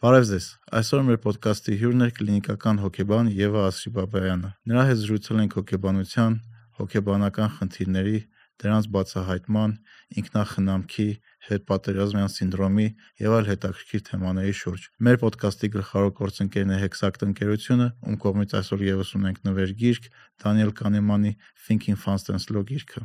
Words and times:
Բարև 0.00 0.22
ձեզ։ 0.30 0.44
Այսօր 0.78 1.02
մեր 1.04 1.16
ոդկասթի 1.26 1.74
հյուրն 1.76 2.04
է 2.04 2.06
կլինիկական 2.16 2.78
հոկեբան 2.80 3.26
Եվա 3.36 3.64
Ասրիբաբայանը։ 3.68 4.50
Նրա 4.70 4.84
հետ 4.88 5.00
զրուցել 5.00 5.40
ենք 5.42 5.56
հոկեբանության, 5.58 6.36
հոկեբանական 6.78 7.50
խնդիրների, 7.56 8.20
դրանց 8.64 8.86
բացահայտման, 8.96 9.74
ինքնախնամքի, 10.22 11.06
հետպատերազմյան 11.50 12.32
սինդրոմի 12.32 12.86
եւ 13.20 13.36
այլ 13.36 13.50
հետաքրքիր 13.52 14.04
թեմաների 14.08 14.54
շուրջ։ 14.60 14.86
Մեր 15.04 15.20
ոդկասթի 15.20 15.70
գլխավոր 15.76 16.14
գործընկերն 16.16 16.72
է 16.72 16.78
Hexact 16.80 17.26
ընկերությունը, 17.28 17.88
ում 18.08 18.16
կողմից 18.24 18.54
այսօր 18.56 18.86
եւս 18.88 19.10
ունենք 19.20 19.42
նվեր 19.50 19.74
գիրք 19.84 20.08
Դանիել 20.40 20.72
Կանեմանի 20.80 21.34
Thinking 21.68 22.00
Fast 22.00 22.32
and 22.32 22.40
Slow 22.40 22.64
գիրքը։ 22.72 23.04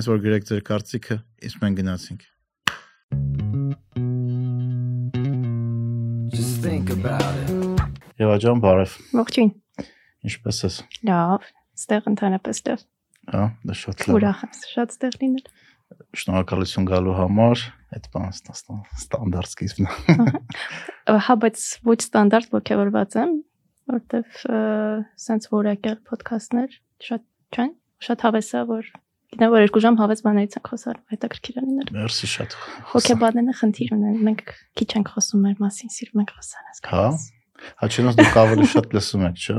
Հենց 0.00 0.08
որ 0.16 0.24
գրեք 0.24 0.48
ձեր 0.48 0.64
կարծիքը, 0.72 1.20
իսկ 1.50 1.60
մենք 1.66 1.84
գնացինք։ 1.84 2.32
Just 3.16 3.45
think 6.66 6.90
about 6.90 7.34
it. 7.46 7.50
Եվա 8.18 8.36
ջան, 8.42 8.60
բարև։ 8.64 8.94
Ողջույն։ 9.14 9.50
Ինչպե՞ս 10.26 10.58
ես։ 10.64 10.78
Լավ, 11.06 11.44
ստեղ 11.78 12.08
ընդհանրապես 12.10 12.60
լավ։ 12.66 12.82
Հա, 13.34 13.42
դա 13.68 13.76
շատ 13.80 14.02
լավ։ 14.06 14.16
Ուրախ 14.18 14.40
եմ 14.46 14.56
շատ 14.72 14.94
ստեղ 14.96 15.18
լինել։ 15.20 15.46
Շնորհակալություն 16.22 16.88
գալու 16.90 17.14
համար։ 17.20 17.62
Այդ 17.96 18.08
բանը 18.16 18.32
ստանդարտ 19.04 19.50
սկիզբն 19.52 19.86
է։ 19.86 21.20
Հա, 21.28 21.36
բայց 21.46 21.64
ոչ 21.86 21.98
ստանդարտ 22.02 22.56
ողջավորված 22.56 23.18
եմ, 23.22 23.34
որտեվ 23.94 24.42
սենց 25.26 25.50
որակել 25.54 25.98
ոդքասթներ 26.10 26.78
շատ 27.06 27.26
չեն, 27.54 27.74
շատ 28.10 28.26
հավես 28.26 28.50
է, 28.56 28.64
որ 28.72 28.90
գիտեմ 29.34 29.52
որ 29.52 29.64
երկու 29.66 29.82
ժամ 29.84 29.96
հավես 30.00 30.22
բաներից 30.26 30.56
ենք 30.56 30.70
խոսար, 30.70 30.98
հետաքրքիր 31.12 31.56
է 31.56 31.64
լինել։ 31.66 31.90
Մերսի 31.96 32.28
շատ։ 32.32 32.56
Հոկեբանները 32.92 33.56
խնդիր 33.60 33.90
ունեն, 33.96 34.16
մենք 34.26 34.52
քիչ 34.80 34.88
ենք 34.96 35.10
խոսում 35.16 35.42
մեր 35.46 35.56
մասին, 35.66 35.92
սիրում 35.96 36.22
ենք 36.22 36.32
խոսալ, 36.36 36.66
Հա։ 36.86 37.06
Հաչինոս 37.82 38.16
դուք 38.20 38.36
ավելի 38.42 38.66
շատ 38.72 38.96
լսում 38.96 39.26
եք, 39.26 39.44
չէ՞։ 39.46 39.58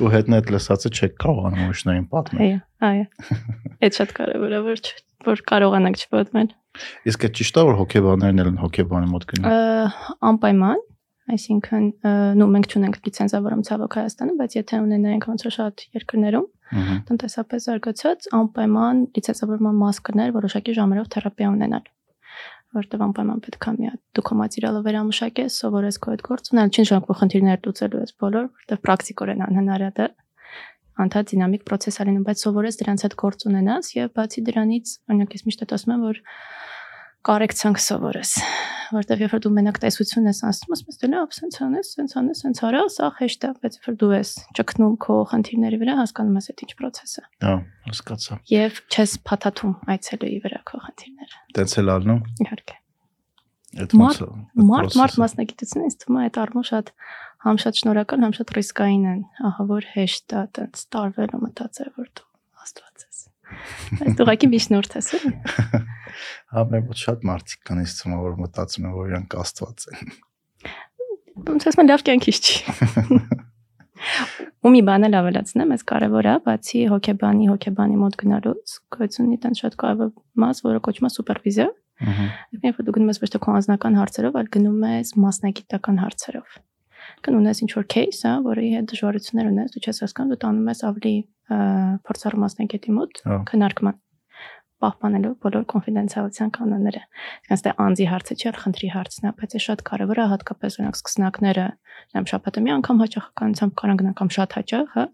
Ու 0.00 0.10
հետն 0.12 0.36
այդ 0.36 0.48
լսածը 0.54 0.90
չեք 0.96 1.16
կարողանում 1.20 1.66
ուրիշներին 1.66 2.06
պատմել։ 2.12 2.46
Այո, 2.46 2.60
այո։ 2.88 3.04
Այդ 3.86 3.98
շատ 4.00 4.14
կարևոր 4.16 4.54
է, 4.56 4.60
որ 4.66 4.80
որ 5.26 5.42
կարողանանք 5.50 6.02
չպատմել։ 6.06 6.48
Իսկ 7.10 7.26
այդ 7.26 7.36
ճիշտ 7.40 7.60
է 7.60 7.64
որ 7.66 7.78
հոկեբաններն 7.80 8.42
են 8.46 8.58
հոկեբանի 8.62 9.10
մոտ 9.12 9.26
գնում։ 9.30 9.54
Անպայման, 10.30 10.82
Այսինքն, 11.26 11.86
նո 12.38 12.46
մենք 12.54 12.66
չունենք 12.70 12.98
լիցենզավորում 13.06 13.62
ցավոք 13.66 13.96
Հայաստանում, 13.98 14.36
բայց 14.40 14.52
եթե 14.56 14.78
ունենայինք 14.86 15.26
ոնց 15.26 15.44
որ 15.46 15.54
շատ 15.56 15.84
երկրներում, 15.96 16.46
տնտեսապես 17.10 17.66
զարգացած, 17.66 18.28
անպայման 18.40 19.02
լիցենզավորման 19.16 19.80
մաս 19.82 20.00
կներ 20.06 20.34
որոշակի 20.36 20.76
ժամերով 20.78 21.10
թերապիա 21.16 21.50
ունենալ 21.56 21.90
որտեղ 22.76 23.02
անպայման 23.06 23.42
պետք 23.46 23.66
է 23.66 23.72
մի 23.76 23.86
հատ 23.88 24.00
դու 24.16 24.24
կոմատիրալը 24.28 24.80
վերամշակես, 24.86 25.58
սովորես 25.62 25.98
քո 26.02 26.12
այդ 26.12 26.22
գործ 26.26 26.50
ունել, 26.52 26.72
չի 26.74 26.82
նշանակում 26.84 27.18
խնդիրներ 27.20 27.60
լուծելու 27.66 28.02
ես 28.02 28.12
բոլոր, 28.20 28.48
որտեղ 28.60 28.80
պրակտիկորեն 28.86 29.44
անհնար 29.46 29.84
է 29.86 29.90
դա 29.96 30.08
անդադ 31.06 31.30
դինամիկ 31.32 31.64
process 31.68 32.00
ալինում, 32.02 32.24
բայց 32.26 32.42
սովորես 32.46 32.78
դրանց 32.80 33.04
հետ 33.06 33.16
գործ 33.20 33.46
ունենաս 33.50 33.90
եւ 33.96 34.12
բացի 34.16 34.44
դրանից, 34.46 34.92
օրինակ 35.06 35.34
ես 35.36 35.44
միշտ 35.46 35.64
ասում 35.76 35.92
եմ, 35.96 36.04
որ 36.06 36.20
կարեկցանք 37.26 37.82
սովորես 37.86 38.38
որտեվ 38.94 39.22
երբ 39.24 39.32
որ 39.34 39.42
դու 39.42 39.52
մենակ 39.56 39.78
տեսություն 39.82 40.28
ես 40.30 40.40
անցնում, 40.46 40.74
ասում 40.76 40.90
ես 40.92 40.98
դե 41.00 41.08
լավ, 41.10 41.32
սենց 41.36 41.58
անես, 41.66 41.90
սենց 41.96 42.14
անես, 42.20 42.40
սենց 42.44 42.60
արա, 42.68 42.82
սա 42.94 43.08
հեշտ 43.18 43.46
է, 43.46 43.50
բայց 43.62 43.76
երբ 43.76 43.88
որ 43.88 43.96
դու 44.02 44.10
ես 44.14 44.30
ճկնում 44.58 44.94
քո 45.02 45.16
խնդիրների 45.32 45.80
վրա, 45.82 45.96
հասկանում 46.00 46.38
ես 46.38 46.48
այդ 46.52 46.64
ինչ 46.66 46.72
process 46.80 47.16
է։ 47.16 47.24
Հա, 47.46 47.54
հասկացա։ 47.86 48.38
Եվ 48.52 48.80
չես 48.86 49.14
փաթաթում 49.26 49.74
այցելուի 49.96 50.38
վրա 50.46 50.60
քո 50.70 50.82
խնդիրները։ 50.86 51.40
Տենց 51.56 51.76
էլ 51.82 51.92
ալնում։ 51.96 52.20
Իհարկե։ 52.46 52.76
Այդ 53.76 53.96
ոնց 53.96 54.20
է։ 54.22 54.28
Մարդ 54.70 54.96
մարդ 54.96 55.18
մասնագիտությունը 55.20 55.86
ինձ 55.90 55.96
թվում 56.02 56.16
է 56.16 56.26
այդ 56.26 56.38
առումով 56.46 56.66
շատ 56.70 56.92
համ 57.46 57.58
շատ 57.62 57.80
շնորհակալ, 57.82 58.22
համ 58.26 58.34
շատ 58.36 58.52
ռիսկային 58.56 59.04
են։ 59.10 59.20
Ահա 59.50 59.66
որ 59.70 59.88
հեշտ 59.96 60.36
է 60.36 60.44
տենց 60.56 60.84
տարվել 60.96 61.34
ու 61.36 61.42
մտածել 61.42 61.90
որ 61.98 62.08
դու 62.16 62.26
աստված 62.64 63.04
ես։ 63.06 63.20
Բայց 64.00 64.16
դու 64.16 64.26
ուղղակի 64.26 64.48
միջնորդ 64.56 64.96
ես, 64.96 65.10
էլի։ 65.18 65.34
Մեր 66.72 66.86
ոչ 66.90 66.98
շատ 67.02 67.26
մարդիկ 67.30 67.66
կան 67.68 67.82
թվում 67.86 68.16
է 68.16 68.20
որ 68.26 68.38
մտածում 68.42 68.86
են 68.86 68.96
որ 68.96 69.10
իրանք 69.12 69.36
աստված 69.42 69.86
են։ 69.92 70.14
Ոնց 71.46 71.68
ասեմ 71.70 71.90
լավ 71.90 72.04
կյանքից 72.06 72.38
չի։ 72.46 72.56
Ու 74.66 74.70
մի 74.72 74.80
բան 74.86 75.06
էլ 75.06 75.16
ավելացնեմ, 75.20 75.72
այս 75.76 75.84
կարևոր 75.88 76.26
է, 76.26 76.34
բացի 76.46 76.80
հոկեբանի, 76.92 77.48
հոկեբանի 77.52 77.98
մոտ 78.02 78.16
գնալուց, 78.22 78.74
գոյությունի 78.96 79.38
տան 79.44 79.58
շատ 79.60 79.76
կարևոր 79.82 80.10
մաս, 80.42 80.62
որը 80.66 80.82
կոչվում 80.86 81.08
է 81.08 81.12
սուպերվիզիա։ 81.16 81.68
Ահա։ 82.06 82.26
Երբ 82.66 82.80
դու 82.86 82.94
գնում 82.96 83.12
ես 83.12 83.20
ոչ 83.22 83.30
թե 83.32 83.40
քո 83.46 83.54
անձնական 83.56 83.98
հարցերով, 84.00 84.36
այլ 84.36 84.50
գնում 84.56 84.82
ես 84.90 85.12
մասնագիտական 85.22 86.00
հարցերով 86.02 86.58
կն 87.24 87.38
ունես 87.38 87.62
ինչ 87.64 87.70
որ 87.76 87.86
case, 87.92 88.22
հա, 88.26 88.32
որի 88.44 88.68
հետ 88.74 88.88
դժվարություններ 88.90 89.48
ունես, 89.52 89.72
դու 89.74 89.82
չես 89.86 90.00
հասկանում, 90.04 90.32
դու 90.32 90.40
տանում 90.42 90.70
ես 90.72 90.80
ավելի 90.90 91.14
փորձառու 92.06 92.42
մասնագետի 92.42 92.94
մոտ 92.96 93.20
քննարկման 93.50 93.98
պահպանելով 94.82 95.34
բոլոր 95.46 95.64
կոնֆիդենցիալության 95.72 96.50
կանոնները։ 96.56 97.02
Այսինքն 97.46 97.64
դա 97.66 97.72
անձի 97.86 98.06
հարցը 98.12 98.36
չէ, 98.36 98.52
խնդրի 98.60 98.90
հարցն 98.92 99.26
է, 99.26 99.32
բայց 99.40 99.56
է 99.56 99.60
շատ 99.66 99.84
կարևոր 99.88 100.20
է 100.20 100.26
հատկապես 100.32 100.76
օրինակ 100.76 100.98
սկսնակները, 101.00 101.66
նայեմ 102.12 102.28
շաբաթը 102.30 102.62
մի 102.66 102.70
անգամ 102.76 103.00
հաճախականությամբ 103.06 103.76
կարան 103.80 104.00
գնան 104.02 104.16
կամ 104.20 104.30
շատ 104.36 104.56
հաճախ, 104.56 104.86
հա, 104.96 105.04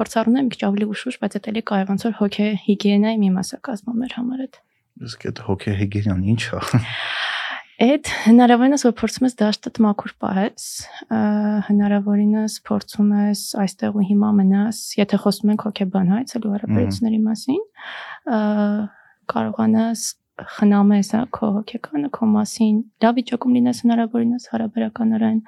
փորձառուն 0.00 0.36
է 0.36 0.44
մի 0.46 0.50
քիչ 0.56 0.62
ավելի 0.66 0.90
ուշուշ, 0.96 1.18
բայց 1.22 1.36
դա 1.36 1.52
էլի 1.54 1.62
կարևոր 1.70 1.92
ոնց 1.94 2.06
որ 2.06 2.16
հոգե 2.20 2.46
հիգիենայի 2.66 3.20
մի 3.22 3.30
մասը 3.36 3.62
կազմում 3.70 4.04
էր 4.06 4.16
համար 4.16 4.44
այդ։ 4.46 4.60
Իսկ 5.06 5.26
այդ 5.30 5.40
հոգե 5.46 5.76
հիգիենան 5.86 6.26
ի՞նչ 6.34 6.42
է։ 6.46 6.60
Այդ 7.76 8.08
հնարավորինս 8.24 8.84
որ 8.86 8.92
փորձում 8.96 9.26
ես 9.26 9.34
դաշտդ 9.36 9.78
մաքուր 9.84 10.12
պահես, 10.24 10.68
հնարավորինս 11.66 12.54
փորձում 12.64 13.10
ես 13.18 13.42
այստեղ 13.60 13.98
ու 14.00 14.04
հիմա 14.10 14.30
մնաս, 14.38 14.78
եթե 14.96 15.18
խոսում 15.26 15.52
ենք 15.52 15.66
հոգեբան 15.68 16.14
հայ, 16.14 16.22
ցելու 16.32 16.54
հարաբերությունների 16.54 17.20
մասին, 17.26 17.60
կարողանաս 19.32 20.06
խնամես 20.36 21.10
քո 21.32 21.48
հոգեկանը 21.54 22.08
քո 22.12 22.26
մասին 22.28 22.80
լավ 23.04 23.14
վիճակում 23.18 23.54
լինես 23.56 23.78
հնարավորինս 23.84 24.48
հարաբերականորեն 24.52 25.38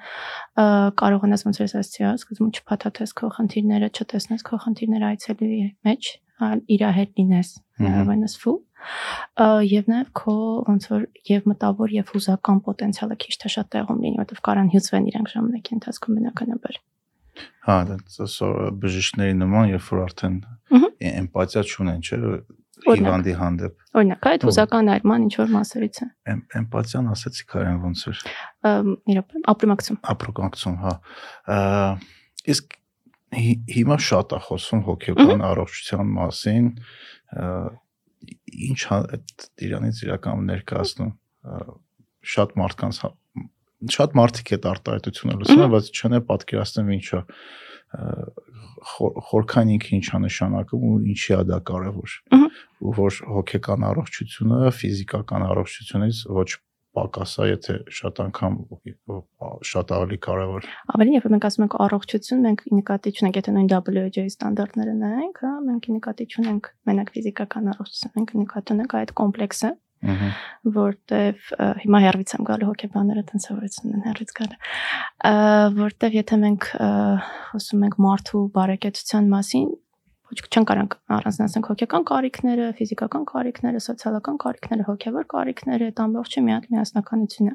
կարողանաս 1.01 1.45
ոնց 1.45 1.59
որ 1.61 1.67
ասացի 1.69 2.05
հա 2.05 2.13
սկզբում 2.17 2.49
չփաթաթես 2.57 3.13
քո 3.19 3.29
խնդիրները 3.37 3.91
չտեսնես 3.93 4.45
քո 4.49 4.59
խնդիրները 4.65 5.09
այցելուի 5.13 5.61
մեջ 5.89 6.09
այլ 6.49 6.59
իր 6.73 6.83
հետ 6.97 7.13
լինես 7.19 7.53
հնարավորինս 7.83 8.35
ֆու 8.41 8.57
եւ 9.69 9.89
նաեւ 9.93 10.11
քո 10.19 10.35
ոնց 10.69 10.85
որ 10.89 11.01
եւ 11.29 11.49
մտավոր 11.51 11.95
եւ 11.99 12.13
հուզական 12.15 12.61
պոտենցիալը 12.65 13.17
քիչ 13.23 13.33
թե 13.43 13.51
շատ 13.55 13.73
տեղում 13.75 13.99
լինի 14.05 14.19
որովհետեւ 14.19 14.43
կարան 14.49 14.71
հյուսվեն 14.73 15.09
իրանք 15.11 15.33
ժամանակի 15.35 15.75
ընթացքում 15.79 16.19
բնականաբար 16.19 16.79
Հա, 17.69 17.75
դա 17.87 17.97
բժիշկների 18.81 19.35
նման, 19.39 19.69
երբ 19.75 19.85
որ 19.93 19.99
արդեն 20.05 20.37
էմպաթիա 21.09 21.61
չունեն, 21.69 21.99
չէ, 22.03 22.17
հիվանդի 22.87 23.33
հանդեպ։ 23.39 23.85
Օրինակ, 23.99 24.27
այդ 24.29 24.45
հուզական 24.47 24.91
այրման 24.95 25.25
ինչ 25.27 25.33
որ 25.39 25.51
մասերից 25.55 25.99
է։ 25.99 26.07
Էմպաթիան 26.59 27.09
ասեցի 27.13 27.45
քարեն 27.53 27.79
ոնց 27.83 28.03
էր։ 28.09 28.23
Իրոք, 29.13 29.37
ապրոմակցում։ 29.53 29.99
Ապրոմակցում, 30.13 30.77
հա։ 30.85 30.93
Իսկ 32.49 32.77
հիմա 33.29 33.97
շատ 34.09 34.33
է 34.33 34.39
խոսում 34.47 34.81
հոգեբան 34.89 35.43
առողջության 35.49 36.13
մասին, 36.17 36.69
ինչ 38.69 38.79
այդ 38.95 39.45
իրանից 39.69 40.01
իրական 40.07 40.47
ներկայացնում 40.49 41.11
շատ 42.33 42.55
մարդկանց 42.59 43.01
հա, 43.03 43.11
շատ 43.95 44.15
մարդիկ 44.19 44.51
այդ 44.57 44.65
արտահայտությունը 44.73 45.35
լսում 45.39 45.61
են, 45.65 45.71
բայց 45.75 45.91
չեն 45.93 46.17
պատկերացնում 46.29 46.89
ինչա 46.97 47.21
խորքան 49.29 49.73
ինքը 49.75 49.91
ինչա 49.99 50.21
նշանակում 50.25 50.87
ու 50.89 50.95
ինչի 51.13 51.35
է 51.35 51.43
դա 51.49 51.59
կարևոր։ 51.69 52.15
Ու 52.79 52.95
որ 52.99 53.19
հոգեկան 53.35 53.85
առողջությունը 53.89 54.73
ֆիզիկական 54.79 55.45
առողջությունից 55.49 56.25
ոչ 56.39 56.49
պակասա, 56.97 57.45
եթե 57.49 57.75
շատ 57.95 58.21
անգամ 58.25 58.55
շատ 59.69 59.91
ավելի 59.97 60.17
կարևոր։ 60.25 60.67
Ավելի 60.95 61.13
երբ 61.15 61.27
մենք 61.33 61.47
ասում 61.49 61.65
ենք 61.65 61.75
առողջություն, 61.85 62.41
մենք 62.47 62.63
նկատի 62.79 63.13
ունենք, 63.19 63.39
եթե 63.39 63.53
նույն 63.55 63.69
WHO-ի 63.75 64.31
ստանդարտները 64.33 64.95
նայենք, 65.03 65.43
հա, 65.45 65.53
մենք 65.69 65.89
նկատի 65.99 66.27
ունենք 66.43 66.71
մենակ 66.89 67.13
ֆիզիկական 67.19 67.69
առողջություն, 67.73 68.13
մենք 68.17 68.33
նկատի 68.39 68.75
ունենք 68.79 68.97
այդ 68.99 69.13
կոմպլեքսը, 69.21 69.71
որտեվ 70.79 71.49
հիմա 71.83 71.99
հերվից 72.05 72.33
եմ 72.37 72.45
գալու 72.47 72.69
հոկեբաները 72.69 73.23
տենց 73.29 73.47
սովորեցնում 73.49 73.95
են 73.97 74.05
հերվից 74.07 74.31
գալը 74.39 74.57
որտեվ 75.79 76.17
եթե 76.19 76.39
մենք 76.43 76.67
խոսում 77.49 77.85
ենք 77.89 77.97
մարդու 78.05 78.43
բարեկեցության 78.55 79.29
մասին 79.33 79.67
ոչ 80.29 80.39
չեն 80.45 80.65
կարող 80.69 80.95
առանձնացնել 81.15 81.63
հոգեկան 81.69 82.03
կարիքները, 82.09 82.65
ֆիզիկական 82.77 83.23
կարիքները, 83.29 83.79
սոցիալական 83.81 84.35
կարիքները, 84.43 84.83
հոգեվոր 84.89 85.25
կարիքները, 85.33 85.87
այդ 85.89 86.01
ամբողջը 86.03 86.43
մի 86.45 86.53
հատ 86.53 86.67
միասնականություն 86.73 87.49
է։ 87.49 87.53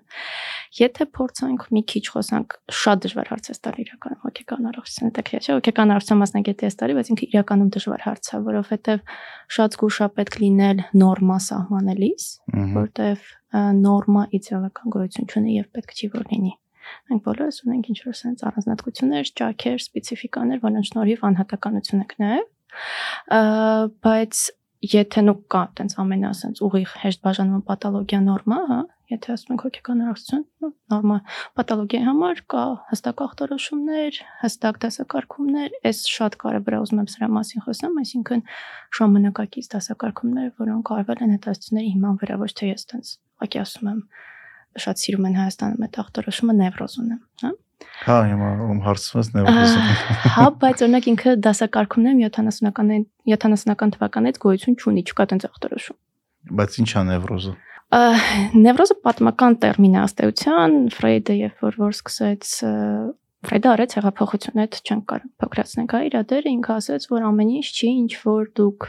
Եթե 0.81 1.07
փորձենք 1.15 1.67
մի 1.75 1.83
քիչ 1.95 2.05
խոսանք, 2.15 2.57
շատ 2.83 3.05
դժվար 3.05 3.31
հարց 3.31 3.45
է 3.45 3.55
ստար 3.55 3.79
իրական 3.85 4.19
հոգեկան 4.25 4.69
առողջության 4.75 5.15
դեպքը, 5.15 5.39
չէ՞, 5.45 5.53
հոգեկան 5.55 5.95
առողջության 5.95 6.21
մասնագետի 6.25 6.67
է 6.67 6.71
ստարի, 6.75 6.99
բայց 6.99 7.13
ինքը 7.15 7.29
իրականում 7.31 7.71
դժվար 7.79 8.05
հարց 8.09 8.25
է, 8.35 8.43
որովհետև 8.51 9.15
շատ 9.55 9.79
զգուշա 9.79 10.11
պետք 10.19 10.35
լինել 10.43 10.85
նորմա 10.99 11.39
սահմանելիս, 11.47 12.27
որտեղ 12.75 13.31
նորմա 13.85 14.23
իդեալական 14.35 14.95
գոյություն 14.99 15.31
չունի 15.31 15.57
եւ 15.61 15.67
պետք 15.79 15.95
չի 15.95 16.11
որ 16.15 16.27
լինի։ 16.35 16.55
Մենք 17.09 17.23
բոլորս 17.25 17.61
ունենք 17.65 17.87
ինչ-որ 17.95 18.17
sense 18.19 18.45
առանձնատկություններ, 18.45 19.31
ճաքեր, 19.41 19.79
սպეციფიկաներ, 19.85 20.61
որոնց 20.65 20.91
շնորհիվ 20.91 21.23
անհատականություն 21.31 22.03
ենք 22.05 22.13
նաև 22.25 22.51
Բայց 24.05 24.45
եթե 24.85 25.23
նու 25.25 25.39
կա 25.53 25.63
տենց 25.79 25.95
ամենա 26.03 26.31
sense 26.37 26.61
ուղիղ 26.65 26.91
հեշտ 27.05 27.23
բաժանման 27.25 27.63
պաթոլոգիա 27.69 28.21
նորմա, 28.25 28.59
հա, 28.71 28.81
եթե 29.13 29.33
ասում 29.35 29.55
ենք 29.55 29.65
հոգեկան 29.65 30.03
առողջություն, 30.05 30.45
նորմալ 30.93 31.21
պաթոլոգիայի 31.59 32.07
համար 32.09 32.43
կա 32.55 32.65
հստակ 32.91 33.23
ախտորոշումներ, 33.25 34.21
հստակ 34.43 34.81
դասակարգումներ, 34.85 35.75
այս 35.89 36.03
շատ 36.15 36.39
կարևոր 36.45 36.77
է 36.77 36.81
ուզում 36.85 37.03
եմ 37.05 37.11
սրա 37.15 37.31
մասին 37.39 37.65
խոսեմ, 37.65 37.99
այսինքն 38.05 38.45
ժամանակակից 38.99 39.71
դասակարգումներ, 39.75 40.49
որոնք 40.65 40.95
արվել 40.99 41.25
են 41.25 41.35
հետազոտությունների 41.39 41.93
հիման 41.95 42.21
վրա, 42.25 42.41
ոչ 42.45 42.53
թե 42.61 42.73
ես 42.75 42.89
տենց, 42.93 43.13
ուղղակի 43.41 43.63
ասում 43.65 43.93
եմ, 43.95 44.01
շատ 44.85 45.05
սիրում 45.05 45.29
են 45.31 45.39
Հայաստանում 45.45 45.85
այդ 45.89 46.01
ախտորոշումը 46.05 46.57
նևրոզ 46.65 46.99
ունեմ, 47.05 47.21
հա 47.45 47.55
Հա, 48.05 48.17
հիմա 48.29 48.49
ում 48.69 48.81
հարցնես 48.85 49.29
նևրոզը։ 49.35 49.83
Հա, 50.35 50.47
բայց 50.63 50.83
օրինակ 50.85 51.07
ինքը 51.13 51.35
դասակարգումներում 51.45 52.23
70-ական 52.25 52.91
70-ական 53.33 53.95
թվականից 53.95 54.41
գոյություն 54.45 54.77
չունի, 54.79 55.05
չկա 55.09 55.27
տենց 55.33 55.47
ախտորոշում։ 55.49 55.99
Բայց 56.61 56.79
ի՞նչ 56.83 56.91
է 56.95 57.05
նևրոզը։ 57.11 57.55
Նևրոզը 58.65 58.97
պատմական 59.07 59.57
տերմին 59.63 59.95
է 59.95 60.01
ըստեյության, 60.05 60.73
Ֆրեյդը 60.95 61.37
երբ 61.41 61.65
որ 61.65 61.79
որ 61.85 61.95
սկսեց 61.95 62.53
Ֆրեյդը 63.45 63.69
արեց 63.75 63.95
հեղափոխություն, 63.99 64.61
այդ 64.65 64.77
չենք 64.89 65.03
կարող 65.11 65.33
փոքրացնենք, 65.45 65.95
հա, 65.95 65.99
իր 66.09 66.15
դերը 66.31 66.53
ինքը 66.55 66.75
ասաց, 66.75 67.07
որ 67.13 67.27
ամեն 67.29 67.51
ինչ 67.61 67.67
չի, 67.75 67.91
ինչ 68.05 68.13
որ 68.25 68.47
դուք 68.57 68.87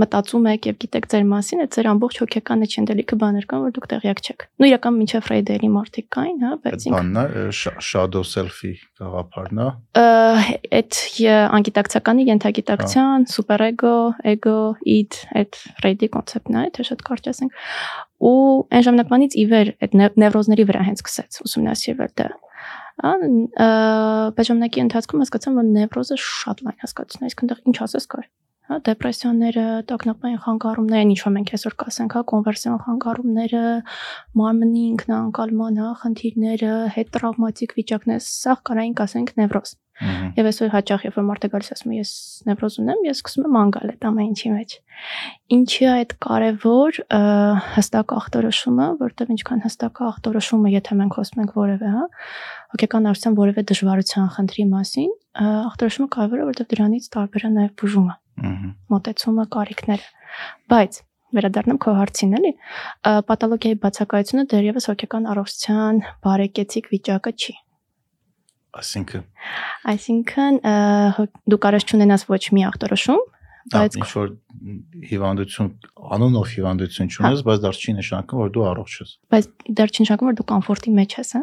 մտածում 0.00 0.46
եք 0.50 0.66
եւ 0.68 0.76
գիտեք 0.82 1.04
ձեր 1.12 1.24
մասին, 1.30 1.60
այդ 1.64 1.74
ձեր 1.74 1.88
ամբողջ 1.90 2.16
հոգեկանը 2.22 2.66
չնդելիքը 2.74 3.18
բաներ 3.20 3.44
կան, 3.50 3.60
որ 3.64 3.74
դուք 3.76 3.86
տեղյակ 3.92 4.22
չեք։ 4.24 4.44
Նու 4.58 4.68
իրական 4.70 4.96
մինչև 4.98 5.24
Ֆրեյդերի 5.28 5.70
մարտիկ 5.74 6.06
կային, 6.14 6.38
հա, 6.44 6.50
բայց 6.64 6.86
ինքը 6.88 6.94
բանն 6.94 7.20
է 7.22 7.44
shadow 7.88 8.24
self-ի 8.26 8.72
գաղափարն 8.98 9.62
է։ 9.64 9.68
Այդ 10.74 11.00
անգիտակցականի 11.60 12.26
ենթագիտակցության, 12.32 13.28
սուպերեգո, 13.34 13.96
էգո, 14.34 14.58
id, 14.94 15.20
այդ 15.38 15.60
Ֆրեյդի 15.78 16.10
կոնցեպտն 16.18 16.58
է, 16.58 16.64
թե 16.74 16.88
շատ 16.90 17.06
կարճ 17.10 17.30
ասենք։ 17.34 17.60
Ու 18.24 18.38
այն 18.74 18.84
ժամանակվանից 18.88 19.34
ի 19.34 19.44
վեր 19.54 19.70
այդ 19.84 19.98
նևրոզների 20.00 20.64
վրա 20.70 20.82
հենց 20.90 21.02
սկսեց 21.04 21.40
ուսումնասիրվել 21.44 22.14
դա 22.18 22.28
բայց 22.94 24.48
ժամանակի 24.48 24.82
ընթացքում 24.84 25.22
հասկացամ, 25.24 25.56
որ 25.58 25.66
նևրոզը 25.74 26.18
շատ 26.24 26.60
լայն 26.64 26.78
հասկացություն 26.84 27.26
է, 27.26 27.30
իսկ 27.32 27.42
այնտեղ 27.44 27.62
ինչ 27.72 27.76
ասես 27.84 28.06
կար 28.14 28.28
հա 28.64 28.78
դեպրեսիաները, 28.88 29.64
տագնապային 29.90 30.38
խանգարումները, 30.44 31.08
ինչ 31.12 31.20
որ 31.20 31.32
մենք 31.34 31.50
այսօր 31.58 31.74
կասենք, 31.84 32.14
հա 32.16 32.22
կոնվերսիոն 32.32 32.78
խանգարումները, 32.84 33.62
մարմնի 34.40 34.84
ինքնանկալման, 34.94 35.80
հա 35.84 35.92
խնդիրները, 36.00 36.74
հետ 36.96 37.14
տրավմատիկ 37.18 37.74
վիճակներ, 37.78 38.22
սա 38.24 38.54
կանային 38.64 38.96
կասենք 39.04 39.34
նևրոզ։ 39.44 39.74
Եվ 39.94 40.46
այսօր 40.48 40.70
հաճախ 40.74 41.02
երբ 41.06 41.16
որ 41.20 41.26
մարդը 41.28 41.48
գալիս 41.52 41.68
ասում 41.74 41.92
է 41.94 41.98
ես 42.00 42.12
նևրոզ 42.48 42.78
ունեմ, 42.82 43.02
ես 43.06 43.20
սկսում 43.20 43.44
եմ 43.46 43.58
անգալ 43.60 43.92
այդ 43.92 44.06
ամեն 44.08 44.32
ինչի 44.32 44.50
մեջ։ 44.54 44.74
Ինչի 45.54 45.86
այդ 45.92 46.14
կարևոր 46.26 46.98
հստակ 47.76 48.14
ախտորոշումը, 48.18 48.88
որտեղ 49.04 49.30
ինչքան 49.36 49.62
հստակ 49.68 50.02
է 50.02 50.08
ախտորոշումը, 50.08 50.74
եթե 50.74 50.98
մենք 50.98 51.20
խոսում 51.20 51.44
ենք 51.44 51.54
որևէ, 51.62 51.94
հա, 51.94 52.04
հոգեկան 52.74 53.08
առողջության 53.14 53.38
որևէ 53.38 53.66
դժվարության 53.70 54.28
խնդրի 54.34 54.68
մասին, 54.74 55.16
ախտորոշումը 55.54 56.12
կարևոր 56.18 56.42
է, 56.42 56.50
որտեղ 56.50 56.70
դրանից 56.74 57.10
տարբեր 57.14 57.46
է 57.46 57.54
նաև 57.54 57.74
բուժումը 57.78 58.20
մոտեցումը, 58.94 59.44
կարիքները։ 59.54 60.06
Բայց 60.72 61.00
վերադառնամ 61.34 61.78
քո 61.82 61.94
հարցին, 61.98 62.34
էլի, 62.38 62.52
պաթոլոգիայի 63.30 63.78
բացակայությունը 63.84 64.44
դեռևս 64.54 64.88
հոգեկան 64.90 65.28
առողջության 65.34 66.00
բարեկեցիկ 66.24 66.90
վիճակը 66.94 67.32
չի։ 67.34 67.54
Այսինքն 68.74 69.24
Այսինքն 69.94 70.58
դու 71.50 71.60
կարես 71.64 71.86
չունենաս 71.90 72.26
ոչ 72.30 72.42
մի 72.54 72.64
ախտորոշում, 72.70 73.20
բայց 73.74 73.98
ինչ 74.00 74.08
որ 74.14 74.32
հիվանդություն, 75.10 75.68
անոնով 76.14 76.48
հիվանդություն 76.54 77.12
չունես, 77.14 77.38
հա։ 77.38 77.46
բայց 77.48 77.62
դա 77.64 77.70
չի 77.74 77.94
նշանակում, 78.00 78.40
որ 78.44 78.50
դու 78.54 78.64
առողջ 78.70 78.96
ես։ 79.04 79.12
Բայց 79.34 79.46
դա 79.78 79.86
չի 79.94 80.04
նշանակում, 80.04 80.30
որ 80.30 80.38
դու 80.40 80.48
կոմֆորտի 80.50 80.94
մեջ 80.98 81.16
ես, 81.22 81.30
հա 81.38 81.42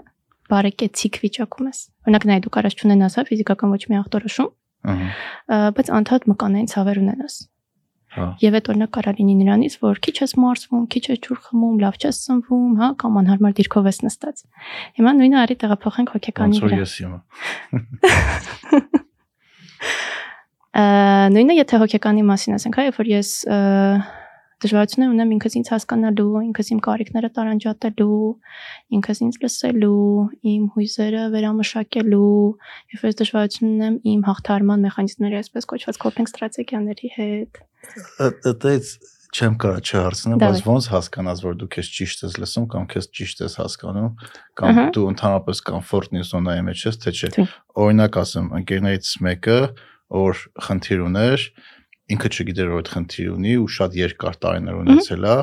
բարեկեցիկ 0.51 1.19
վիճակում 1.23 1.69
ես։ 1.71 1.79
Օրինակ 2.05 2.25
նայ 2.27 2.37
դու 2.43 2.53
կարես 2.57 2.75
չունենաս 2.81 3.17
հա 3.17 3.23
ֆիզիկական 3.31 3.71
ոչ 3.71 3.81
մի 3.87 3.97
ախտորոշում, 4.01 4.49
Ահա։ 4.81 5.07
Բայց 5.77 5.87
անդադ 6.01 6.21
մկանային 6.31 6.69
ցավեր 6.71 6.97
ունենաս։ 7.01 7.35
Հա։ 8.11 8.25
Եվ 8.43 8.55
այդ 8.59 8.65
օրինակ 8.71 8.89
կարա 8.91 9.11
լինի 9.17 9.35
նրանից, 9.39 9.75
որ 9.79 9.99
քիչ 10.03 10.15
ես 10.19 10.33
մարսվում, 10.43 10.83
քիչ 10.91 11.03
ես 11.05 11.19
ջուր 11.23 11.37
խմում, 11.45 11.75
լավ 11.79 11.95
չես 12.01 12.17
սնվում, 12.25 12.73
հա, 12.81 12.87
կամ 12.99 13.19
անհարմար 13.21 13.53
դիրքով 13.61 13.87
ես 13.87 13.99
նստած։ 14.03 14.41
Հիմա 14.99 15.11
նույնը 15.21 15.37
արի 15.41 15.55
տեղափոխենք 15.61 16.11
հոգեկանի 16.17 16.59
վրա։ 16.59 16.67
Ոնց 16.67 16.75
որ 16.75 16.81
ես 16.81 16.91
հիմա։ 16.99 17.19
Նույնը 21.31 21.53
եթե 21.61 21.75
հոգեկանի 21.85 22.23
մասին 22.27 22.55
ասենք, 22.59 22.75
հա, 22.79 22.83
երբ 22.91 22.99
որ 22.99 23.07
ես 23.11 23.29
դժվարություններ 24.61 25.13
ունեմ 25.13 25.31
ինքս 25.35 25.55
ինձ 25.59 25.69
հասկանալու, 25.73 26.41
ինքս 26.47 26.67
իմ 26.73 26.81
կարիքները 26.85 27.29
տարանջատելու, 27.37 28.27
ինքս 28.97 29.21
ինձ 29.25 29.39
լսելու, 29.45 30.25
իմ 30.51 30.67
հույզերը 30.75 31.23
վերամշակելու, 31.35 32.35
եւ 32.95 33.07
ես 33.09 33.17
դժվարություն 33.21 33.71
ունեմ 33.71 33.95
իմ 34.11 34.21
հաղթարման 34.29 34.85
մեխանիզմների, 34.85 35.39
այսպես 35.41 35.69
կոչված 35.71 36.01
coping 36.05 36.29
ստրատեգիաների 36.31 37.11
հետ։ 37.17 37.61
Այդտեղից 38.27 38.93
չեմ 39.31 39.53
կարա 39.63 39.79
չհարցնեմ, 39.79 40.39
բայց 40.41 40.61
ոնց 40.67 40.87
հասկանաս, 40.91 41.41
որ 41.45 41.53
դու 41.61 41.67
քեզ 41.71 41.89
ճիշտ 41.95 42.23
ես 42.25 42.33
լսում 42.41 42.65
կամ 42.73 42.87
քեզ 42.91 43.05
ճիշտ 43.15 43.43
ես 43.45 43.53
հասկանում, 43.61 44.09
կամ 44.59 44.79
դու 44.97 45.05
ընդհանրապես 45.11 45.61
կոմֆորտնի 45.71 46.23
զոնայի 46.27 46.65
մեջ 46.67 46.83
ես, 46.89 46.99
թե 47.05 47.13
չէ։ 47.15 47.45
Օրինակ 47.79 48.19
ասեմ, 48.21 48.49
ընկերներից 48.59 49.11
մեկը, 49.27 49.59
որ 50.11 50.43
խնդիր 50.67 51.05
ուներ, 51.07 51.47
ինքը 52.15 52.29
չգիտեր 52.31 52.69
որ 52.71 52.81
այդ 52.81 52.91
խնդիր 52.95 53.29
ունի 53.31 53.53
ու 53.61 53.69
շատ 53.75 53.95
երկար 53.99 54.37
տարիներ 54.45 54.77
ունեցել 54.81 55.25
է 55.31 55.35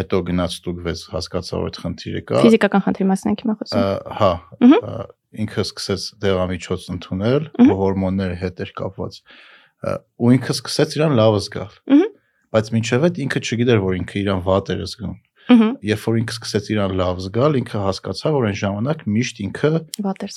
հետո 0.00 0.20
գնաց 0.30 0.56
ստուգվեց 0.58 1.04
հասկացա 1.14 1.60
որ 1.60 1.70
այդ 1.70 1.80
խնդիրը 1.84 2.22
կա 2.30 2.42
ֆիզիկական 2.46 2.84
խնդրի 2.86 3.08
մասին 3.10 3.30
ենք 3.30 3.44
հիմա 3.44 3.56
խոսում 3.60 4.14
հա 4.20 4.32
ինքը 5.40 5.64
սկսեց 5.70 6.06
դեղամիջոց 6.26 6.86
ընդունել 6.96 7.48
հորմոնների 7.80 8.38
հետ 8.40 8.62
էր 8.66 8.72
կապված 8.80 9.20
ու 10.20 10.32
ինքը 10.36 10.54
սկսեց 10.58 10.96
իրան 10.98 11.18
լավ 11.20 11.40
զգալ 11.46 11.74
բայց 12.50 12.70
մինչև 12.74 13.04
այդ 13.10 13.20
ինքը 13.24 13.42
չգիտեր 13.46 13.82
որ 13.84 13.98
ինքը 14.00 14.16
իրան 14.24 14.40
վատ 14.50 14.72
էր 14.74 14.86
զգում 14.90 15.18
Երբ 15.50 16.02
որ 16.04 16.16
ինքը 16.20 16.34
սկսեց 16.36 16.66
իրան 16.70 16.92
լավ 17.00 17.20
զգալ, 17.24 17.56
ինքը 17.58 17.80
հասկացավ, 17.82 18.34
որ 18.36 18.44
այն 18.50 18.58
ժամանակ 18.60 19.00
միշտ 19.14 19.40
ինքը 19.46 19.70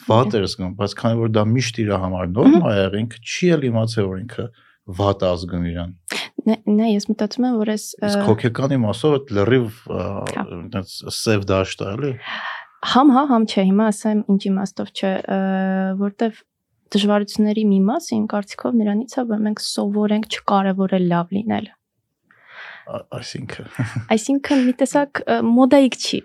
վատ 0.09 0.37
էր 0.39 0.45
զգում, 0.49 0.71
բայց 0.79 0.95
քանի 1.01 1.19
որ 1.19 1.33
դա 1.37 1.43
միշտ 1.51 1.81
իր 1.83 1.91
համար 2.01 2.31
նորմալ 2.33 2.71
է 2.71 2.77
եղել, 2.79 3.03
ինքը 3.03 3.19
չի 3.21 3.51
էլ 3.53 3.67
իմացել, 3.69 4.07
որ 4.09 4.21
ինքը 4.23 4.45
վատ 4.99 5.25
ազգում 5.29 5.67
իրան։ 5.73 5.91
Նե, 6.43 6.87
ես 6.91 7.05
մտածում 7.07 7.45
եմ, 7.47 7.59
որ 7.61 7.71
այս 7.73 7.85
իսկ 8.03 8.23
հոգեկանի 8.27 8.79
մասով 8.83 9.13
այդ 9.17 9.29
լրիվ 9.37 9.77
այնպես 9.93 10.95
սև 11.17 11.45
դաշտ 11.53 11.83
է, 11.83 11.91
էլի։ 11.93 12.11
Համ 12.93 13.13
հա, 13.15 13.23
համ 13.29 13.45
չէ, 13.47 13.63
հիմա 13.69 13.85
ասեմ 13.93 14.23
ինչ 14.33 14.41
իմաստով 14.49 14.89
չէ, 14.91 15.11
որտեվ 16.03 16.41
դժվարությունների 16.93 17.63
մի 17.69 17.79
մասը 17.87 18.11
իմ 18.17 18.25
կարծիքով 18.33 18.75
նրանից 18.81 19.15
է, 19.15 19.25
որ 19.31 19.45
մենք 19.47 19.63
սովորենք 19.69 20.27
չկարևորել 20.33 21.07
լավ 21.13 21.33
լինելը 21.37 21.73
այսինքն 22.91 23.67
այսինքն 24.13 24.63
մի 24.67 24.73
տեսակ 24.81 25.21
մոդայիկ 25.47 25.97
չի 26.03 26.19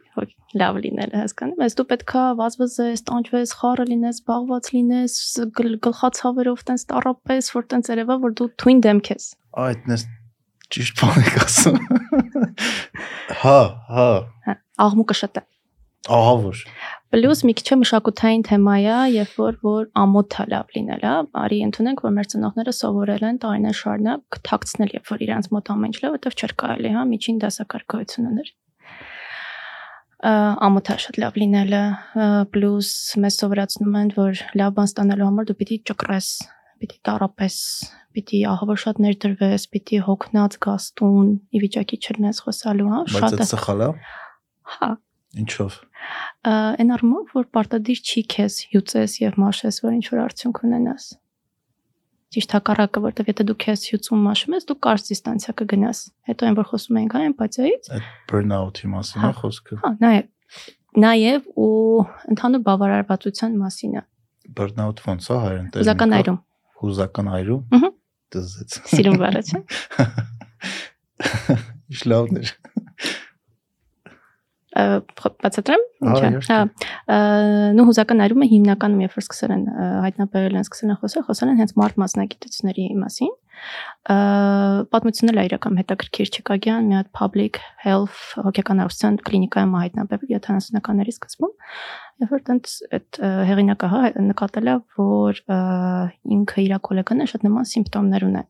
լավ 0.58 0.78
լինելը 0.84 1.20
հասկանում 1.22 1.62
ես 1.64 1.76
դու 1.78 1.86
պետքա 1.92 2.22
վազվզես 2.38 3.02
տանջվես 3.08 3.52
խառը 3.60 3.84
լինես 3.90 4.18
զբաղված 4.18 4.70
լինես 4.74 5.16
գլխացավերով 5.86 6.64
տենց 6.70 6.86
տարապես 6.92 7.50
որ 7.54 7.68
տենց 7.74 7.90
երևա 7.92 8.16
որ 8.24 8.36
դու 8.40 8.48
թույն 8.62 8.82
դեմք 8.88 9.10
ես 9.12 9.28
այդն 9.68 9.94
է 9.94 9.98
ճիշտ 10.74 11.02
բան 11.02 11.20
եք 11.22 11.38
ասում 11.44 11.78
հա 13.44 13.58
հա, 13.92 14.08
հա 14.48 14.56
աղմուկը 14.88 15.18
շատ 15.20 15.42
է 15.42 15.44
ահա 16.18 16.34
որ 16.48 16.64
Պլյուս 17.08 17.40
մի 17.48 17.52
քիչ 17.56 17.76
մշակութային 17.80 18.42
թեմա 18.44 18.72
է, 18.84 18.96
երբ 19.14 19.36
որ 19.40 19.54
որ 19.64 19.84
ամոթ 19.96 20.34
է 20.42 20.44
լավ 20.52 20.74
լինել, 20.76 21.04
հա, 21.08 21.12
արի 21.40 21.60
ընդունենք, 21.68 22.02
որ 22.04 22.12
մեր 22.18 22.26
ծնողները 22.32 22.74
սովորել 22.78 23.24
են 23.28 23.38
տարիներ 23.44 23.78
շարունակ 23.78 24.38
թաքցնել, 24.48 24.92
երբ 24.98 25.12
որ 25.12 25.24
իրանց 25.24 25.48
մոտ 25.56 25.70
ամեն 25.72 25.88
ինչ 25.88 26.00
լավ, 26.02 26.16
որտեվ 26.18 26.36
չէր 26.36 26.54
կարելի, 26.62 26.90
հա, 26.98 27.06
միջին 27.12 27.40
դասակարգություն 27.44 28.28
ուներ 28.28 28.52
ամոթ 30.68 30.88
է 30.92 30.98
շատ 31.06 31.18
լավ 31.22 31.36
լինելը, 31.38 31.82
պլյուս 32.52 32.92
մեզ 33.24 33.40
սովորացնում 33.40 33.98
են, 34.02 34.08
որ 34.18 34.40
լավ 34.58 34.72
բան 34.76 34.88
ստանալու 34.90 35.28
համար 35.28 35.48
դու 35.48 35.58
պիտի 35.62 35.78
ճկրես, 35.88 36.30
պիտի 36.82 36.98
տարապես, 37.08 37.58
պիտի 38.18 38.40
ահավոր 38.52 38.80
շատ 38.84 39.02
ներդրվես, 39.06 39.68
պիտի 39.78 40.00
հոգնած 40.08 40.58
գաստուն, 40.66 41.28
ի 41.54 41.62
վիճակի 41.64 42.00
չլնես 42.02 42.42
խոսալու, 42.48 42.88
հա, 42.92 43.04
շատ 43.14 43.38
է։ 43.38 43.48
սխալ 43.52 43.84
է։ 43.86 43.92
Հա, 44.74 44.90
Ինչով։ 45.38 45.74
Այն 46.48 46.92
առումով, 46.94 47.32
որ 47.34 47.46
պարտադիր 47.56 48.00
չի 48.08 48.22
քեզ 48.34 48.54
հյուծես 48.72 49.14
եւ 49.24 49.38
մաշես, 49.42 49.78
որ 49.84 49.96
ինչ 49.98 50.04
որ 50.12 50.20
արդյունք 50.28 50.60
ունենաս։ 50.68 51.06
Ճիշտ 52.28 52.50
հակառակը, 52.58 53.00
որտեվ 53.08 53.28
եթե 53.32 53.44
դու 53.48 53.56
քեզ 53.64 53.84
հյուծում 53.88 54.20
մաշում 54.28 54.54
ես, 54.58 54.64
դու 54.68 54.76
կարճ 54.84 55.06
դիստանցիա 55.08 55.52
կգնաս։ 55.58 55.98
Հետո 56.28 56.48
այն 56.48 56.56
որ 56.58 56.66
խոսում 56.68 56.98
ենք 57.00 57.14
հա 57.16 57.22
էմպաթիայից։ 57.28 57.88
Այդ 57.98 58.08
burnout-ի 58.28 58.90
մասին 58.92 59.18
է 59.18 59.24
հա, 59.24 59.30
խոսքը։ 59.38 59.78
Հա, 59.82 59.90
նայ 60.04 60.18
նաև 60.98 61.48
ու 61.58 61.68
ընդհանուր 62.32 62.62
բավարարվածության 62.68 63.56
մասին 63.64 63.96
է 63.98 64.02
Burnout 64.58 65.02
ոնց 65.08 65.26
է 65.28 65.38
հայերեն 65.38 65.66
տերմին։ 65.72 65.82
հուզական 65.82 66.14
այրում 66.18 66.38
Հուզական 66.78 67.26
այրում։ 67.38 67.62
Ըհը։ 67.78 67.90
Դզեց։ 68.36 68.70
սիրուն 68.92 69.18
բառը 69.24 69.42
չէ 69.48 69.58
խ- 69.96 70.12
բացատրեմ 74.78 75.84
ինչա 76.08 76.30
հա 76.48 76.58
նու 77.74 77.86
հուզական 77.88 78.22
այրումը 78.26 78.48
հիմնականում 78.52 79.02
երբ 79.04 79.16
որ 79.18 79.24
սկսել 79.24 79.54
են 79.56 79.64
հայտնաբերել 80.04 80.58
են 80.58 80.66
սկսել 80.68 80.92
են 80.92 81.00
խոսել 81.02 81.24
խոսել 81.28 81.52
են 81.52 81.60
հենց 81.62 81.74
մարդ 81.82 82.00
մասնագիտությունների 82.04 82.86
մասին 83.02 83.32
պատմությունն 84.08 85.32
էլ 85.32 85.40
է 85.42 85.46
իրական 85.48 85.80
հետաքրքիր 85.82 86.30
Չիկագյան 86.38 86.86
մի 86.88 86.96
հատ 86.98 87.08
public 87.18 87.60
health 87.84 88.20
հոգեկան 88.46 88.82
առողջության 88.84 89.18
կլինիկայում 89.28 89.74
է 89.74 89.82
հայտնաբերվել 89.84 90.38
70-ականների 90.38 91.14
սկզբում 91.16 91.54
երբ 92.18 92.32
որ 92.34 92.44
տենց 92.48 92.76
այդ 92.98 93.18
հեղինակը 93.48 93.90
հա 93.92 94.00
նկատել 94.28 94.70
է 94.72 94.76
որ 94.98 95.42
ինքը 96.38 96.64
իր 96.64 96.76
գոլեգանը 96.88 97.28
շատ 97.32 97.44
նման 97.48 97.68
սիմպտոմներ 97.72 98.26
ունեն 98.28 98.48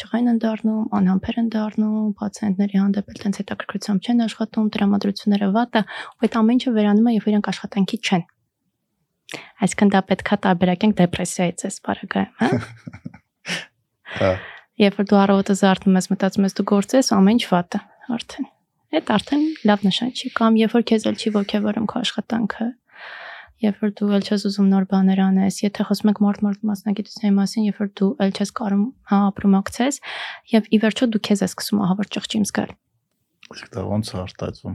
ճղայն 0.00 0.30
են 0.32 0.38
դառնում, 0.44 0.84
անհամբեր 0.98 1.38
են 1.42 1.50
դառնում, 1.54 2.08
պացիենտների 2.20 2.80
հանդեպ 2.82 3.12
էլ 3.12 3.20
տենց 3.24 3.40
հետաքրքրությամբ 3.42 4.08
չեն 4.08 4.24
աշխատում, 4.28 4.70
տրամադրությունները 4.76 5.50
վատ 5.58 5.78
է, 5.80 5.84
ու 6.18 6.28
այդ 6.28 6.40
ամեն 6.40 6.58
ինչը 6.58 6.74
վերանում 6.78 7.08
է, 7.12 7.14
երբ 7.18 7.30
իրենք 7.32 7.52
աշխատանքի 7.52 8.00
չեն։ 8.08 8.26
Այսինքն 9.68 9.94
դա 9.98 10.04
պետքա 10.08 10.40
տարբերակենք 10.48 10.98
դեպրեսիայից, 11.04 11.68
էս 11.68 11.80
բարակայում, 11.88 12.36
հա։ 12.42 13.16
Հա։ 14.16 14.30
Երբ 14.78 14.98
որ 14.98 15.06
դու 15.10 15.18
առավոտը 15.18 15.54
զարթնում 15.58 15.98
ես, 15.98 16.06
մտածում 16.12 16.46
ես 16.46 16.56
դու 16.58 16.66
գործես, 16.70 17.08
ամեն 17.18 17.38
ինչ 17.38 17.44
վատ 17.50 17.76
է 17.78 17.80
արդեն։ 18.14 18.46
Այդ 18.88 19.10
արդեն 19.18 19.42
լավ 19.68 19.82
նշան 19.84 20.12
չի, 20.16 20.30
կամ 20.38 20.58
երբ 20.62 20.76
որ 20.78 20.84
քեզ 20.88 21.06
էլ 21.10 21.18
չի 21.18 21.32
ողջևորում 21.34 21.88
քո 21.90 21.98
աշխատանքը, 21.98 22.68
երբ 23.66 23.82
որ 23.84 23.92
դու 23.98 24.10
էլ 24.18 24.26
չես 24.28 24.46
ուզում 24.48 24.68
նոր 24.72 24.86
բաներ 24.92 25.22
անես, 25.26 25.58
եթե 25.66 25.86
խոսում 25.88 26.12
ենք 26.12 26.20
մարդ-մարդ 26.24 26.66
մասնագիտության 26.70 27.36
մասին, 27.42 27.66
երբ 27.68 27.80
որ 27.82 27.90
դու 27.98 28.10
էլ 28.24 28.32
չես 28.38 28.52
կարող 28.62 28.84
հա 29.12 29.18
ապրոմակցես, 29.28 30.00
եւ 30.54 30.70
ի 30.72 30.80
վերջո 30.86 31.10
դու 31.12 31.22
քեզ 31.28 31.42
ես 31.44 31.52
սկսում 31.58 31.82
ահավոր 31.88 32.12
ճղճիմ 32.16 32.46
զգալ։ 32.48 32.72
Իսկ 33.48 33.68
դա 33.72 33.82
ոնց 33.88 34.08
է 34.12 34.16
արտածվում։ 34.20 34.74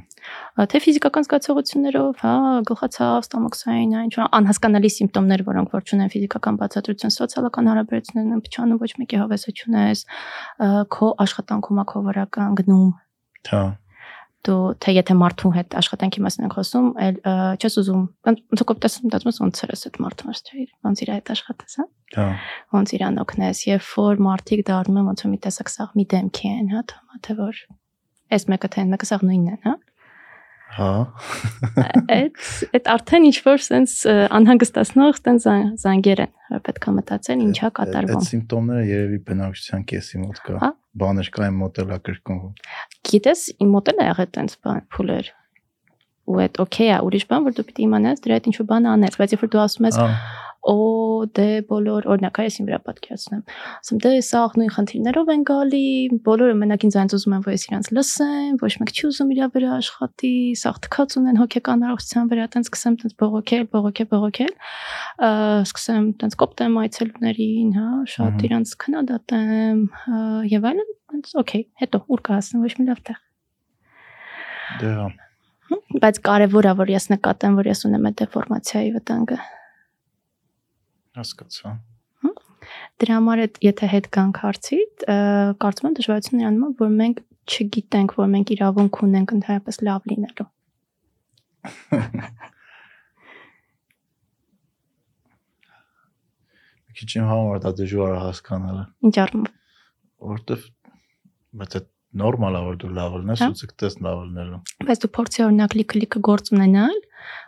Ա, 0.57 0.65
թե 0.71 0.79
ֆիզիկական 0.81 1.25
զգացողություններով, 1.27 2.15
հա, 2.23 2.33
գլխացավ, 2.69 3.27
ստամոքսային, 3.27 3.93
այն 3.99 4.07
ինչ 4.09 4.15
անհասկանալի 4.39 4.91
սիմպտոմներ, 4.95 5.43
որոնք 5.49 5.75
որ 5.77 5.85
չունեն 5.85 6.11
ֆիզիկական 6.13 6.57
բացատրություն, 6.63 7.13
սոցիալական 7.13 7.69
հարաբերություններն 7.69 8.33
են 8.33 8.43
փչանում, 8.47 8.81
ոչ 8.81 8.91
մեկի 9.03 9.21
հավեսը 9.21 9.53
չունես, 9.53 10.03
քո 10.97 11.13
աշխատանքում 11.27 11.83
ա 11.83 11.87
քո 11.93 12.03
վարական 12.09 12.57
գնում, 12.63 12.91
Հա։ 13.53 13.63
դու 14.43 14.59
թե 14.83 14.93
եթե 14.97 15.15
մարդու 15.15 15.51
հետ 15.55 15.75
աշխատանքի 15.79 16.21
մասին 16.23 16.45
ենք 16.47 16.55
խոսում, 16.57 16.87
այլ 17.03 17.19
չես 17.63 17.77
ուզում, 17.79 18.01
ոնց 18.27 18.63
կոպտես 18.71 18.97
մտածում 19.03 19.31
ես 19.31 19.39
ոնց 19.43 19.61
ես 19.63 19.85
այդ 19.87 19.99
մարդու 20.03 20.27
մաս 20.29 20.41
չէ, 20.43 20.65
ոնց 20.87 21.03
իր 21.03 21.11
հետ 21.13 21.31
աշխատես, 21.35 21.77
հա, 21.79 21.85
Հա։ 22.17 22.25
ոնց 22.75 22.93
իրան 22.97 23.21
օգնես, 23.23 23.63
երբ 23.69 23.87
որ 23.93 24.23
մարդիկ 24.27 24.65
դառնում 24.67 24.99
են 24.99 25.07
ոնց 25.13 25.23
մի 25.31 25.39
տեսակ 25.47 25.71
սաղ 25.73 25.95
մի 25.99 26.05
դեմքի 26.11 26.51
են, 26.53 26.67
հա, 26.75 26.83
թե 27.23 27.37
որ 27.39 27.63
այս 28.37 28.47
մեկը 28.53 28.71
թե 28.73 28.85
մեկը 28.93 29.09
սաղ 29.09 29.27
նույնն 29.29 29.49
են, 29.53 29.59
հա 29.67 29.75
Հա։ 30.73 30.89
այդ 32.13 32.39
այդ 32.73 32.87
արդեն 32.93 33.25
ինչ 33.29 33.35
որ 33.45 33.61
sense 33.61 34.13
անհանգստացնող 34.37 35.19
տեն 35.27 35.39
զանգեր 35.83 36.21
են 36.23 36.31
որ 36.55 36.63
պետքա 36.65 36.93
մտածել 36.97 37.43
ինչա 37.45 37.67
Այդ 37.69 37.75
կատարվում 37.77 38.25
սիմպտոմները 38.29 38.87
երևի 38.89 39.19
բնակչության 39.27 39.85
կեսի 39.91 40.21
մոտ 40.23 40.41
կա։ 40.47 40.57
Հա։ 40.63 40.71
Բաներ 41.03 41.29
կա 41.35 41.45
այն 41.45 41.59
մոտելա 41.61 41.99
կրկնվում։ 42.09 42.57
գիտես 43.11 43.45
իմ 43.53 43.73
մոտ 43.77 43.93
էլ 43.93 44.03
եղել 44.07 44.31
տենց 44.33 44.57
բան 44.65 44.83
փուլեր 44.97 45.31
ու 46.23 46.39
այդ 46.39 46.59
օքեյ 46.63 46.89
է 46.93 46.97
ուրիշ 47.03 47.25
բան 47.29 47.47
որ 47.49 47.55
դու 47.57 47.65
պիտի 47.69 47.83
իմանաս 47.83 48.21
դրա 48.23 48.35
հետ 48.39 48.45
ինչ 48.49 48.55
որ 48.61 48.67
բան 48.69 48.85
անես 48.93 49.17
բայց 49.19 49.33
երբ 49.33 49.41
որ 49.43 49.49
դու 49.53 49.63
ասում 49.63 49.87
ես 49.89 49.97
Ահա։ 49.99 50.42
օ 50.63 51.27
դե 51.35 51.45
բոլոր 51.67 52.05
օրինակ 52.13 52.37
այս 52.43 52.57
իմ 52.61 52.67
վրա 52.69 52.77
պատկերացնեմ 52.87 53.41
ասում 53.83 53.99
դե 54.03 54.11
սա 54.23 54.41
նույն 54.59 54.69
խնդիրներով 54.75 55.31
են 55.33 55.41
գալի 55.49 55.87
բոլորը 56.27 56.53
մենակ 56.61 56.85
ինձ 56.87 56.95
այնց 57.01 57.15
ուզում 57.17 57.35
են 57.35 57.43
որ 57.43 57.55
ես 57.55 57.65
իրանց 57.67 57.89
լսեմ 57.97 58.59
ոչ 58.63 58.71
մեկ 58.79 58.93
չի 58.93 59.03
ուզում 59.09 59.33
իր 59.33 59.41
վրա 59.55 59.73
աշխատի 59.79 60.31
սա 60.63 60.73
թքած 60.87 61.17
ունեն 61.19 61.41
հոգեկան 61.43 61.83
առողջության 61.89 62.31
վրա 62.31 62.47
տենց 62.55 62.69
սկսեմ 62.71 62.95
տենց 63.03 63.17
բողոքել 63.23 63.67
բողոքել 63.73 64.07
բողոքել 64.13 64.53
սկսեմ 65.67 66.07
տենց 66.23 66.37
կոպտեմ 66.43 66.79
այցելուներին 66.83 67.75
հա 67.79 67.89
շատ 68.13 68.47
իրանց 68.47 68.75
քննադատեմ 68.83 69.83
եւ 70.53 70.69
այլն 70.71 70.95
տենց 71.11 71.35
օքեյ 71.43 71.67
հետո 71.83 72.03
ուր 72.07 72.23
կհասնեմ 72.29 72.63
ոչ 72.63 72.73
մի 72.79 72.87
լավ 72.93 73.03
տեղ 73.11 73.21
Դե 74.79 74.93
հա։ 74.97 75.07
բայց 76.03 76.19
կարևոր 76.27 76.67
է 76.69 76.73
որ 76.79 76.91
ես 76.93 77.09
նկատեմ 77.11 77.59
որ 77.59 77.69
ես 77.69 77.83
ունեմ 77.89 78.07
այդ 78.09 78.17
դեֆորմացիայի 78.23 78.93
վտանգը 78.95 79.37
Հասկացա։ 81.17 81.73
Դրա 83.01 83.15
համար 83.19 83.41
այդ 83.43 83.57
եթե 83.65 83.87
հետ 83.91 84.05
գանք 84.15 84.37
հարցիդ, 84.43 85.03
ը, 85.13 85.15
կարծում 85.63 85.87
եմ 85.89 85.95
դժվարությունն 85.99 86.43
իրանում 86.43 86.63
է, 86.63 86.69
որ 86.79 86.91
մենք 87.01 87.17
չգիտենք, 87.53 88.13
որ 88.19 88.29
մենք 88.33 88.53
իրավունք 88.55 88.99
ունենք 89.07 89.33
ընդհանրապես 89.37 89.79
լավ 89.89 90.07
լինելու։ 90.13 90.47
Մի 96.87 96.97
քիչ 96.99 97.09
իմ 97.19 97.27
համար 97.29 97.61
դա 97.63 97.71
դժվար 97.79 98.13
է 98.13 98.19
հասկանալը, 98.23 98.83
Ինչ 99.07 99.15
առումով։ 99.23 99.53
որովհետև 100.23 100.65
բայց 101.61 101.77
այդ 101.79 101.87
նորմալ 102.23 102.57
է 102.57 102.61
որ 102.67 102.75
դու 102.83 102.91
լավ 102.97 103.15
լինես 103.23 103.41
Հա։ 103.43 103.47
ու 103.53 103.57
ցկտես 103.63 103.95
լավ 104.05 104.19
լինելու։ 104.27 104.59
Բայց 104.87 105.01
դու 105.03 105.11
փորձի 105.17 105.43
օրինակ 105.47 105.75
լիքը-լիքը 105.79 106.21
գործ 106.29 106.51
ունենալ, 106.53 106.99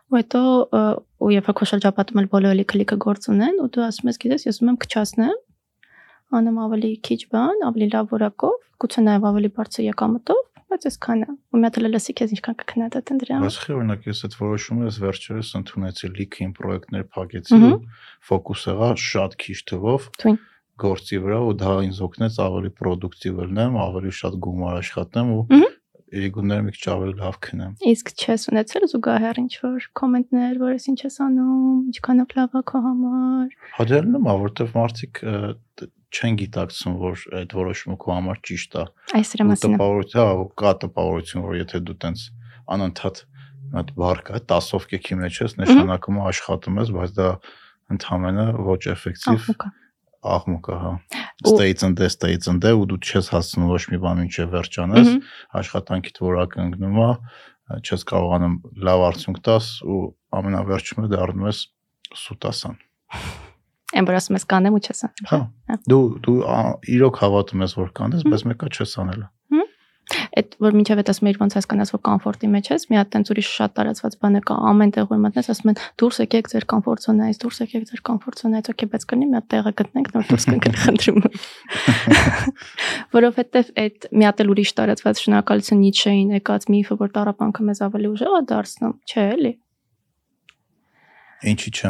ու 0.10 0.18
հետո 0.20 0.42
ու 1.22 1.32
երբ 1.36 1.52
քո 1.56 1.68
շրջապատում 1.72 2.22
էլ 2.22 2.28
բոլորը 2.34 2.58
լիքը-լիքը 2.60 2.98
գործ 3.06 3.30
ունեն, 3.32 3.60
ու 3.64 3.70
դու 3.76 3.86
ասում 3.86 4.10
ես, 4.12 4.20
գիտես, 4.26 4.46
ես 4.46 4.60
ուզում 4.60 4.72
եմ 4.72 4.80
քչացնեմ, 4.86 5.38
անեմ 6.36 6.58
ավելի 6.66 6.92
քիչ 7.06 7.22
բան, 7.32 7.64
ավելի 7.70 7.88
լավ 7.96 8.12
որակով, 8.16 8.58
գուցե 8.84 9.04
նաև 9.06 9.28
ավելի 9.30 9.50
բարձր 9.56 9.86
եկամտով, 9.86 10.42
բայց 10.76 10.88
այսքանը։ 10.90 11.28
Ու 11.56 11.60
մի 11.62 11.66
հատ 11.66 11.78
էլ 11.80 11.88
լսի 11.96 12.14
քեզ 12.20 12.34
ինչքան 12.36 12.56
կքննադատեն 12.62 13.20
դրա 13.22 13.36
համար։ 13.36 13.46
Բայց 13.46 13.60
խի 13.66 13.76
օրինակ 13.76 14.08
ես 14.10 14.22
այդ 14.26 14.36
որոշումը 14.42 14.86
ես 14.90 14.98
վերջերս 15.06 15.52
ընդունեցի 15.60 16.10
լիքը 16.16 16.42
իմ 16.46 16.52
պրոյեկտներ 16.58 17.06
փակեցի 17.16 17.60
ֆոկուս 18.30 18.66
եղա 18.72 18.90
շատ 19.06 19.38
քիչ 19.46 19.58
թվով 19.72 20.10
գործի 20.76 21.20
վրա 21.24 21.40
ու 21.46 21.54
դա 21.62 21.74
ինձ 21.86 22.00
օգնեց 22.04 22.38
ավելի 22.46 22.72
պրոդուկտիվ 22.76 23.38
լինեմ, 23.46 23.78
ավելի 23.86 24.12
շատ 24.20 24.34
գումար 24.44 24.80
աշխատեմ 24.82 25.30
ու 25.36 25.44
Ըհը։ 26.06 26.22
իրիկունները 26.22 26.66
մի 26.66 26.74
քիչ 26.76 26.86
ավելի 26.94 27.16
լավ 27.20 27.38
քնեմ։ 27.46 27.72
Իսկ 27.92 28.12
չես 28.16 28.44
ունեցել 28.52 28.86
զուգահեռ 28.92 29.40
ինչ 29.42 29.54
որ 29.66 29.86
կոմենտներ, 30.00 30.60
որ 30.62 30.74
ես 30.76 30.86
ինչ 30.92 31.00
ես 31.06 31.18
անում, 31.26 31.80
ինչքանով 31.92 32.36
լավ 32.40 32.56
է 32.56 32.62
քո 32.70 32.82
համար։ 32.86 33.56
Հաջելնում 33.80 34.26
է, 34.26 34.36
որովհետև 34.46 34.76
մարդիկ 34.76 35.22
չեն 36.16 36.38
գիտակցում, 36.40 36.98
որ 37.02 37.24
այդ 37.42 37.56
որոշումը 37.60 37.98
քո 38.06 38.14
համար 38.16 38.42
ճիշտ 38.50 38.76
է։ 38.76 38.84
Այս 39.20 39.32
դրա 39.34 39.46
Ու 39.46 39.50
մասին 39.50 39.76
տպավորություն, 39.76 40.22
հա, 40.22 40.46
կա 40.62 40.74
տպավորություն, 40.86 41.46
որ 41.46 41.58
եթե 41.60 41.82
դու 41.90 41.98
տենց 42.06 42.26
անընդհատ 42.76 43.24
բառ 44.00 44.22
կա, 44.30 44.42
10-ով 44.54 44.86
կեքի 44.94 45.18
մեջ 45.26 45.40
ես, 45.42 45.58
նշանակում 45.60 46.22
է 46.22 46.28
աշխատում 46.30 46.80
ես, 46.86 46.94
բայց 46.96 47.16
դա 47.18 47.30
ընդհանրապես 47.96 48.64
ոչ 48.70 48.82
էֆեկտիվ 48.96 49.50
Ահա։ 49.56 49.74
աղմուկ 50.36 50.70
է, 50.70 50.78
հա։ 50.84 50.92
and 51.86 51.98
the 51.98 52.10
states 52.10 52.48
and 52.48 52.66
ու 52.66 52.86
դու 52.90 53.00
չես 53.02 53.30
հասցնում 53.34 53.72
ոչ 53.72 53.84
մի 53.92 54.00
բան 54.06 54.22
ինչը 54.26 54.46
վերջանես, 54.56 55.10
աշխատանքիդ 55.62 56.22
որակը 56.26 56.62
ընկնում 56.66 57.00
է, 57.06 57.10
չես 57.82 58.06
կարողանում 58.12 58.56
լավ 58.88 59.06
արդյունք 59.10 59.40
տաս 59.46 59.70
ու 59.90 60.02
ամենավերջում 60.40 61.10
դառնում 61.14 61.48
ես 61.50 61.62
սուտասան։ 62.26 62.78
Այն 63.96 64.08
որ 64.10 64.18
ասում 64.20 64.38
ես 64.40 64.46
կանեմ 64.52 64.76
ու 64.76 64.82
չես 64.86 65.02
Հա։ 65.30 65.40
Հա։ 65.72 65.78
Դու 65.92 66.04
դու 66.26 66.38
իրոք 66.96 67.20
հավատում 67.22 67.66
ես 67.66 67.76
որ 67.80 67.92
կանես, 68.00 68.26
բայց 68.32 68.46
մեկը 68.52 68.70
չես 68.76 68.96
անել։ 69.06 69.22
Այդ 70.36 70.56
որ 70.60 70.74
մինչև 70.76 71.00
այդ 71.00 71.10
ասում 71.12 71.28
ես 71.30 71.38
ոնց 71.40 71.54
հասկանաս 71.56 71.92
որ 71.96 72.02
կոմֆորտի 72.06 72.48
մեջ 72.52 72.70
ես, 72.74 72.86
մի 72.92 72.98
հատ 73.00 73.10
տենց 73.16 73.30
ուրիշ 73.32 73.50
շատ 73.56 73.74
տարածված 73.80 74.18
բան 74.20 74.36
է 74.36 74.42
կա, 74.50 74.56
ամեն 74.72 74.92
տեղ 74.96 75.06
որ 75.12 75.20
մտնես 75.26 75.50
ասում 75.54 75.72
են 75.72 75.80
դուրս 76.02 76.20
եկեք 76.26 76.50
ձեր 76.52 76.66
կոմֆորտ 76.76 77.06
զոնայից, 77.06 77.40
դուրս 77.46 77.60
եկեք 77.64 77.86
ձեր 77.92 78.02
կոմֆորտ 78.10 78.44
զոնայից, 78.44 78.70
օքեյ, 78.76 78.90
բայց 78.96 79.08
կնի 79.16 79.26
մի 79.32 79.36
հատ 79.40 79.48
տեղը 79.56 79.74
գտնենք, 79.80 80.10
նոր 80.16 80.28
դուրս 80.36 80.48
կընկնենք 80.52 80.80
խնդրում։ 80.86 81.20
Որովհետև 83.16 83.76
այդ 83.86 84.10
մի 84.12 84.28
հատ 84.28 84.44
էլ 84.44 84.52
ուրիշ 84.56 84.72
տարածված 84.76 85.22
շնորհակալություն 85.24 85.84
Նիցշեին 85.86 86.34
եկած 86.36 86.68
միֆը, 86.76 87.00
որ 87.00 87.16
տարապանքը 87.16 87.70
մեզ 87.72 87.86
ավելի 87.86 88.12
ուժեղ 88.16 88.36
է 88.36 88.42
դարձնում, 88.52 89.00
չէ՞ 89.06 89.30
էլի։ 89.36 89.54
Ինչի՞ 91.46 91.72
չէ։ 91.76 91.90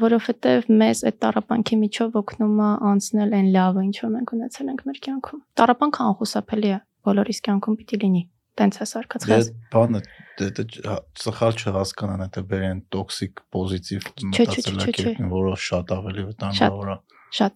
որովհետև 0.00 0.68
մեզ 0.80 1.00
այդ 1.10 1.16
տարապանքի 1.24 1.76
միջով 1.80 2.14
օգնում 2.20 2.60
է 2.64 2.68
անցնել 2.90 3.34
այն 3.36 3.48
լավը, 3.56 3.82
ինչ 3.86 3.96
որ 4.02 4.12
մենք 4.14 4.32
ունեցել 4.36 4.70
ենք 4.72 4.84
մեր 4.86 5.00
կյանքում։ 5.06 5.40
Տարապանքը 5.60 6.06
անխուսափելի 6.06 6.70
է, 6.70 6.78
բոլորիս 7.06 7.38
կյանքում 7.46 7.76
պիտի 7.80 8.00
լինի։ 8.04 8.22
Տենց 8.56 8.74
է 8.80 8.86
սարքած 8.88 9.26
Դե 9.28 9.38
բանը 9.74 10.00
դե 10.40 10.46
դե 10.56 10.64
չ- 10.72 11.00
սխալ 11.20 11.58
չհասկանան, 11.60 12.22
եթե 12.26 12.42
բերեն 12.52 12.78
տոքսիկ 12.94 13.42
պոզիտիվ 13.52 14.06
մտածելակերպին, 14.32 15.28
որը 15.34 15.54
շատ 15.66 15.92
ավելի 15.96 16.24
վտանգավոր 16.30 16.88
է։ 16.92 16.96
Շատ։ 17.36 17.54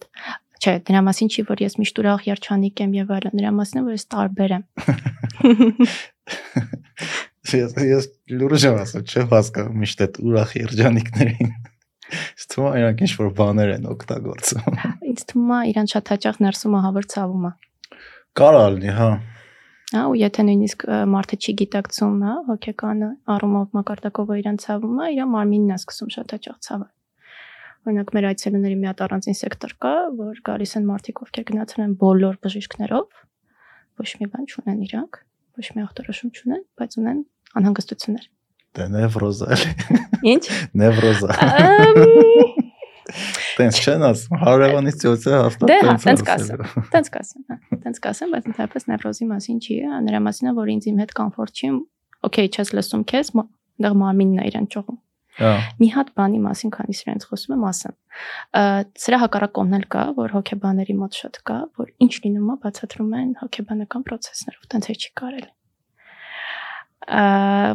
Չէ, 0.61 0.75
դրա 0.85 1.01
մասին 1.07 1.31
չի, 1.33 1.43
որ 1.49 1.63
ես 1.65 1.75
միշտ 1.81 1.99
ուրախ 2.03 2.25
երջանիկ 2.29 2.81
եմ 2.85 2.91
եւ 2.99 3.13
այլն, 3.17 3.39
դրա 3.41 3.53
մասին 3.57 3.81
է, 3.81 3.85
որ 3.87 3.95
ես 3.97 4.05
տարբեր 4.13 4.51
եմ։ 4.59 4.65
Ես 7.51 7.73
ես 7.81 8.09
լուրջ 8.37 8.65
եմ 8.69 8.77
ասում, 8.83 9.05
չէ՞ 9.09 9.23
հասկանում 9.31 9.81
միշտ 9.81 10.03
այդ 10.05 10.19
ուրախ 10.21 10.51
երջանիկներին։ 10.61 11.55
Ստու 12.41 12.69
իրանք 12.77 13.03
ինչ 13.07 13.13
որ 13.21 13.31
բաներ 13.41 13.73
են 13.79 13.89
օգտագործում։ 13.91 14.79
Ինձ 15.11 15.25
թվում 15.31 15.51
է 15.57 15.61
իրան 15.71 15.91
շատ 15.95 16.13
հաճախ 16.13 16.41
ներսում 16.45 16.77
ահավոր 16.81 17.09
ցավում 17.15 17.45
է։ 17.49 17.53
Կարա 18.41 18.65
լինի, 18.77 18.93
հա։ 19.01 19.09
Հա, 19.91 20.05
ու 20.07 20.15
եթե 20.21 20.45
նույնիսկ 20.47 20.85
մարդը 21.11 21.37
չի 21.43 21.53
գիտակցում, 21.61 22.19
հա, 22.23 22.35
հոգեկանը 22.47 23.09
առումով 23.35 23.73
մակարդակով 23.75 24.29
իրան 24.39 24.59
ցավում 24.63 25.01
է, 25.03 25.09
իր 25.17 25.25
մարմինն 25.33 25.73
է 25.75 25.79
սկսում 25.81 26.13
շատ 26.15 26.35
հաճախ 26.37 26.61
ցավել։ 26.67 26.91
Օրինակ 27.91 28.13
մեր 28.15 28.29
այցելուների 28.31 28.77
մի 28.79 28.87
հատ 28.91 29.03
առանձին 29.07 29.39
սեկտոր 29.41 29.75
կա, 29.83 29.95
որ 30.21 30.41
գալիս 30.47 30.77
են 30.79 30.87
մարդիկ, 30.91 31.23
ովքեր 31.27 31.47
գնացել 31.51 31.83
են 31.87 31.95
բոլոր 32.05 32.39
բժիշկներով, 32.45 33.21
ոչ 34.01 34.11
մի 34.21 34.31
բան 34.31 34.47
չունեն 34.47 34.83
իրանք, 34.87 35.21
ոչ 35.59 35.67
մի 35.75 35.85
ախտորոշում 35.91 36.31
չունեն, 36.39 36.63
բայց 36.79 36.97
ունեն 37.01 37.23
անհանգստություններ։ 37.59 38.31
Դե 38.79 38.85
նևրոզա 38.95 39.47
էլի։ 39.57 39.71
Ինչ։ 40.31 40.45
Նևրոզա։ 40.79 41.39
Ամ, 41.51 41.99
Տենց 43.61 43.81
չեն 43.85 44.05
ասում, 44.11 44.41
հարևանից 44.41 44.97
ծոցը 45.05 45.35
հաստատ 45.37 45.71
Դե 45.71 45.77
հա, 45.81 45.95
տենց 46.05 46.05
տենց 46.11 46.33
ասել։ 46.35 46.65
Տենց 46.95 47.11
կասեմ, 47.17 47.45
հա, 47.51 47.59
տենց 47.85 48.01
կասեմ, 48.07 48.35
բայց 48.35 48.49
ընդհանրապես 48.51 48.89
նևրոզի 48.91 49.29
մասին 49.31 49.61
չի, 49.61 49.77
հա, 49.91 50.01
նրա 50.11 50.21
մասին 50.27 50.51
է, 50.51 50.55
որ 50.61 50.73
ինձ 50.75 50.89
իմ 50.91 51.01
հետ 51.05 51.15
կոմֆորտ 51.21 51.61
չի, 51.61 51.71
օքեյ, 52.31 52.51
չես 52.51 52.75
լսում 52.81 53.05
քեզ, 53.11 53.33
մ- 53.37 53.49
դեռ 53.81 53.95
մարմինն 54.01 54.41
է 54.41 54.49
իրեն 54.51 54.69
ճողում։ 54.75 54.99
Հա։ 55.41 55.51
Մի 55.81 55.89
հատ 55.95 56.09
բանի 56.19 56.39
մասին, 56.45 56.71
քանի 56.75 56.95
սրանց 56.99 57.25
խոսում 57.31 57.55
եմ, 57.55 57.63
ասեմ։ 57.71 57.95
Սրա 59.01 59.19
հակառակ 59.23 59.53
կողմն 59.57 59.77
էլ 59.79 59.85
կա, 59.95 60.03
որ 60.19 60.35
հոգեբաների 60.37 60.97
մոտ 61.01 61.19
շատ 61.21 61.39
կա, 61.49 61.59
որ 61.81 61.93
ինչ 62.05 62.13
լինում 62.25 62.51
է, 62.51 62.57
բացատրում 62.65 63.15
են 63.21 63.31
հոգեբանական 63.41 64.05
process-ներով, 64.11 64.67
տենց 64.75 64.91
է 64.91 64.97
չի 65.01 65.11
կարելի։ 65.21 65.51
Ա, 67.11 67.25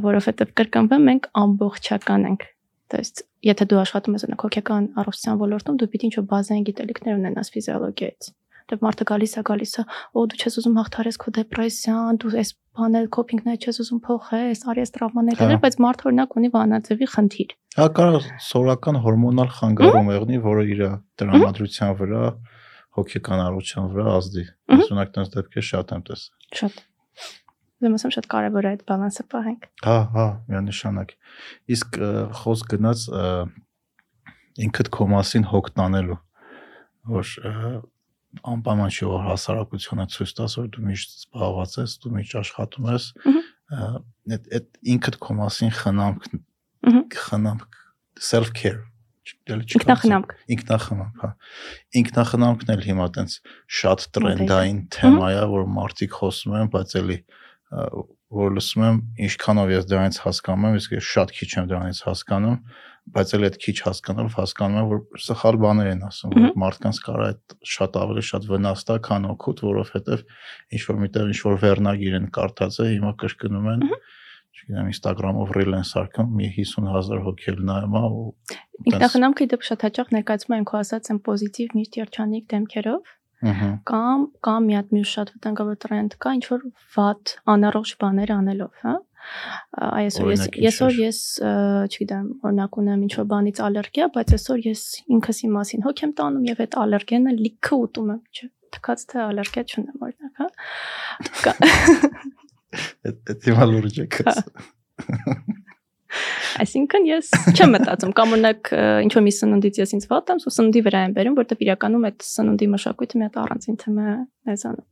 որովհետև 0.06 0.54
կրկնվում 0.60 1.08
մենք 1.10 1.30
ամբողջական 1.42 2.27
ենք։ 2.30 2.46
То 2.90 2.99
есть, 2.99 3.23
եթե 3.47 3.64
դու 3.71 3.78
աշխատում 3.85 4.14
ես 4.19 4.25
օրինակ 4.26 4.45
հոգեկան 4.45 4.87
առողջության 4.99 5.37
ոլորտում, 5.40 5.76
դու 5.78 5.88
պիտի 5.90 6.07
ինչ-որ 6.11 6.25
բազային 6.30 6.64
գիտելիքներ 6.69 7.19
ունենաս 7.21 7.50
ֆիզիոլոգիայից։ 7.54 8.30
Դե 8.71 8.78
մարդը 8.83 9.04
գալիս 9.11 9.33
է, 9.35 9.42
գալիս 9.47 9.73
է, 9.78 9.85
օ 10.14 10.25
դու 10.30 10.38
չես 10.40 10.57
ուզում 10.61 10.76
հաղթարես 10.80 11.16
քո 11.23 11.33
դեպրեսիան, 11.38 12.19
դու 12.23 12.33
այս 12.40 12.50
բանը 12.80 13.00
կոփինգն 13.16 13.57
չես 13.61 13.80
ուզում 13.83 14.00
փոխես, 14.07 14.62
արի 14.71 14.83
այս 14.85 14.92
տրավմաներ 14.95 15.40
Հա։ 15.40 15.49
դեր, 15.50 15.59
բայց 15.64 15.78
մարդը 15.87 16.07
օրինակ 16.11 16.37
ունի 16.40 16.50
վանաձևի 16.54 17.09
խնդիր։ 17.14 17.54
Հա 17.80 17.87
կարա 17.99 18.21
սորական 18.47 19.00
հորմոնալ 19.07 19.50
խանգարում 19.59 20.12
եղնի, 20.14 20.38
որը 20.47 20.64
իր 20.71 20.85
տրամադրության 21.19 21.92
վրա, 22.00 22.23
հոգեկան 23.00 23.42
առողջության 23.50 23.90
վրա 23.90 24.14
ազդի։ 24.21 24.45
Մհմ։ 24.71 24.80
Ես 24.80 24.95
ունակ 24.95 25.12
տես 25.19 25.35
դեպքեր 25.35 25.66
շատ 25.71 25.95
եմ 25.97 26.07
տեսել։ 26.11 26.59
Շատ։ 26.61 26.80
Ուրեմն 27.82 27.98
ասեմ 28.00 28.13
շատ 28.15 28.27
կարևոր 28.32 28.65
է 28.65 28.70
այդ 28.72 28.84
բալանսը 28.88 29.24
պահենք։ 29.34 29.65
Հա, 29.86 29.96
հա, 30.15 30.27
միանշանակ։ 30.51 31.10
Իսկ 31.75 31.98
խոսք 32.39 32.70
գնաց 32.75 33.01
ինքդ 34.65 34.89
քո 34.96 35.08
մասին 35.12 35.48
հոգ 35.51 35.70
տանելու, 35.75 36.17
որ 37.12 37.34
անպայման 38.55 38.96
չի 38.96 39.10
որ 39.12 39.22
հասարակությունը 39.25 40.08
ցույց 40.15 40.34
տաս, 40.39 40.55
որ 40.60 40.72
դու 40.75 40.86
միշտ 40.88 41.15
զբաղված 41.20 41.75
ես, 41.82 41.96
դու 42.03 42.13
միշտ 42.15 42.36
աշխատում 42.41 42.89
ես, 42.96 43.05
այդ 44.36 44.50
այդ 44.55 44.67
ինքդ 44.96 45.20
քո 45.25 45.38
մասին 45.39 45.72
խնամք 45.75 46.27
խնամք 47.25 47.79
self 48.32 48.51
care 48.55 48.84
չի 49.25 49.55
Ինքնախնամք։ 49.79 50.34
ինքնախնամք, 50.53 51.22
հա։ 51.24 51.29
Ինքնախնամքն 51.98 52.74
էլ 52.75 52.84
հիմա 52.86 53.08
տենց 53.15 53.38
շատ 53.79 54.03
տրենդային 54.13 54.82
թեմա 54.94 55.29
է, 55.34 55.39
որ 55.50 55.63
մարդիկ 55.75 56.17
խոսում 56.20 56.53
են, 56.60 56.70
բայց 56.75 56.94
էլի 57.01 57.17
որ 58.36 58.55
լսում 58.55 58.84
եմ, 58.86 58.98
ինչքանով 59.25 59.72
ես 59.75 59.88
դրանից 59.91 60.17
հասկանում 60.25 60.65
եմ, 60.70 60.75
իսկ 60.79 60.94
ես 60.96 61.08
շատ 61.15 61.34
քիչ 61.36 61.50
եմ 61.55 61.70
դրանից 61.72 62.00
հասկանում, 62.05 62.58
բայց 63.15 63.34
էլ 63.36 63.46
այդ 63.46 63.58
քիչ 63.62 63.75
հասկանալով 63.86 64.36
հասկանում 64.39 64.79
եմ, 64.82 64.88
որ 64.91 65.24
սխալ 65.25 65.58
բաներ 65.62 65.89
են 65.91 66.03
ասում, 66.08 66.36
որ 66.36 66.55
մարդկանց 66.63 67.00
կարա 67.05 67.27
այդ 67.29 67.55
շատ 67.75 67.98
ավելի 68.01 68.24
շատ 68.29 68.48
վնաս 68.50 68.85
տա, 68.90 68.96
քան 69.05 69.27
օգուտ, 69.35 69.61
որովհետև 69.66 70.24
ինչ 70.75 70.81
որ 70.90 71.00
միտեղ 71.05 71.33
ինչ 71.35 71.40
որ 71.46 71.59
վերնագիր 71.66 72.18
են 72.20 72.27
կարդած 72.35 72.79
է, 72.81 72.88
հիմա 72.96 73.11
կրկնում 73.22 73.70
են, 73.75 73.85
չգիտեմ, 74.55 74.90
Instagram-ով 74.96 75.53
reel 75.55 75.75
են 75.75 75.85
սարքում, 75.85 76.33
մի 76.40 76.50
50000 76.55 77.24
հոգի 77.27 77.51
էլ 77.51 77.61
նայում 77.70 77.96
է 78.00 78.03
ու 78.16 78.25
Ինքնախնամքը 78.85 79.48
դեպք 79.51 79.68
շատ 79.70 79.85
հաճախ 79.85 80.09
ներկայացում 80.16 80.55
են 80.55 80.66
քո 80.70 80.79
ասած 80.81 81.11
են 81.14 81.20
պոզիտիվ 81.25 81.75
միշտ 81.75 82.00
երջանիկ 82.01 82.48
դեմքերով 82.55 83.14
կամ 83.90 84.24
կամ 84.46 84.70
մի 84.70 84.75
հատ 84.77 84.94
մյուս 84.96 85.10
շատ 85.16 85.31
վտանգավոր 85.36 85.77
տրենդ 85.86 86.16
կա 86.25 86.31
ինչ 86.38 86.46
որ 86.51 86.64
վատ 86.96 87.34
անառողջ 87.55 87.92
բաներ 88.01 88.34
անելով, 88.36 88.72
հա։ 88.86 88.96
Այսօր 89.86 90.29
ես 90.31 90.44
այսօր 90.70 90.98
ես 91.01 91.20
չգիտեմ, 91.42 92.27
օրինակ 92.46 92.77
ունեմ 92.81 93.05
ինչ 93.05 93.14
որ 93.20 93.27
բանից 93.34 93.62
ալերգիա, 93.68 94.10
բայց 94.16 94.34
այսօր 94.38 94.60
ես 94.70 94.84
ինքս 95.18 95.42
իմ 95.46 95.55
մասին 95.58 95.86
հոգ 95.86 96.03
եմ 96.05 96.14
տանում 96.20 96.46
եւ 96.51 96.62
այդ 96.66 96.77
ալերգենը 96.86 97.36
լիքը 97.42 97.79
ուտում 97.86 98.14
եմ, 98.16 98.22
չէ։ 98.36 98.50
Թքած 98.75 99.05
թե 99.12 99.22
ալերգիա 99.25 99.64
չունեմ 99.66 100.05
օրինակ, 100.05 100.34
հա։ 100.42 100.48
այդ 103.10 103.46
հիմա 103.50 103.70
լուրջ 103.72 104.01
է 104.03 104.08
քս։ 104.16 104.42
Այսինքն 106.64 107.08
ես 107.10 107.32
չեմ 107.56 107.74
մտածում 107.75 108.16
կամ 108.16 108.36
օրինակ 108.36 108.74
ինչ 109.06 109.14
որ 109.16 109.24
մի 109.25 109.34
սնունդից 109.36 109.80
ես 109.82 109.96
ինձ 109.98 110.10
վատ 110.12 110.34
եմ, 110.36 110.42
ու 110.46 110.54
սնունդի 110.56 110.84
վրա 110.86 111.06
եմ 111.06 111.16
բերում, 111.20 111.38
որտեղ 111.42 111.64
իրականում 111.66 112.10
այդ 112.10 112.28
սնունդի 112.32 112.68
մշակույթը 112.75 113.20
մի 113.20 113.25
հատ 113.25 113.40
առանձին 113.46 113.80
թեմա 113.86 114.06
է 114.16 114.18
մեզանում։ 114.46 114.86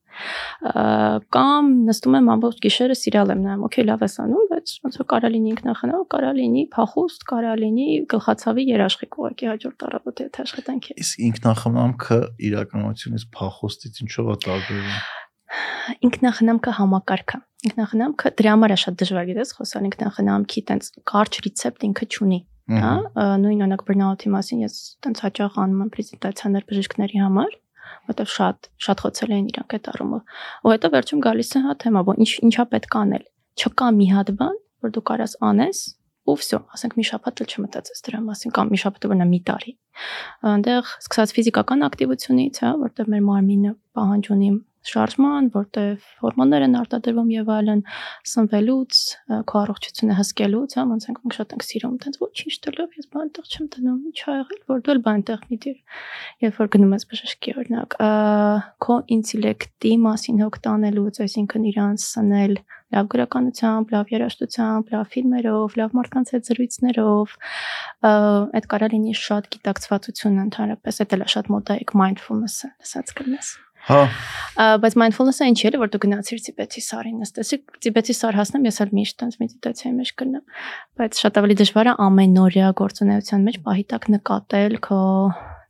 Կամ 1.33 1.69
նստում 1.87 2.17
եմ 2.19 2.27
ամբողջ 2.33 2.59
գիշերը 2.63 2.97
սիրիալ 2.99 3.33
եմ 3.33 3.41
նայում, 3.43 3.63
օքեյ, 3.67 3.85
լավ 3.89 4.03
ես 4.05 4.17
անում, 4.23 4.43
բայց 4.51 4.73
ոնց 4.83 4.99
որ 5.01 5.07
կարա 5.13 5.31
լինի 5.33 5.51
ինքնախնամ, 5.53 6.03
կարա 6.13 6.31
լինի 6.37 6.63
փախուստ, 6.75 7.25
կարա 7.31 7.55
լինի 7.63 7.87
գլխացավի 8.13 8.67
երաշխիք 8.69 9.17
ուղղակի 9.23 9.49
հաջորդ 9.49 9.87
առավոտ 9.89 10.23
այդ 10.27 10.39
աշխատանքի։ 10.43 10.97
Իսկ 11.03 11.25
ինքնախնամքը 11.33 12.19
իրականությունից 12.53 13.27
փախոստից 13.33 14.01
ինչով 14.05 14.33
է 14.33 14.37
տարբերվում։ 14.45 15.22
Ինքնախնամքը 16.07 16.71
համակարգ 16.79 17.35
է։ 17.35 17.39
Ինքնախնամքը 17.69 18.33
դրա 18.39 18.53
համար 18.53 18.73
է 18.73 18.77
շատ 18.83 18.97
դժվար 19.03 19.29
գիտես 19.29 19.53
խոսալ 19.57 19.85
ինքնախնամքի 19.89 20.63
տենց 20.69 20.89
կարճ 21.13 21.39
ռեցեպտ 21.47 21.87
ինքը 21.89 22.07
չունի։ 22.13 22.39
հա 22.71 22.91
նույն 23.43 23.63
օրինակ 23.65 23.81
բռնաուտի 23.87 24.29
մասին 24.33 24.59
ես 24.63 24.75
տենց 25.03 25.21
հաճախ 25.23 25.55
անում 25.63 25.81
եմ 25.83 25.89
պրեզենտացիաներ 25.93 26.63
բժիշկների 26.69 27.19
համար 27.23 27.57
որտեվ 28.07 28.29
շատ 28.33 28.69
շատ 28.85 29.03
խոցել 29.03 29.33
են 29.35 29.49
իրանք 29.51 29.75
այդ 29.77 29.89
առումով 29.93 30.37
ու 30.63 30.71
հետո 30.73 30.91
վերջում 30.93 31.23
գալիս 31.27 31.51
է 31.59 31.61
հա 31.65 31.75
թեմա 31.83 32.03
որ 32.07 32.21
ինչ 32.23 32.31
ինչա 32.47 32.65
պետք 32.71 32.95
անել 33.03 33.25
չկա 33.59 33.87
մի 33.99 34.07
հատ 34.13 34.31
բան 34.39 34.55
որ 34.83 34.93
դու 34.95 35.03
կարաս 35.11 35.35
անես 35.49 35.81
ու 36.23 36.35
վсё 36.39 36.59
ասենք 36.71 36.93
մի 36.99 37.05
շաբաթ 37.11 37.43
էլ 37.43 37.49
չմտածես 37.51 38.05
դրա 38.07 38.19
մասին 38.31 38.53
կամ 38.55 38.69
մի 38.73 38.79
շաբաթը 38.83 39.09
բնա 39.11 39.25
մի 39.27 39.39
տարի 39.49 39.71
այնտեղ 40.53 40.91
սկսած 41.03 41.33
ֆիզիկական 41.35 41.83
ակտիվությունից 41.89 42.61
հա 42.63 42.71
որտեվ 42.83 43.11
մեր 43.13 43.25
մարմինը 43.27 43.73
պահանջ 43.99 44.29
ունի 44.37 44.51
շարժման, 44.91 45.49
որտեվ 45.53 46.07
հորմոններ 46.23 46.65
են 46.67 46.77
արտադրվում 46.79 47.29
եւ 47.33 47.51
այլն, 47.53 47.81
սնվելուց, 48.33 49.01
քո 49.49 49.59
առողջությունը 49.63 50.17
հսկելուց, 50.19 50.75
հա, 50.77 50.85
ոնց 50.93 51.07
ենք 51.09 51.21
մենք 51.23 51.37
շատ 51.39 51.55
ենք 51.55 51.65
սիրում, 51.69 51.95
տենց 52.03 52.19
ոչինչ 52.23 52.53
տելով 52.67 52.97
ես 52.99 53.09
բան 53.13 53.31
տեղ 53.37 53.49
չեմ 53.53 53.67
դնում, 53.73 53.99
ինչ 54.11 54.19
ա 54.23 54.37
եղել, 54.43 54.61
որ 54.73 54.83
դու 54.83 54.93
էլ 54.93 55.01
բան 55.07 55.25
տեղ 55.29 55.43
մի 55.49 55.59
դիր։ 55.63 55.77
Երբ 56.43 56.61
որ 56.63 56.71
գնում 56.73 56.95
ես 56.97 57.07
բժշկի 57.13 57.55
օրինակ, 57.63 57.97
քո 58.83 58.95
ինտելեկտի 59.17 59.93
մասին 60.03 60.43
հոգ 60.43 60.61
տանելուց, 60.67 61.21
այսինքն 61.23 61.67
իրանց 61.73 62.07
սնել 62.13 62.57
լավ 62.93 63.09
գրականությամբ, 63.09 63.91
լավ 63.93 64.11
երաժշտությամբ, 64.13 64.91
լավ 64.93 65.07
ֆիլմերով, 65.13 65.77
լավ 65.79 65.95
մարդկանց 65.97 66.33
հետ 66.35 66.49
զրույցներով, 66.49 67.35
այդ 68.59 68.69
կարա 68.73 68.89
լինի 68.93 69.15
շատ 69.23 69.49
գիտակցվածություն 69.55 70.41
ընդհանրապես, 70.45 71.01
դա 71.01 71.17
էլ 71.17 71.25
է 71.25 71.29
շատ 71.33 71.53
մոդայիկ 71.57 71.95
mindfulness-ը, 72.03 72.73
ասած 72.85 73.15
կլնես։ 73.17 73.53
Հա, 73.83 74.01
բայց 74.83 74.93
mindfulness-ը 75.01 75.47
ինչ 75.49 75.59
է, 75.67 75.69
որ 75.81 75.89
դու 75.91 75.99
գնացիր 76.03 76.41
Տիբետի 76.45 76.81
սարին, 76.85 77.15
նստեցի 77.23 77.57
Տիբետի 77.83 78.13
սար 78.15 78.37
հասնեմ, 78.39 78.67
ես 78.69 78.77
էլ 78.83 78.91
միշտ 78.99 79.15
տենց 79.23 79.37
մեդիտացիայի 79.43 79.93
մեջ 79.97 80.11
կնամ, 80.21 80.43
բայց 81.01 81.19
շատ 81.23 81.39
ավելի 81.41 81.57
դժվար 81.63 81.89
է 81.89 81.93
ամենօրյա 82.05 82.67
գործունեության 82.79 83.43
մեջ 83.49 83.57
պահի 83.65 83.85
տակ 83.93 84.07
նկատել 84.13 84.77
քո 84.87 84.99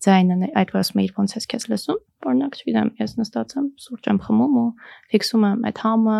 ձայնը, 0.03 0.35
ներ- 0.43 0.53
այդ 0.61 0.69
որ 0.73 0.79
ասում 0.83 0.99
եմ, 1.03 1.13
ոնց 1.23 1.31
ես 1.37 1.45
քեզ 1.53 1.65
լսում, 1.73 1.99
օրինակ, 2.27 2.53
չգիտեմ, 2.59 2.89
ես 2.99 3.11
նստած 3.23 3.53
եմ, 3.57 3.67
սուրճ 3.83 4.09
եմ 4.13 4.17
խմում 4.23 4.57
ու 4.61 4.67
ֆիքսում 5.13 5.43
եմ 5.47 5.59
այդ 5.69 5.77
համը, 5.83 6.17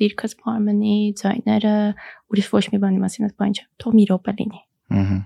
դիրքս 0.00 0.32
մարմնի, 0.40 0.96
ձայները, 1.20 1.74
ուրիշ 2.30 2.48
ոչ 2.50 2.64
մի 2.74 2.78
բանի 2.84 2.98
մասին 3.04 3.26
այդ 3.30 3.34
բան 3.40 3.54
չէ, 3.54 3.64
թող 3.80 3.92
մի 4.00 4.04
րոպե 4.10 4.32
լինի 4.40 4.60
ըհը։ 5.00 5.18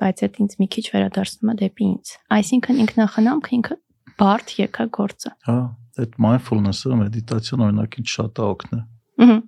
բայց 0.00 0.22
այդ 0.26 0.34
ինձ 0.40 0.52
մի 0.60 0.66
քիչ 0.74 0.84
վերադարձնում 0.90 1.50
է 1.50 1.54
դեպի 1.60 1.86
ինձ։ 1.90 2.06
Այսինքն 2.40 2.80
ինքնախնամքը 2.84 3.52
ինքը 3.60 3.74
բարդ 4.20 4.52
եկա 4.60 4.86
գործը։ 4.96 5.32
Հա, 5.46 5.56
այդ 6.02 6.16
mindfulness-ը 6.24 6.98
մեդիտացիան 7.00 7.64
օրինակ 7.66 7.96
ինձ 8.00 8.12
շատ 8.14 8.40
է 8.40 8.44
օգնել։ 8.46 8.82
Ահա։ 9.24 9.38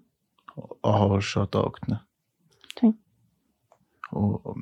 Ահա 0.92 1.18
շատ 1.28 1.58
է 1.58 1.62
օգնել։ 1.62 2.00
Թե։ 2.80 2.90
Ու 4.22 4.56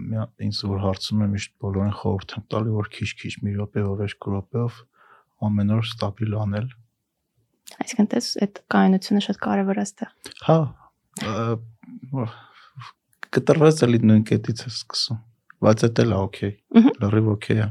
ինձ 0.46 0.60
որ 0.70 0.82
հարցում 0.84 1.24
եմ 1.24 1.32
միշտ 1.36 1.54
բոլորին 1.64 1.96
խորհուրդ 2.00 2.34
եմ 2.36 2.44
տալի 2.54 2.74
որ 2.76 2.90
քիչ-քիչ 2.96 3.32
մի 3.46 3.54
րոպեով, 3.60 4.04
երկու 4.06 4.34
րոպեով 4.34 4.82
ամեն 5.50 5.74
օր 5.78 5.88
ստաբիլ 5.90 6.36
անել։ 6.44 6.68
Այսինքն 7.80 8.10
դες 8.14 8.28
այդ 8.44 8.60
կայունությունը 8.74 9.24
շատ 9.26 9.40
կարևոր 9.46 9.80
է 9.80 9.82
այստեղ։ 9.86 10.10
Հա, 10.46 10.58
կտրված 13.30 13.82
էլի 13.86 14.00
նույն 14.10 14.24
կետից 14.30 14.62
է 14.66 14.70
սկսում 14.70 15.20
բայց 15.64 15.82
դա 15.84 16.04
էլ 16.04 16.12
է 16.14 16.18
օքեյ 16.24 16.52
լրիվ 17.04 17.26
օքեյ 17.34 17.60
է 17.60 17.66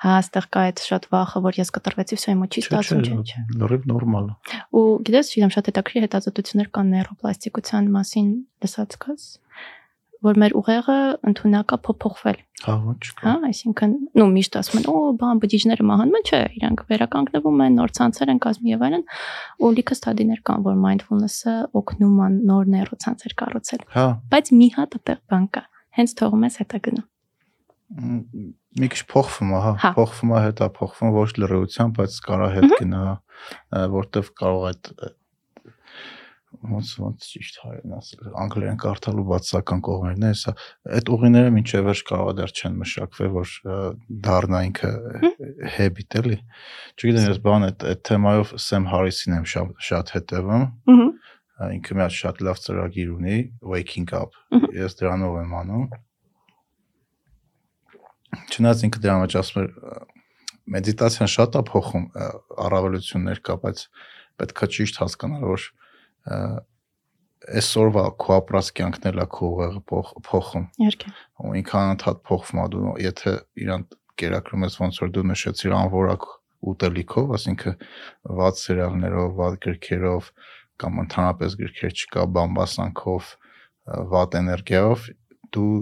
Հա, 0.00 0.14
այստեղ 0.20 0.46
կա 0.54 0.64
այդ 0.70 0.82
շատ 0.86 1.06
վախը, 1.12 1.42
որ 1.46 1.58
ես 1.60 1.70
կտրվեցի, 1.76 2.18
վсё, 2.20 2.34
իմը 2.36 2.48
չի 2.50 2.62
ստացվում, 2.64 3.04
չէ, 3.04 3.18
չէ։ 3.30 3.44
Լրիվ 3.60 3.86
նորմալ 3.90 4.26
է։ 4.30 4.60
Ու 4.76 4.84
գիտես, 5.08 5.30
իրամ 5.40 5.52
շատ 5.56 5.70
հետաքրքիր 5.70 6.06
հետազոտություններ 6.06 6.70
կան 6.76 6.90
նեյրոպլաստիկության 6.96 7.92
մասին 7.96 8.28
լսած 8.64 8.98
կաս 9.04 9.30
որ 10.20 10.38
մեր 10.40 10.54
ուղեղը 10.60 10.96
ընդունակա 11.30 11.76
փոփոխվել։ 11.86 12.38
Հա, 12.60 12.74
ոչ։ 12.84 13.04
Հա, 13.22 13.32
այսինքն, 13.48 13.94
նո 14.20 14.26
միշտ 14.34 14.58
ասում 14.60 14.80
են, 14.80 14.86
օ, 14.92 14.96
բան 15.20 15.40
բջիջները 15.44 15.86
մահանում 15.90 16.18
են, 16.18 16.26
չէ, 16.28 16.40
իրանք 16.60 16.82
վերականգնվում 16.90 17.62
են, 17.64 17.78
նոր 17.80 17.94
ցանցեր 17.96 18.32
են 18.34 18.42
կազմում 18.44 18.70
եւ 18.70 18.84
այլն։ 18.90 19.04
Ու 19.64 19.72
լիքը 19.80 19.96
ստադիներ 19.96 20.42
կան, 20.50 20.64
որ 20.68 20.78
mindfulness-ը 20.84 21.56
օգնում 21.80 22.20
է 22.20 22.30
նոր 22.52 22.72
նեյրոցանցեր 22.76 23.36
կառուցել։ 23.40 23.84
Հա։ 23.96 24.06
Բայց 24.36 24.54
մի 24.60 24.68
հատ 24.76 24.98
այդտեղ 25.00 25.20
բան 25.32 25.50
կա։ 25.56 25.64
Հենց 26.00 26.16
թողում 26.20 26.48
ես 26.50 26.60
հետագնում 26.60 27.06
մի 28.78 28.90
քիչ 28.92 29.00
փոխվում 29.10 29.54
է 29.56 29.60
հա 29.64 29.92
փոխվում 29.96 30.34
է 30.36 30.42
հետա 30.46 30.68
փոխվում 30.76 31.14
ոչ 31.16 31.30
լրիվությամբ 31.42 31.96
բայց 32.00 32.18
կարա 32.26 32.50
հետ 32.56 32.74
գնա 32.80 33.06
որտեվ 33.96 34.30
կարող 34.40 34.66
այդ 34.70 34.92
ոնց 36.70 36.88
ոնց 37.00 37.26
ճիշտ 37.30 37.58
հայերեն 37.62 37.92
ասել 37.96 38.32
անգլերեն 38.42 38.78
կարդալու 38.82 39.24
բացական 39.30 39.82
կողմերն 39.86 40.26
է 40.26 40.30
հեսա 40.30 40.54
այդ 40.98 41.10
ուղիները 41.14 41.52
մինչև 41.56 41.84
վերջ 41.86 42.02
կարող 42.10 42.32
դեռ 42.40 42.54
չեն 42.60 42.78
մշակվել 42.80 43.30
որ 43.36 43.54
դառնա 44.26 44.62
ինքը 44.68 44.90
habit 45.76 46.18
էլի 46.20 46.38
չգիտեմ 46.98 47.28
ես 47.30 47.40
բան 47.46 47.66
այդ 47.70 47.86
այդ 47.90 48.02
թեմայով 48.10 48.52
Սեմ 48.66 48.90
Հարիսին 48.90 49.38
եմ 49.38 49.48
շատ 49.54 49.72
շատ 49.90 50.14
հետևում 50.18 50.66
ինքը 51.70 51.96
մի 51.96 52.06
հատ 52.06 52.18
շատ 52.18 52.44
լավ 52.50 52.62
ծրագիր 52.66 53.14
ունի 53.14 53.40
waking 53.72 54.14
up 54.20 54.36
ես 54.74 55.00
դրանով 55.00 55.40
եմ 55.44 55.58
անում 55.62 55.86
չնայած 58.50 58.82
ինքը 58.88 59.02
դրա 59.04 59.14
մեջ 59.24 59.36
ասում 59.40 59.60
էր 59.62 59.70
մեդիտացիան 60.70 61.30
շատ 61.34 61.56
է 61.60 61.62
փոխում 61.70 62.04
առավելություններ 62.66 63.40
կա 63.46 63.56
բայց 63.64 63.84
պետքա 64.40 64.68
ճիշտ 64.76 65.00
հասկանալ 65.02 65.46
որ 65.50 65.64
այսօրվա 67.60 68.02
քո 68.20 68.34
ապրած 68.36 68.68
կյանքն 68.78 69.06
էլա 69.10 69.24
քո 69.34 69.48
ուղեղը 69.50 69.80
փոխ- 69.90 70.18
փոխում 70.28 70.66
Իհարկե։ 70.84 71.12
ու 71.40 71.54
ինքը 71.60 71.76
անընդհատ 71.80 72.18
փոխվում 72.30 72.60
է 72.60 72.66
դու 72.74 72.92
եթե 73.00 73.32
իրան 73.64 73.84
կերակրում 74.20 74.66
ես 74.66 74.76
ոնց 74.80 75.00
որ 75.00 75.12
դու 75.16 75.24
նշեցիր 75.30 75.74
անորակ 75.80 76.26
ուտելիքով 76.70 77.32
ասինքն 77.40 77.78
վատ 78.40 78.60
սերիալներով 78.60 79.30
վատ 79.40 79.56
գրքերով 79.64 80.28
կամ 80.80 81.00
ընդհանրապես 81.04 81.56
գրքեր 81.60 81.96
չկա 82.00 82.26
բամբասանքով 82.36 83.30
վատ 84.12 84.36
էներգիայով 84.40 85.08
դու 85.56 85.72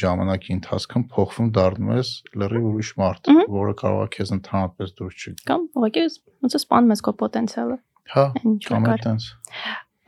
ժամանակի 0.00 0.54
ընթացքում 0.56 1.04
փոխվում 1.14 1.48
դառնում 1.56 1.92
ես 1.96 2.10
լրիվ 2.40 2.66
ուրիշ 2.70 2.90
մարդ 3.00 3.30
որը 3.54 3.74
կարող 3.80 4.00
է 4.04 4.08
քեզ 4.16 4.32
ընդհանրապես 4.36 4.94
դուրս 5.00 5.20
չգա 5.20 5.46
Կամ 5.50 5.66
ուղղակի 5.80 6.04
ոնց 6.44 6.56
է 6.56 6.60
սպանում 6.60 6.94
ես 6.94 7.02
քո 7.06 7.14
պոտենցիալը։ 7.20 7.76
հա 8.14 8.24
կամ 8.66 8.86
որ 8.86 8.94
այդտենց 8.94 9.28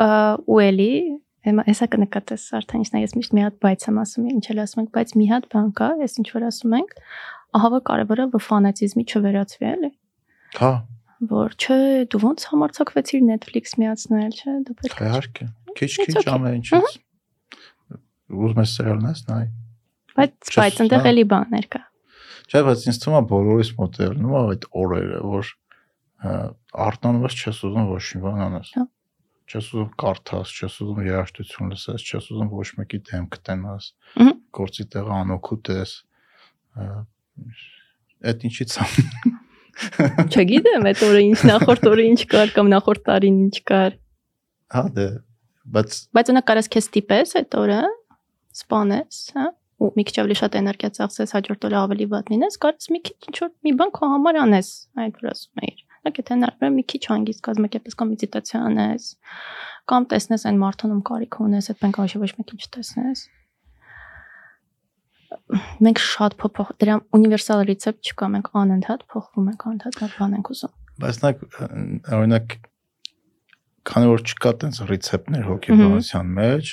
Ա, 0.03 0.09
ու 0.51 0.61
էլի 0.63 0.93
հեսա 1.43 1.89
կնկատես 1.93 2.45
արդեն 2.59 2.83
ինչ 2.83 2.91
ես 3.03 3.15
միշտ 3.19 3.33
մի 3.37 3.43
հատ 3.43 3.57
բայց 3.63 3.87
եմ 3.89 3.97
ասում, 4.03 4.27
ինչ 4.33 4.45
էլ 4.53 4.61
ասում 4.63 4.83
ենք, 4.83 4.91
բայց 4.95 5.15
մի 5.19 5.27
հատ 5.33 5.47
բան 5.53 5.71
կա, 5.79 5.89
այս 6.07 6.15
ինչ 6.23 6.29
որ 6.33 6.45
ասում 6.49 6.77
ենք, 6.79 6.93
ահա 7.59 7.71
որ 7.73 7.83
կարևորը 7.89 8.27
որ 8.33 8.45
ֆանատիզմի 8.47 9.05
չվերածվի, 9.11 9.67
էլի, 9.73 9.91
հա 10.59 10.73
որ 11.33 11.57
չէ, 11.59 11.79
դու 12.11 12.21
ոնց 12.23 12.47
համարցակվեցիր 12.51 13.27
Netflix 13.27 13.77
միացնել, 13.79 14.33
չէ, 14.39 14.55
դա 14.67 14.77
պետք 14.83 15.03
է։ 15.03 15.11
իհարկե 15.11 15.47
քիչ 15.79 15.91
It's 15.93 16.07
քիչ 16.07 16.17
okay. 16.23 16.33
ամեն 16.33 16.57
ինչից 16.59 16.97
ուզում 18.33 18.63
ես 18.63 18.73
սերիալ 18.79 19.03
նայես 19.07 19.23
նայ 19.29 19.45
Բայց 20.19 20.53
բայց 20.57 20.81
այնտեղ 20.85 21.09
էլի 21.13 21.25
բաներ 21.33 21.69
կա։ 21.73 21.83
Չէ, 22.53 22.63
բայց 22.69 22.87
ինձ 22.91 22.99
թվում 23.03 23.17
է 23.19 23.23
բոլորիս 23.33 23.71
մոտ 23.79 23.99
է 23.99 24.07
ելնում 24.09 24.33
է 24.33 24.41
այդ 24.53 24.67
օրերը, 24.83 25.21
որ 25.33 25.53
արտանված 26.87 27.37
չես 27.43 27.61
ուզում 27.69 27.87
ոչ 27.93 28.03
մի 28.13 28.21
բան 28.23 28.43
անես։ 28.47 28.73
Հա։ 28.77 28.85
Չես 29.53 29.69
ուզում 29.73 29.89
կարդաս, 30.03 30.53
չես 30.59 30.77
ուզում 30.83 31.01
երաժշտություն 31.07 31.73
լսես, 31.73 32.05
չես 32.09 32.29
ուզում 32.33 32.51
ոչ 32.53 32.69
մեկի 32.79 33.01
դեմք 33.09 33.39
տենաս։ 33.49 33.89
Մհմ։ 34.21 34.37
Գործի 34.59 34.87
տեղը 34.93 35.17
անօքուտ 35.23 35.73
ես։ 35.73 35.95
Այդ 38.33 38.47
ինչի՞ց 38.49 38.77
է։ 38.83 38.87
Չգիտեմ, 40.33 40.87
այդ 40.93 41.03
օրը 41.09 41.21
ինչ 41.27 41.39
նախորդ 41.49 41.87
օրը 41.91 42.05
ինչ 42.13 42.21
կար 42.33 42.53
կամ 42.57 42.71
նախորդ 42.73 43.05
տարին 43.09 43.39
ինչ 43.47 43.57
կար։ 43.73 43.97
Հա 44.77 44.83
դե, 44.97 45.07
բայց 45.75 45.97
Բայց 46.17 46.33
ունա 46.33 46.43
կարես 46.49 46.69
քեզ 46.77 46.89
տիպես 46.97 47.35
այդ 47.41 47.57
օրը, 47.63 47.81
սպանես, 48.63 49.21
հա, 49.37 49.47
ու 49.83 49.91
մի 49.99 50.05
քիչ 50.09 50.17
ավելի 50.23 50.37
շատ 50.39 50.57
էներգիա 50.61 50.91
ծախսես, 50.97 51.33
հաջորդ 51.37 51.67
օրը 51.69 51.79
ավելի 51.83 52.07
վատ 52.13 52.31
լինես, 52.33 52.59
կարես 52.63 52.89
մի 52.95 53.01
քիչ 53.09 53.17
ինչ 53.29 53.37
որ 53.43 53.51
մի 53.67 53.73
բան 53.81 53.93
քո 53.99 54.11
համար 54.13 54.39
անես, 54.43 54.71
այդ 55.03 55.21
որ 55.23 55.31
ասում 55.33 55.63
էիր։ 55.67 55.83
Հա, 56.03 56.13
եթե 56.19 56.35
հնարավոր 56.35 56.67
է 56.67 56.71
մի 56.77 56.85
քիչ 56.93 57.03
հանգիստ 57.13 57.43
կազմակերպես 57.47 57.99
կամ 57.99 58.11
մեդիտացիա 58.13 58.63
անես, 58.69 59.05
կամ 59.93 60.07
տեսնես 60.13 60.47
այն 60.51 60.59
մարդուն, 60.63 60.95
ում 60.97 61.03
կարիք 61.13 61.39
ունես, 61.47 61.71
այդ 61.73 61.79
բան 61.83 61.95
կարող 61.99 62.17
է 62.17 62.23
ոչ 62.23 62.33
մեկին 62.39 62.63
չտեսնես։ 62.67 63.25
Մենք 65.83 66.03
շատ 66.03 66.35
փոփոխ 66.43 66.73
դրա 66.83 66.97
ունիվերսալ 67.17 67.63
ռեցեպտ 67.71 68.11
չկա, 68.13 68.27
մենք 68.33 68.51
անընդհատ 68.63 69.07
փոխվում 69.13 69.49
ենք, 69.53 69.65
անընդհատ 69.73 70.01
նոր 70.03 70.13
բան 70.19 70.37
ենք 70.39 70.51
ուզում։ 70.53 70.75
բայց 71.03 71.21
նա 71.23 71.31
օրինակ 72.19 72.57
քանի 73.89 74.11
որ 74.13 74.25
չկա 74.29 74.53
տենց 74.63 74.81
ռեցեպտներ 74.93 75.47
հոգեբանության 75.49 76.33
մեջ, 76.39 76.73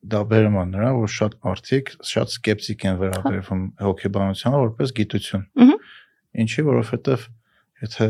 դա 0.00 0.20
բերում 0.30 0.56
է 0.56 0.64
նրան, 0.70 0.96
որ 0.96 1.12
շատ 1.12 1.36
մարդիկ 1.44 1.90
շատ 2.08 2.32
սկեպտիկ 2.34 2.84
են 2.88 2.98
վերաբերվում 3.00 3.64
հոգեբանությանը 3.84 4.60
որպես 4.64 4.94
գիտություն։ 4.96 5.44
Ինչի, 6.40 6.64
որովհետև 6.70 7.26
եթե 7.84 8.06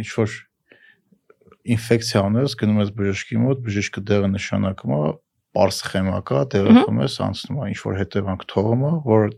ինչ 0.00 0.10
որ 0.16 0.36
ինֆեկցիա 1.76 2.22
ունես, 2.30 2.56
գնում 2.60 2.82
ես 2.82 2.92
բժշկի 2.96 3.40
մոտ, 3.42 3.62
բժիշկը 3.66 4.02
դեղը 4.06 4.28
նշանակում 4.36 4.94
է 4.96 5.00
པարս 5.56 5.80
սխեմա 5.82 6.18
կա, 6.28 6.40
դեղը 6.52 6.74
խմես, 6.84 7.16
անցնում 7.26 7.60
է 7.64 7.68
ինչ 7.72 7.78
որ 7.80 7.98
հետևանք 8.00 8.44
թողում 8.52 8.84
է, 8.86 8.92
որ 9.06 9.28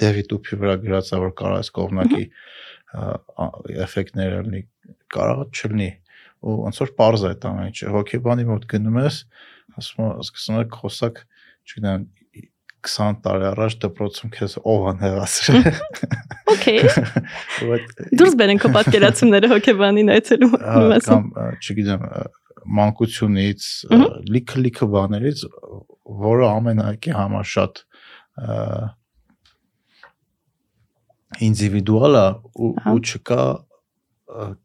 դեղի 0.00 0.24
տուփի 0.30 0.58
վրա 0.60 0.76
գրած 0.84 1.10
է, 1.10 1.20
որ 1.20 1.34
կարող 1.40 1.60
է 1.60 1.72
կողմնակի 1.78 2.24
էֆեկտներ 3.86 4.36
լինի, 4.40 4.62
կարող 5.14 5.42
է 5.44 5.48
չլինի 5.60 5.90
ու 6.40 6.56
ոնց 6.64 6.80
որ 6.84 6.92
པարզ 6.96 7.26
է 7.30 7.32
ամեն 7.50 7.70
ինչը 7.70 7.92
հոգեբանի 7.96 8.46
մոտ 8.50 8.66
գնում 8.72 8.98
ես 9.04 9.18
ասում 9.80 10.08
սկսում 10.24 10.58
է 10.60 10.64
խոսակ 10.76 11.20
չգիտեմ 11.70 12.08
20 12.80 13.18
տարի 13.24 13.46
առաջ 13.50 13.74
դպրոցում 13.84 14.30
քեզ 14.36 14.54
ով 14.72 14.84
ան 14.90 15.00
հեղացրել 15.04 15.66
Okay, 16.50 16.80
դուրս 18.18 18.34
բերենք 18.40 18.62
քո 18.64 18.70
պատկերացումները 18.74 19.50
հոգեբանին 19.52 20.08
այցելու 20.16 20.48
Հա, 20.54 20.80
մասը։ 20.90 21.10
կամ 21.10 21.28
չգիտեմ 21.60 22.06
մանկությունից 22.80 23.66
ա, 23.86 24.00
Մհմ։ 24.00 24.16
լիքը 24.34 24.62
լիքը 24.64 24.88
բաներից 24.94 25.44
որը 26.24 26.48
ամենակի 26.50 27.14
համար 27.20 27.46
շատ 27.52 27.82
ինդիվիդուալ 31.46 32.18
է 32.20 32.24
ու 32.66 32.96
չկա 33.00 33.42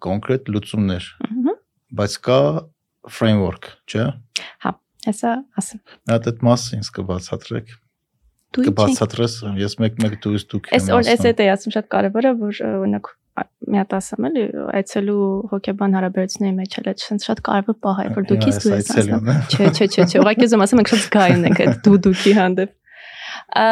կոնկրետ 0.05 0.49
լուծումներ 0.55 1.05
Ահա, 1.29 1.44
բայց 1.93 2.17
կա 2.25 2.39
framework 3.11 3.73
չէ 3.85 4.07
հեսա 5.05 5.33
ասեմ։ 5.59 5.81
Նա 6.09 6.17
այդ 6.19 6.45
մասը 6.45 6.79
ինձ 6.79 6.93
կբացատրեք 6.95 7.75
Դու 8.55 8.63
կբացատրես 8.69 9.35
ես 9.59 9.77
մեկ-մեկ 9.83 10.15
դուս 10.23 10.47
դուք 10.51 10.71
Այս 10.77 10.89
օր 10.95 11.09
էս 11.11 11.23
էդ 11.29 11.43
է 11.43 11.47
ասում 11.53 11.75
շատ 11.75 11.87
կարևորը 11.91 12.31
որ 12.39 12.61
օրինակ 12.69 13.09
մի 13.35 13.79
հատ 13.81 13.93
ասեմ 13.97 14.27
էլի 14.29 14.43
այցելու 14.79 15.23
հոգեբան 15.51 15.95
հարաբերությունների 15.97 16.55
մեջ 16.61 16.77
էլ 16.79 16.87
է 16.87 16.93
sense 17.03 17.27
շատ 17.27 17.41
կարևոր 17.49 17.77
պահ 17.83 17.99
է 18.05 18.07
որ 18.15 18.27
դուքից 18.31 18.59
դու 18.63 18.71
ես 18.71 18.91
ասում 18.95 19.27
Չէ, 19.51 19.67
չէ, 19.75 19.87
չէ, 19.91 20.05
չէ, 20.05 20.21
ուղղակի 20.21 20.47
ուզում 20.47 20.63
ասեմ, 20.65 20.79
մենք 20.79 20.91
շատ 20.93 21.01
զգայուն 21.03 21.47
ենք 21.49 21.61
այդ 21.65 21.81
դու 21.85 21.97
դուքի 22.05 22.33
հանդեպ։ 22.39 22.75
Ա 23.59 23.65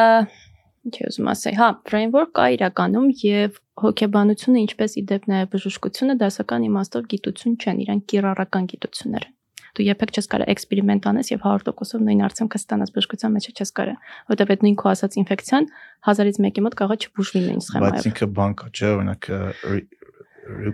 ինչ 0.84 0.96
եմ 1.00 1.10
ուզում 1.10 1.30
ասել, 1.34 1.56
հա, 1.60 1.68
framework 1.90 2.34
կա 2.38 2.48
իրականում 2.58 3.08
եւ 3.24 3.60
հոգեբանությունը 3.84 4.60
ինչպես 4.64 4.98
իդեպ 5.04 5.30
նաեւ 5.32 5.48
բժշկությունը 5.54 6.16
դասական 6.24 6.68
իմաստով 6.68 7.08
գիտություն 7.14 7.56
չեն, 7.64 7.80
իրանք 7.84 8.04
կիրառական 8.14 8.68
գիտություններ 8.74 9.26
են։ 9.28 9.34
Դու 9.74 9.86
երբեք 9.88 10.12
չես 10.14 10.28
կարող 10.30 10.50
էքսպերիմենտ 10.54 11.06
անես 11.10 11.32
եւ 11.34 11.46
100%-ով 11.50 12.04
նույն 12.06 12.20
արդյունքը 12.28 12.60
ստանաս 12.62 12.92
բժշկության 12.94 13.32
մեջ 13.34 13.48
չես 13.54 13.72
կարող, 13.80 13.96
որովհետեւ 14.30 14.54
այդ 14.54 14.66
նույն 14.68 14.78
քո 14.84 14.90
ասած 14.94 15.18
ինֆեկցիան 15.24 15.68
1000-ից 16.14 16.40
մեկի 16.46 16.64
մոտ 16.68 16.78
կարող 16.84 16.94
է 16.94 17.00
չբուժվի 17.08 17.42
նույն 17.48 17.58
բայց 17.58 17.70
սխեմայով։ 17.74 18.08
ինքը 18.12 18.28
բան 18.38 18.54
կա 18.62 18.70
չէ 18.70 18.92
օրինակ 18.94 19.30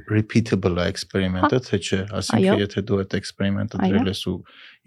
repeatable 0.10 0.84
experiment-ը 0.90 1.60
թե 1.70 1.80
չէ 1.80 2.00
այսինքն 2.20 2.62
եթե 2.64 2.84
դու 2.90 3.00
այդ 3.04 3.16
experiment-ը 3.20 3.82
դրել 3.84 4.10
ես 4.10 4.22
ու 4.32 4.38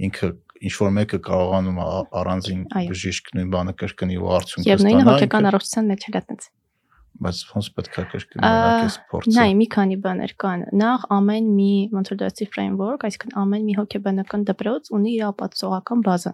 ինքը 0.08 0.30
ինչ 0.62 0.74
որ 0.78 0.90
մեկը 0.96 1.18
կարողանում 1.26 1.78
առանձին 2.22 2.64
բժիշկ 2.72 3.30
նույն 3.36 3.52
բանը 3.52 3.72
կրկնի 3.82 4.18
ու 4.22 4.32
արդյունքը 4.38 4.70
Եվ 4.70 4.84
նույնը 4.86 5.00
ստանա 5.02 5.12
հոգեկան 5.12 5.48
առողջության 5.52 5.88
մեջ 5.92 6.06
էլ 6.08 6.18
է 6.18 6.20
այդպես։ 6.22 6.50
բայց 7.22 7.40
ոնց 7.52 7.66
պետք 7.76 7.96
է 7.98 8.02
օրինակ 8.02 8.82
այս 8.82 8.96
փորձը 9.12 9.34
Նայ, 9.36 9.50
մի 9.58 9.66
քանի 9.74 9.96
բաներ 10.06 10.32
կան։ 10.42 10.62
Նախ 10.82 11.04
ամեն 11.16 11.50
մի 11.58 11.72
ոնց 11.92 12.10
որ 12.12 12.18
դասի 12.22 12.46
framework, 12.54 13.04
այսինքն 13.08 13.36
ամեն 13.42 13.66
մի 13.68 13.76
հոգեբանական 13.78 14.46
դպրոց 14.48 14.90
ունի 14.96 15.12
իր 15.12 15.26
ապացուցողական 15.28 16.04
բազա։ 16.08 16.32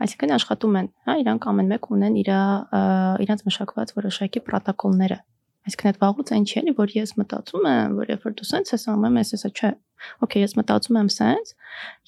Այսինքն 0.00 0.34
աշխատում 0.36 0.76
են, 0.80 0.86
հա, 1.06 1.16
իրանք 1.20 1.48
ամեն 1.50 1.70
մեկ 1.70 1.88
ունեն 1.96 2.14
իր 2.20 2.30
իրանց 3.24 3.42
մշակված 3.46 3.94
որոշակի 4.00 4.42
պրոտոկոլները։ 4.48 5.18
Այսինքն 5.68 5.90
այդ 5.90 5.98
վաղուց 6.00 6.30
այն 6.36 6.44
չի 6.48 6.58
էլի, 6.60 6.74
որ 6.80 6.92
ես 6.96 7.10
մտածում 7.20 7.66
եմ, 7.70 7.96
որ 8.00 8.12
երբ 8.14 8.22
որ 8.26 8.36
դու 8.40 8.46
սենց 8.50 8.72
ես 8.74 8.84
անում, 8.90 9.18
ես 9.20 9.32
հեսա 9.34 9.50
չէ։ 9.50 9.70
Okay, 10.24 10.40
ես 10.40 10.54
մտածում 10.56 10.98
եմ 11.00 11.10
սենց, 11.12 11.50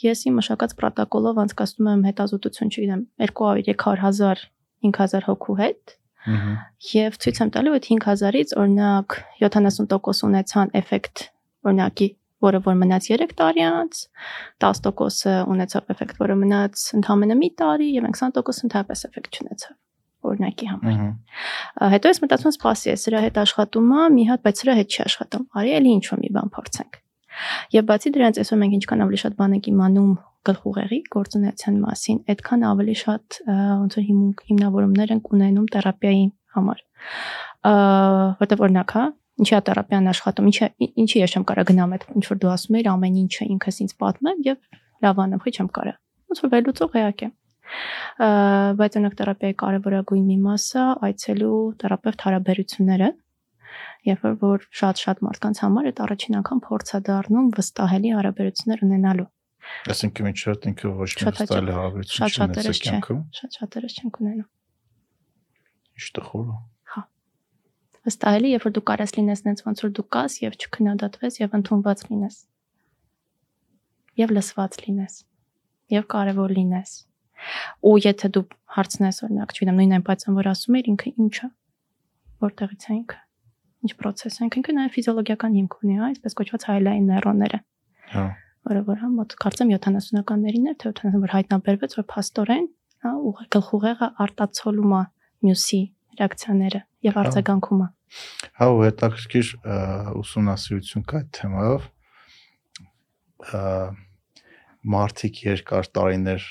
ես 0.03 0.23
իմ 0.31 0.39
մշակած 0.41 0.73
պրոտոկոլով 0.79 1.41
անցկացնում 1.43 1.91
եմ 1.93 2.07
հետազոտություն, 2.09 2.73
չգիտեմ, 2.73 3.03
200-300 3.29 4.47
5000 4.83 5.29
հոգու 5.29 5.59
հետ, 5.61 5.99
Եվ 6.23 7.17
ցույց 7.19 7.39
եմ 7.43 7.49
տալու 7.55 7.73
այդ 7.77 7.87
5000-ից 7.91 8.53
օրինակ 8.63 9.15
70% 9.43 10.27
ունեցան 10.29 10.69
էֆեկտ 10.79 11.23
օրինակի 11.67 12.09
որը 12.43 12.61
որ 12.67 12.77
մնաց 12.79 13.09
3 13.15 13.35
տարի 13.39 13.65
անց, 13.67 14.03
10%-ը 14.63 15.35
ունեցավ 15.55 15.93
էֆեկտ, 15.95 16.21
որը 16.23 16.37
մնաց 16.43 16.85
ընդամենը 16.99 17.39
մի 17.43 17.51
տարի 17.63 17.89
եւ 17.97 18.09
20% 18.11 18.67
ընդհանրապես 18.69 19.05
էֆեկտ 19.09 19.39
չունեցավ 19.39 19.75
օրինակի 20.31 20.67
համար։ 20.73 20.99
Հետո 21.93 22.13
ես 22.13 22.21
մտածում 22.23 22.49
եմ, 22.49 22.57
սպասի, 22.57 22.91
ես 22.93 23.07
սրա 23.07 23.23
հետ 23.23 23.41
աշխատում 23.43 23.93
եմ, 23.93 24.17
մի 24.17 24.27
հատ, 24.33 24.43
բայց 24.47 24.63
սրա 24.63 24.75
հետ 24.79 24.93
չի 24.93 25.01
աշխատում։ 25.07 25.47
Արի 25.63 25.73
էլի 25.79 25.95
ինչ-որ 25.99 26.23
մի 26.23 26.31
բան 26.37 26.53
փորձենք։ 26.57 27.01
Եվ 27.73 27.87
բացի 27.89 28.13
դրանից, 28.13 28.39
այսօր 28.43 28.59
մենք 28.63 28.77
ինչքան 28.77 29.03
ավելի 29.03 29.19
շատ 29.23 29.37
բան 29.41 29.57
ենք 29.57 29.69
իմանում 29.73 30.13
գլխուղեղի 30.43 30.99
գործունեության 31.15 31.77
մասին, 31.83 32.19
այդքան 32.33 32.65
ավելի 32.73 32.95
շատ 33.03 33.39
ոնց 33.49 33.97
որ 33.99 34.05
հիմունք 34.09 34.43
հիմնավորումներ 34.53 35.13
ենք 35.17 35.31
ունենում 35.33 35.69
թերապիայի 35.73 36.25
համար։ 36.57 36.83
Որտեվ 38.43 38.65
օրինակ, 38.67 38.95
հա, 38.97 39.05
ինչի 39.43 39.55
է 39.57 39.61
թերապիան 39.69 40.11
աշխատում, 40.13 40.49
ինչի 40.53 40.89
ինչի 41.03 41.23
ես 41.23 41.37
չեմ 41.37 41.47
կարա 41.49 41.65
գնամ 41.71 41.95
այդ 41.97 42.07
ինչ 42.19 42.25
որ 42.33 42.41
դու 42.43 42.53
ասում 42.53 42.79
ես 42.83 42.91
ամեն 42.93 43.21
ինչը 43.23 43.47
ինքս 43.53 43.81
ինձ 43.87 43.95
պատմեմ 44.03 44.43
եւ 44.51 44.59
լավանամ, 45.07 45.45
ոչ 45.47 45.55
չեմ 45.57 45.71
կարա։ 45.79 45.95
Ոնց 46.33 46.43
որ 46.43 46.53
վերլուծող 46.53 46.99
էակ 47.03 47.23
է։ 47.23 47.29
Բայց 48.81 48.97
օրինակ 48.99 49.15
թերապիայի 49.21 49.57
կարևորագույն 49.63 50.25
մի 50.31 50.39
մասը 50.47 50.87
այցելու 51.09 51.61
թերապևտ 51.83 52.25
հարաբերությունները 52.27 53.11
երբ 54.09 54.27
որ 54.43 54.67
շատ-շատ 54.81 55.23
մարդկանց 55.27 55.63
համար 55.63 55.89
այդ 55.93 56.03
առաջին 56.07 56.39
անգամ 56.43 56.61
փորձ 56.67 56.93
է 56.93 57.01
դառնում 57.09 57.53
վստահելի 57.59 58.11
հարաբերություններ 58.17 58.83
ունենալու։ 58.89 59.29
Այսինքն 59.95 60.29
ինչ 60.33 60.39
շատ 60.43 60.69
ինքը 60.73 60.93
ոչ 60.99 61.11
մի 61.13 61.33
վստահելի 61.39 61.77
հարաբերություն 61.79 62.35
չունեցեք 62.35 62.83
կյանքում։ 62.83 63.23
Շատ 63.39 63.59
շատերը 63.61 63.91
չեն 63.93 64.13
ունենում։ 64.23 64.49
Ինչ 65.93 66.09
տխուր 66.19 66.53
է 66.53 66.61
վստահելի, 68.03 68.49
երբ 68.57 68.65
որ 68.67 68.73
դու 68.77 68.83
կարաս 68.91 69.13
լինես 69.15 69.41
նենց 69.47 69.61
ոնց 69.67 69.83
որ 69.85 69.91
դու 69.97 70.05
կաս 70.17 70.37
եւ 70.43 70.55
չքննադատվես 70.59 71.37
եւ 71.39 71.53
ընդունված 71.59 72.01
լինես։ 72.09 72.39
Եվ 74.19 74.33
լսված 74.37 74.79
լինես։ 74.83 75.19
Եվ 75.95 76.09
կարևոր 76.15 76.55
լինես։ 76.59 76.95
Ու 77.83 77.97
եթե 78.07 78.31
դու 78.37 78.45
հարցնես 78.77 79.21
օրինակ, 79.27 79.53
չգիտեմ, 79.57 79.81
նույն 79.83 79.97
էմպաթիան, 79.99 80.39
որ 80.39 80.51
ասում 80.53 80.79
էր 80.79 80.91
ինքը 80.93 81.13
ինչա, 81.23 81.49
որտեղից 82.43 82.87
է 82.87 82.93
ինքը, 82.99 83.19
ինչ 83.83 83.93
process 84.03 84.39
է, 84.39 84.49
ինքը 84.53 84.77
նաեւ 84.79 84.97
ֆիզիոլոգիական 84.97 85.59
հիմք 85.59 85.77
ունի, 85.83 85.99
հա, 86.03 86.13
այսպես 86.13 86.39
կոչված 86.43 86.67
հայլային 86.73 87.11
նեյրոնները։ 87.13 87.61
Հա 88.13 88.27
որը 88.63 88.83
որ 88.87 89.01
հա 89.03 89.09
մոտ 89.11 89.35
կարծեմ 89.43 89.73
70-ականներին 89.75 90.69
էր, 90.71 90.77
թե 90.79 90.91
80 90.93 91.23
որ 91.23 91.33
հայտնաբերվեց, 91.35 91.97
որ 91.99 92.05
փաստորեն, 92.13 92.69
հա, 93.03 93.13
ուղղ 93.31 93.41
գլխուղեղը 93.57 94.09
արտացոլում 94.23 94.93
է 94.99 95.03
մյուսի 95.49 95.81
ռեակցիաները 96.21 96.81
եւ 97.09 97.19
Հա։ 97.19 97.25
արձագանքումը։ 97.27 97.89
Հա 98.61 98.69
ու 98.71 98.83
հետաքրքիր 98.87 99.51
ուսումնասիրություն 100.23 101.07
կա 101.11 101.21
այդ 101.23 101.31
թեմայով 101.39 101.89
ը, 103.43 103.63
մարդիկ 104.95 105.41
երկար 105.49 105.91
տարիներ 105.99 106.47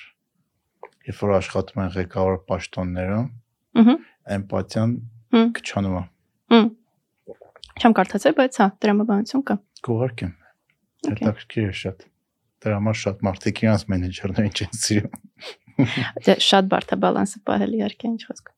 երբ 1.10 1.24
որ 1.26 1.34
աշխատում 1.40 1.82
են 1.86 1.92
ղեկավար 1.96 2.38
պաշտոններում 2.52 3.28
Ահա։ 3.82 3.96
էմպաթիան 4.38 4.96
Հմ։ 5.32 5.52
քչանում 5.58 5.98
է 5.98 6.04
Հմ։ 6.52 6.70
Չեմ 7.82 7.98
կարդացել, 7.98 8.38
բայց 8.42 8.62
հա, 8.62 8.68
դրամաբանություն 8.86 9.46
կա։ 9.48 9.58
կուղարկեմ 9.88 10.34
հետաքրքիր 11.12 11.70
է 11.72 11.76
շատ 11.82 12.08
դրա 12.62 12.78
համար 12.78 12.98
շատ 13.02 13.24
մարդիկ 13.26 13.62
իրանց 13.66 13.86
մենեջերներին 13.92 14.58
չեն 14.62 14.82
սիրում 14.82 15.22
Դե 16.26 16.36
շատ 16.46 16.68
բարդ 16.72 16.94
է 16.94 16.98
բալանսը 17.02 17.40
պահել 17.48 17.78
իհարկե 17.78 18.10
ինչ 18.12 18.22
խոսք։ 18.30 18.52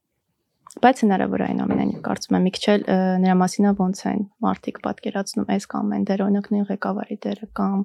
Բայց 0.84 1.02
հնարավոր 1.04 1.44
է 1.44 1.48
այն 1.54 1.60
ամենայն 1.64 1.92
կարծում 2.08 2.38
եմ 2.38 2.46
մի 2.48 2.52
քիչ 2.56 2.64
էլ 2.74 2.86
նրա 3.24 3.36
մասին 3.42 3.68
է 3.70 3.74
ոնց 3.80 4.02
են 4.10 4.24
մարդիկ 4.44 4.80
պատկերացնում 4.88 5.52
այս 5.54 5.68
կամ 5.74 5.94
այն 5.98 6.08
դեր 6.10 6.24
օրինակ 6.26 6.50
նույն 6.54 6.66
ղեկավարի 6.72 7.18
դերը 7.24 7.50
կամ 7.60 7.84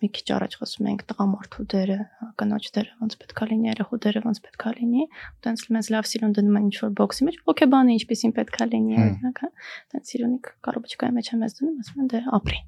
մի 0.00 0.08
քիչ 0.16 0.26
առաջ 0.36 0.54
խոսում 0.60 0.88
ենք 0.90 1.02
տղամարդու 1.10 1.64
դերը, 1.74 1.96
հա, 2.20 2.28
կնոջ 2.40 2.68
դերը 2.76 2.92
ոնց 3.00 3.16
պետքա 3.20 3.48
լինի, 3.50 3.68
երախու 3.70 3.98
դերը 4.04 4.22
ոնց 4.24 4.40
պետքա 4.46 4.72
լինի, 4.80 5.06
տենց 5.44 5.64
մեզ 5.76 5.90
լավ 5.94 6.08
սիրուն 6.10 6.36
դնում 6.40 6.58
են 6.60 6.68
ինչ 6.70 6.76
որ 6.80 6.92
բոքսի 7.00 7.26
մեջ, 7.28 7.40
հոկեբանը 7.50 7.96
ինչպեսին 8.00 8.34
պետքա 8.40 8.68
լինի, 8.70 9.00
օրինակ, 9.04 9.42
հա, 9.44 9.50
տենց 9.92 10.14
սիրունիկ 10.14 10.52
կարոբոչկայի 10.70 11.16
մեջ 11.20 11.32
եմ 11.36 11.44
ես 11.44 11.58
դնում, 11.60 11.76
ասում 11.84 12.00
են 12.00 12.10
դե 12.14 12.22
ապրի։ 12.40 12.60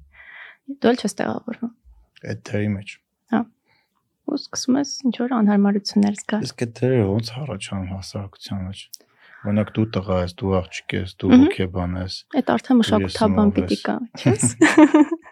Դու 0.83 0.93
էլ 0.93 1.01
չես 1.03 1.17
տեղավորվում։ 1.23 1.73
այդ 2.23 2.45
դերի 2.49 2.69
մեջ 2.77 2.99
Ու 4.23 4.37
սկսում 4.39 4.77
ես 4.79 4.91
ինչ 5.03 5.15
որ 5.19 5.33
անհարմարություններ 5.35 6.13
զգալ։ 6.15 6.45
իսկ 6.47 6.61
այդ 6.63 6.71
դերը 6.79 6.99
ոնց 7.09 7.31
առաջանում 7.43 7.89
հասարակության 7.91 8.61
մեջ 8.63 8.83
օրինակ 9.43 9.71
դու 9.75 9.85
տղա 9.97 10.19
ես 10.23 10.35
դու 10.39 10.53
աղջիկ 10.59 10.95
ես 10.95 11.15
դու 11.19 11.31
հոգեբան 11.33 11.97
ես 11.99 12.15
Այդ 12.39 12.51
արդեն 12.53 12.79
մշակութաբան 12.79 13.51
պիտի 13.57 13.79
կա, 13.83 13.95
չես։ 14.23 14.45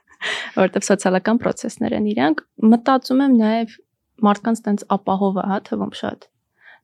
Որտեվ 0.58 0.88
սոցիալական 0.88 1.42
process-ներ 1.42 1.96
են 1.98 2.10
իրանք, 2.12 2.44
մտածում 2.72 3.24
եմ 3.26 3.36
նաև 3.42 3.76
մարդկանց 4.28 4.62
տենց 4.68 4.86
ապահովը, 4.96 5.46
հա, 5.52 5.60
թվում 5.70 5.94
շատ։ 6.02 6.28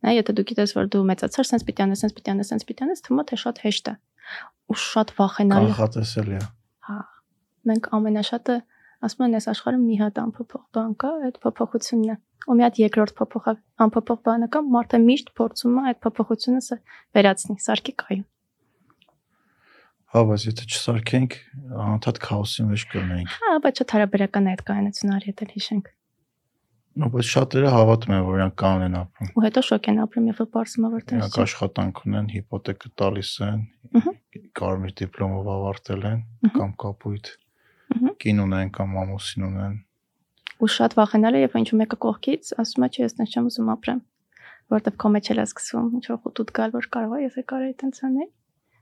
Նա 0.06 0.14
եթե 0.18 0.36
դու 0.38 0.46
գիտես, 0.52 0.74
որ 0.78 0.90
դու 0.94 1.04
մեծացար, 1.10 1.48
sense 1.52 1.66
պիտի 1.68 1.84
անես, 1.88 2.04
sense 2.06 2.18
պիտի 2.18 2.34
անես, 2.34 2.52
sense 2.54 2.68
պիտի 2.70 2.86
անես, 2.88 3.04
թվում 3.08 3.22
է 3.22 3.26
թե 3.32 3.40
շատ 3.44 3.62
հեշտ 3.66 3.92
է։ 3.92 3.96
Ու 4.68 4.78
շատ 4.84 5.14
վախենալի։ 5.18 5.70
կանխատեսելի 5.74 6.38
է 6.38 6.42
Հա։ 6.88 6.98
Մենք 7.68 7.90
ամենաշատը 7.98 8.56
ասում 9.08 9.26
են, 9.28 9.36
այս 9.38 9.48
աշխարհում 9.52 9.84
մի 9.88 9.98
հատ 10.02 10.20
անփոփոխ 10.24 10.64
բան 10.78 10.94
կա, 11.04 11.12
այդ 11.28 11.40
փոփոխությունն 11.44 12.14
է։ 12.14 12.16
Ու 12.48 12.56
մի 12.58 12.66
հատ 12.68 12.80
երկրորդ 12.84 13.16
փոփոխ 13.18 13.60
անփոփոխ 13.86 14.22
բանը 14.28 14.50
կա, 14.56 14.62
մարդը 14.78 15.00
միշտ 15.04 15.32
փորձում 15.38 15.78
է 15.78 15.84
այդ 15.92 16.00
փոփոխությունը 16.08 16.80
վերացնի, 17.18 17.58
սարքի 17.68 17.96
կայուն։ 18.04 18.26
հա 20.14 20.24
բայց 20.28 20.44
եթե 20.48 20.66
չսարքենք 20.72 21.38
անդադ 21.84 22.20
քաոսի 22.24 22.66
մեջ 22.68 22.84
կլինենք 22.92 23.34
Հա, 23.38 23.54
բայց 23.64 23.82
շատ 23.82 23.94
հարաբերական 23.96 24.48
է 24.48 24.54
այդ 24.56 24.62
կայունությունը 24.68 25.16
արի 25.18 25.32
հետ 25.32 25.42
հիշենք։ 25.58 25.90
նո 26.98 27.10
բայց 27.14 27.28
շատերը 27.32 27.72
հավատում 27.76 28.14
են 28.18 28.24
որ 28.28 28.38
իրանք 28.38 28.56
կան 28.62 28.86
են 28.88 28.96
ապրում 28.98 29.34
Ու 29.38 29.44
հետո 29.46 29.64
շոկ 29.68 29.90
են 29.92 30.00
ապրում, 30.08 30.30
երբ 30.32 30.40
բարձում 30.56 30.88
է 30.88 30.92
որ 30.94 31.04
իրանք 31.18 31.36
աշխատանք 31.44 32.00
ունեն 32.08 32.30
հիպոթեկը 32.38 32.90
տալիս 33.02 33.34
են 33.48 33.60
կարմիր 34.58 34.96
դիպլոմով 35.02 35.52
ավարտել 35.58 36.08
են 36.08 36.24
կամ 36.58 36.72
կապույտ 36.88 37.30
կին 38.24 38.42
ունեն 38.48 38.72
կամ 38.80 38.98
ամուսին 39.04 39.46
ունեն 39.52 39.76
Ու 40.58 40.72
շատ 40.74 40.96
վախենալի 40.98 41.38
է, 41.38 41.42
երբ 41.46 41.56
ինչ 41.60 41.70
մեկը 41.84 41.98
կողքից 42.02 42.48
ասում 42.64 42.86
է, 42.88 42.90
չէ, 42.90 43.02
ես 43.06 43.14
չեմ 43.28 43.50
ուզում 43.52 43.68
ապրեմ, 43.76 44.00
որովհետև 44.74 44.96
քո 45.04 45.12
մեջ 45.14 45.28
էլ 45.34 45.42
է 45.44 45.46
սկսվում 45.48 45.92
ինչ 45.98 46.06
որ 46.08 46.18
խոտուտ 46.24 46.54
գալ, 46.58 46.74
որ 46.74 46.88
կարող 46.98 47.14
է 47.14 47.22
ես 47.28 47.38
է 47.38 47.44
կարա 47.52 47.68
այտենց 47.68 48.00
անել։ 48.08 48.30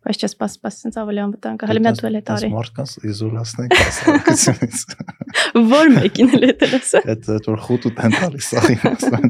Բայց 0.06 0.22
չէ, 0.22 0.28
սպաս, 0.30 0.56
սպաս, 0.60 0.76
sense 0.84 1.00
ավելի 1.02 1.22
անվտանգ 1.26 1.63
է։ 1.65 1.70
Հələ 1.70 1.82
մի 1.82 1.89
հատ 1.89 2.00
դու 2.02 2.08
էլ 2.10 2.18
է 2.18 2.22
տարի։ 2.30 2.50
մարդկանց 2.54 2.91
իզոլացնենք 3.10 3.76
հասարակությունից 3.80 4.84
Որ 5.74 5.91
մեկին 5.96 6.30
էլ 6.36 6.46
է 6.46 6.52
դրասը։ 6.62 7.02
այդ 7.15 7.30
այդ 7.36 7.50
որ 7.50 7.63
խուտ 7.65 7.88
ու 7.89 7.94
տեն 7.98 8.15
տալիս 8.15 8.50
սաղին 8.54 8.86
ասում 8.91 9.28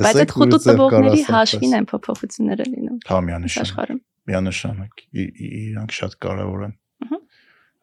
Բայց 0.00 0.20
այդ 0.24 0.34
խոտուտ 0.34 0.66
տվողների 0.66 1.22
հաշվին 1.30 1.76
են 1.78 1.88
փոփոխությունները 1.90 2.66
լինում 2.74 2.98
հա 3.10 3.20
միանշան 3.30 3.64
աշխարհում։ 3.70 4.00
միանշանակ 4.30 5.04
իրանք 5.20 5.96
շատ 6.00 6.18
կարևոր 6.26 6.66
են 6.66 6.74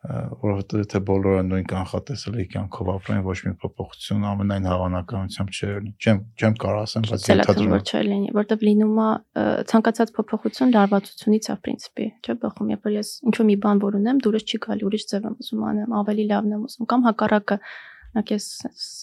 որովհետեւ 0.08 0.82
եթե 0.84 1.00
բոլորը 1.08 1.39
նույն 1.48 1.65
կանխատեսելի 1.72 2.46
կյանքով 2.54 2.91
ապրեն 2.93 3.24
ոչ 3.26 3.36
մի 3.48 3.52
փոփոխություն 3.63 4.28
ամենայն 4.32 4.67
հավանականությամբ 4.72 5.52
չի 5.58 5.67
լինի 5.72 5.91
չեմ 5.98 6.22
չեմ 6.38 6.56
կարող 6.63 6.80
ասեմ 6.84 7.08
բայց 7.10 7.28
ենթադրում 7.32 7.74
որ 7.76 7.84
չէ 7.88 8.04
լինի, 8.08 8.32
որտեվ 8.38 8.63
լինում 8.67 9.02
է 9.04 9.10
ցանկացած 9.74 10.13
փոփոխություն 10.17 10.74
լարվածությունից 10.78 11.52
է 11.52 11.58
պրինցիպի, 11.67 12.08
չէ՞ 12.24 12.38
բխում, 12.46 12.72
երբ 12.78 12.88
որ 12.88 12.96
ես 12.98 13.12
ինչ 13.28 13.36
որ 13.41 13.48
մի 13.52 13.58
բան 13.67 13.84
որ 13.84 14.00
ունեմ, 14.00 14.24
դուրս 14.28 14.48
չի 14.48 14.62
գալի, 14.67 14.88
ուրիշ 14.88 15.06
ձև 15.12 15.28
եմ 15.28 15.38
ուզում 15.43 15.67
անեմ, 15.67 16.00
ավելի 16.02 16.26
լավն 16.32 16.58
եմ 16.58 16.65
ուզում 16.67 16.91
կամ 16.93 17.08
հակառակը 17.12 17.60
Նակ 18.15 18.32
ես 18.34 18.46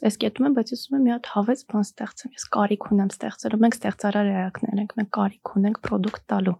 ես 0.02 0.16
կետում 0.22 0.46
եմ, 0.48 0.54
բայց 0.56 0.70
ես 0.72 0.80
ուզում 0.84 0.96
եմ 0.96 1.02
մի 1.04 1.12
հատ 1.12 1.26
հավես 1.34 1.60
բան 1.70 1.84
ստեղծեմ։ 1.86 2.32
Ես 2.34 2.46
կարիք 2.56 2.86
ունեմ 2.94 3.10
ստեղծելու։ 3.14 3.60
Մենք 3.64 3.76
ստեղծարար 3.78 4.30
երակներ 4.32 4.80
ենք, 4.80 4.94
մենք 4.98 5.10
կարիք 5.18 5.52
ունենք 5.60 5.80
product 5.84 6.24
տալու։ 6.32 6.56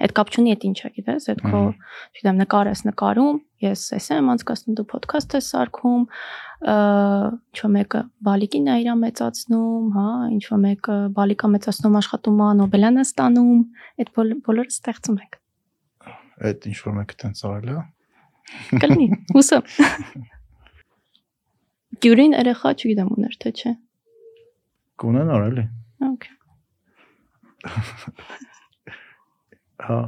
Այդ 0.00 0.12
կապ 0.16 0.30
չունի 0.32 0.52
այդ 0.54 0.62
ինչա, 0.70 0.88
գիտես, 0.96 1.24
այդ 1.30 1.40
քո, 1.44 1.58
չգիտեմ, 2.16 2.36
նկար 2.40 2.68
ես 2.70 2.80
նկարում, 2.88 3.36
ես 3.64 3.80
էս 3.98 4.06
եմ 4.16 4.30
անցկացնում 4.34 4.76
դու 4.80 4.86
ոդքասթ 4.92 5.34
ես 5.36 5.48
սարքում, 5.52 6.02
ը, 6.72 6.76
ինչ-որ 7.50 7.70
մեկը 7.76 8.00
բալիկին 8.30 8.70
է 8.70 8.76
իրա 8.80 8.94
մեծացնում, 9.04 9.90
հա, 9.96 10.06
ինչ-որ 10.40 10.60
մեկը 10.64 10.96
բալիկա 11.20 11.50
մեծացնում 11.54 11.98
աշխատում 12.00 12.40
է, 12.40 12.48
Նոբելյան 12.60 12.96
է 12.96 13.04
ստանում, 13.10 13.60
այդ 14.00 14.12
բոլ- 14.16 14.40
բոլորը 14.48 14.74
ստեղծում 14.80 15.20
ենք։ 15.20 15.38
այդ 16.50 16.68
ինչ 16.70 16.76
որ 16.80 16.96
մեկը 17.00 17.14
տենց 17.20 17.44
արել 17.50 17.70
է 17.70 17.78
Կլինի, 18.80 19.06
հուսամ։ 19.36 19.62
Գյուրին 22.00 22.32
երեխա, 22.40 22.70
չգիտեմ 22.80 23.08
ուներ 23.20 23.34
թե 23.44 23.50
չէ։ 23.60 23.72
Կունենար 25.00 25.42
էլի։ 25.50 25.64
Okay։ 26.10 26.32
Հա։ 29.86 30.00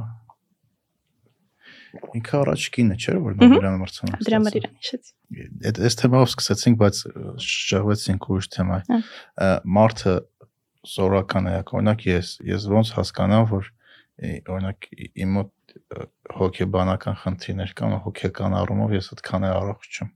Ինքը 2.17 2.37
առաջ 2.39 2.63
կինը 2.73 2.95
չէր, 2.97 3.17
որ 3.23 3.35
Մհմ։ 3.37 3.51
Նոբելյան 3.53 3.75
մրցանակ։ 3.83 4.23
Դրա 4.27 4.37
համար 4.39 4.55
իրան 4.59 4.73
հիշեցի։ 4.81 5.11
Այդ 5.69 5.79
այս 5.87 5.97
թեմայով 6.01 6.29
սկսեցինք, 6.31 6.77
բայց 6.81 7.01
ը, 7.09 7.33
շահվեցինք 7.47 8.27
ուրիշ 8.33 8.47
թեմա։ 8.53 8.79
Հա։ 8.89 8.99
Ա, 9.45 9.49
Մարդը 9.77 10.15
սորական 10.93 11.49
է, 11.53 11.55
օրինակ 11.69 12.05
ես, 12.09 12.31
ես 12.49 12.67
ոնց 12.73 12.93
հասկանամ, 12.97 13.45
որ 13.53 13.69
օրինակ 14.53 14.89
իմ 15.23 15.37
մոտ 15.37 15.77
հոգեբանական 16.37 17.15
խնդիրներ 17.23 17.71
կան, 17.77 17.95
հոգեկան 18.07 18.57
առումով 18.61 18.97
ես 18.97 19.13
այդքան 19.13 19.47
է 19.47 19.53
առողջ 19.53 19.89
չեմ։ 19.93 20.11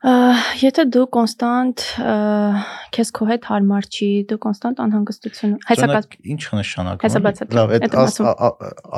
Եթե 0.00 0.84
դու 0.94 1.06
կոնստանտ 1.12 1.82
քեզ 2.96 3.10
քո 3.16 3.26
հետ 3.28 3.48
հարմար 3.50 3.88
չի, 3.90 4.08
դու 4.30 4.38
կոնստանտ 4.44 4.78
անհանգստություն, 4.84 5.52
հեսակած 5.68 6.14
Ինչ 6.34 6.40
նշանակում 6.56 7.26
Լավ, 7.58 7.74
այդ 7.76 7.96
այդ 8.00 8.20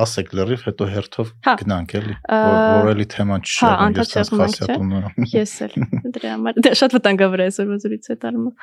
ասեք 0.05 0.31
լրիվ, 0.39 0.63
հետո 0.69 0.89
հերթով 0.93 1.33
Հա։ 1.49 1.55
գնանք 1.63 1.97
էլի, 1.99 2.17
որ 2.31 2.93
էլի 2.93 3.07
թեման 3.17 3.43
հա, 3.43 3.51
չշեղում, 3.51 3.83
անդադ 3.89 4.15
ես 5.33 5.57
էլ 5.67 5.77
դրա 6.15 6.33
համար 6.37 6.63
դա 6.63 6.75
շատ 6.83 6.97
վտանգավոր 6.99 7.43
է 7.43 7.49
այսօր 7.51 7.71
ոզուրից 7.73 8.11
հետ 8.13 8.27
արումը։ 8.31 8.55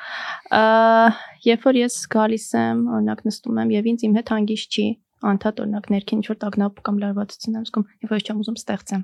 Ա 0.56 0.64
երբ 1.44 1.62
որ 1.64 1.78
ես 1.80 1.96
գալիս 2.12 2.46
եմ, 2.60 2.82
օրինակ 2.96 3.22
նստում 3.28 3.60
եմ 3.62 3.72
եւ 3.76 3.88
ինձ 3.90 4.04
իմ 4.08 4.18
հետ 4.20 4.32
հանգիստ 4.34 4.76
չի, 4.76 4.86
անդադ 5.30 5.62
օրինակ 5.64 5.88
ներքին 5.94 6.20
ինչ 6.20 6.28
որ 6.30 6.38
տագնապ 6.44 6.82
կամ 6.88 7.00
լարվածություն 7.04 7.58
եմ 7.60 7.64
զգում, 7.70 7.86
որ 8.10 8.20
ես 8.20 8.28
չեմ 8.28 8.42
ուզում 8.44 8.60
ստեղծեմ։ 8.60 9.02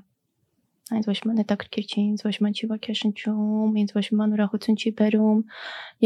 Այնց 0.95 1.07
ոչ 1.11 1.17
ման 1.27 1.41
հետաքրքիր 1.43 1.87
չի, 1.87 2.01
ինձ 2.03 2.25
ոչ 2.27 2.35
ման 2.43 2.53
չի 2.57 2.69
ոգեշնչում, 2.73 3.79
ինձ 3.83 3.95
ոչ 3.97 4.05
ման 4.19 4.35
ուրախություն 4.37 4.77
չի 4.81 4.91
բերում։ 5.01 5.41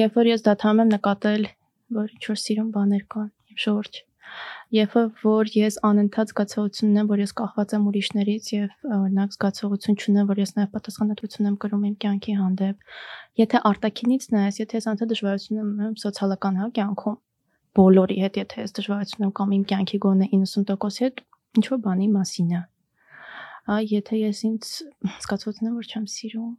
Երբ 0.01 0.21
որ 0.21 0.31
ես 0.31 0.45
դադարում 0.47 0.85
եմ 0.85 0.95
նկատել, 0.95 1.49
որ 2.01 2.15
ինչ 2.15 2.23
որ 2.31 2.41
սիրուն 2.45 2.71
բաներ 2.77 3.03
կան, 3.15 3.29
եւ 3.51 3.61
շուրջ 3.65 4.01
Երբ 4.75 4.93
որ 5.21 5.49
ես 5.51 5.77
անընդհատ 5.87 6.29
զգացողություն 6.31 6.91
ունեմ, 6.91 7.07
որ 7.11 7.21
ես 7.23 7.33
կախված 7.39 7.73
եմ 7.75 7.87
ուրիշներից 7.89 8.45
եւ 8.55 8.85
օրինակ 8.97 9.35
զգացողություն 9.35 9.97
չունեմ, 9.99 10.29
որ 10.31 10.41
ես 10.41 10.53
նաեւ 10.59 10.69
պատասխանատվություն 10.77 11.49
եմ 11.51 11.57
կրում 11.65 11.83
իմ 11.89 11.97
կյանքի 12.05 12.37
հանդեպ։ 12.39 12.97
Եթե 13.41 13.63
արտակինից 13.71 14.27
նայես, 14.37 14.61
եթե 14.63 14.79
ես 14.79 14.89
անընդհատ 14.91 15.13
դժվարություն 15.13 15.63
ունեմ 15.67 15.95
սոցիալական 16.05 16.61
հա 16.63 16.71
կյանքում, 16.79 17.21
բոլորի 17.81 18.19
հետ 18.23 18.43
եթե 18.45 18.65
ես 18.65 18.77
դժվարություն 18.79 19.27
եմ 19.27 19.37
կամ 19.41 19.55
իմ 19.59 19.65
կյանքի 19.73 20.03
գոնե 20.07 20.31
90% 20.35 21.07
հետ, 21.07 21.25
ինչ 21.59 21.65
որ 21.75 21.83
բանի 21.89 22.13
մասին 22.15 22.55
է։ 22.55 22.61
Ա 22.61 22.80
եթե 23.67 24.19
ես 24.21 24.41
ինձ 24.47 24.71
զգացողություն 25.21 25.69
եմ, 25.69 25.77
որ 25.77 25.91
չեմ 25.91 26.05
սիրում։ 26.15 26.51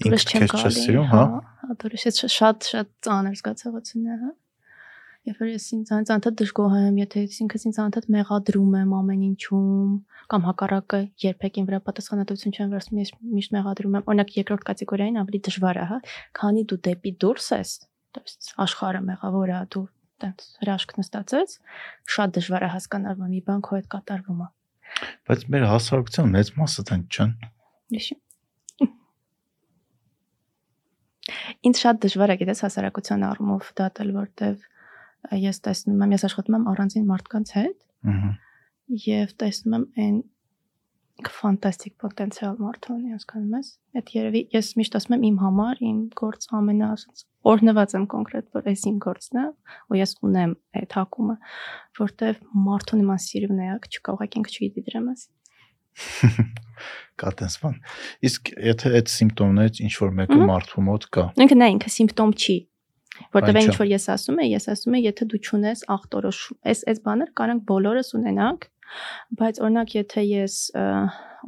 Դուրս 0.00 0.26
չեմ 0.28 0.44
գալիս։ 0.50 0.66
Ես 0.66 0.78
սիրում, 0.84 1.08
հա։, 1.10 1.24
հա։ 1.64 1.76
Դուրս 1.80 2.06
ես 2.06 2.20
շատ 2.36 2.68
շատ 2.70 2.92
ծանր 3.06 3.36
զգացողություն 3.40 4.06
է, 4.06 4.16
հա։ 4.20 4.30
Երբ 5.28 5.40
որ 5.40 5.48
ես 5.50 5.64
ինձ 5.76 5.90
անդադար 5.92 6.34
դժգոհ 6.40 6.74
եմ, 6.80 6.98
եթե 7.00 7.22
ես 7.26 7.40
ինքս 7.44 7.64
ինձ 7.68 7.78
անդադար 7.82 8.12
մեղադրում 8.14 8.76
եմ 8.78 8.92
ամեն 9.00 9.24
ինչում, 9.26 9.90
կամ 10.32 10.46
հակառակը 10.48 11.00
երբեք 11.24 11.58
ին 11.60 11.66
վրա 11.68 11.80
պատասխանատվություն 11.88 12.54
չեմ 12.56 12.70
վերցնում, 12.72 13.00
ես 13.04 13.12
միշտ 13.36 13.54
մեղադրում 13.56 13.98
եմ։ 14.00 14.06
Օրինակ 14.14 14.32
երկրորդ 14.40 14.64
կատեգորիային 14.70 15.20
ավելի 15.20 15.40
դժվար 15.50 15.80
է, 15.80 15.84
հա։ 15.90 15.98
Քանի 16.40 16.64
դու 16.72 16.80
դեպի 16.88 17.12
դուրս 17.20 17.50
ես, 17.60 17.74
այսպես 18.20 18.54
աշխարհը 18.64 19.02
մեղավոր 19.10 19.52
է, 19.52 19.60
դու 19.76 19.84
այդպես 20.20 20.48
հրաշք 20.60 20.96
նստածես, 21.00 21.58
շատ 22.16 22.34
դժվար 22.40 22.64
է 22.64 22.72
հասկանալ, 22.76 23.20
որ 23.20 23.30
մի 23.34 23.44
բան 23.50 23.62
քո 23.68 23.76
հետ 23.80 23.92
կատարվում 23.96 24.40
է։ 24.40 24.48
Բայց 25.28 25.46
մեր 25.54 25.66
հասարակության 25.70 26.34
մեծ 26.34 26.50
մասը 26.60 26.84
տենց 26.90 27.16
չեն։ 27.20 27.32
Իշի։ 28.00 28.16
Ինձ 31.70 31.80
շատ 31.84 31.98
դժվար 32.04 32.32
է 32.34 32.36
գիտես 32.40 32.62
հասարակության 32.64 33.24
առումով 33.30 33.70
դատել, 33.80 34.12
որտեվ 34.16 34.62
ես 35.40 35.60
տեսնում 35.66 36.04
եմ, 36.06 36.14
ես 36.16 36.24
աշխատում 36.30 36.56
եմ 36.56 36.68
առանձին 36.72 37.08
մարդկանց 37.10 37.52
հետ 37.56 37.82
Ահա։ 38.10 38.30
եւ 39.04 39.34
տեսնում 39.42 39.76
եմ 39.76 39.84
այն 40.04 40.16
ֆանտաստիկ 41.28 41.94
պոտենցիալ 42.00 42.54
մարդ 42.64 42.86
ունի, 42.94 43.10
հասկանում 43.14 43.56
ես։ 43.58 43.68
Այդ 44.00 44.12
երևի 44.16 44.40
ես 44.54 44.70
միշտ 44.80 44.96
ասում 45.00 45.16
եմ 45.16 45.26
իմ 45.28 45.36
համար, 45.44 45.82
իմ 45.90 45.98
գործ 46.20 46.46
ամենա 46.60 46.88
ասած 46.96 47.24
օրհնված 47.50 47.94
եմ 47.96 48.06
կոնկրետ, 48.12 48.46
որ 48.56 48.70
այս 48.70 48.82
իմ 48.90 48.96
գործն 49.00 49.40
է, 49.40 49.44
ու 49.90 49.98
ես 50.00 50.14
ունեմ 50.28 50.54
այդ 50.80 50.96
հակումը, 51.00 51.36
որտեվ 52.00 52.40
մարդուն 52.68 53.04
իման 53.04 53.22
սիրուն 53.24 53.62
է, 53.64 53.68
չկարողակ 53.90 54.36
ինքը 54.40 54.54
չգիտի 54.56 54.84
դրա 54.88 55.02
մասին։ 55.08 55.38
Կա 57.20 57.30
տես 57.40 57.56
բան։ 57.60 57.78
Իսկ 58.28 58.50
եթե 58.70 58.92
այդ 59.00 59.10
սիմպտոմներից 59.14 59.80
ինչ 59.84 59.94
որ 60.00 60.12
մեկը 60.20 60.38
մարդու 60.50 60.84
մոտ 60.86 61.06
կա, 61.16 61.24
Ինքը 61.44 61.56
նա 61.60 61.70
ինքը 61.74 61.92
սիմպտոմ 61.96 62.34
չի։ 62.40 62.56
չէ։ 63.34 63.62
ինչ 63.66 63.74
որ 63.76 63.88
ես 63.90 64.06
ասում 64.14 64.38
եմ, 64.40 64.52
ես 64.54 64.66
ասում 64.72 64.94
եմ, 64.96 65.02
եթե 65.10 65.26
դու 65.28 65.40
ճունես 65.48 65.82
ախտորոշում, 65.92 66.58
այս 66.70 66.80
այս 66.90 67.00
բաներ 67.04 67.32
կարանք 67.40 67.64
բոլորս 67.68 68.12
ունենանք, 68.16 68.68
բայց 69.40 69.62
օրինակ 69.66 69.96
եթե 70.00 70.26
ես 70.30 70.60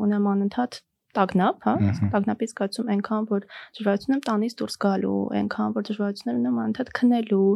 ունեմ 0.07 0.33
անընդհատ 0.33 0.81
տագնապ, 1.13 1.67
հա, 1.67 1.73
տագնապից 2.13 2.53
կացում 2.57 2.91
այնքան 2.95 3.27
որ 3.29 3.43
դժվարություն 3.77 4.15
եմ 4.17 4.23
տանից 4.29 4.55
դուրս 4.61 4.77
գալու, 4.85 5.19
այնքան 5.41 5.75
որ 5.77 5.87
դժվարություններ 5.89 6.39
ունեմ 6.41 6.61
անընդհատ 6.63 6.93
քնելու, 6.99 7.51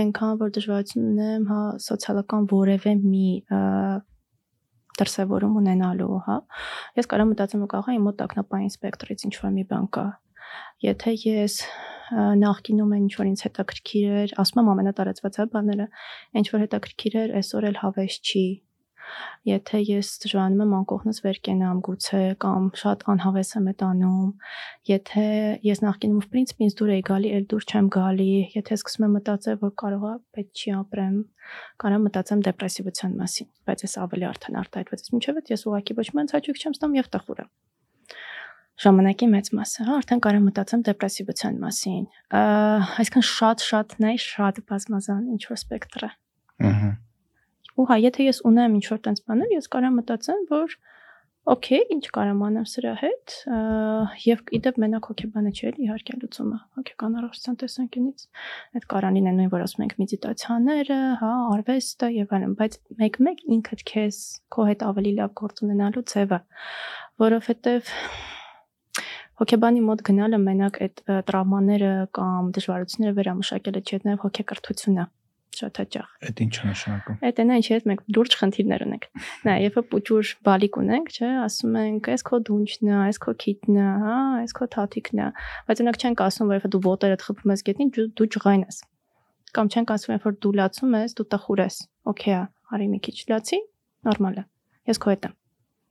այնքան 0.00 0.38
որ 0.40 0.54
դժվարություն 0.56 1.08
ունեմ, 1.10 1.46
հա, 1.50 1.60
սոցիալական 1.84 2.48
որևէ 2.54 2.94
մի 3.04 3.28
դրսևորում 4.94 5.56
ունենալու, 5.60 6.18
հա։ 6.24 6.36
Ես 6.96 7.08
կարող 7.10 7.24
եմ 7.24 7.32
մտածեմ, 7.34 7.64
որ 7.64 7.70
կարող 7.74 7.88
է 7.90 7.96
իմ 7.98 8.04
մոտ 8.08 8.18
տագնապային 8.20 8.72
սպեկտրից 8.74 9.24
ինչ 9.28 9.34
որ 9.42 9.54
մի 9.54 9.64
բան 9.74 9.88
կա։ 9.96 10.04
Եթե 10.84 11.14
ես 11.24 11.56
նախկինում 12.44 12.92
այն 12.94 13.04
ինչ 13.04 13.14
որ 13.18 13.28
ինձ 13.30 13.42
հետաքրքիր 13.48 14.14
էր, 14.22 14.34
ասում 14.42 14.60
եմ 14.60 14.70
ամենատարածված 14.74 15.38
հա 15.40 15.46
բաները, 15.54 15.86
ինչ 16.40 16.46
որ 16.54 16.64
հետաքրքիր 16.64 17.16
էր, 17.24 17.34
այսօր 17.40 17.66
էլ 17.70 17.78
հավես 17.80 18.18
չի։ 18.22 18.44
Եթե 19.47 19.79
ես 19.87 20.09
դժվարանում 20.23 20.61
եմ 20.65 20.73
անկողնս 20.79 21.19
վեր 21.23 21.37
կենամ 21.47 21.77
գուցե 21.87 22.19
կամ 22.43 22.65
շատ 22.81 23.05
անհավես 23.13 23.51
եմետանում, 23.55 24.27
եթե 24.89 25.25
ես 25.65 25.81
նախկինում 25.85 26.19
в 26.25 26.29
принципе 26.33 26.67
ինձ 26.67 26.75
դուր 26.79 26.91
էի 26.95 27.03
գալի, 27.09 27.31
էլ 27.37 27.47
դուր 27.53 27.65
չեմ 27.69 27.87
գալի, 27.95 28.27
եթե 28.57 28.77
սկսում 28.79 29.07
եմ 29.07 29.15
մտածել, 29.17 29.57
որ 29.63 29.73
կարող 29.83 30.05
է 30.09 30.13
պետք 30.37 30.61
չի 30.61 30.75
ապրեմ, 30.79 31.17
կարող 31.81 31.97
եմ 31.97 32.05
մտածեմ 32.09 32.43
դեպրեսիվության 32.49 33.17
մասին, 33.23 33.49
բայց 33.69 33.85
ես 33.87 33.97
ավելի 34.03 34.29
արդեն 34.29 34.59
արտահայտված 34.59 35.09
եմ։ 35.09 35.19
Ինչեւ՞ 35.19 35.41
ես 35.49 35.65
ուղակի 35.69 35.97
ոչ 35.99 36.07
միայն 36.13 36.31
ցաճուկ 36.35 36.59
չեմ 36.59 36.77
ստամ 36.77 36.99
եւ 36.99 37.11
տխուր 37.15 37.43
եմ 37.45 37.51
ժամանակի 38.79 39.27
մեծ 39.27 39.47
մասը, 39.59 39.85
հա, 39.89 39.95
արդեն 39.99 40.21
կարող 40.23 40.39
եմ 40.39 40.45
մտածեմ 40.49 40.83
դեպրեսիվության 40.87 41.57
մասին։ 41.65 42.05
Ա, 42.31 42.43
Այսինքն 43.03 43.27
շատ-շատ 43.33 43.97
նայ 44.05 44.15
շատ 44.23 44.63
բազմազան 44.71 45.27
ինչ 45.35 45.41
որ 45.49 45.59
սպեկտր 45.59 46.05
է։ 46.07 46.11
ըհը։ 46.13 46.22
Ու 47.74 47.86
հա, 47.90 47.96
եթե 48.04 48.28
ես 48.28 48.42
ունեմ 48.46 48.74
ինչ 48.78 48.84
որ 48.92 49.00
տենց 49.04 49.22
բաներ, 49.28 49.54
ես 49.56 49.70
կարող 49.74 49.88
եմ 49.88 49.96
մտածեմ, 49.98 50.42
որ 50.50 50.74
օքեյ, 51.44 51.80
ինչ 51.92 52.04
կարող 52.14 52.28
եմ 52.32 52.42
անեմ 52.46 52.66
սրա 52.70 52.92
հետ, 53.00 53.32
եւ 54.24 54.42
իդեպ 54.58 54.76
մենակ 54.84 55.08
հոգեբանը 55.10 55.50
չէ, 55.58 55.72
իհարկե 55.84 56.14
լուծումը 56.20 56.60
հոգեկան 56.78 57.18
առողջության 57.20 57.58
տեսանկյունից։ 57.62 58.22
Այդ 58.78 58.86
կարան 58.94 59.18
լինեն 59.18 59.36
նույն 59.40 59.50
որ 59.52 59.64
ասում 59.64 59.84
ենք 59.84 59.96
մեդիտացիաները, 60.00 61.00
հա, 61.20 61.32
արվեստը 61.54 62.10
եւ 62.14 62.32
այլն, 62.38 62.54
բայց 62.62 62.78
մեկ-մեկ 63.02 63.42
ինքդ 63.58 63.84
քեզ 63.90 64.20
քո 64.54 64.68
հետ 64.70 64.86
ավելի 64.88 65.12
լավ 65.18 65.34
գործ 65.42 65.60
ունենալու 65.66 66.04
ձևը, 66.14 66.38
որովհետեւ 67.24 67.92
հոգեբանի 69.34 69.84
մոտ 69.84 70.06
գնալը 70.08 70.40
մենակ 70.46 70.80
այդ 70.86 71.04
տրավմաները 71.28 71.92
կամ 72.14 72.50
դժվարությունները 72.54 73.18
վերամշակելը 73.18 73.84
չէ, 73.84 74.00
նաեւ 74.06 74.24
հոգեկրթությունը 74.24 75.06
շատ 75.60 75.78
հաճախ։ 75.80 76.08
Այդ 76.28 76.40
ինչ 76.44 76.54
նշանակում։ 76.64 77.16
Այդ 77.24 77.40
այնա 77.44 77.56
ինչի 77.60 77.72
հետ 77.74 77.86
մենք 77.90 78.00
լուրջ 78.14 78.36
խնդիրներ 78.40 78.84
ունենք։ 78.84 79.04
Նա 79.44 79.54
երբ 79.64 79.78
որ 79.78 79.84
պուճուր 79.94 80.32
բալիկ 80.48 80.78
ունենք, 80.84 81.12
չէ, 81.14 81.30
ասում 81.44 81.78
ենք, 81.84 82.08
այս 82.14 82.22
քո 82.28 82.40
դունչն 82.48 82.90
է, 82.90 82.96
այս 83.04 83.18
քո 83.24 83.34
քիթն 83.44 83.78
է, 83.84 83.86
հա, 84.04 84.16
այս 84.44 84.52
քո 84.58 84.68
թաթիկն 84.74 85.22
է, 85.24 85.28
բայց 85.68 85.82
այնակ 85.84 85.98
չենք 86.04 86.24
ասում, 86.24 86.50
որ 86.54 86.58
երբ 86.60 86.68
դու 86.74 86.82
ոտերդ 86.84 87.24
խփում 87.28 87.54
ես 87.54 87.64
գետնին, 87.68 87.90
դու- 87.94 88.30
ջղայն 88.34 88.64
ես։ 88.64 88.76
Կամ 89.54 89.66
չենք 89.74 89.88
ասում, 89.94 90.12
երբ 90.14 90.24
որ 90.28 90.34
դու 90.44 90.54
լացում 90.58 90.94
ես, 90.98 91.10
դու 91.14 91.26
տխուր 91.34 91.60
ես։ 91.64 91.76
Okay, 92.10 92.34
է, 92.34 92.42
արի 92.74 92.86
մի 92.90 92.98
քիչ 93.06 93.16
լացի, 93.30 93.58
նորմալ 94.08 94.38
է։ 94.40 94.44
Ես 94.90 94.98
քո 95.04 95.12
հետ 95.14 95.28
եմ։ 95.30 95.34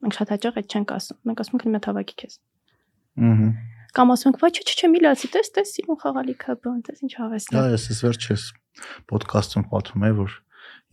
Մենք 0.03 0.17
շատ 0.19 0.33
հաճախ 0.33 0.57
այդ 0.59 0.67
չենք 0.73 0.89
ասում։ 0.93 1.17
Մենք 1.23 1.43
ասում 1.43 1.55
ենք 1.55 1.63
մի 1.63 1.77
հատ 1.79 1.88
հավաքի 1.93 2.15
քեզ։ 2.23 2.33
Ահա։ 3.23 3.47
Կամ 3.93 4.11
ասում 4.13 4.29
ենք, 4.33 4.38
ոչ, 4.43 4.51
չէ, 4.57 4.73
չէ, 4.73 4.88
մի 4.89 4.99
լացի, 5.03 5.27
տես, 5.33 5.49
տես, 5.53 5.71
սիրուն 5.77 5.97
խաղալիքը, 6.03 6.53
բան, 6.65 6.77
տես 6.88 7.03
ինչ 7.05 7.11
հավեսն 7.13 7.53
Դա 7.53 7.61
է։ 7.63 7.73
ես 7.77 7.83
ես 7.93 7.99
վերջես 8.03 8.45
ոդկասթում 9.13 9.67
պատմում 9.74 10.07
եմ, 10.09 10.17
որ 10.24 10.38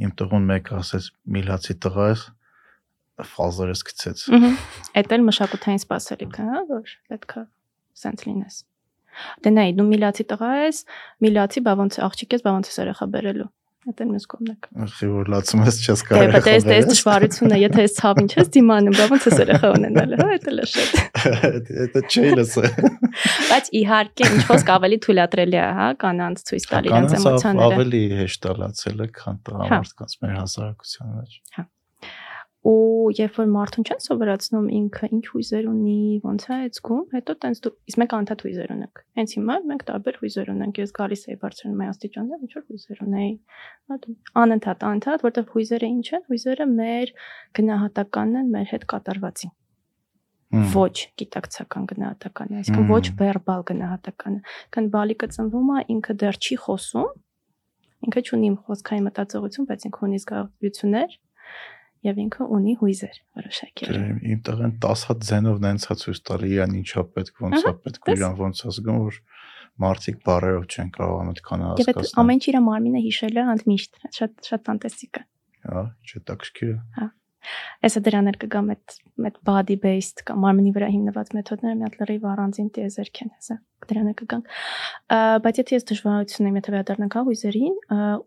իմ 0.01 0.12
տղուն 0.20 0.49
մեկը 0.51 0.76
ասեց՝ 0.81 1.09
«Միլացի 1.37 1.76
տղա 1.85 2.09
ես»։ 2.11 2.26
Ֆազերս 3.31 3.83
գցեց։ 3.91 4.26
Ահա։ 4.37 4.51
Այդ 5.01 5.14
էլ 5.16 5.24
մշակութային 5.28 5.81
սպասելիք 5.85 6.37
է, 6.41 6.45
հա, 6.51 6.61
որ 6.70 6.95
պետքա 7.11 7.43
սենց 8.01 8.24
լինես։ 8.31 8.61
Դե 9.45 9.53
նայ, 9.53 9.68
դու 9.76 9.87
միլացի 9.91 10.24
տղա 10.31 10.51
ես, 10.61 10.78
միլացի 11.26 11.62
բա 11.66 11.74
ոնց 11.81 11.99
է 11.99 12.05
աղջիկ 12.07 12.37
ես, 12.37 12.45
բա 12.47 12.53
ոնց 12.57 12.70
է 12.70 12.74
երեխա 12.81 13.09
բերելու։ 13.14 13.49
Դա 13.81 14.05
մյուս 14.05 14.26
կողմն 14.28 14.51
է։ 14.53 14.55
Ախի 14.85 15.07
որ 15.09 15.28
լացում 15.33 15.61
ես 15.64 15.76
չես 15.81 16.01
Դե, 16.01 16.09
կարող 16.11 16.35
բայց 16.35 16.49
այս 16.51 16.66
դες 16.68 16.89
դժվարությունը, 16.91 17.61
եթե 17.62 17.85
այս 17.87 17.95
ցավին 17.97 18.28
չես 18.35 18.51
դիմանում, 18.57 18.97
բա 18.99 19.07
ոնց 19.12 19.28
ես 19.31 19.39
երեխա 19.41 19.70
ունենալը, 19.78 20.18
հա, 20.20 20.37
դա 20.45 20.55
լա 20.59 20.66
շատ։ 20.74 21.72
Դա 21.95 22.03
չի 22.12 22.26
լսը։ 22.37 22.72
Բայց 23.49 23.72
իհարկե, 23.81 24.28
ինչ 24.37 24.45
խոսք 24.51 24.72
ավելի 24.76 25.01
թույլատրելի 25.09 25.61
է, 25.61 25.66
հա, 25.81 25.89
կանանց 26.05 26.47
ցույց 26.51 26.68
տալ 26.70 26.91
իրենց 26.93 27.16
Կանանց 27.16 27.18
էմոցիաները։ 27.24 27.81
ավելի 27.81 28.03
հեշտ 28.20 28.51
է 28.53 28.57
լացել 28.61 29.01
է, 29.01 29.11
քան 29.16 29.45
տղամարդկանց 29.49 30.16
մեր 30.20 30.37
հասարակության 30.45 31.14
մեջ։ 31.16 31.41
ու 32.61 33.12
երբ 33.16 33.36
որ 33.40 33.46
մարդուն 33.54 33.86
չեն 33.88 34.00
սովորացնում 34.04 34.64
ինքը 34.78 35.08
ինչ 35.16 35.22
հույզեր 35.32 35.68
ունի, 35.70 36.00
ոնց 36.24 36.42
է 36.44 36.56
այցգում, 36.56 37.04
հետո 37.14 37.34
տենց 37.44 37.61
դու 37.64 37.70
իսկ 37.88 38.00
մենք 38.02 38.12
անդադ 38.16 38.42
հույզեր 38.44 38.74
ունենք։ 38.74 39.00
Հենց 39.20 39.32
հիմա 39.36 39.56
մենք 39.70 39.84
տարբեր 39.90 40.18
հույզեր 40.20 40.50
ունենք։ 40.54 40.80
Ես 40.80 40.92
գալիս 41.00 41.22
էի 41.30 41.38
բարձրանում 41.40 41.80
եմ 41.80 41.94
աստիճաններ, 41.94 42.42
ինչ 42.44 42.52
որ 42.58 42.66
հույզեր 42.68 43.00
ունեի։ 43.06 43.32
Հա 43.88 43.98
անընդհատ, 44.44 44.84
անընդհատ, 44.90 45.24
որտեղ 45.24 45.48
հույզերը 45.56 45.90
ինչ 45.94 46.06
են։ 46.20 46.22
Հույզերը 46.28 46.68
մեր 46.74 47.14
գնահատականն 47.61 48.38
են 48.44 48.52
մեր 48.61 48.68
հետ 48.76 48.86
կատարվածին 48.92 49.56
ոչ 50.50 50.94
գիտակցական 51.20 51.84
գնահատականը, 51.90 52.56
այսինքն 52.61 52.88
ոչ 52.90 53.02
վերբալ 53.20 53.61
գնահատականը։ 53.70 54.40
Քան 54.74 54.88
բալիկը 54.94 55.28
ծնվում 55.36 55.68
է, 55.70 55.82
ինքը 55.94 56.16
դեռ 56.22 56.38
չի 56.42 56.56
խոսում, 56.64 57.12
ինքը 58.11 58.22
ունի 58.34 58.50
խոսքային 58.66 59.06
մտածողություն, 59.06 59.68
բայց 59.70 59.86
ինքը 59.90 60.02
ունի 60.11 60.18
զգացություններ 60.24 61.14
եւ 62.07 62.20
ինքը 62.24 62.46
ունի 62.57 62.74
հույզեր 62.80 63.16
որոշակի։ 63.40 63.88
Դե 63.90 64.01
իմ 64.30 64.40
տղեն 64.46 64.74
10 64.84 65.05
հատ 65.11 65.24
ձենով 65.30 65.59
նենց 65.64 65.84
է 65.84 65.96
ցույց 66.01 66.20
տալի, 66.30 66.51
իրան 66.57 66.76
ինչա 66.80 67.05
պետք, 67.16 67.42
ոնց 67.44 67.61
է 67.61 67.72
պետք, 67.84 68.01
ու 68.01 68.09
տես։ 68.09 68.20
իրան 68.20 68.36
ոնց 68.40 68.61
է 68.61 68.72
զգում, 68.76 69.01
որ 69.05 69.20
մարդիկ 69.84 70.20
բարերով 70.26 70.64
չեն 70.70 70.90
կարողանում 70.96 71.32
այդքան 71.34 71.61
Եվ 71.61 71.70
այդ 71.70 72.01
հասկացնել։ 72.01 72.20
ամեն 72.24 72.40
ինչ 72.40 72.44
իր 72.51 72.59
մարմինը 72.70 73.03
հիշելը 73.05 73.44
ընդմիշտ 73.55 74.01
շատ 74.16 74.51
շատ 74.51 74.66
ֆանտաստիկ 74.70 75.20
է։ 75.20 75.24
Հա, 75.70 75.84
չտակշքիր 76.11 76.72
է։ 76.72 77.11
Այսը 77.86 78.03
դրաներ 78.07 78.38
կգամ 78.45 78.70
այդ 78.74 78.95
այդ 79.30 79.41
body 79.49 79.76
based 79.80 80.22
կամ 80.28 80.45
մարմնի 80.45 80.72
վրա 80.76 80.88
հիմնված 80.95 81.32
մեթոդները 81.36 81.78
մի 81.80 81.86
հատ 81.86 81.99
լրիվ 82.01 82.26
առանձին 82.30 82.70
տիեզերք 82.76 83.20
են, 83.24 83.32
հեսա 83.36 83.57
դրաներ 83.91 84.16
կգանք։ 84.20 84.55
Բայց 85.45 85.61
եթե 85.61 85.76
ես 85.76 85.86
դժվարություն 85.91 86.49
եմ, 86.51 86.59
եթե 86.61 86.74
վերադառնանք 86.74 87.16
հույզերին, 87.30 87.76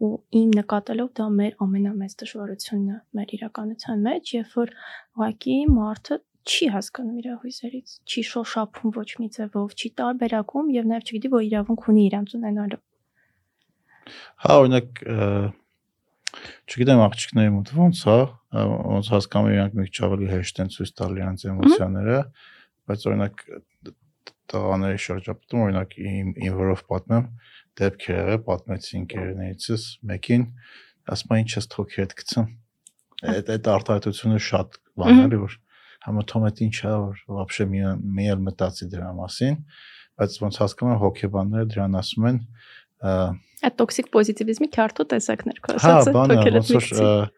ու 0.04 0.12
իմ 0.42 0.54
նկատելով 0.60 1.10
դա 1.20 1.28
մեր 1.40 1.58
ամենամեծ 1.66 2.16
դժվարությունն 2.24 2.94
է 2.94 3.00
մեր 3.20 3.34
իրականության 3.38 4.06
մեջ, 4.10 4.34
երբ 4.38 4.56
որ 4.60 4.74
ուղղակի 5.14 5.58
մարդը 5.74 6.20
չի 6.44 6.70
հասկանում 6.74 7.20
իր 7.22 7.28
հույզերից, 7.44 7.92
չի 8.04 8.22
շոշափում 8.30 8.94
ոչ 8.98 9.10
մի 9.22 9.28
ձևով, 9.38 9.76
չի 9.80 9.90
տարբերակում 10.02 10.72
եւ 10.76 10.90
նաեւ 10.92 11.06
չգիտի, 11.08 11.32
որ 11.34 11.46
իրավունք 11.48 11.86
ունի 11.94 12.04
իրանց 12.10 12.34
ունենալու։ 12.40 12.82
Հա, 14.44 14.58
օրինակ, 14.60 15.04
չգիտեմ 16.69 17.01
աղջիկների 17.05 17.53
մոտ 17.55 17.71
ոնց 17.79 18.01
է, 18.09 18.17
ը, 18.59 18.65
ոնց 18.95 19.11
հասկանում 19.15 19.49
եմ, 19.49 19.57
իրանք 19.59 19.77
մի 19.79 19.87
քիչ 19.89 20.01
ավելի 20.09 20.29
հեշտ 20.33 20.61
են 20.65 20.73
ցույց 20.75 20.93
տալ 20.99 21.19
իրանք 21.19 21.45
էմոցիաները, 21.53 22.19
բայց 22.89 23.07
օրինակ 23.09 23.45
տղաների 24.49 25.01
շրջապատում 25.05 25.63
օրինակ 25.65 25.97
իմ 26.09 26.29
իմ 26.49 26.59
որով 26.59 26.83
պատմեմ, 26.89 27.27
դեպքեր 27.79 28.19
եղել, 28.19 28.41
պատմեցի 28.49 28.95
ընկերներիցս 28.99 29.87
մեկին, 30.09 30.45
ասում 31.15 31.35
է 31.35 31.41
ինչ 31.43 31.51
ես 31.59 31.69
թոքի 31.75 32.01
հետ 32.03 32.15
գցում։ 32.21 32.49
Այդ 33.29 33.53
այդ 33.55 33.69
արտահայտությունը 33.75 34.41
շատ 34.49 34.79
բան 34.99 35.13
Մհմ։ 35.19 35.29
էլի 35.29 35.41
որ 35.45 35.57
համոթում 36.09 36.49
այդ 36.49 36.61
ինչ 36.69 36.77
է 36.79 36.93
որ 37.05 37.23
вообще 37.39 37.67
մի 37.69 37.81
մի 38.19 38.27
էլ 38.33 38.43
մտածի 38.49 38.89
դրա 38.93 39.09
մասին, 39.19 39.57
բայց 40.19 40.37
ոնց 40.45 40.59
հասկանում 40.63 40.95
եմ 40.95 41.01
հոգեբանները 41.05 41.71
դրան 41.75 41.99
ասում 41.99 42.29
են 42.29 42.39
ը, 42.39 42.62
Այդ 43.64 43.76
տոքսիկ 43.80 44.08
պոզիտիվիզմի 44.14 44.68
քարտու 44.76 45.06
տեսակներ 45.14 45.60
քո 45.64 45.74
Հա, 45.74 45.78
ասածը 45.80 46.14
բանը 46.18 46.36
թոքերը 46.40 46.62
ոնց 46.64 46.72
որ 46.74 47.30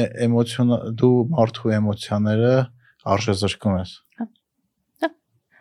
է- 0.00 0.10
էմոցիոն 0.26 0.72
դու 1.00 1.12
մարդու 1.34 1.72
էմոցիաները 1.80 2.52
արժեզրկում 3.14 3.76
ես։ 3.80 3.92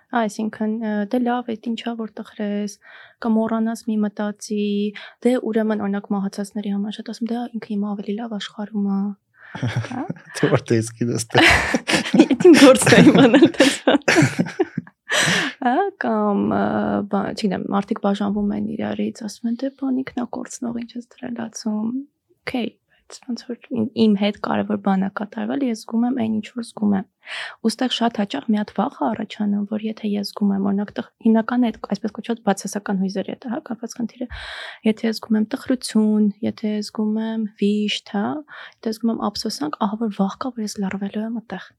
Այսինքն 0.10 0.72
ը, 0.82 0.92
դե 1.14 1.18
լավ 1.22 1.50
է, 1.54 1.56
ինչա 1.70 1.92
որ 2.00 2.10
տխրես, 2.18 2.72
կամ 3.22 3.36
մոռանաս 3.38 3.84
մի 3.90 3.98
մտածի, 4.08 4.64
դե 5.22 5.34
ուրեմն 5.46 5.84
օրինակ 5.86 6.08
մահացածների 6.16 6.72
համար 6.74 6.96
շատ 6.98 7.12
ասում, 7.14 7.30
դե 7.30 7.42
ինքը 7.60 7.70
հիմա 7.74 7.92
ավելի 7.94 8.16
լավ 8.18 8.34
աշխարհում 8.40 8.88
է։ 8.90 8.98
Հա։ 9.60 10.02
Դու 10.40 10.50
որտե 10.56 10.80
ես 10.80 10.90
գիտես 10.98 11.28
դե։ 11.30 11.46
իմ 12.26 12.58
գործն 12.64 12.98
է 12.98 13.04
իմանալ 13.12 13.46
դա։ 13.60 13.70
Հա, 15.60 15.76
կամ 16.04 16.44
բան, 17.12 17.30
չգիտեմ, 17.36 17.64
մարդիկ 17.76 18.04
բաժանվում 18.06 18.54
են 18.58 18.68
իրարից, 18.76 19.24
ասում 19.30 19.50
են 19.52 19.58
դե 19.64 19.72
բան 19.80 19.98
ինքնակորցնող 20.04 20.78
ինչ 20.84 20.92
ես 21.00 21.10
դրելացում։ 21.16 21.90
Okay, 22.46 22.68
բայց 23.10 23.18
ոնց 23.26 23.42
որ 23.50 23.58
իմ- 24.06 24.18
հետ 24.22 24.36
կարևոր 24.46 24.78
բան 24.86 25.04
է 25.06 25.10
կատարվել, 25.20 25.64
ես 25.70 25.80
զգում 25.84 26.04
եմ 26.10 26.18
այն 26.24 26.34
ինչ 26.40 26.48
որ 26.56 26.66
զգում 26.70 26.94
եմ։ 27.00 27.06
Ոստեղ 27.66 27.92
շատ 28.00 28.14
հաճախ 28.22 28.46
մի 28.50 28.58
հատ 28.60 28.72
վախ 28.80 28.96
է 29.00 29.06
առաջանում, 29.10 29.66
որ 29.70 29.82
եթե 29.90 30.06
ես 30.14 30.30
զգում 30.30 30.54
եմ 30.56 30.68
օրինակ 30.70 30.92
տխ 31.00 31.08
հիմնական 31.26 31.66
այդ 31.70 31.78
այսպես 31.94 32.14
կոչված 32.18 32.40
բացասական 32.50 33.02
հույզերի 33.04 33.34
հետ, 33.34 33.44
հա, 33.50 33.60
կապված 33.70 33.92
խնդիրը, 34.00 34.28
եթե 34.90 35.04
ես 35.10 35.16
զգում 35.20 35.38
եմ 35.40 35.46
տխրություն, 35.54 36.26
եթե 36.50 36.68
ես 36.80 36.90
զգում 36.90 37.14
եմ 37.30 37.42
վիշտ, 37.60 38.06
հա, 38.18 38.26
եթե 38.80 38.90
զգում 38.98 39.14
եմ 39.14 39.22
ափսոսանք, 39.30 39.80
ահա 39.90 40.02
որ 40.06 40.12
վախ 40.20 40.34
կա, 40.40 40.48
որ 40.58 40.66
ես 40.70 40.78
լարվելու 40.86 41.26
եմ 41.30 41.38
այդտեղ։ 41.44 41.70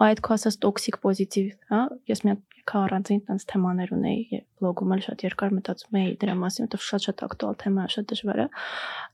Ու 0.00 0.06
այդ 0.08 0.22
քո 0.24 0.34
ասած 0.36 0.58
տոքսիկ 0.64 0.98
պոզիտիվ, 1.04 1.48
հա, 1.70 1.80
ես 2.10 2.24
մի 2.24 2.32
հատ 2.34 2.42
քա 2.64 2.82
առանձին 2.88 3.22
տենց 3.28 3.46
թեմաներ 3.52 3.94
ունեի, 3.94 4.20
եւ 4.34 4.44
բլոգում 4.60 4.94
էլ 4.94 5.02
շատ 5.04 5.24
երկար 5.28 5.56
մտածում 5.58 5.98
էի 6.00 6.12
դրա 6.24 6.36
մասին, 6.44 6.64
որովհետեւ 6.64 6.86
շատ-շատ 6.90 7.24
ակտուալ 7.28 7.58
թեմա 7.64 7.84
է, 7.84 7.94
շատ 7.94 8.12
դժվար 8.14 8.44
է 8.44 8.46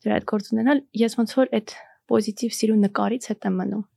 դրա 0.06 0.18
այդ 0.20 0.28
գործ 0.30 0.52
ունենալ։ 0.54 0.84
Ես 1.00 1.16
ոնց 1.20 1.34
որ 1.40 1.54
այդ 1.60 1.74
պոզիտիվ 2.10 2.54
սիրո 2.60 2.76
նկարից 2.84 3.30
հետ 3.30 3.50
եմ 3.50 3.58
մնում 3.60 3.88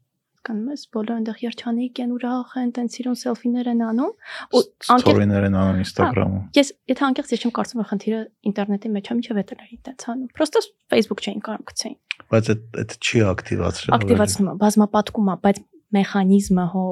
կանում 0.43 0.71
ես 0.73 0.81
բոլորը 0.93 1.15
այնտեղ 1.19 1.37
երջանիկ 1.43 1.99
են 2.03 2.13
ուրախ 2.13 2.53
են 2.59 2.71
տենց 2.75 2.95
սիրուն 2.97 3.17
սելֆիներ 3.21 3.69
են 3.71 3.83
անում 3.87 4.11
ու 4.11 4.61
անկեղծ 4.63 5.07
Ստորիներ 5.07 5.45
են 5.47 5.55
անում 5.61 5.79
Instagram-ում։ 5.83 6.43
ես 6.57 6.71
եթե 6.91 7.05
անկեղծ 7.07 7.33
ես 7.33 7.43
չեմ 7.43 7.53
կարծում 7.57 7.79
որ 7.79 7.87
խնդիրը 7.93 8.19
ինտերնետի 8.51 8.91
մեջ 8.97 9.07
է 9.07 9.17
միջև 9.19 9.39
էտերերի 9.43 9.77
տենց 9.87 10.07
անում 10.13 10.31
պրոստը 10.35 10.63
Facebook 10.93 11.23
չէին 11.23 11.43
կարող 11.47 11.63
գցեին 11.71 11.97
Բայց 12.33 12.49
այդ 12.53 12.79
այդ 12.83 12.97
չի 12.99 13.23
ակտիվացրել։ 13.33 13.95
ակտիվացնում 13.97 14.51
է 14.51 14.55
բազմապատկում 14.63 15.31
է 15.31 15.37
բայց 15.47 15.63
մեխանիզմը 15.97 16.65
հո 16.73 16.87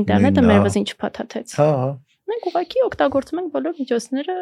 ինտերնետը 0.00 0.42
մեր 0.48 0.64
վզին 0.66 0.88
չփաթաթեց 0.90 1.54
Հա, 1.60 1.68
հա։ 1.80 1.92
մենք 2.30 2.50
ուղղակի 2.50 2.82
օգտագործում 2.90 3.40
ենք 3.40 3.54
բոլոր 3.54 3.78
միջոցները 3.80 4.36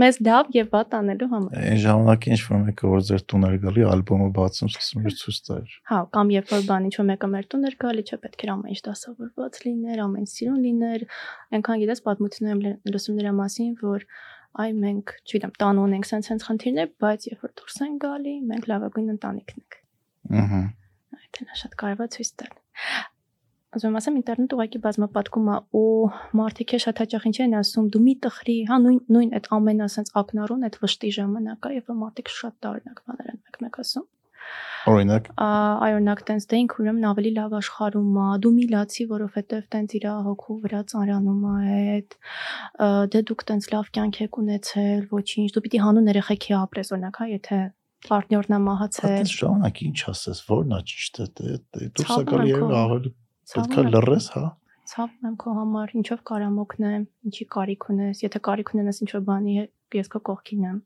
մեզ 0.00 0.18
լավ 0.22 0.50
եւ 0.54 0.68
վատ 0.70 0.92
անելու 1.00 1.28
համար 1.30 1.54
Այն 1.60 1.80
ժամանակ 1.82 2.26
ինչ 2.30 2.40
որ 2.46 2.60
մեկը 2.64 2.90
որ 2.90 3.00
ձեր 3.08 3.22
տուն 3.30 3.46
էր 3.48 3.56
գալի, 3.64 3.82
ալբոմը 3.90 4.28
բացում, 4.36 4.70
ասում 4.80 5.08
էր 5.10 5.16
ցույց 5.20 5.38
տար։ 5.48 5.72
Հա, 5.90 5.98
կամ 6.14 6.30
երբ 6.36 6.52
որ 6.54 6.62
բան 6.70 6.86
ինչ-որ 6.90 7.06
մեկը 7.10 7.30
մեր 7.34 7.48
տուն 7.50 7.66
էր 7.70 7.76
գալի, 7.82 8.04
չէ՞ 8.06 8.18
պետք 8.22 8.44
էր 8.46 8.52
ամեն 8.54 8.70
ինչ 8.70 8.80
դասավորված 8.86 9.58
լիներ, 9.66 10.02
ամեն 10.06 10.22
ինչ 10.22 10.30
սիրուն 10.30 10.62
լիներ։ 10.70 11.04
Այնքան 11.58 11.82
գիտես 11.82 12.02
պատմություններ 12.06 12.78
լսում 12.94 13.18
նրա 13.18 13.32
մասին, 13.40 13.72
որ 13.82 14.06
այ 14.60 14.70
մենք, 14.80 15.12
չգիտեմ, 15.26 15.52
տան 15.62 15.80
ունենք 15.84 16.06
sense-sense 16.10 16.46
խնդիրներ, 16.46 16.88
բայց 17.02 17.26
երբ 17.30 17.44
որ 17.46 17.52
դուրս 17.60 17.76
են 17.86 17.92
գալի, 18.02 18.34
մենք 18.50 18.64
լավագույն 18.70 19.12
ընտանիքն 19.14 19.60
ենք։ 19.60 19.76
Ահա։ 20.40 20.62
Այդ 21.20 21.40
է 21.40 21.58
շատ 21.60 21.76
կարևոր 21.82 22.10
ցույց 22.14 22.30
տալ։ 22.40 22.56
Ասում 23.70 23.92
եմ, 23.92 23.96
ասեմ 24.00 24.16
ինտերնետ 24.18 24.54
ուղղակի 24.56 24.78
բազմապատկում 24.84 25.50
է 25.54 25.56
ու 25.78 26.06
մարդիկ 26.40 26.72
է 26.74 26.78
շատ 26.84 27.02
հաճախ 27.04 27.26
ինչ 27.30 27.36
են 27.44 27.52
ասում, 27.60 27.90
դու 27.94 28.00
մի 28.06 28.14
տխրի, 28.24 28.56
հա 28.66 28.78
նույն 28.82 28.96
նույն 29.14 29.36
այդ 29.38 29.46
ամեն 29.56 29.84
ասենց 29.86 30.10
ակնարուն, 30.20 30.64
այդ 30.66 30.78
վշտի 30.82 31.10
ժամանակա, 31.20 31.70
երբ 31.76 31.92
մարդիկ 32.00 32.32
շատ 32.40 32.56
տարօրինակ 32.66 33.04
բաներ 33.06 33.30
են 33.30 33.38
մեկ-մեկ 33.46 33.78
ասում։ 33.84 34.08
Օրինակ, 34.90 35.26
այ 35.36 35.92
օրինակ 35.94 36.20
տենց 36.28 36.46
դե 36.50 36.58
ինք 36.64 36.74
ուրեմն 36.80 37.06
ավելի 37.10 37.30
լավ 37.36 37.56
աշխարհում 37.58 38.14
է 38.20 38.28
դու 38.44 38.52
մի 38.56 38.64
լացի 38.70 39.04
որովհետև 39.10 39.66
տենց 39.74 39.94
իր 39.98 40.06
հոգու 40.26 40.56
վրա 40.62 40.80
ծարանում 40.92 41.42
է 41.50 41.80
այդ 41.96 42.16
դե 43.12 43.22
դուք 43.30 43.44
տենց 43.50 43.68
լավ 43.74 43.90
կյանք 43.98 44.20
եք 44.24 44.38
ունեցել 44.40 45.02
ոչինչ 45.12 45.48
դու 45.52 45.64
պիտի 45.66 45.82
հանուն 45.84 46.10
երեխեքի 46.14 46.56
ապրես 46.60 46.92
օրինակ 46.96 47.20
հա 47.20 47.28
եթե 47.34 47.60
պարտներն 48.08 48.54
է 48.56 48.60
մահացել 48.66 49.14
այդ 49.20 49.32
ժամանակ 49.40 49.80
ինչ 49.86 49.98
ասես, 50.12 50.38
որն 50.50 50.72
է 50.76 50.80
ճիշտը, 50.90 51.24
դե 51.40 51.48
դուրս 52.00 52.12
եմ 52.20 52.44
երբ 52.50 52.62
քո- 52.64 52.78
ավելի 52.80 53.10
պետքա 53.50 53.82
լռես, 53.94 54.26
հա։ 54.36 54.44
ցավում 54.90 55.26
եմ 55.30 55.34
քո 55.42 55.50
համար 55.60 55.90
ինչով 56.00 56.20
կարամ 56.30 56.54
օգնեմ 56.64 57.02
ինչի 57.30 57.44
կարիք 57.54 57.84
ունես 57.94 58.22
եթե 58.24 58.38
կարիք 58.46 58.70
ունենաս 58.74 59.02
ինչ 59.04 59.10
որ 59.14 59.22
բանի 59.30 59.52
ես 60.00 60.08
քո 60.14 60.20
կողքին 60.30 60.64
եմ 60.70 60.78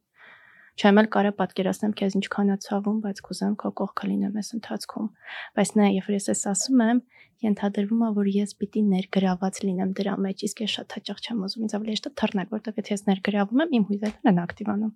չեմ 0.75 0.99
էլ 1.01 1.09
կարա 1.15 1.31
պատկերացնեմ 1.39 1.93
քեզ 2.01 2.15
ինչքան 2.19 2.49
է 2.51 2.57
ցավում 2.65 2.99
բայց 3.05 3.19
կուզեմ 3.29 3.55
քո 3.62 3.69
կողքը 3.81 4.09
լինեմ 4.11 4.39
այս 4.43 4.49
ընթացքում 4.59 5.07
բայց 5.55 5.71
նա 5.79 5.87
երբ 5.95 6.09
ես 6.15 6.27
էս 6.35 6.43
ասում 6.51 6.83
եմ 6.85 7.01
ենթադրվում 7.45 8.03
է 8.05 8.09
որ 8.19 8.31
ես 8.35 8.55
պիտի 8.59 8.83
ներգրաված 8.91 9.61
լինեմ 9.65 9.91
դրա 10.01 10.15
մեջ 10.25 10.45
իսկ 10.51 10.62
ես 10.65 10.75
շատ 10.75 10.97
հաճախ 10.99 11.19
չեմ 11.25 11.45
ուզում 11.47 11.65
ինձ 11.65 11.77
ավելի 11.79 11.95
հեշտ 11.95 12.09
է 12.11 12.12
թռնել 12.21 12.49
որովհետև 12.55 12.81
եթե 12.83 12.95
ես 12.95 13.05
ներգրավում 13.15 13.62
եմ 13.65 13.75
իմ 13.79 13.85
հույզերն 13.95 14.31
են 14.35 14.41
ակտիվանում 14.45 14.93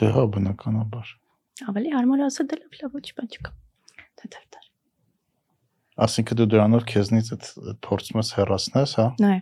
Դե 0.00 0.06
հա, 0.16 0.22
բնականաբար։ 0.34 1.08
ավելի 1.70 1.94
հարմար 1.96 2.24
ասել 2.26 2.50
դե 2.50 2.58
լավ 2.60 2.80
լավ 2.80 2.98
ոչ 2.98 3.06
բան 3.20 3.30
չկա 3.36 3.52
դա 4.20 4.30
դա 4.34 4.42
դա 4.54 4.60
Այսինքն 6.00 6.38
դու 6.40 6.48
դրանով 6.54 6.84
քեզնից 6.88 7.26
այդ 7.34 7.48
փորձում 7.84 8.20
ես 8.20 8.28
հեռացնես, 8.38 8.92
հա։ 9.00 9.06
նայ 9.20 9.38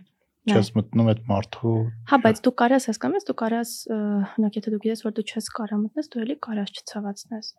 չես 0.49 0.69
մտնում 0.75 1.09
այդ 1.11 1.21
մարդու 1.29 1.73
Հա, 2.09 2.17
բայց 2.25 2.39
դու 2.45 2.53
կարաս 2.61 2.87
հասկանում 2.89 3.17
ես, 3.19 3.25
դու 3.27 3.35
կարաս 3.41 3.71
օրինակ 3.95 4.57
եթե 4.59 4.73
դու 4.73 4.79
գիտես, 4.85 5.03
որ 5.05 5.13
դու 5.19 5.25
չես 5.29 5.49
կարա 5.59 5.79
մտնես, 5.83 6.09
դու 6.13 6.23
էլի 6.23 6.37
կարաս 6.47 6.73
չցավացնես։ 6.79 7.51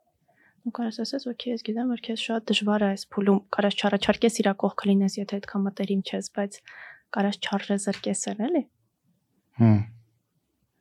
Դու 0.61 0.73
կարաս 0.77 0.99
ասես, 1.05 1.27
օքեյ, 1.31 1.53
ես 1.55 1.65
գիտեմ, 1.69 1.93
որ 1.95 2.03
քեզ 2.09 2.25
շատ 2.25 2.49
դժվար 2.51 2.85
է 2.85 2.91
այս 2.91 3.05
փուլում, 3.15 3.39
կարաս 3.57 3.79
չառաջարկես 3.81 4.41
իրա 4.43 4.53
կողքը 4.65 4.91
լինես, 4.91 5.17
եթե 5.21 5.39
այդքան 5.41 5.65
մտերիմ 5.69 6.03
չես, 6.11 6.31
բայց 6.37 6.59
կարաս 7.17 7.41
չարժե 7.41 7.79
զրկես 7.87 8.27
էլ, 8.33 8.45
էլի։ 8.51 8.63
հմ 9.61 9.81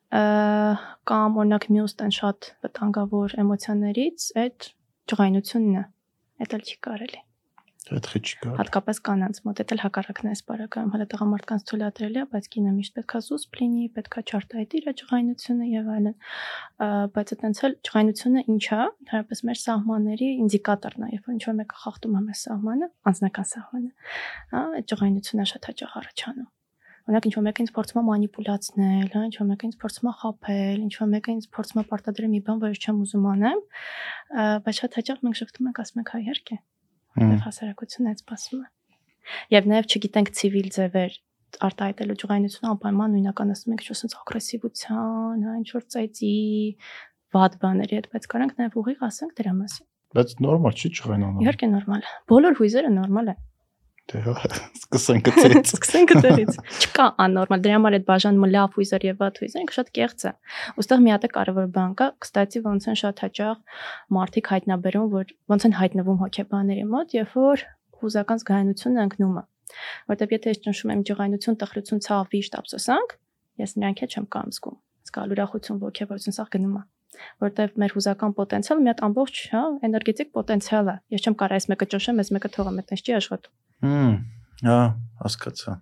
կամ 0.09 1.39
օրինակ 1.43 1.69
մյուս 1.75 1.97
տեն 2.01 2.13
շատ 2.19 2.51
վտանգավոր 2.65 3.39
էմոցիաներից 3.45 4.29
այդ 4.43 4.69
ջղայնությունն 5.13 5.81
է։ 5.81 5.87
Այդ 6.39 6.55
էլ 6.59 6.69
չի 6.69 6.77
կարելի։ 6.89 7.25
այդ 7.89 8.07
խի 8.09 8.19
չի 8.21 8.35
կար 8.43 8.57
Հատկապես 8.59 8.97
կանանց 9.07 9.37
մոտ 9.45 9.59
դա 9.59 9.65
էլ 9.73 9.81
հակառակն 9.83 10.29
է 10.29 10.33
սպարակայում, 10.37 10.89
հələ 10.93 11.05
տղամարդկանց 11.13 11.63
թույլատրելի 11.69 12.19
է, 12.21 12.25
բայց 12.33 12.49
կինը 12.53 12.73
միշտ 12.75 12.93
պետքա 12.99 13.21
զուսպ 13.29 13.57
լինի, 13.59 13.85
պետքա 13.97 14.23
չարտահայտի 14.29 14.81
իր 14.81 14.89
ջղայնությունը 14.99 15.69
եւ 15.73 15.89
այլն։ 15.95 16.15
Բայց 17.17 17.33
այտենց 17.35 17.63
էլ 17.69 17.75
ջղայնությունը 17.89 18.45
ինչ 18.53 18.65
է, 18.69 18.81
ընդհանրապես 18.99 19.43
մեր 19.49 19.59
սահմանների 19.63 20.29
ինդիկատորն 20.43 21.09
է, 21.09 21.11
երբ 21.17 21.29
որ 21.29 21.37
ինչ 21.39 21.43
որ 21.49 21.59
մեկը 21.63 21.81
խախտում 21.85 22.19
է 22.19 22.23
մեր 22.29 22.39
սահմանը, 22.43 22.93
անձնական 23.09 23.51
սահմանը, 23.55 23.91
հա, 24.53 24.63
այդ 24.79 24.93
ջղայնությունը 24.93 25.49
շատ 25.55 25.69
հաճախ 25.73 25.99
առաջանում։ 26.03 26.49
Օրինակ 27.09 27.25
ինչ 27.25 27.35
որ 27.35 27.43
մեկը 27.45 27.63
ինձ 27.63 27.71
փորձում 27.73 27.99
է 27.99 28.03
մանիպուլացնել, 28.05 29.07
հա, 29.09 29.21
ինչ 29.29 29.35
որ 29.39 29.47
մեկը 29.49 29.65
ինձ 29.69 29.77
փորձում 29.81 30.09
է 30.09 30.13
խափել, 30.19 30.81
ինչ 30.85 30.93
որ 30.99 31.07
մեկը 31.13 31.33
ինձ 31.33 31.47
փորձում 31.55 31.79
է 31.79 31.83
պարտադրել 31.89 32.29
մի 32.29 32.41
բան, 32.45 32.59
որ 32.61 32.69
ես 32.69 32.81
չեմ 32.85 32.99
ուզում 33.01 33.25
անեմ, 33.33 33.63
բայց 34.67 34.75
շատ 34.79 34.97
հաճախ 34.99 35.23
մենք 35.25 35.39
շփվում 35.39 35.69
ենք, 35.69 35.81
ասում 35.81 35.99
ենք 35.99 36.11
հայ 36.13 36.21
իհարկե, 36.29 36.57
եւ 37.25 37.41
հասարակությունն 37.49 38.11
այդ 38.13 38.21
սպասում 38.21 38.61
է։ 38.61 38.69
Եվ 39.57 39.69
նաեւ 39.73 39.89
չգիտենք 39.89 40.29
ցիվիլ 40.37 40.69
ձևեր 40.77 41.17
արտահայտելու 41.65 42.17
ջղայնությունը 42.21 42.69
անպայման 42.69 43.13
նույնական 43.17 43.53
ասում 43.57 43.73
ենք, 43.73 43.81
ինչ-որ 43.89 43.97
sense 43.99 44.17
ագրեսիվության, 44.21 45.45
հա, 45.49 45.53
ինչ 45.59 45.69
որ 45.73 45.85
ծայծի 45.93 46.33
վատ 47.33 47.57
բաների 47.63 47.97
հետ, 47.99 48.09
բայց 48.13 48.27
կարանք 48.29 48.53
նաեւ 48.59 48.77
ուղիղ 48.79 49.03
ասենք 49.09 49.33
դրա 49.39 49.53
մասին։ 49.59 49.87
բայց 50.09 50.31
նորմալ 50.45 50.77
չի 50.79 50.89
չղայնանում 50.89 51.41
Իհարկե 51.45 51.67
նորմալ 51.73 52.05
Բոլոր 52.29 52.55
հույզերը 52.59 52.91
նորմալ 52.95 53.27
են։ 53.33 53.41
դե 54.09 54.19
հա 54.25 54.33
սկսենք 54.89 55.27
այդից 55.29 55.71
Սկսենք 55.75 56.13
դերից։ 56.23 56.55
Չկա 56.85 57.05
աննորմալ, 57.25 57.61
դրա 57.65 57.75
համար 57.77 57.97
այդ 57.97 58.05
բաժանումը 58.07 58.49
լավ 58.55 58.77
հույզեր 58.79 59.05
եւ 59.05 59.19
վատ 59.21 59.39
հույզեր 59.43 59.73
շատ 59.75 59.91
կեղծ 59.99 60.25
է։ 60.25 60.31
Ոստեղ 60.79 61.03
մի 61.05 61.13
հատ 61.13 61.27
է 61.27 61.29
կարևոր 61.35 61.69
բան 61.77 61.93
կա, 61.99 62.07
կստացի 62.25 62.61
ոնց 62.65 62.87
են 62.89 62.99
շատ 63.01 63.23
հաճախ 63.25 63.79
մարդիկ 64.17 64.51
հայտնաբերում, 64.53 65.07
որ 65.13 65.33
ոնց 65.53 65.67
են 65.69 65.75
հայտնվում 65.79 66.19
հոգեբանների 66.25 66.85
մոտ, 66.89 67.15
երբ 67.19 67.33
որ 67.37 67.65
հուզական 67.99 68.41
զգայունությունը 68.41 69.03
ընկնում 69.09 69.39
է։ 69.39 69.43
Որտեւ 70.09 70.33
եթե 70.33 70.53
ես 70.53 70.61
ճնշում 70.65 70.93
եմ 70.95 71.01
ջղայնություն, 71.09 71.59
տխրություն, 71.61 72.03
ցավ, 72.09 72.29
վիշտ, 72.33 72.55
ափսոսանք, 72.59 73.17
ես 73.61 73.75
նրանք 73.77 74.01
հետ 74.01 74.15
չեմ 74.17 74.29
կամ 74.33 74.53
զգում։ 74.57 74.79
Զգալ 75.09 75.35
ուրախություն, 75.35 75.81
ողջավորություն 75.85 76.37
սա 76.39 76.45
գնում 76.55 76.79
է 76.79 76.83
որտեվ 77.43 77.79
մեր 77.81 77.95
հուզական 77.95 78.35
պոտենցիալը 78.37 78.83
մի 78.85 78.91
հատ 78.91 79.01
ամբողջ, 79.07 79.39
հա, 79.53 79.63
էներգետիկ 79.87 80.29
պոտենցիալ 80.37 80.91
է։ 80.93 80.95
Ես 81.15 81.25
չեմ 81.25 81.37
կարող 81.41 81.57
այս 81.59 81.67
մեկը 81.73 81.87
ճնշեմ, 81.93 82.21
այս 82.23 82.31
մեկը 82.37 82.51
թողեմ, 82.55 82.79
այդպես 82.83 83.03
չի 83.03 83.15
աշխատում։ 83.19 83.68
Հմ, 83.85 84.15
հա, 84.65 84.79
հասկացա։ 85.23 85.75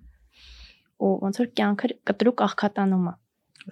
Ու 0.98 1.12
ոնց 1.24 1.40
որ 1.42 1.50
կյանքը 1.58 1.90
կտրուկ 2.10 2.44
աղքատանում 2.48 3.08
է։ 3.10 3.14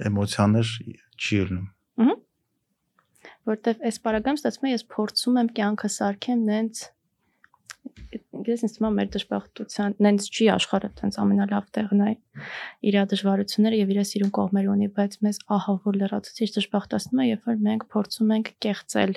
Էմոցիաներ 0.09 0.71
չի 1.15 1.37
ելնում։ 1.41 1.67
Հմ։ 2.01 2.15
Որտեվ 3.49 3.85
այս 3.89 3.99
параգրաֆը 4.05 4.41
ստացվում 4.41 4.67
է 4.69 4.73
ես 4.73 4.85
փորձում 4.95 5.39
եմ 5.41 5.49
կյանքը 5.59 5.89
սարքեմ 5.95 6.45
նենց 6.49 6.83
գիտես 7.85 8.63
ինձ 8.65 8.73
թվում 8.75 8.87
է 8.87 8.95
մեր 8.97 9.09
դժբախտության 9.13 9.95
նենց 10.05 10.27
չի 10.33 10.47
աշխարհը 10.55 10.89
տենց 10.99 11.17
ամենալավ 11.21 11.67
տեղն 11.77 12.01
է 12.05 12.13
իր 12.89 12.97
դժվարությունները 13.11 13.79
եւ 13.81 13.91
իր 13.93 13.99
սիրուն 14.09 14.31
կողմերը 14.37 14.71
ունի 14.73 14.89
բայց 14.97 15.17
մեզ 15.25 15.39
ահավոր 15.55 15.99
լրացուցիչ 16.01 16.49
դժբախտացնում 16.55 17.21
է 17.21 17.27
երբ 17.29 17.49
որ 17.49 17.59
մենք 17.67 17.85
փորձում 17.95 18.33
ենք 18.35 18.51
կեղծել 18.65 19.13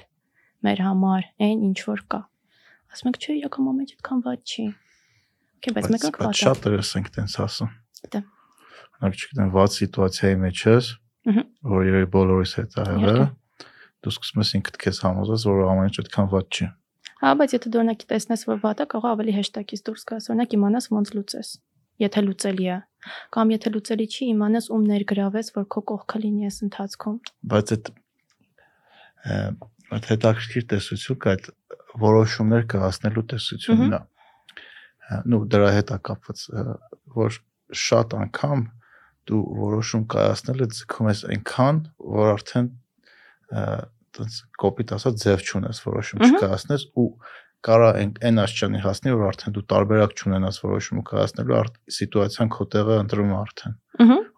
մեր 0.68 0.84
համար 0.88 1.28
այն 1.48 1.64
ինչ 1.68 1.78
որ 1.88 2.04
կա 2.12 2.20
ասում 2.92 3.11
ենք 3.12 3.20
չէ 3.24 3.38
իրական 3.38 3.72
ամեն 3.72 3.88
ինչ 3.88 3.92
այդքան 3.96 4.24
վատ 4.28 4.52
չի 4.52 4.66
Okay, 5.59 5.74
բայց 5.74 5.90
մեկ 5.92 6.09
ենք 6.09 6.18
բայց 6.22 6.42
շատ 6.44 6.64
դրես 6.64 6.90
ենք 6.98 7.09
տենց 7.18 7.36
ասում 7.44 7.70
Գիտեմ։ 7.98 8.26
Օրինակ 8.98 9.18
չգիտեմ 9.18 9.52
ված 9.59 9.78
սիտուացիայի 9.78 10.38
մեջ 10.46 10.64
ես 10.68 10.90
որ 11.68 11.88
երբ 11.88 12.11
բոլորիս 12.14 12.52
հետ 12.59 12.76
եղել 12.78 13.00
Իհարկե։ 13.02 13.26
դու 13.98 14.12
սկսում 14.14 14.42
ես 14.42 14.52
ինքդ 14.59 14.78
քեզ 14.84 15.00
համոզես 15.04 15.46
որ 15.48 15.64
ամեն 15.68 15.88
ինչ 15.88 15.96
այդքան 16.04 16.28
ված 16.34 16.59
չի 16.59 16.68
Հա, 17.18 17.32
բայց 17.34 17.52
եթե 17.56 17.70
դու 17.74 17.78
օրինակ 17.82 18.02
տեսնես, 18.12 18.42
որ 18.46 18.59
կարող 18.62 19.06
է 19.09 19.11
ավելի 19.11 19.32
հեշտակից 19.34 19.80
դուրս 19.88 20.04
գաս, 20.06 20.26
օրինակ 20.30 20.52
իմանաս 20.54 20.84
ոնց 20.94 21.09
լուծես, 21.18 21.48
եթե 21.98 22.22
լուծելի 22.28 22.68
է, 22.68 22.76
կամ 23.34 23.52
եթե 23.54 23.72
լուծելի 23.74 24.06
չի, 24.06 24.28
իմանաս 24.38 24.68
ում 24.76 24.84
ներգրավես, 24.92 25.50
որ 25.59 25.66
քո 25.74 25.82
կողքը 25.90 26.20
լինի 26.22 26.46
այս 26.46 26.59
ընթացքում։ 26.68 27.16
բայց 27.54 27.72
այդ 27.74 27.90
այդ 29.98 30.09
հետաքրքիր 30.12 30.64
տեսություն 30.70 31.18
կա 31.18 31.34
այդ 31.34 31.50
որոշումներ 32.06 32.66
կհասնելու 32.70 33.26
տեսությունն 33.34 33.98
է 33.98 33.98
Հա, 33.98 34.04
նու 35.28 35.42
դրա 35.52 35.70
հետ 35.76 35.92
է 35.94 35.98
կապված 36.09 36.44
ը, 36.52 36.64
որ 37.16 37.38
շատ 37.84 38.16
անգամ 38.18 38.64
դու 39.28 39.42
որոշում 39.59 40.04
կայացնելը 40.14 40.68
ձգում 40.78 41.11
ես 41.12 41.24
այնքան 41.32 41.82
որ 42.18 42.32
արդեն 42.34 42.68
ը, 42.68 43.64
տենց 44.18 44.38
կոպիտ 44.62 44.94
ասած 44.98 45.20
ձև 45.24 45.44
չունես 45.48 45.82
որոշում 45.88 46.24
չկայացնես 46.28 46.86
ու 46.98 47.09
կարա 47.68 47.88
այն 47.98 48.40
աստիճանի 48.44 48.80
հասնի 48.84 49.12
որ 49.18 49.28
արդեն 49.28 49.54
դու 49.56 49.64
տարբերակ 49.72 50.12
չունենաս 50.18 50.61
որոշումը 50.62 51.02
կայացնելու 51.09 51.56
արդ 51.59 51.78
սիտուացիան 51.96 52.52
քո 52.54 52.66
տեղը 52.74 52.98
ընտրում 53.02 53.32
արդեն 53.38 53.74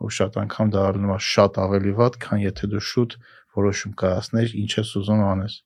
ու 0.00 0.10
շատ 0.16 0.38
անգամ 0.40 0.70
դա 0.72 0.84
լինում 0.96 1.12
է 1.12 1.18
շատ 1.20 1.58
ավելի 1.60 1.92
վատ, 2.00 2.16
քան 2.24 2.40
եթե 2.46 2.68
դու 2.72 2.82
շուտ 2.90 3.16
որոշում 3.60 3.92
կայացնես, 4.00 4.54
ինչ 4.62 4.70
ես 4.78 4.92
ուզում 5.00 5.22
անես։ 5.30 5.56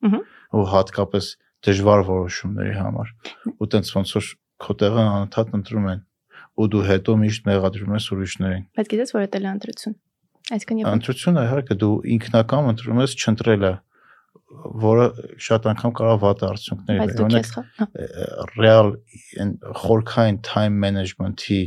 Ու 0.55 0.64
հատկապես 0.74 1.28
դժվար 1.64 2.02
որոշումների 2.09 2.74
համար։ 2.80 3.12
Ու 3.55 3.68
տենց 3.74 3.92
ոնց 3.94 4.14
որ 4.18 4.30
քո 4.62 4.76
տեղը 4.80 5.05
անընդհատ 5.05 5.55
ընտրում 5.59 5.88
են 5.94 6.02
ու 6.55 6.68
դու 6.70 6.82
հետո 6.86 7.14
միշտ 7.24 7.48
մեղադրում 7.48 7.94
ես 7.98 8.07
ուրիշներին։ 8.14 8.64
Բայց 8.78 8.90
գիտես, 8.92 9.12
որ 9.14 9.26
դա 9.34 9.40
է 9.40 9.52
ընտրություն։ 9.55 9.96
Այսինքն 10.55 10.80
եւ 10.82 10.90
Ընտրությունը 10.94 11.42
իհարկե 11.48 11.76
դու 11.80 11.94
ինքնակամ 12.14 12.68
ընտրում 12.74 13.00
ես 13.00 13.14
չընտրելը, 13.24 13.72
որը 14.84 15.07
շատ 15.46 15.68
անգամ 15.72 15.94
կարող 15.98 16.18
վատ 16.24 16.44
արդյունքներ 16.50 17.00
բայց 17.00 17.14
դու 17.14 17.24
ունենա։ 17.24 17.40
քեզ 17.40 17.52
խա։ 17.55 17.62
հա, 17.80 17.86
խորքային 19.82 20.38
time 20.46 20.78
management-ի 20.84 21.61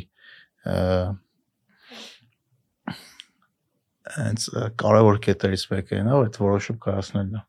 այնց 4.28 4.48
կարևոր 4.84 5.22
կետերից 5.26 5.68
մեկը 5.74 6.00
այն 6.00 6.08
է, 6.08 6.18
այդ 6.22 6.40
որոշում 6.46 6.80
կայացնելն 6.86 7.40
է 7.42 7.47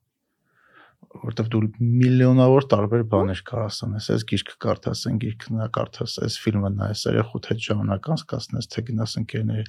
որտեվ 1.09 1.47
դու 1.53 1.61
միլիոնավոր 1.81 2.67
տարբեր 2.69 3.03
բաներ 3.13 3.41
կարաս 3.49 3.79
անես, 3.87 4.09
այս 4.13 4.25
գիրքը 4.29 4.57
կարդաս, 4.65 5.03
այն 5.09 5.21
գիրքը 5.23 5.55
նա 5.57 5.69
կարդաս, 5.77 6.17
այս 6.27 6.37
ֆիլմը 6.45 6.71
նայես, 6.75 7.05
երեխուդ 7.09 7.49
հետ 7.49 7.63
ժամանակ 7.65 8.09
անցկացնես, 8.13 8.69
թե 8.75 8.85
գնաս 8.89 9.15
ընկերների, 9.23 9.65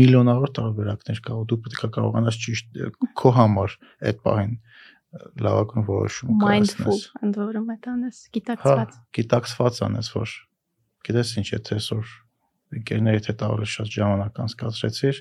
միլիոնավոր 0.00 0.52
տարբերակներ 0.58 1.20
կա, 1.26 1.36
ու 1.40 1.46
դու 1.50 1.60
պետք 1.66 1.84
է 1.86 1.90
կարողանաս 1.94 2.40
ճիշտ 2.44 2.80
քո 3.20 3.34
համար 3.38 3.76
այդ 4.10 4.22
բանին 4.26 4.56
լավագույն 5.10 5.86
որոշում 5.90 6.34
mindful 6.38 6.86
կայացնես։ 6.86 7.06
ընդ 7.26 7.38
որում 7.40 7.70
այդ 7.74 7.86
անես, 7.90 8.18
Հա, 8.20 8.34
գիտակցված։ 8.36 8.98
գիտակցված 9.18 9.80
անես, 9.86 10.10
որ 10.14 10.34
գիտես 11.06 11.32
ինչ, 11.40 11.46
եթե 11.50 11.78
այսօր 11.80 12.12
ընկերներիդ 12.80 13.28
հետ 13.30 13.42
ավելի 13.46 13.68
շատ 13.74 13.90
ժամանակ 13.96 14.40
անցկացրեցիր, 14.44 15.20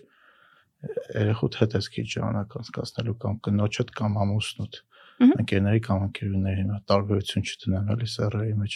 երեխուդ 1.20 1.58
հետ 1.60 1.74
ես 1.80 1.88
քիչ 1.96 2.06
ժամանակ 2.14 2.54
անցկացնելու 2.60 3.16
կամ 3.24 3.40
կնոջդ 3.50 3.90
կամ 4.00 4.20
ամուսնուդ 4.24 4.78
ընկերների 5.20 5.82
կամ 5.90 6.00
ընկերուների 6.10 6.60
հիմա 6.64 6.78
տարբերություն 6.92 7.44
չդնեմ 7.50 7.90
էլի 7.96 8.08
սերերի 8.14 8.54
մեջ 8.60 8.74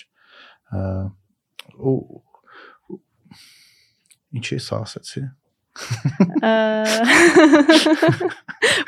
ու 1.80 1.96
ինչի 4.40 4.58
սա 4.68 4.82
ասացի 4.84 5.24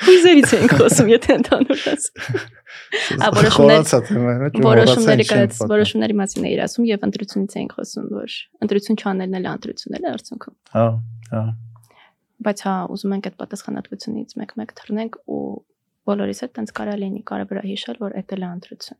Ուզերից 0.06 0.52
ենք 0.56 0.74
խոսում, 0.80 1.08
եթե 1.16 1.36
ընդհանուր 1.40 1.80
ասեմ։ 1.92 2.16
Ա, 3.26 3.30
որոշումներ- 3.36 3.80
Որոշումների 4.66 5.26
կայաց 5.32 5.58
որոշումների 5.72 6.16
մասին 6.22 6.46
էիր 6.50 6.62
ասում 6.66 6.86
եւ 6.92 7.00
ընտրությունից 7.10 7.56
ենք 7.62 7.72
խոսում, 7.80 8.06
որ 8.20 8.30
ընտրություն 8.68 9.00
չանելն 9.02 9.38
էլ 9.40 9.46
է 9.46 9.54
ընտրությունն 9.56 9.98
էլ 9.98 10.08
արդյունքում։ 10.16 10.56
Հա, 10.76 10.86
հա։ 11.34 11.44
Բայց 12.46 12.60
հա, 12.66 12.76
ուզում 12.96 13.16
ենք 13.16 13.26
այդ 13.32 13.36
պատասխանատվությունից 13.42 14.30
մեկ-մեկ 14.46 14.70
թռնենք 14.80 15.14
ու 15.26 15.42
բոլորիս 16.10 16.40
հետ 16.46 16.52
տենց 16.60 16.70
կարա 16.80 16.96
լինի, 17.02 17.22
կարևոր 17.32 17.58
է 17.62 17.66
հիշել, 17.66 17.98
որ 18.06 18.16
դա 18.16 18.36
էլ 18.36 18.46
է 18.46 18.50
ընտրություն։ 18.56 19.00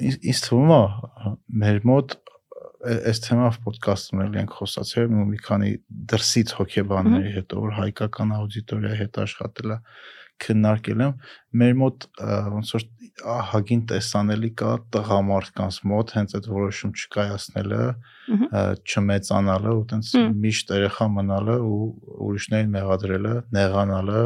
ինձ 0.00 0.40
թվում 0.46 0.70
է 0.76 0.82
մեր 1.62 1.80
մոտ 1.90 2.16
այս 2.80 3.18
թեմով 3.26 3.58
ոդկասթում 3.66 4.22
էլ 4.24 4.36
ենք 4.40 4.54
խոսացել 4.56 5.10
ու 5.12 5.26
մի 5.30 5.40
քանի 5.44 5.72
դրսից 6.12 6.54
հոկեբանների 6.60 7.32
հետ 7.34 7.54
որ 7.60 7.74
հայկական 7.76 8.32
աուդիտորիայի 8.38 9.00
հետ 9.02 9.20
աշխատել 9.24 9.74
է 9.74 9.78
քննարկել 10.44 11.04
եմ 11.06 11.12
մեր 11.60 11.76
մոտ 11.80 12.06
ոնց 12.54 12.72
որ 12.76 12.86
ահագին 13.34 13.82
տեսանելի 13.90 14.50
կա 14.60 14.72
տղամարդկանց 14.96 15.78
մոտ 15.90 16.14
հենց 16.16 16.34
այդ 16.38 16.48
որոշում 16.54 16.94
չկայացնելը 17.00 17.82
չմեծանալը 18.80 19.76
ու 19.76 19.84
տենց 19.92 20.12
միշտ 20.46 20.74
երեխա 20.78 21.08
մնալը 21.18 21.56
ու 21.68 21.78
ուրիշներին 22.30 22.74
մեղադրելը 22.78 23.36
նեղանալը 23.58 24.24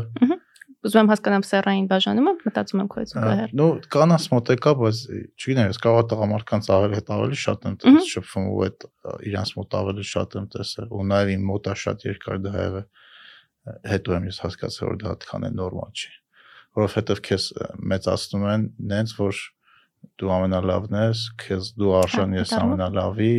Ուզում 0.84 1.00
եմ 1.00 1.10
հասկանամ 1.14 1.44
սերային 1.48 1.84
բաժանումը, 1.88 2.32
մտածում 2.44 2.80
եմ 2.82 2.88
քո 2.92 2.98
հետ 3.00 3.12
զուգահեռ։ 3.14 3.52
նո 3.56 3.68
կանանց 3.94 4.24
մոտ 4.34 4.50
է 4.52 4.56
կա 4.64 4.72
բայց 4.80 4.98
չգիտեմ 5.40 5.70
ես 5.70 5.78
կարող 5.80 6.04
տղամարդկանց 6.10 6.68
ավելի 6.74 6.98
հետ 6.98 7.12
ավելի 7.14 7.38
շատ 7.40 7.64
եմ 7.64 7.78
Մհմ։ 7.78 7.96
տես 7.96 8.10
շփվում 8.12 8.50
ու 8.50 8.60
այդ 8.66 8.84
իրանց 9.30 9.52
մոտ 9.56 9.76
ավելի 9.80 10.04
շատ 10.10 10.36
եմ 10.36 10.48
տեսել 10.54 10.92
ու 10.92 11.06
նաև 11.14 11.32
իմ 11.34 11.48
մոտ 11.48 11.70
է 11.72 11.76
շատ 11.84 12.04
երկար 12.04 12.42
դա 12.44 12.52
եղել 12.60 12.84
հետո 13.88 14.14
եմ 14.18 14.28
ես 14.28 14.38
հասկացել 14.44 14.88
որ 14.90 14.98
դա 15.02 15.10
այդքան 15.14 15.46
է 15.48 15.50
նորմալ 15.58 15.92
չի 16.04 16.12
որովհետև 16.78 17.22
քեզ 17.28 17.44
մեծացնում 17.94 18.46
են 18.54 18.66
նենց 18.92 19.14
որ 19.20 19.40
դու 20.20 20.32
ամենալավն 20.36 20.96
ես 21.00 21.24
քեզ 21.44 21.72
դու 21.80 21.92
արժան 22.02 22.34
Հա, 22.34 22.40
ես 22.44 22.54
ամենալավի 22.60 23.32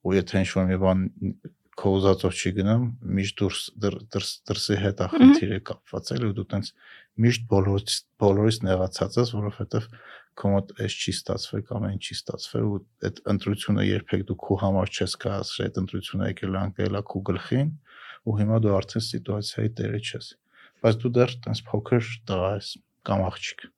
ու 0.00 0.14
եթե 0.16 0.40
ինչ-որ 0.44 0.68
մի 0.70 0.78
բան 0.84 1.04
քո 1.80 1.90
ուզածով 1.96 2.34
չի 2.40 2.50
գնում 2.56 2.82
միշտ 3.16 3.36
դուրս 3.40 3.60
դր- 3.84 4.00
դրս 4.12 4.30
դրսի 4.50 4.76
հետ 4.80 4.98
է 5.00 5.06
խնդիրը 5.14 5.58
կապված 5.70 6.10
էլ 6.16 6.24
ու 6.28 6.32
դու 6.40 6.46
տենց 6.50 6.72
միշտ 7.24 7.46
բոլորից 7.52 7.94
բոլորից 8.20 8.58
նեղացած 8.68 9.16
ես 9.20 9.32
որովհետև 9.36 9.86
քո 10.40 10.50
մոտ 10.54 10.74
էս 10.84 10.96
չի 11.00 11.14
ստացվել 11.16 11.62
կամ 11.70 11.86
այն 11.90 11.98
չի 12.04 12.14
ստացվել 12.16 12.66
ու 12.70 12.76
այդ 13.08 13.22
ընտրությունը 13.32 13.86
երբեք 13.90 14.22
դու 14.28 14.38
քո 14.44 14.58
համար 14.60 14.92
չես 15.00 15.16
կայացրել 15.24 15.70
այդ 15.70 15.80
ընտրությունը 15.84 16.28
եկել 16.30 16.52
է 16.54 16.60
անկել 16.60 17.00
է 17.00 17.02
քո 17.10 17.22
գլխին 17.30 17.72
ու 18.28 18.38
հիմա 18.40 18.62
դու 18.64 18.76
արդեն 18.78 19.06
սիտուացիայի 19.08 19.74
տերը 19.80 20.00
չես 20.04 20.32
բայց 20.84 21.02
դու 21.04 21.12
դեռ 21.18 21.36
տենց 21.46 21.62
փոքր 21.70 22.10
տղա 22.30 22.50
ես 22.56 22.72
կամ 23.10 23.28
աղջիկ 23.30 23.68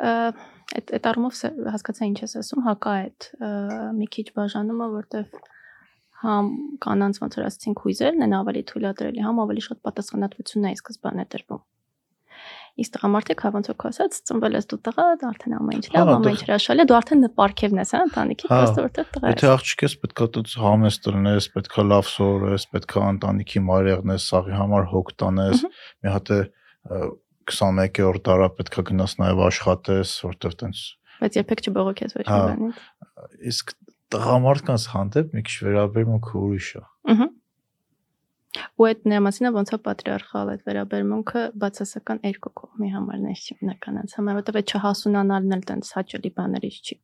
Այդ 0.00 0.92
այդ 0.96 1.06
առումով 1.10 1.38
հասկացա 1.74 2.06
ինչ 2.10 2.18
ես 2.24 2.34
ասում, 2.40 2.62
հակա 2.66 2.92
այդ 3.00 3.26
մի 3.98 4.06
քիչ 4.16 4.26
բաժանումը, 4.36 4.88
որտեվ 4.94 5.36
համ 6.22 6.50
կանանց 6.84 7.20
ոնց 7.22 7.36
որ 7.38 7.46
ասացինք 7.48 7.82
հույզերն 7.86 8.26
են 8.26 8.36
ավելի 8.40 8.62
թույլատրելի, 8.70 9.24
համ 9.26 9.42
ավելի 9.44 9.64
շատ 9.66 9.82
պատասխանատվություն 9.88 10.68
է 10.70 10.72
սկզբանե 10.78 11.26
տրվում 11.34 11.62
իսկ 12.80 12.94
տղամարդիկ 12.96 13.42
հավանցոք 13.44 13.84
ասած 13.90 14.18
ծնվել 14.30 14.56
ես 14.58 14.68
դու 14.70 14.78
տղա, 14.86 15.06
դա 15.20 15.30
արդեն 15.30 15.54
ամեն 15.56 15.80
ինչ 15.80 15.86
լավ, 15.90 16.00
հա, 16.00 16.14
ամեն 16.14 16.24
դե 16.26 16.32
ինչ 16.34 16.42
հրաշալի 16.44 16.80
է, 16.80 16.86
դու 16.90 16.96
արդեն 17.00 17.22
նպարքևն 17.24 17.80
ես, 17.80 17.92
հա, 17.94 18.00
ընտանիքի, 18.10 18.46
հա, 18.50 18.60
պրոստը 18.60 18.84
որտեղ 18.86 19.10
տղա 19.14 19.30
ես։ 19.30 19.36
Եթե 19.40 19.50
աղջիկ 19.50 19.84
ես, 19.86 19.96
պետքա 20.00 20.28
դուց 20.36 20.54
համես 20.60 21.00
տրնես, 21.04 21.48
պետքա 21.56 21.84
լավ 21.90 22.08
սովորես, 22.10 22.66
պետքա 22.74 23.04
ընտանիքի 23.10 23.62
մարեղն 23.70 24.14
ես, 24.14 24.28
սաղի 24.30 24.56
համար 24.60 24.88
հոգ 24.94 25.12
տանես, 25.20 25.64
մի 26.00 26.14
հատ 26.14 26.30
է 26.30 26.40
21-րդ 27.50 28.24
դարա 28.30 28.48
պետքա 28.60 28.86
գնաս 28.90 29.16
նաև 29.20 29.44
աշխատես, 29.50 30.16
որտեղ 30.30 30.56
տենց 30.60 30.86
բայց 31.20 31.36
երբեք 31.36 31.62
չբողոքես 31.68 32.14
ոչ 32.16 32.22
մի 32.24 32.30
հա, 32.32 32.38
բանից։ 32.48 32.78
Իսկ 33.50 33.74
տղամարդկանց 34.14 34.86
հանդեպ 34.94 35.34
մի 35.36 35.42
քիչ 35.46 35.56
վերաբերմունքը 35.66 36.38
ուրիշ 36.40 36.70
է։ 36.80 36.82
Ահա 37.10 37.26
Ու 38.50 38.86
այդ 38.88 39.04
նրա 39.06 39.20
մասին 39.26 39.46
է 39.46 39.50
ոնց 39.54 39.70
է 39.70 39.78
պատրիարխալ 39.86 40.48
այդ 40.50 40.62
վերաբերմունքը 40.66 41.42
բացասական 41.62 42.20
երկու 42.26 42.52
կողմի 42.60 42.88
համար 42.96 43.20
մնականից 43.60 44.14
համար, 44.18 44.38
որտեղ 44.40 44.58
այդ 44.60 44.72
չհասունանալն 44.74 45.54
էլ 45.56 45.62
տենց 45.70 45.92
հաճելի 46.00 46.32
բաներից 46.40 46.80
չի։ 46.90 46.96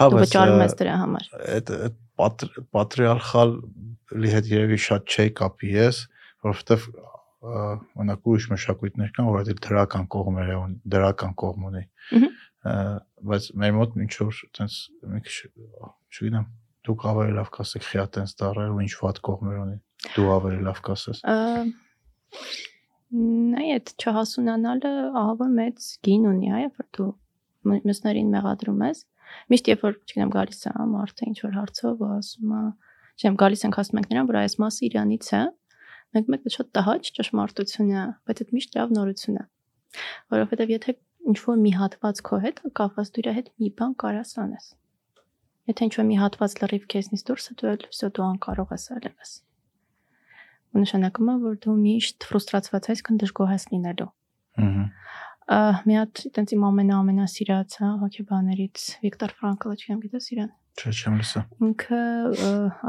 Հա, 0.00 0.06
բայց 0.10 0.24
վճարում 0.24 0.62
ես 0.64 0.76
դրա 0.80 0.94
համար։ 1.00 1.26
այդ 1.56 1.72
այդ 1.76 1.98
պատր- 2.20 2.62
պատրիարխալի 2.76 4.32
հետ 4.34 4.50
երևի 4.50 4.78
շատ 4.86 5.14
չի 5.14 5.26
կապի 5.40 5.70
ես, 5.76 6.00
որովհետև 6.48 6.88
օրինակ 7.40 8.26
ուրիշ 8.30 8.46
մշակույթներ 8.52 9.12
կան, 9.16 9.28
որ 9.30 9.38
այդ 9.40 9.60
դրական 9.64 10.08
կողմեր 10.12 10.50
ունի, 10.60 10.76
դրական 10.92 11.36
կողմ 11.40 11.68
ունի։ 11.70 11.84
Բայց 13.30 13.46
մեր 13.62 13.76
մոտ 13.78 13.94
ինչ 14.04 14.12
որ 14.20 14.40
տենց 14.58 14.74
մի 15.12 15.20
քիչ 15.24 15.36
չգիտեմ, 16.10 16.50
դուք 16.84 17.06
ավելի 17.10 17.36
լավ 17.38 17.48
կասեք 17.56 17.86
խիա 17.86 18.04
տենց 18.16 18.34
դարել 18.40 18.74
ու 18.76 18.82
ինչ 18.84 18.92
վատ 19.00 19.22
կողմեր 19.30 19.62
ունի։ 19.64 19.78
Դու 20.14 20.28
ավելի 20.34 20.60
լավ 20.66 20.82
կասես։ 20.86 21.22
Նայ 23.20 23.66
այդ 23.74 23.92
չհասունանալը 24.00 24.92
ահա 25.20 25.32
որ 25.40 25.50
մեծ 25.56 25.86
գին 26.06 26.28
ունի, 26.30 26.50
այ 26.56 26.66
որ 26.78 26.86
դու 26.96 27.08
մյուսներին 27.70 28.30
մեղադրում 28.34 28.84
ես։ 28.86 29.02
Միշտ 29.50 29.70
երբ 29.70 29.82
որ, 29.86 29.96
չգիտեմ, 30.06 30.30
գալիս 30.34 30.62
է 30.70 30.72
մարդը 30.90 31.26
ինչ 31.30 31.36
որ 31.44 31.56
հարցով 31.58 32.04
ու 32.06 32.10
ասում 32.16 32.54
է, 32.60 32.62
չեմ 33.20 33.36
գալիս 33.42 33.64
ենք 33.66 33.78
ասում 33.82 34.00
ենք 34.00 34.08
նրան, 34.10 34.30
որ 34.30 34.38
այս 34.40 34.56
մասը 34.62 34.86
իրանից 34.90 35.28
է, 35.36 35.42
մենք 36.16 36.30
մեկ 36.34 36.48
շատ 36.56 36.70
տհաճ 36.78 37.10
ճշմարտություն 37.18 37.92
է, 37.94 38.04
բայց 38.26 38.42
այդ 38.44 38.54
միշտ 38.56 38.78
լավ 38.80 38.94
նորություն 38.96 39.38
է։ 39.40 39.44
Որովհետև 40.34 40.72
եթե 40.74 40.96
ինչ 41.30 41.38
որ 41.44 41.60
մի 41.60 41.72
հատված 41.76 42.22
քո 42.30 42.40
հետ 42.46 42.64
կապված 42.80 43.12
դու 43.14 43.22
իր 43.22 43.30
հետ 43.36 43.52
մի 43.60 43.70
բան 43.80 43.94
կարաս 44.02 44.32
անես։ 44.44 44.66
Եթե 45.70 45.86
ինչ 45.86 45.94
որ 46.00 46.06
մի 46.10 46.18
հատված 46.24 46.56
լրիվ 46.62 46.88
քեզնից 46.94 47.24
դուրս 47.30 47.50
է 47.50 47.56
դու 47.60 47.70
էլ 47.74 47.86
վсё 47.90 48.10
դու 48.16 48.26
անկարող 48.30 48.74
ես 48.74 48.86
ալևս։ 48.96 49.32
Ու 50.70 50.84
նշանակում 50.84 51.30
է, 51.30 51.34
որ 51.44 51.56
դու 51.64 51.76
միշտ 51.80 52.26
ֆրուստրացված 52.30 52.88
ես 52.90 53.02
կամ 53.06 53.20
դժգոհ 53.24 53.54
ես 53.56 53.64
լինելու։ 53.74 54.10
Ահա։ 54.60 54.84
Մի 55.50 55.94
հատ 55.98 56.20
այտենց 56.28 56.52
իմ 56.54 56.64
ամենա 56.68 56.96
ամենասիրած 57.02 57.76
հա, 57.80 57.88
հոգեբաներից 58.04 58.82
Վիկտոր 59.02 59.32
Ֆրանկլը 59.40 59.74
չեմ 59.82 60.02
գիտես 60.04 60.28
իրան։ 60.30 60.50
Չէ, 60.78 60.92
չեմ 60.94 61.16
լսա։ 61.18 61.42
Ինքը 61.66 62.02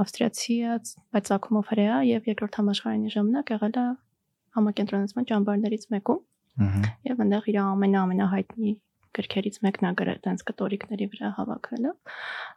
ավստրիացի 0.01 0.57
է, 0.61 0.75
բայց 1.15 1.31
ակումով 1.37 1.71
հրեա 1.71 1.97
եւ 2.11 2.29
երկրորդ 2.29 2.59
համաշխարհային 2.61 3.09
ժամանակ 3.15 3.51
եղել 3.55 3.79
է 3.81 3.85
համակենտրոնացման 4.61 5.27
ճամբարներից 5.31 5.89
մեկում 5.95 6.21
Ահա։ 6.61 6.93
եւ 7.09 7.25
այնտեղ 7.25 7.49
իր 7.51 7.59
ամենա 7.65 8.05
ամենահայտնի 8.05 8.71
գրքերից 9.17 9.57
մեկն 9.65 9.87
է 9.89 9.91
գրել 9.99 10.19
այտենց 10.21 10.43
կտորիկների 10.47 11.07
վրա 11.11 11.29
հավաքելը։ 11.39 11.91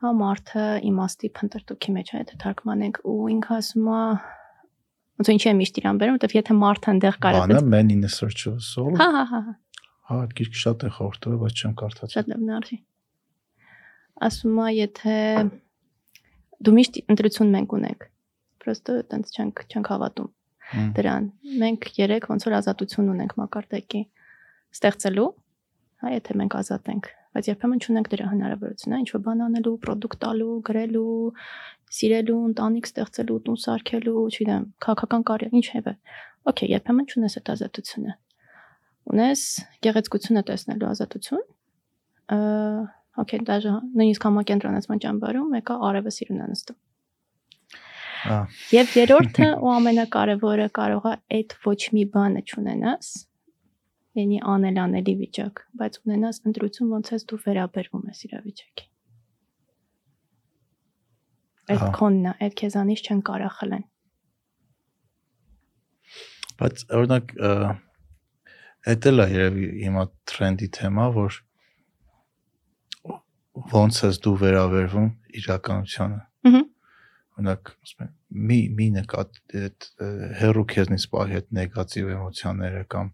Հա 0.04 0.10
մարդը 0.20 0.66
իմաստի 0.90 1.30
փնտրտուքի 1.38 1.94
մեջ 1.96 2.12
է, 2.12 2.20
եթե 2.20 2.38
թարգմանենք 2.44 3.00
ու 3.10 3.16
ինքը 3.34 3.56
ասում 3.58 3.88
է 3.94 4.02
ոնց 5.20 5.30
ինչի 5.34 5.50
է 5.50 5.54
միշտ 5.58 5.80
իրան 5.80 6.00
բերում, 6.00 6.16
որովհետեւ 6.18 6.38
եթե 6.40 6.56
մարդը 6.60 6.90
այնտեղ 6.94 7.18
կարող 7.24 7.44
Բանը 7.44 7.60
է 7.60 7.68
man 7.74 7.92
in 7.94 8.06
a 8.06 8.10
search 8.10 8.48
of 8.50 8.58
soul։ 8.66 8.96
Հա 8.98 9.08
հա 9.14 9.24
հա 9.30 9.40
հա 9.48 9.54
Հա, 10.04 10.16
այդ 10.20 10.32
գիրքը 10.36 10.58
շատ 10.60 10.82
է 10.84 10.88
խորտել, 10.94 11.36
բայց 11.40 11.60
չեմ 11.64 11.74
կարդացել։ 11.80 12.10
Շատ 12.12 12.26
լավ 12.28 12.40
նարդի։ 12.44 12.76
Ասում 14.26 14.58
է, 14.60 14.66
եթե 14.76 15.14
դու 16.64 16.74
միշտ 16.76 16.98
ընտրություն 17.14 17.54
մենք 17.54 17.72
ունենք։ 17.78 18.04
Պրոստը 18.64 18.96
տենց 19.14 19.32
չենք 19.38 19.62
չենք 19.64 19.90
հավատում 19.94 20.28
դրան։ 20.98 21.30
Մենք 21.64 21.88
երեք 22.00 22.28
ոնց 22.34 22.46
որ 22.48 22.56
ազատություն 22.60 23.10
ունենք 23.14 23.34
մակարդակի 23.40 24.02
ստեղծելու, 24.76 25.26
հա, 26.04 26.12
եթե 26.14 26.36
մենք 26.40 26.56
ազատ 26.60 26.92
ենք, 26.94 27.10
բայց 27.34 27.48
երբեմն 27.50 27.82
չունենք 27.84 28.10
դրա 28.14 28.26
հնարավորությունը, 28.32 28.98
ինչ 29.04 29.08
որ 29.14 29.22
բան 29.24 29.44
անելու, 29.44 29.74
product 29.84 30.18
տալու, 30.24 30.56
գրելու, 30.68 31.14
սիրելու, 31.98 32.40
ընտանիք 32.54 32.90
ստեղծելու, 32.90 33.38
տուն 33.44 33.58
սարքելու, 33.64 34.18
չգիտեմ, 34.34 34.66
քաղաքական 34.84 35.24
կարիեր, 35.30 35.56
ինչևէ։ 35.60 35.94
Okay, 36.44 36.68
երբեմն 36.74 37.08
չունես 37.10 37.38
այդ 37.40 37.50
ազատությունը։ 37.54 38.12
Ունես 39.14 39.40
գեղեցկությունը 39.84 40.42
տեսնելու 40.50 40.90
ազատություն, 40.94 41.44
ը 42.34 42.38
Okay, 43.14 43.38
դաժե 43.46 43.72
նույնիսկ 43.94 44.24
համակենտրոնացման 44.26 45.00
ճամբարում 45.04 45.52
մեկը 45.54 45.74
արևը 45.88 46.12
սիրուն 46.16 46.40
է 46.42 46.46
նստում։ 46.50 46.78
Եվ 48.74 48.96
երրորդը 48.98 49.48
ու 49.62 49.70
ամենակարևորը 49.74 50.66
կարող 50.78 51.06
է 51.10 51.14
այդ 51.38 51.54
ոչ 51.68 51.78
մի 51.94 52.04
բանը 52.14 52.42
չունենաս, 52.42 53.12
յանի 54.14 54.40
անել 54.54 54.80
անելի 54.84 55.14
վիճակ, 55.20 55.62
բայց 55.80 55.96
ունենաս 56.04 56.36
ընտրություն 56.50 56.92
ոնց 56.94 57.10
ես 57.14 57.24
դու 57.30 57.38
վերաբերվում 57.44 58.04
ես 58.10 58.20
իրավիճակի։ 58.28 58.86
Այդ 61.74 61.82
է, 62.28 62.34
այդ 62.44 62.54
քեզանից 62.60 63.02
չեն 63.04 63.22
կարող 63.30 63.52
խլեն։ 63.58 63.84
Բայց 66.60 66.84
օրինակ 66.98 67.34
էդ 68.94 69.08
էլ 69.10 69.24
է 69.24 69.26
երևի 69.34 69.68
հիմա 69.80 70.04
տրենդի 70.30 70.68
թեմա, 70.76 71.06
որ 71.16 71.40
ոնց 73.74 74.00
ես 74.04 74.20
դու 74.24 74.36
վերաբերվում 74.44 75.08
իրականությանը։ 75.40 76.20
Ահա։ 76.50 76.62
Օրինակ, 77.34 77.70
ասում 77.84 78.04
եմ, 78.04 78.12
մի 78.50 78.58
մի 78.78 78.86
նկատ 78.94 79.38
այդ 79.60 79.86
ը, 80.04 80.08
հերո 80.38 80.64
քեզնից 80.74 81.06
պահի 81.14 81.38
այդ 81.40 81.48
նեգատիվ 81.58 82.10
էմոցիաները 82.14 82.82
կամ 82.94 83.10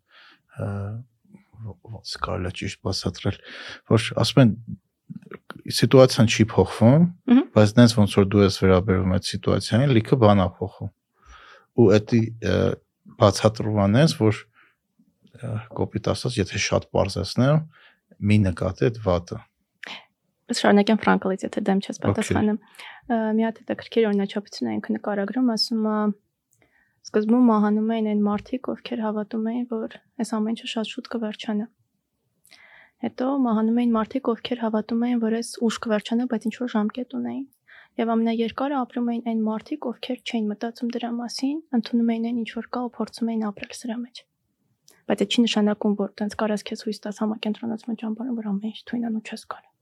ոնց 0.59 2.15
կարելի 2.25 2.51
է 2.51 2.55
ճիշտ 2.61 2.81
բացատրել, 2.87 3.41
որ 3.91 4.07
ասում 4.25 4.43
են 4.45 4.53
սիտուացիան 5.77 6.31
չի 6.31 6.47
փոխվում, 6.51 7.05
բայց 7.55 7.75
դենց 7.79 7.95
ոնց 8.01 8.15
որ 8.21 8.29
դու 8.31 8.45
ես 8.47 8.57
վերաբերվում 8.65 9.15
այդ 9.17 9.29
սիտուացիային, 9.31 9.93
լիքը 9.97 10.19
բան 10.25 10.41
է 10.41 10.47
փոխվում։ 10.61 10.91
Ու 11.81 11.87
ը, 11.97 12.55
բացատրման 13.21 14.01
ես, 14.01 14.17
որ 14.21 14.41
կոպիտ 15.77 16.11
ասած, 16.15 16.39
եթե 16.41 16.63
շատ 16.65 16.89
բարձրացնեմ, 16.95 17.61
մի 18.31 18.37
նկատի 18.47 18.89
այդ 18.91 18.99
վատը։ 19.05 19.39
Շարունակեմ 20.51 20.99
ֆրանկլից, 21.05 21.45
եթե 21.47 21.63
դեմ 21.69 21.81
չես 21.87 22.01
պատասխանում։ 22.03 22.59
Մի 23.39 23.45
հատ 23.47 23.61
հետաքրքիր 23.63 24.07
օրինաչափություն 24.11 24.71
է 24.71 24.75
ինքը 24.81 24.95
նկարագրում, 24.97 25.53
ասում 25.55 25.87
է 25.91 25.99
սկզբում 27.11 27.49
մահանում 27.51 27.89
էին 27.91 28.09
այն 28.11 28.21
մարդիկ, 28.23 28.69
ովքեր 28.71 29.01
հավատում 29.03 29.47
էին, 29.51 29.65
որ 29.71 29.95
այս 30.23 30.31
ամեն 30.37 30.53
ինչը 30.55 30.69
շատ 30.71 30.91
շուտ 30.91 31.09
կվերջանա։ 31.11 31.65
Հետո 33.03 33.27
մահանում 33.47 33.81
էին 33.83 33.95
մարդիկ, 33.97 34.31
ովքեր 34.31 34.63
հավատում 34.63 35.03
էին, 35.09 35.19
որ 35.25 35.37
այս 35.41 35.51
ուշ 35.67 35.79
կվերջանա, 35.87 36.27
բայց 36.31 36.47
ինչ 36.47 36.55
որ 36.61 36.71
ժամկետ 36.71 37.17
ունեին։ 37.19 37.47
Եվ 37.99 38.13
ամենաերկարը 38.15 38.77
ապրում 38.79 39.11
էին 39.11 39.25
այն 39.27 39.41
մարդիկ, 39.51 39.91
ովքեր 39.91 40.19
չէին 40.23 40.47
մտածում 40.55 40.93
դրա 40.95 41.11
մասին, 41.19 41.57
ընդունում 41.81 42.13
էին 42.15 42.29
այն 42.31 42.39
ինչ 42.47 42.51
որ 42.61 42.67
կա 42.71 42.81
ու 42.87 42.93
փորձում 42.95 43.31
էին 43.35 43.47
ապրել 43.51 43.75
սրա 43.81 43.97
մեջ։ 44.07 44.23
Բայց 45.11 45.19
դա 45.19 45.27
չի 45.35 45.45
նշանակում, 45.51 45.95
որ 45.99 46.13
տենց 46.21 46.39
կարաս 46.39 46.63
քեզ 46.71 46.85
հույս 46.87 47.03
տաս 47.11 47.23
համակենտրոնացման 47.27 47.99
ճամբարում, 48.05 48.37
որ 48.39 48.51
ամեն 48.55 48.71
ինչ 48.71 48.79
թույնանու 48.87 49.25
չես 49.27 49.43
կարող։ 49.51 49.73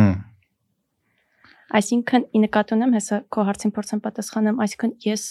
Հմ։ 0.00 0.23
Այսինքն 1.72 2.24
ի 2.36 2.40
նկատի 2.44 2.74
ունեմ 2.76 2.92
հեսա 2.94 3.18
քո 3.32 3.44
հարցին 3.48 3.72
փորձեմ 3.76 4.00
պատասխանեմ, 4.04 4.58
այսինքն 4.64 4.90
ես 5.04 5.22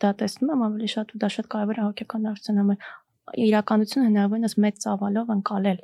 դա 0.00 0.12
տեսնում 0.22 0.52
եմ 0.54 0.62
ավելի 0.66 0.88
շատ 0.92 1.12
ու 1.12 1.20
դա 1.22 1.28
շատ 1.34 1.48
կարևոր 1.52 1.80
է 1.80 1.84
հոգեկան 1.84 2.28
արդյունքն 2.32 2.62
համար. 2.62 2.86
Իրականությունը 3.42 4.06
հնարավորինս 4.08 4.56
մեծ 4.64 4.80
ծավալով 4.82 5.32
անցալել։ 5.36 5.82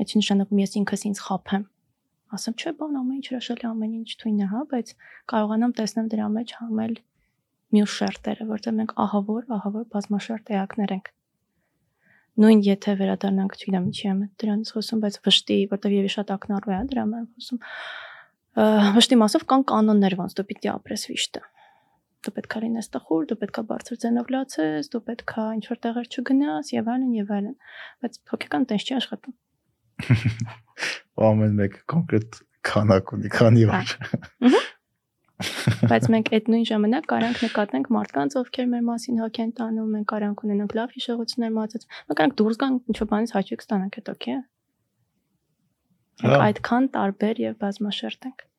Այդ 0.00 0.14
նշանակում 0.20 0.62
ես 0.64 0.74
ինքս 0.80 1.04
ինձ 1.10 1.22
խափեմ։ 1.26 1.68
Ասեմ, 2.30 2.54
չէ, 2.56 2.72
բան 2.80 2.98
ամեն 3.00 3.14
ինչ 3.20 3.26
հրաշալի 3.30 3.64
ամեն 3.70 3.94
ինչ 4.00 4.10
թույն 4.20 4.40
է, 4.40 4.46
հա, 4.50 4.60
բայց 4.70 4.90
կարողանամ 5.30 5.72
տեսնել 5.80 6.10
դրա 6.10 6.26
մեջ 6.40 6.52
համել 6.60 6.92
մյուս 7.74 7.96
շերտերը, 8.00 8.44
որտեղ 8.50 8.76
մենք 8.80 8.92
ահավոր, 9.04 9.42
ահավոր 9.56 9.84
բազմաշերտ 9.94 10.52
էակներ 10.56 10.94
ենք։ 10.94 11.10
Նույն 12.40 12.62
եթե 12.66 12.94
վերադառնանք, 13.00 13.56
չգիտեմ, 13.58 13.88
ինչի 13.90 14.06
եմ 14.10 14.20
դրանից 14.40 14.70
խոսում, 14.74 15.02
բայց 15.04 15.18
վշտի, 15.26 15.58
որտեղ 15.74 15.94
եւի 15.98 16.12
շատ 16.14 16.32
ակնառու 16.34 16.74
է 16.76 16.80
դրա 16.90 17.04
մեջ 17.10 17.26
խոսում։ 17.34 17.60
Վշտի 18.96 19.18
մասով 19.20 19.46
կան 19.50 19.64
կանոններ, 19.70 20.18
ոնց 20.20 20.36
դու 20.36 20.46
պիտի 20.50 20.70
ապրես 20.74 21.08
վիշտը 21.10 21.42
դու 22.20 22.32
պետքա 22.36 22.60
լինես 22.64 22.90
տխուր, 22.94 23.22
դու 23.30 23.36
պետքա 23.40 23.62
բարձր 23.70 23.98
ձենով 24.02 24.32
լացես, 24.34 24.88
դու 24.92 25.00
պետքա 25.08 25.44
ինչ 25.56 25.62
որ 25.70 25.78
տեղեր 25.86 26.08
չգնաս 26.10 26.72
եւ 26.74 26.90
այլն 26.92 27.14
եւ 27.16 27.30
այլն։ 27.36 27.54
Բայց 28.04 28.18
հոգեկան 28.32 28.66
տես 28.72 28.84
չի 28.84 28.96
աշխատում։ 28.98 29.36
Ամեն 31.30 31.56
մեկը 31.60 31.80
կոնկրետ 31.92 32.40
քանակ 32.70 33.14
ունի, 33.16 33.32
քանի 33.36 33.64
օր։ 33.70 33.94
Բայց 35.88 36.06
մենք 36.12 36.30
այդ 36.36 36.48
նույն 36.52 36.66
ժամանակ 36.68 37.06
կարանք 37.08 37.38
նկատենք 37.46 37.86
մարդկանց, 37.96 38.36
ովքեր 38.40 38.66
մեր 38.74 38.82
մասին 38.90 39.22
հոգ 39.24 39.40
են 39.40 39.52
տանում, 39.56 39.88
մենք 39.96 40.08
կարանք 40.12 40.42
ունենանք 40.44 40.74
լավ 40.76 40.92
հիշողություններ 41.00 41.54
մածած։ 41.56 41.86
Մենք 42.10 42.20
կարանք 42.20 42.36
դուրս 42.40 42.60
գանք 42.60 42.92
ինչ 42.92 42.98
որ 43.00 43.10
բանից 43.14 43.34
հաճույք 43.38 43.64
ստանանք 43.64 43.98
այդ 44.00 44.12
օքեյ։ 44.12 44.38
Մենք 46.20 46.44
այդքան 46.50 46.92
տարբեր 47.00 47.44
եւ 47.48 47.58
բազմաշերտ 47.64 48.28
ենք։ 48.28 48.49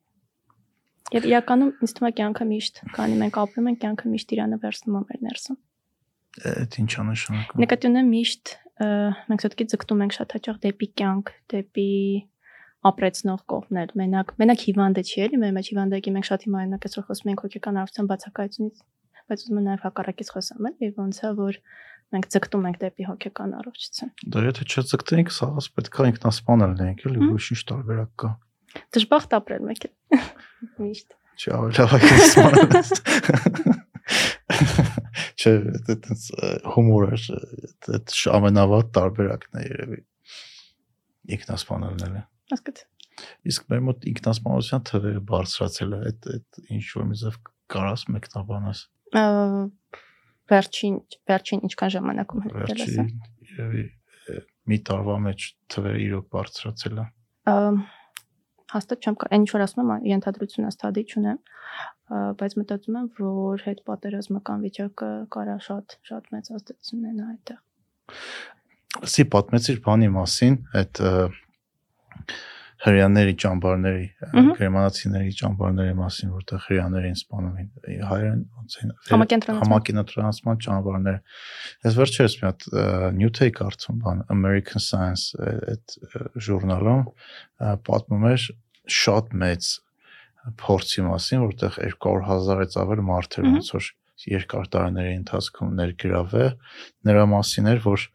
Եվ 1.12 1.28
իրականում 1.28 1.70
ինձ 1.84 1.92
թվում 1.96 2.08
է 2.08 2.12
կյանքը 2.18 2.44
միշտ, 2.52 2.80
քանի 2.96 3.16
մենք 3.22 3.38
ապրում 3.42 3.68
ենք, 3.72 3.78
կյանքը 3.82 4.12
միշտ 4.12 4.34
իրանը 4.36 4.58
վերցնում 4.62 4.96
է 4.96 5.02
մեր 5.08 5.22
ներսում։ 5.28 5.58
Այդ 6.52 6.76
ինչ 6.82 6.92
է 6.92 7.04
նշանակում։ 7.12 7.62
Նկատի 7.62 7.88
ունեմ 7.92 8.12
միշտ 8.12 8.52
մենք 8.82 9.42
ցոտկի 9.44 9.66
ձգտում 9.72 10.02
ենք 10.02 10.14
շատ 10.16 10.34
հաճախ 10.36 10.60
դեպի 10.62 10.88
կյանք, 11.02 11.32
դեպի 11.52 11.88
ապրեցնող 12.82 13.42
կողմներ։ 13.52 13.92
Մենակ 14.00 14.32
մենակ 14.42 14.62
հիվանդը 14.66 15.02
չի 15.06 15.20
էլի, 15.26 15.38
մեր 15.42 15.52
մեջ 15.58 15.68
հիվանդակի 15.72 16.14
մենք 16.16 16.26
շատ 16.28 16.46
հիմա 16.48 16.62
այնակ 16.62 16.86
այսօր 16.88 17.04
խոսում 17.08 17.30
ենք 17.32 17.42
հոգեկան 17.44 17.78
առողջության 17.82 18.08
բացակայությունից, 18.12 18.80
բայց 19.28 19.44
ուզում 19.44 19.60
եմ 19.60 19.66
նաև 19.68 19.84
հակառակից 19.86 20.32
խոսամ, 20.32 20.68
էլի, 20.72 20.88
ոնց 20.98 21.20
է 21.22 21.30
որ 21.38 21.60
մենք 22.12 22.26
ձգտում 22.32 22.66
ենք 22.72 22.80
դեպի 22.82 23.06
հոգեկան 23.12 23.54
առողջություն։ 23.62 24.10
Դա 24.32 24.42
եթե 24.48 24.66
չձգտենք, 24.72 25.30
սա 25.32 25.46
պետք 25.78 26.00
է 26.02 26.08
ինքնասպանել 26.12 26.74
լինենք, 26.82 27.06
էլի, 27.06 27.28
ոչ 27.32 27.44
ինչ 27.54 27.62
տարբերակ 27.70 28.10
կա։ 28.22 28.32
Դժբախտ 28.96 29.36
ապրել 29.38 29.66
մեկ 29.68 29.86
է։ 29.86 29.90
Միշտ։ 30.82 31.16
Չի 31.42 31.48
ավելի 31.56 31.74
լավ 31.78 31.92
է 31.92 32.00
ինքնասպանել։ 32.02 32.72
Չէ, 35.42 35.52
դա 35.88 35.94
հումոր 36.76 37.02
է, 37.08 37.18
դա 37.86 38.00
ամենավատ 38.36 38.90
տարբերակն 38.96 39.58
է 39.58 39.64
երևի։ 39.66 40.00
Ինքնասպանելն 41.36 42.16
է։ 42.20 42.24
Հասկաց։ 42.52 42.82
Իսկ 43.52 43.66
մեր 43.72 43.82
մոտ 43.86 44.06
ինքնասպանության 44.12 44.84
թվերը 44.88 45.22
բարձրացել 45.30 45.90
է, 45.92 45.98
այդ 46.10 46.28
այդ 46.32 46.60
ինչ 46.76 46.84
որ 46.96 47.08
մի 47.10 47.16
ձև 47.22 47.38
կարաս 47.72 48.04
մեկնաբանես։ 48.16 48.84
Վերջին 50.52 50.96
վերջին 51.30 51.64
ինչքան 51.68 51.92
ժամանակում 51.96 52.44
հնարել 52.46 52.82
է։ 52.82 53.06
Երևի 53.52 53.84
մի 54.70 54.78
տարվա 54.88 55.16
մեջ 55.26 55.48
թվերը 55.74 56.02
իրոք 56.06 56.26
բարձրացել 56.36 57.02
է։ 57.02 57.06
Հաստատ 58.72 59.06
չեմ 59.06 59.16
այն 59.28 59.42
ինչ 59.42 59.50
որ 59.52 59.64
ասում 59.66 59.82
եմ, 59.82 60.06
ենթադրություն 60.12 60.66
հաստատի 60.68 61.04
չունեմ, 61.12 61.38
բայց 62.40 62.56
մտածում 62.60 62.98
եմ, 63.00 63.08
որ 63.18 63.64
հետ 63.66 63.82
պատերազմական 63.88 64.64
վիճակը 64.66 65.10
կարա 65.36 65.56
շատ 65.66 65.96
շատ 66.08 66.30
մեծ 66.36 66.50
ազդեցություն 66.56 67.02
ունենա 67.02 67.28
այդտեղ։ 67.32 67.60
Սի 69.12 69.24
պատմեցիր 69.32 69.78
բանի 69.86 70.08
մասին, 70.16 70.58
այդ 70.82 71.02
հрьяաների 72.82 73.34
ճամբարների, 73.42 74.06
գերմանացիների 74.58 75.34
ճամբարների 75.38 75.94
մասին, 75.98 76.30
որտեղ 76.34 76.64
հрьяաներ 76.66 77.04
էին 77.06 77.18
սպանում 77.20 77.52
հայերեն 78.08 78.40
ոնց 78.58 78.76
էին 78.80 78.92
համակենտրոնացման 79.60 80.60
ճամբարները։ 80.66 81.20
Ես 81.86 81.98
վերջերս 82.00 82.36
մի 82.40 82.46
հատ 82.48 82.66
նյութ 83.20 83.40
էի 83.46 83.54
կարդում, 83.60 84.02
բան 84.02 84.24
American 84.34 84.82
Science 84.82 85.30
այդ 85.38 85.96
ժուրնալում 86.42 87.06
պատմում 87.86 88.28
էր 88.32 88.46
շատ 88.98 89.34
մեծ 89.42 89.72
փորձի 90.58 91.06
մասին, 91.06 91.42
որտեղ 91.46 91.78
200.000-ից 92.02 92.78
ավել 92.82 93.02
մարդ 93.06 93.38
էր 93.38 93.50
ոնց 93.52 93.68
որ 93.76 93.90
երկար 94.32 94.70
տարիների 94.74 95.12
ընթացքում 95.22 95.70
ներգրավը 95.78 96.46
նրա 97.08 97.26
մասին 97.30 97.70
էր, 97.72 97.80
որ 97.86 98.06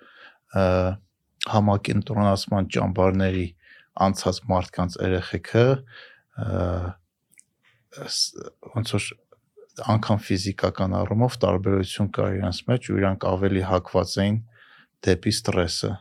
համակենտրոնացման 1.47 2.67
ճամբարների 2.75 3.47
անցած 4.05 4.41
մարդկանց 4.51 4.97
երեխեքը 5.01 5.65
ոնց 8.77 8.93
որ 8.97 9.07
անգամ 9.93 10.19
ֆիզիկական 10.25 10.95
առումով 10.97 11.37
տարբերություն 11.43 12.09
կար 12.17 12.37
իրancs 12.39 12.61
մեջ 12.69 12.89
ու 12.91 12.99
իրանք 13.01 13.25
ավելի 13.29 13.63
հակված 13.71 14.13
էին 14.23 14.37
դեպի 15.07 15.33
ստրեսը 15.37 15.91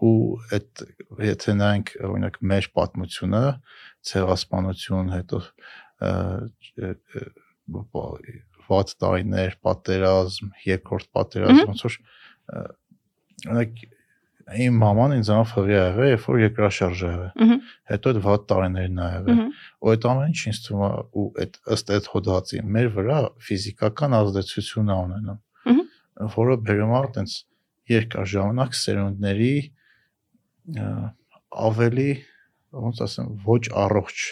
ու 0.00 0.16
այդ 0.56 0.82
եթե 1.26 1.54
նայենք 1.60 1.92
օրինակ 2.08 2.38
մեր 2.52 2.68
պատմությունը 2.76 3.42
ցեղասպանություն 4.10 5.12
հետո 5.16 5.40
վատ 8.70 8.94
տարիներ 9.04 9.56
պատերազմ 9.66 10.52
երկրորդ 10.64 11.10
պատերազմ 11.18 11.64
ոնց 11.70 11.84
որ 11.86 11.98
օրինակ 13.50 13.84
իմ 14.50 14.78
մաման 14.80 15.14
ինձանով 15.20 15.52
հղի 15.56 15.74
ա 15.76 15.82
եղել, 15.84 16.08
երբ 16.10 16.24
որ 16.30 16.40
երկրաշարժ 16.40 17.00
ա 17.00 17.10
եղել։ 17.10 17.52
Հետո 17.90 18.10
այդ 18.10 18.18
վատ 18.24 18.46
տարիներն 18.50 19.00
ա 19.00 19.08
եղել։ 19.10 19.42
Ու 19.80 19.92
այդ 19.92 20.06
ամեն 20.10 20.32
ինչ 20.32 20.40
ինձ 20.50 20.60
թվում 20.66 20.82
է 20.86 20.90
ու 21.20 21.26
այդ 21.44 21.58
ըստ 21.76 21.92
այդ 21.96 22.08
հոդվածի 22.14 22.62
մեր 22.76 22.90
վրա 22.96 23.18
ֆիզիկական 23.46 24.16
ազդեցություն 24.20 24.90
ա 24.90 24.98
ունենում։ 25.06 25.40
Որը 26.34 26.56
բերում 26.70 26.94
է 26.94 26.98
այտենց 27.00 27.36
երկար 27.90 28.30
ժամանակ 28.34 28.76
սերունդների 28.80 29.54
ավելի 31.70 32.10
ոնց 32.80 33.00
ասեմ 33.06 33.30
ոչ 33.46 33.62
առողջ 33.84 34.26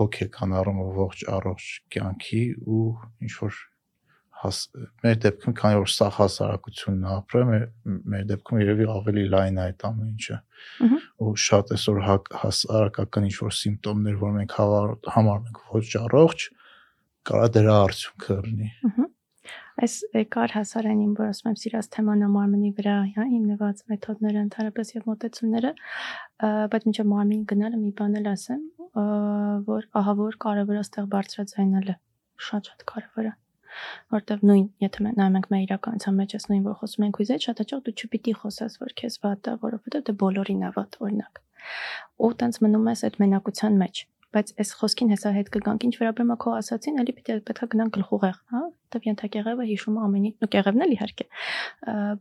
հոգեկան 0.00 0.54
առումով 0.60 0.94
ողջ 1.00 1.24
առողջ 1.36 1.66
կյանքի 1.92 2.44
ու 2.64 2.86
ինչ 3.26 3.32
որ 3.40 3.58
մեր 4.40 5.18
դեպքում 5.24 5.54
քանի 5.60 5.80
որ 5.80 5.90
սա 5.92 6.08
հասարակությունն 6.16 7.04
է 7.04 7.10
ապրում 7.16 7.50
մեր, 7.50 7.66
մեր 8.14 8.24
դեպքում 8.30 8.62
երևի 8.62 8.88
ավելի 8.94 9.24
լայն 9.34 9.60
է 9.60 9.64
այդ 9.66 9.84
ամեն 9.90 10.10
ինչը 10.14 10.38
ու 11.20 11.34
շատ 11.44 11.72
այսօր 11.76 12.00
հասարակական 12.40 13.28
ինչ 13.30 13.36
որ 13.40 13.56
սիմպտոմներ 13.60 14.18
որ 14.24 14.34
մենք 14.38 14.56
համարում 15.16 15.48
ենք 15.50 15.62
ոչ 15.76 15.86
առողջ 16.00 16.46
կարա 17.30 17.48
դրա 17.56 17.78
արդյունքը 17.84 18.38
լինի 18.48 18.70
այս 19.80 19.94
եկար 20.16 20.54
հասարանին 20.56 21.12
որ 21.16 21.30
ասում 21.32 21.50
եմ 21.50 21.58
սիրած 21.60 21.86
թեման 21.94 22.24
մարմնի 22.34 22.70
վրա 22.76 22.96
հա 23.16 23.24
հիմնված 23.30 23.82
մեթոդները 23.92 24.42
ընդհանրապես 24.46 24.92
եւ 24.96 25.06
մոտեցումները 25.10 25.70
բայց 26.74 26.86
մինչեւ 26.88 27.08
մարմին 27.12 27.44
գնալը 27.52 27.80
մի 27.84 27.92
բան 28.00 28.18
էլ 28.20 28.28
ասեմ 28.34 28.64
որ 29.70 29.86
ահա 30.00 30.16
որ 30.20 30.40
կարևոր 30.44 30.80
է 30.80 30.84
ստեղ 30.84 31.08
բարձրաձայնելը 31.14 31.96
շատ 32.50 32.72
շատ 32.72 32.84
կարևոր 32.92 33.30
է 33.30 33.32
որտեվ 34.14 34.44
նույն 34.50 34.66
եթե 34.84 35.04
մենք 35.06 35.18
նայում 35.20 35.38
ենք 35.40 35.50
մեր 35.54 35.64
իրականության 35.66 36.18
մեջ 36.20 36.36
էս 36.38 36.46
նույն 36.50 36.64
որ 36.68 36.78
խոսում 36.80 37.06
ենք 37.06 37.20
ուզեջ 37.24 37.48
շատ 37.48 37.62
հաճախ 37.64 37.82
դու 37.88 37.96
չպիտի 38.00 38.34
խոսես 38.40 38.78
որ 38.84 38.94
քեզ 39.00 39.18
վատ 39.24 39.50
է 39.50 39.56
որովհետեւ 39.66 40.06
դե 40.10 40.16
բոլորին 40.24 40.64
է 40.64 40.72
վատ 40.78 40.98
օրինակ 41.06 41.42
ու 42.20 42.32
տենց 42.40 42.62
մնում 42.64 42.90
ես 42.90 43.04
այդ 43.10 43.20
մենակության 43.24 43.78
մեջ 43.84 44.04
բայց 44.30 44.50
այս 44.62 44.70
խոսքին 44.78 45.08
հեսա 45.10 45.30
հետ 45.34 45.48
կգանք 45.54 45.84
ինչ 45.86 45.94
վերաբերում 45.98 46.28
է 46.30 46.36
քո 46.42 46.52
ասացին, 46.60 47.00
էլի 47.02 47.14
պիտի 47.16 47.36
պետքա 47.50 47.66
գնանք 47.72 47.96
գլխուղեղ, 47.96 48.36
հա? 48.54 48.60
Դեռ 48.94 49.08
ենթակեղևը 49.08 49.66
հիշում 49.70 49.96
է 49.98 50.04
ամենի, 50.06 50.30
ու 50.38 50.50
կեղևն 50.54 50.84
էլ 50.86 50.94
իհարկե, 50.94 51.26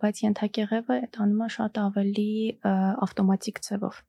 բայց 0.02 0.22
ենթակեղևը 0.26 0.98
այդ 1.06 1.20
անում 1.26 1.44
է 1.46 1.50
շատ 1.60 1.82
ավելի 1.86 2.30
ավտոմատիկ 3.06 3.62
ձևով 3.70 4.02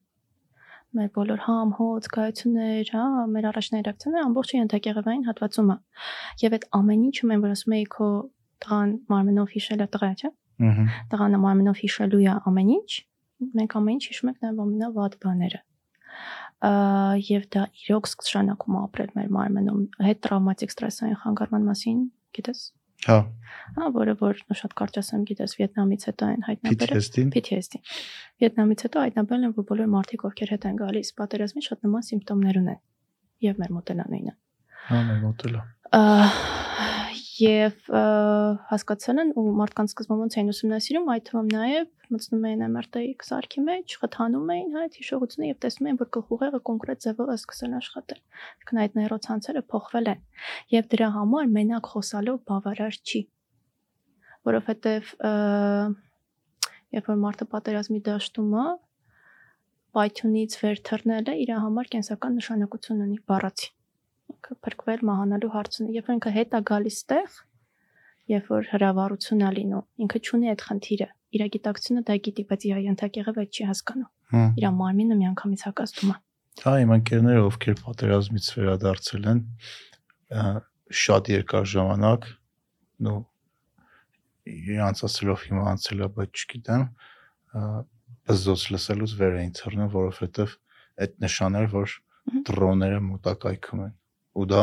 մեր 0.99 1.09
բոլոր 1.15 1.41
համ, 1.45 1.73
հոց, 1.79 2.07
կայություններ, 2.15 2.91
հա, 2.95 3.05
մեր 3.31 3.49
առաջնային 3.51 3.87
ռեակցիաները 3.87 4.25
ամբողջը 4.27 4.57
ենթակեղևային 4.59 5.25
հատվածում 5.31 5.71
է։ 5.71 5.77
Եվ 6.43 6.57
այդ 6.59 6.67
ամեն 6.81 7.05
ինչը 7.11 7.31
մենք 7.31 7.45
որ 7.47 7.55
ասում 7.55 7.77
էի 7.79 7.87
քո 7.95 8.09
տղան 8.65 8.95
մարմնով 9.15 9.55
հիշել 9.55 9.85
է 9.85 9.89
տղա, 9.95 10.11
չէ՞։ 10.21 10.31
Ահա։ 10.71 10.85
Տղան 11.15 11.39
մարմնով 11.47 11.81
հիշելու 11.81 12.23
է 12.27 12.35
ամեն 12.51 12.73
ինչ։ 12.77 12.91
Մենք 13.61 13.77
ամեն 13.81 14.01
ինչ 14.01 14.05
հիշում 14.11 14.31
ենք 14.31 14.43
նաև 14.45 14.65
ամենավատ 14.67 15.15
բաները։ 15.25 15.61
եւ 16.61 17.45
դա 17.55 17.63
իրոք 17.87 18.09
է 18.11 18.81
ապրել 18.81 19.15
մեր 19.17 19.29
մարմնում։ 19.37 19.81
Հետ 20.05 20.19
տրավմատիկ 20.27 20.75
ստրեսային 20.75 21.21
խանգարման 21.23 21.65
մասին, 21.71 22.03
գիտես։ 22.37 22.61
Հա, 23.09 23.19
Հա, 23.77 23.87
որը 23.95 24.15
որ 24.19 24.41
շատ 24.59 24.73
կարճ 24.79 24.97
ասեմ, 25.01 25.25
գիտես, 25.29 25.53
Վիետնամից 25.61 26.07
հետո 26.11 26.29
են 26.35 26.45
հայտնաբերել 26.47 26.99
PTSD-ին։ 26.99 27.29
PTSD։ 27.37 27.81
Վիետնամից 28.43 28.85
հետո 28.87 29.05
հայտնաբերել 29.05 29.47
են, 29.47 29.55
որ 29.59 29.67
բոլոր 29.71 29.91
մարդիկ, 29.95 30.25
ովքեր 30.31 30.53
հետ 30.55 30.67
են 30.71 30.81
գալիս, 30.81 31.13
պատերազմի 31.21 31.65
շատ 31.69 31.87
նման 31.87 32.07
սիմպտոմներ 32.11 32.61
ունեն։ 32.61 32.81
Եվ 33.47 33.63
մեր 33.63 33.75
մոտենանույնը։ 33.79 34.35
Հա, 34.91 35.03
մեր 35.11 35.21
մոտելա։ 35.29 35.63
Ա, 36.01 36.03
Ա, 37.49 38.03
հասկացել 38.71 39.23
են 39.23 39.33
ու 39.41 39.45
մարդկանց 39.61 39.95
սկզբում 39.95 40.23
ոնց 40.25 40.37
էին 40.41 40.53
ուսումնասիրում, 40.53 41.11
այդ 41.15 41.27
թվում 41.31 41.51
նաև 41.55 41.91
մտցնում 42.11 42.47
էին 42.51 42.65
MRT-ի 42.67 43.13
սարքի 43.31 43.65
մեջ, 43.71 43.97
խթանում 44.03 44.53
էին 44.55 44.71
հա 44.75 44.85
այդ 44.87 44.97
հիշողությունը 45.01 45.51
եւ 45.51 45.59
տեսնում 45.65 45.91
էին, 45.91 46.01
որ 46.01 46.11
գլխուղեղը 46.17 46.61
կոնկրետ 46.71 47.05
ձևով 47.07 47.31
է 47.31 47.37
սկսել 47.41 47.77
աշխատել։ 47.81 48.21
Այսինքն 48.21 48.81
այդ 48.85 48.97
նեյրոցանցերը 49.01 49.65
փոխվել 49.75 50.11
են։ 50.15 50.25
Եվ 50.75 50.91
դրա 50.95 51.11
համար 51.21 51.53
մենակ 51.61 51.93
խոսալով 51.95 52.41
բավարար 52.51 52.99
չի 53.01 53.23
որովհետև 54.49 55.11
երբ 56.97 57.11
որ 57.11 57.19
մարդը 57.25 57.47
պատերազմի 57.55 58.01
դաշտում 58.07 58.55
է 58.61 58.65
պայթյունից 59.97 60.57
վեր 60.63 60.81
թռնելը 60.89 61.35
իր 61.45 61.53
համար 61.65 61.91
կենսական 61.95 62.39
նշանակություն 62.41 63.05
ունի 63.07 63.19
բառացի 63.31 63.71
ինքը 64.41 64.57
փրկվել 64.65 65.05
մահանալու 65.11 65.53
հարցը 65.55 65.87
երբ 66.01 66.11
որ 66.11 66.17
ինքը 66.17 66.33
հետ 66.37 66.57
է 66.57 66.61
գալիս 66.71 66.99
տեղ 67.13 67.39
երբ 68.31 68.51
որ 68.55 68.71
հրավառություն 68.73 69.45
է 69.45 69.53
լինում 69.61 70.07
ինքը 70.07 70.23
ճունի 70.31 70.51
այդ 70.55 70.65
խնդիրը 70.71 71.09
իր 71.37 71.45
գիտակցությունը 71.55 72.03
դա 72.11 72.17
գիտի 72.27 72.45
բայց 72.51 72.67
իր 72.71 72.81
ենթակեղևը 72.89 73.45
այդ 73.45 73.61
չի 73.61 73.69
հասկանում 73.71 74.11
Հա։ 74.31 74.43
իր 74.61 74.67
մարմինը 74.81 75.21
միանգամից 75.21 75.65
հակազդում 75.71 76.13
է 76.15 76.19
Հա, 76.61 76.73
իմ 76.83 76.91
ընկերները, 76.93 77.43
ովքեր 77.47 77.77
պատերազմից 77.81 78.47
վերադարձել 78.53 79.29
են, 79.31 79.39
շատ 81.01 81.31
երկար 81.33 81.69
ժամանակ, 81.73 82.27
նո 83.07 83.15
իրանց 84.51 85.03
ասելով 85.09 85.45
հիմա 85.47 85.65
անցել 85.71 86.03
է, 86.05 86.09
բայց 86.19 86.43
չգիտեմ, 86.43 86.85
բզոց 88.31 88.65
լսելուց 88.75 89.15
վեր 89.21 89.39
էին 89.41 89.55
ծռնում, 89.61 89.91
որովհետև 89.95 90.57
այդ 91.07 91.17
նշաններ, 91.25 91.71
որ 91.73 91.97
Մհմ։ 92.31 92.43
դրոնները 92.51 93.01
մոտակայքում 93.07 93.85
են, 93.87 93.95
ու 94.41 94.49
դա 94.51 94.63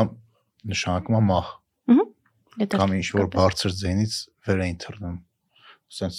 նշանակում 0.72 1.18
է 1.18 1.22
մահ։ 1.28 1.52
Ահա։ 1.94 2.68
Կամ 2.74 2.94
ինչ 2.98 3.08
որ 3.14 3.30
բարձր 3.38 3.74
ձենից 3.78 4.18
վեր 4.48 4.62
էին 4.66 4.78
թռնում։ 4.82 5.16
Սենց 5.98 6.18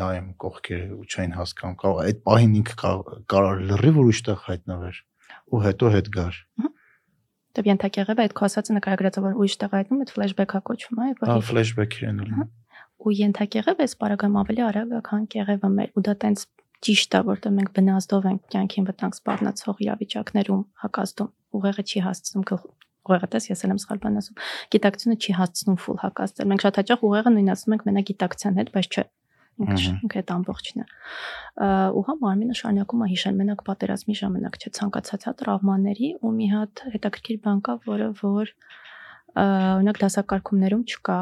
նայեմ 0.00 0.28
կողքերը 0.40 0.96
ու 0.96 1.06
չեն 1.10 1.32
հասկանում, 1.36 1.78
կարող 1.82 2.02
այդ 2.06 2.20
պահին 2.26 2.52
ինքը 2.60 2.92
կարող 3.34 3.64
լրի 3.70 3.92
որ 4.00 4.10
ուշտեղ 4.10 4.44
հայտնվեր 4.46 5.00
ու 5.50 5.62
հետո 5.66 5.90
հետ 5.96 6.10
գար։ 6.16 6.38
Ահա։ 6.60 6.70
Դե 7.50 7.62
ենթակ 7.66 7.96
եղել 7.98 8.20
է 8.20 8.24
այդ 8.24 8.34
քո 8.38 8.44
ասածը 8.46 8.74
նկարագրածը 8.76 9.22
որ 9.24 9.38
ուրիշ 9.42 9.54
տեղ 9.60 9.72
այդնում 9.80 10.02
այդ 10.04 10.10
ֆլեշբեքա 10.14 10.58
կոչվում 10.70 11.00
է, 11.02 11.08
որ 11.18 11.30
Հա, 11.30 11.36
ֆլեշբեք 11.50 11.96
իրեն 11.98 12.20
ունի։ 12.24 12.44
Ու 13.00 13.14
ենթակ 13.20 13.56
եղել 13.58 13.80
է 13.80 13.86
այս 13.88 13.94
պարագայում 14.00 14.38
ավելի 14.40 14.62
արագ 14.70 14.94
է, 14.94 15.00
քան 15.10 15.24
կեղևը 15.34 15.70
մեր 15.74 15.90
ու 15.98 16.04
դա 16.06 16.14
տենց 16.24 16.44
ճիշտ 16.86 17.16
է, 17.18 17.20
որտեղ 17.30 17.54
մենք 17.58 17.72
բնազդով 17.80 18.28
ենք 18.30 18.42
կյանքին 18.54 18.86
վտանգ 18.90 19.18
սպառնացող 19.18 19.82
իրավիճակներում 19.84 20.62
հակազդում։ 20.84 21.30
Ուղեղը 21.56 21.84
չի 21.90 22.04
հասցնում 22.06 22.44
ուղեղը 23.00 23.28
տես 23.32 23.46
ես 23.50 23.64
եմ 23.66 23.78
սխալ 23.80 24.00
բան 24.02 24.20
ասում։ 24.20 24.40
Գիտակցությունը 24.74 25.16
չի 25.24 25.32
հասցնում 25.40 25.78
ֆուլ 25.80 25.98
հակազդել։ 26.04 26.48
Մենք 26.50 26.64
շատ 26.66 26.78
հաճախ 26.80 27.04
ուղեղը 27.08 27.30
նույն 27.34 27.50
ասում 27.54 27.74
ենք 27.74 27.84
մենակ 27.88 28.06
գիտակցության 28.10 28.60
հետ, 28.60 28.70
բայց 28.76 28.88
չէ։ 28.90 29.04
Ինքը 29.60 30.20
այդ 30.20 30.30
ամբողջն 30.32 30.80
է։ 30.80 30.84
Ու 31.96 32.02
հա 32.06 32.14
մարմինը 32.20 32.54
շարունակում 32.60 33.02
է 33.04 33.08
հիշել 33.10 33.34
մենակ 33.40 33.64
պատերազմի 33.66 34.14
ժամանակ 34.20 34.54
չէ 34.60 34.70
ցանկացած 34.78 35.26
հա 35.28 35.32
տրավմաների 35.40 36.08
ու 36.20 36.32
մի 36.38 36.46
հատ 36.54 36.82
հետաքրքիր 36.94 37.40
բան 37.44 37.60
կա, 37.66 37.74
որը 37.90 38.08
որ 38.20 38.52
օրինակ 39.40 40.00
դասակարգումներում 40.00 40.84
չկա, 40.94 41.18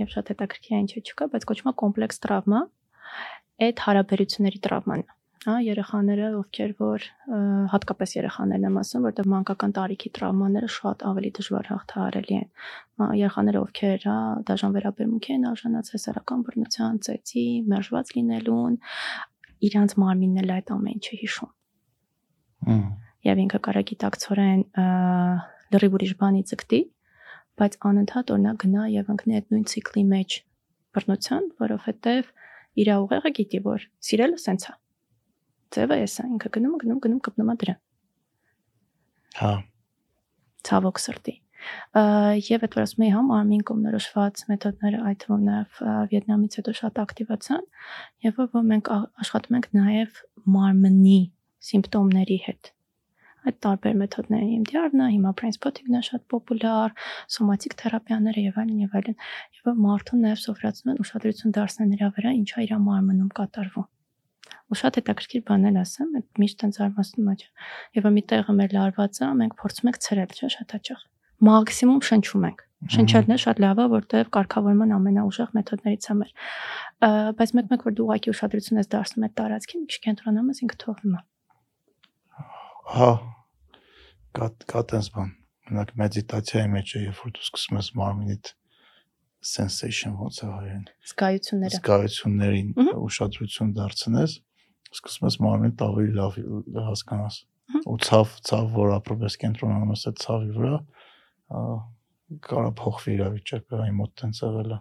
եւ 0.00 0.08
շատ 0.14 0.32
հետաքրքիր 0.32 0.74
է 0.74 0.80
ինչու 0.84 1.04
չկա, 1.04 1.28
բայց 1.34 1.44
կոչվում 1.50 1.70
է 1.70 1.74
կոմպլեքս 1.84 2.24
տրավմա։ 2.24 2.62
Այդ 3.68 3.84
հարաբերությունների 3.84 4.62
տրավման 4.64 5.04
է։ 5.04 5.23
Հա, 5.44 5.54
երեխաները, 5.60 6.28
ովքեր 6.38 6.70
որ 6.78 7.02
հատկապես 7.68 8.14
երեխաներն 8.16 8.62
եմ 8.64 8.76
ասում, 8.80 9.02
որտեղ 9.04 9.26
մանկական 9.28 9.72
տարիքի 9.76 10.10
տրավմաները 10.16 10.68
շատ 10.72 11.02
ավելի 11.04 11.30
դժվար 11.38 11.66
հաղթահարելի 11.68 12.36
են։ 12.38 12.46
Երեխաները, 13.20 13.60
ովքեր 13.64 14.06
հա 14.08 14.14
դաժան 14.48 14.76
վերաբերմունքի 14.78 15.34
են 15.34 15.44
արժանացել 15.50 16.02
սեռական 16.04 16.44
բռնության, 16.48 17.00
ծեծի, 17.04 17.44
մերժված 17.74 18.12
լինելուն, 18.16 18.78
իրանց 19.68 19.94
մարմինն 20.00 20.40
էլ 20.44 20.54
այդ 20.54 20.72
ամեն 20.74 20.96
ինչը 20.96 21.18
հիշում 21.24 21.52
Հմ, 22.64 22.84
եւ 23.28 23.42
ինքը 23.44 23.60
կարա 23.68 23.82
գիտակցորեն 23.90 24.62
լրիվ 25.74 25.96
ուրիշ 25.98 26.14
բանի 26.24 26.42
ցկտի, 26.48 26.80
բայց 27.60 27.76
անընդհատ 27.90 28.32
օրինակ 28.34 28.62
գնա 28.64 28.86
եւ 28.94 29.12
ընկնի 29.14 29.36
այդ 29.40 29.52
նույն 29.52 29.66
ցիկլի 29.74 30.04
մեջ 30.14 30.38
բռնության, 30.96 31.50
որովհետեւ 31.64 32.32
իր 32.84 32.90
ուղեղը 32.94 33.34
գիտի, 33.40 33.60
որ 33.68 33.86
սիրելը 34.08 34.40
սենց 34.44 34.66
է։ 34.70 34.74
Ձևը 35.74 35.96
էս 36.04 36.18
է, 36.22 36.26
ինքը 36.34 36.50
գնում, 36.56 36.76
գնում, 36.82 37.00
գնում 37.04 37.22
կպնում 37.28 37.50
է 37.54 37.56
դրան։ 37.62 37.80
Հա, 39.40 39.54
ցավոք 40.68 41.00
սրտի։ 41.04 41.34
Եվ 42.44 42.64
այդ 42.66 42.76
որ 42.76 42.84
ասում 42.84 43.04
էի 43.04 43.12
համ 43.14 43.30
արմին 43.38 43.62
կողմնորոշված 43.70 44.42
մեթոդները 44.50 44.98
այդ 45.10 45.20
թվում 45.24 45.44
նաև 45.48 45.78
Վիետնամից 46.12 46.56
հետո 46.60 46.74
շատ 46.80 47.00
ակտիվացան 47.04 47.64
եւ 48.26 48.40
որ 48.42 48.66
մենք 48.74 48.90
աշխատում 49.24 49.58
ենք 49.58 49.68
նաև 49.78 50.22
մարմնի 50.58 51.18
սիմպտոմների 51.70 52.38
հետ 52.48 52.74
այդ 53.44 53.56
տարբեր 53.64 53.96
մեթոդներ 54.00 54.44
են 54.44 54.52
EMDR-ն, 54.56 55.00
հիմա 55.14 55.32
spotting-ն 55.56 55.98
է 55.98 56.02
շատ 56.06 56.22
պոպուլյար, 56.32 56.94
սոմատիկ 57.34 57.74
թերապիաները 57.82 58.44
եւ 58.44 58.60
այլն 58.62 58.78
եւ 58.84 58.94
այլն, 59.00 59.18
եւ 59.58 59.82
մարդուն 59.84 60.24
նաեւ 60.24 60.40
սովորացնում 60.44 60.94
են 60.94 61.02
ուշադրություն 61.04 61.56
դարձնել 61.58 61.90
նրա 61.92 62.08
վրա, 62.16 62.32
ինչա 62.40 62.64
իր 62.64 62.74
մարմնում 62.88 63.34
կատարվում։ 63.40 63.88
Ու 64.72 64.78
շատ 64.80 64.98
հետաքրքիր 65.00 65.42
բաներ 65.48 65.80
ասեմ, 65.84 66.12
այդ 66.18 66.40
միշտ 66.40 66.60
տենց 66.62 66.78
արմաստում 66.84 67.26
է։ 67.32 67.34
Եվ 67.98 68.06
մի 68.14 68.22
տեղը 68.32 68.54
մեր 68.60 68.70
լարված 68.74 69.18
է, 69.20 69.28
մենք 69.40 69.56
փորձում 69.60 69.90
ենք 69.90 69.98
ցրել, 70.04 70.30
չէ՞, 70.34 70.48
շատ 70.54 70.74
հաճախ։ 70.74 71.02
Մաքսիմում 71.44 72.00
շնչում 72.08 72.46
ենք։ 72.48 72.64
Շնչելն 72.94 73.32
է 73.34 73.36
շատ 73.40 73.60
լավ 73.64 73.78
է, 73.80 73.84
որտեղ 73.94 74.30
կարգավորման 74.34 74.90
ամենաուժեղ 74.94 75.52
մեթոդներից 75.56 76.04
է 76.04 76.16
մեր։ 76.20 76.32
Բայց 77.38 77.52
մեկ-մեկ 77.58 77.84
որ 77.88 77.94
դու 77.96 78.04
ուղակի 78.04 78.32
ուշադրություն 78.34 78.80
ես 78.80 78.90
դարձնում 78.94 79.24
այդ 79.24 79.34
տարածքին, 79.40 79.86
քիչ 79.88 80.00
կենտրոնանում 80.04 80.50
ես 80.52 80.60
ինքը 80.64 80.78
թողնում 80.84 81.14
է։ 81.14 81.22
հա։ 82.94 83.10
Կա 84.34 84.48
կա 84.68 84.82
տես 84.92 85.08
բան։ 85.14 85.32
Մենակ 85.64 85.94
մեդիտացիայի 86.00 86.70
մեջ 86.74 86.92
է, 86.92 87.02
երբ 87.04 87.20
որ 87.24 87.32
դու 87.34 87.44
սկսում 87.48 87.78
ես 87.80 87.88
մարմինիդ 88.00 88.50
sensation 89.44 90.16
ոնց 90.20 90.40
է 90.44 90.48
հայերեն 90.50 90.84
Զգայությունները։ 91.08 91.78
զգայություններին 91.78 92.68
ուշադրություն 93.04 93.72
դարձնես, 93.78 94.36
սկսում 94.94 95.28
ես 95.28 95.36
մարմինդ 95.44 95.84
ավելի 95.84 96.14
լավ 96.18 96.38
հասկանաս։ 96.88 97.36
Ու 97.90 97.98
ցավ, 98.04 98.32
ցավ, 98.48 98.66
որ 98.74 98.90
ապրում 98.98 99.22
ես 99.24 99.36
կենտրոնանում 99.44 99.92
ես 99.94 100.02
այդ 100.10 100.18
ցավի 100.24 100.50
վրա, 100.54 100.74
կարա 102.44 102.72
փոխվի 102.80 103.14
իրավիճակը, 103.14 103.78
այն 103.84 103.96
մոտ 104.00 104.12
տենց 104.20 104.40
եղել 104.44 104.74
է։ 104.74 104.78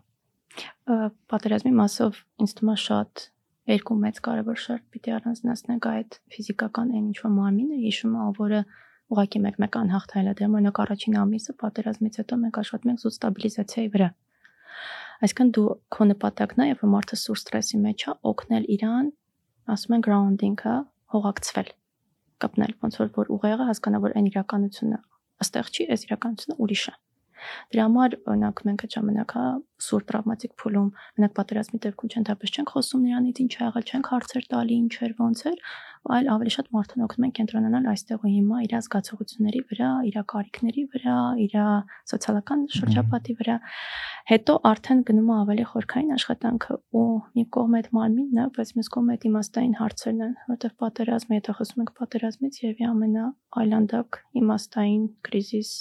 Պատերազմի 1.33 1.71
մասով 1.79 2.19
ինձ 2.43 2.55
թվում 2.59 2.73
է 2.73 2.77
շատ 2.83 3.23
երկու 3.73 3.97
մեծ 4.03 4.19
կարևոր 4.27 4.59
շերտ 4.63 4.83
պիտի 4.93 5.13
առանձնացնենք 5.17 5.85
այդ 5.93 6.17
ֆիզիկական 6.35 6.91
այն 6.93 7.05
ինչ 7.09 7.17
որ 7.23 7.33
մարմինը 7.37 7.77
հիշում 7.83 8.17
է, 8.19 8.25
որը 8.39 8.59
ուղակի 9.13 9.39
մեկ-մեկ 9.43 9.77
անհաղթել 9.79 10.29
է։ 10.29 10.33
Դե 10.39 10.49
օրինակ 10.53 10.79
առաջին 10.83 11.17
ամիսը 11.23 11.55
պատերազմից 11.63 12.19
հետո 12.21 12.37
մենք 12.43 12.59
աշխատում 12.63 12.91
ենք 12.93 13.03
զուտ 13.03 13.15
ստաբիլիզացիայի 13.17 13.89
վրա։ 13.93 14.09
Այսինքն 15.23 15.51
դու 15.55 15.65
քո 15.95 16.07
նպատակն 16.11 16.63
է, 16.63 16.67
երբ 16.73 16.85
մարդը 16.93 17.19
սուր 17.23 17.39
ստրեսի 17.39 17.79
մեջ 17.83 18.03
է, 18.03 18.15
օգնել 18.33 18.65
իրան, 18.73 19.11
ասում 19.71 19.95
են 19.97 20.03
grounding-ը, 20.07 20.75
հողակցվել, 21.13 21.69
կապնել, 22.43 22.75
ոնց 22.83 22.99
որ 22.99 23.11
որ 23.17 23.31
ուղեղը 23.37 23.67
հասկանա, 23.69 24.03
որ 24.03 24.15
այն 24.19 24.29
իրականությունը 24.33 24.99
ըստեղ 25.43 25.71
չի, 25.73 25.87
այս 25.93 26.05
իրականությունը 26.07 26.57
ուրիշ 26.63 26.85
է։ 26.91 26.93
Դրա 27.73 27.87
համար 27.87 28.17
օրինակ 28.33 28.63
մենք 28.69 28.83
այդ 28.87 28.97
ժամանակ 28.97 29.33
հա 29.37 29.45
սուր 29.83 30.03
տրավմատիկ 30.09 30.53
փուլում 30.61 30.89
մենակ 31.17 31.33
պատերազմի 31.37 31.79
դեպքում 31.83 32.11
չընդհանրապես 32.13 32.53
չենք 32.53 32.71
խոսում 32.73 33.01
նրանից 33.07 33.41
ինչ 33.43 33.53
ա 33.53 33.63
եղել, 33.63 33.87
չենք 33.93 34.09
հարցեր 34.13 34.45
տալի, 34.53 34.77
ինչ 34.83 34.93
էր, 35.03 35.13
ոնց 35.19 35.41
էր, 35.49 35.57
այլ 36.13 36.29
ավելի 36.33 36.51
շատ 36.53 36.69
մարդուն 36.75 37.03
օգնում 37.03 37.25
են 37.27 37.33
կենտրոնանալ 37.37 37.85
այստեղ 37.93 38.23
ու 38.23 38.31
հիմա 38.33 38.57
իր 38.63 38.73
զգացողությունների 38.83 39.61
վրա, 39.69 39.91
իր 40.09 40.17
կարիքների 40.33 40.83
վրա, 40.93 41.17
իր 41.43 41.55
սոցիալական 42.11 42.65
շրջապատի 42.75 43.35
վրա։ 43.39 43.55
Հետո 44.33 44.57
արդեն 44.71 45.03
գնում 45.07 45.31
է 45.31 45.37
ավելի 45.43 45.65
խորքային 45.71 46.11
աշխատանքը 46.17 46.77
ու 46.99 47.07
մի 47.39 47.45
կողմ 47.55 47.79
այդ 47.79 47.89
մարմինն 47.97 48.43
է, 48.43 48.45
բայց 48.57 48.75
մյուս 48.79 48.91
կողմ 48.97 49.13
այդ 49.15 49.25
իմաստային 49.31 49.77
հարցերն 49.79 50.23
են, 50.27 50.35
որտեղ 50.51 50.75
պատերազմը, 50.83 51.39
եթե 51.39 51.57
խոսում 51.59 51.83
ենք 51.83 51.95
պատերազմից 52.03 52.61
եւ 52.63 52.85
ամենա 52.93 53.25
այլանդակ 53.63 54.21
իմաստային 54.43 55.03
կրիզիս 55.27 55.73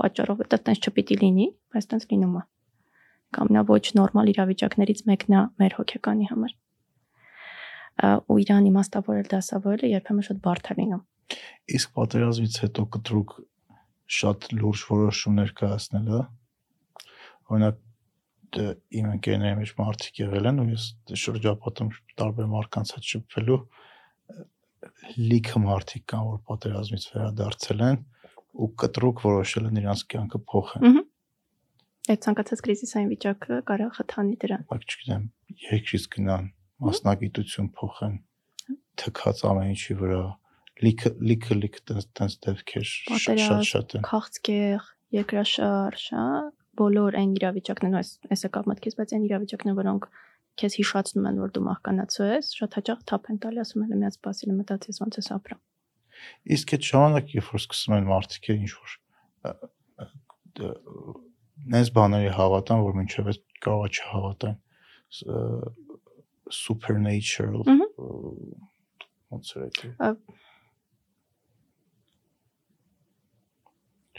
պատճառով 0.00 0.42
դա 0.50 0.58
տենց 0.70 0.88
չպիտի 0.90 1.20
լինի, 1.20 1.46
բայց 1.74 1.90
տենց 1.92 2.08
լինում 2.10 2.40
է 2.40 2.42
կամ 3.36 3.52
նա 3.54 3.62
ոչ 3.68 3.84
նորմալ 3.98 4.32
իրավիճակներից 4.32 5.04
մեկն 5.10 5.36
է 5.38 5.42
մեր 5.62 5.76
հոգեկանի 5.78 6.26
համար 6.30 6.56
ու 8.00 8.38
իրան 8.42 8.66
իմաստավորել 8.70 9.28
դասավորելը 9.30 9.90
երբեմն 9.90 10.26
շատ 10.30 10.38
բարդ 10.46 10.70
է 10.70 10.76
լինում։ 10.80 11.02
Իսկ 11.76 11.92
պատերազմից 12.00 12.54
հետո 12.64 12.84
կտրուկ 12.96 13.34
շատ 14.20 14.48
լուրջ 14.56 14.84
որոշումներ 14.90 15.52
կայացնելը 15.60 16.20
օրինակ 17.50 17.76
դե, 18.56 18.66
իմ 18.98 19.10
ընկերների 19.14 19.58
մեջ 19.60 19.72
մարդիկ 19.78 20.20
եղել 20.24 20.48
են 20.50 20.62
ու 20.62 20.68
ես 20.70 20.86
շրջապատում 21.22 21.90
տարբեր 22.20 22.48
մարդկանց 22.54 22.94
հետ 22.96 23.10
շփվելու 23.10 23.60
լիքը 25.30 25.62
մարդիկ 25.66 26.04
կան 26.10 26.26
որ 26.30 26.40
պատերազմից 26.50 27.06
վերադարձել 27.14 27.84
են 27.90 28.00
ու 28.54 28.68
կտրուկ 28.82 29.22
որոշել 29.26 29.68
են 29.70 29.80
իրենց 29.80 30.02
կյանքը 30.10 30.40
փոխեն։ 30.50 31.00
Այդ 32.10 32.22
ցանկացած 32.26 32.62
կրիզիսային 32.66 33.10
վիճակը 33.10 33.58
կարող 33.70 33.90
խթանի 33.96 34.36
դրան։ 34.42 34.62
Բայց 34.70 34.86
չգիտեմ, 34.90 35.24
երկրից 35.70 36.06
գնան, 36.14 36.46
մասնագիտություն 36.86 37.68
փոխեն, 37.80 38.14
թքած 39.00 39.42
ամեն 39.50 39.70
ինչի 39.74 39.96
վրա, 40.00 40.22
լիքը 40.80 41.12
լիքը 41.30 41.58
լիքը 41.60 41.84
տես 41.90 42.36
դեպքեր 42.46 42.88
շատ-շատ 43.26 43.94
են։ 44.00 44.08
Խաղցկեղ, 44.10 44.88
երկրաշարժ, 45.20 46.06
հա, 46.16 46.26
բոլոր 46.80 47.18
այն 47.20 47.32
իրավիճակներն 47.40 48.00
այս 48.00 48.12
էսա 48.36 48.50
կապ 48.56 48.68
մտքից, 48.70 48.96
բայց 49.00 49.14
այն 49.16 49.26
իրավիճակները, 49.30 49.78
որոնք 49.80 50.08
քեզ 50.60 50.76
հիշացնում 50.80 51.28
են, 51.30 51.40
որ 51.44 51.52
դու 51.56 51.64
մահկանացու 51.66 52.28
ես, 52.30 52.52
շատ 52.60 52.78
հաճախ 52.80 53.02
թափ 53.10 53.28
են 53.30 53.40
տալի, 53.44 53.60
ասում 53.64 53.84
են՝ 53.86 54.00
«Միած 54.00 54.16
սпасիլը 54.18 54.56
մտածես 54.60 55.00
ոնց 55.04 55.20
ես 55.20 55.30
ապրում» 55.36 55.60
իսկ 56.56 56.74
այդ 56.76 56.88
ժամանակ 56.90 57.34
երբ 57.36 57.46
որ 57.54 57.62
սկսում 57.64 57.96
են 57.98 58.10
մարդիկ 58.10 58.50
ինչ 58.56 58.70
որ 58.76 58.90
նես 61.76 61.92
բաների 61.96 62.30
հավատան 62.36 62.84
որ 62.86 62.98
մինչև 63.00 63.32
այդ 63.32 63.42
կարող 63.66 63.86
է 63.86 63.90
չհավատան 64.00 64.56
supernatural 66.60 67.58
ոնց 69.30 69.56
էր 69.60 69.74
դա 69.80 70.14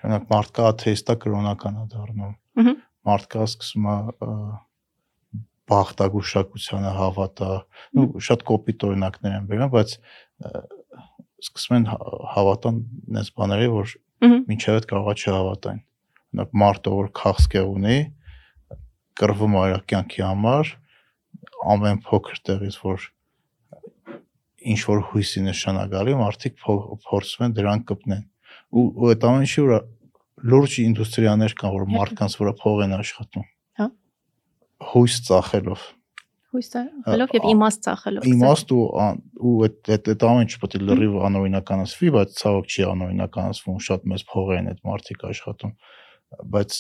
Չնայած 0.02 0.24
մարդկա 0.32 0.64
աթեիստա 0.72 1.14
կրոնական 1.22 1.76
է 1.78 1.84
դառնում։ 1.92 2.70
Մարդկա 3.06 3.44
սկսում 3.46 3.90
է 3.92 3.98
բախտագուշակությանը 5.72 6.94
հավատա։ 6.98 7.50
Ну 7.98 8.22
շատ 8.28 8.46
կոպիտ 8.50 8.86
օրինակներ 8.88 9.36
են 9.38 9.46
բերում, 9.52 9.72
բայց 9.76 9.94
սկսում 11.42 11.78
են 11.78 11.88
հավատան 12.36 12.82
նես 13.18 13.32
բաների, 13.38 13.70
որ 13.74 13.96
մինչև 14.50 14.78
այդ 14.80 14.88
կարողա 14.92 15.16
չհավատան։ 15.22 15.80
Օրինակ 16.32 16.52
մարդը 16.62 16.92
որ 16.96 17.08
քաղցկեղ 17.22 17.72
ունի, 17.72 17.98
կռվում 19.22 19.58
է 19.62 19.64
կյանքի 19.92 20.22
համար, 20.26 20.76
ամեն 21.74 22.00
փոքր 22.06 22.42
տեղից 22.48 22.78
որ 22.82 23.08
ինչ 24.72 24.80
որ 24.88 25.02
հույսի 25.12 25.44
նշանակալի 25.48 26.18
մարդիկ 26.20 26.58
փորձում 26.62 27.46
են 27.48 27.56
դրան 27.58 27.84
կպնեն 27.90 28.24
ու 28.78 28.86
ու 29.02 29.10
այդ 29.14 29.26
ամեն 29.30 29.46
ինչի 29.48 29.64
վրա 29.66 29.80
լուրջ 30.52 30.76
ինդուստրիաներ 30.84 31.56
կան 31.62 31.74
որ 31.78 31.88
մարդկանց 31.96 32.38
վրա 32.42 32.54
փող 32.62 32.84
են 32.86 32.96
աշխատում 32.98 33.48
հա 33.82 33.88
հույս 34.92 35.18
ծախելով 35.30 35.88
հույս 36.52 36.70
ծախելով 36.74 37.34
եւ 37.38 37.48
իմաստ 37.52 37.84
ծախելով 37.88 38.28
իմաստ 38.32 38.74
ու 38.76 38.86
ու 39.52 39.54
այդ 39.68 39.92
այդ 39.96 40.10
այդ 40.14 40.26
ամեն 40.30 40.48
ինչը 40.48 40.62
պետք 40.64 40.78
է 40.78 40.82
լրիվ 40.90 41.18
անօրինականացվի 41.32 42.14
բայց 42.18 42.40
ցավոք 42.42 42.72
չի 42.72 42.88
անօրինականացվում 42.92 43.84
շատ 43.88 44.08
մեծ 44.12 44.26
փող 44.32 44.54
են 44.58 44.72
այդ 44.72 44.82
մարդիկ 44.92 45.28
աշխատում 45.32 45.76
բայց 46.56 46.80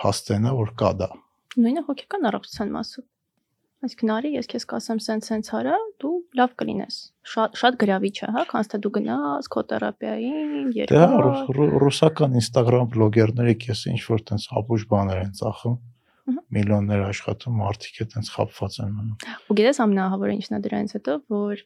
փաստենա 0.00 0.54
որ 0.60 0.74
կա 0.82 0.92
դա 1.02 1.10
նույնը 1.60 1.86
հոգեկան 1.90 2.30
առողջության 2.30 2.76
մասը 2.78 3.06
Այսինքն 3.80 4.10
նարի 4.10 4.30
ես 4.34 4.48
քեզ 4.52 4.64
կասեմ 4.68 4.98
սենց 5.00 5.26
սենց 5.30 5.46
արա, 5.56 5.76
դու 6.02 6.10
լավ 6.36 6.50
կլինես։ 6.60 6.96
Շատ 7.32 7.54
շատ 7.60 7.78
գրավիչ 7.80 8.12
է, 8.26 8.26
հա, 8.34 8.42
քանց 8.50 8.68
թե 8.74 8.80
դու 8.84 8.90
գնաս 8.96 9.48
քո 9.54 9.62
թերապիային, 9.70 10.50
երկու։ 10.76 10.98
Դա 11.00 11.70
ռուսական 11.80 12.36
Instagram 12.42 12.90
բլոգերները 12.92 13.54
քեզ 13.64 13.86
ինչ 13.94 14.02
որ 14.10 14.24
տենց 14.28 14.44
ապուշ 14.60 14.84
բաներ 14.92 15.22
են 15.22 15.32
ծախում 15.40 15.78
միլիոններ 16.56 17.02
աշխատում, 17.06 17.58
մարդիկ 17.60 18.00
է 18.00 18.06
տենց 18.14 18.30
խապված 18.36 18.78
են 18.84 18.94
մնում։ 18.98 19.34
Ու 19.50 19.56
գիտես 19.60 19.82
ամենահավուրը 19.84 20.36
ինչն 20.40 20.56
է 20.56 20.60
դրանից 20.66 20.94
հետո, 20.98 21.16
որ 21.30 21.64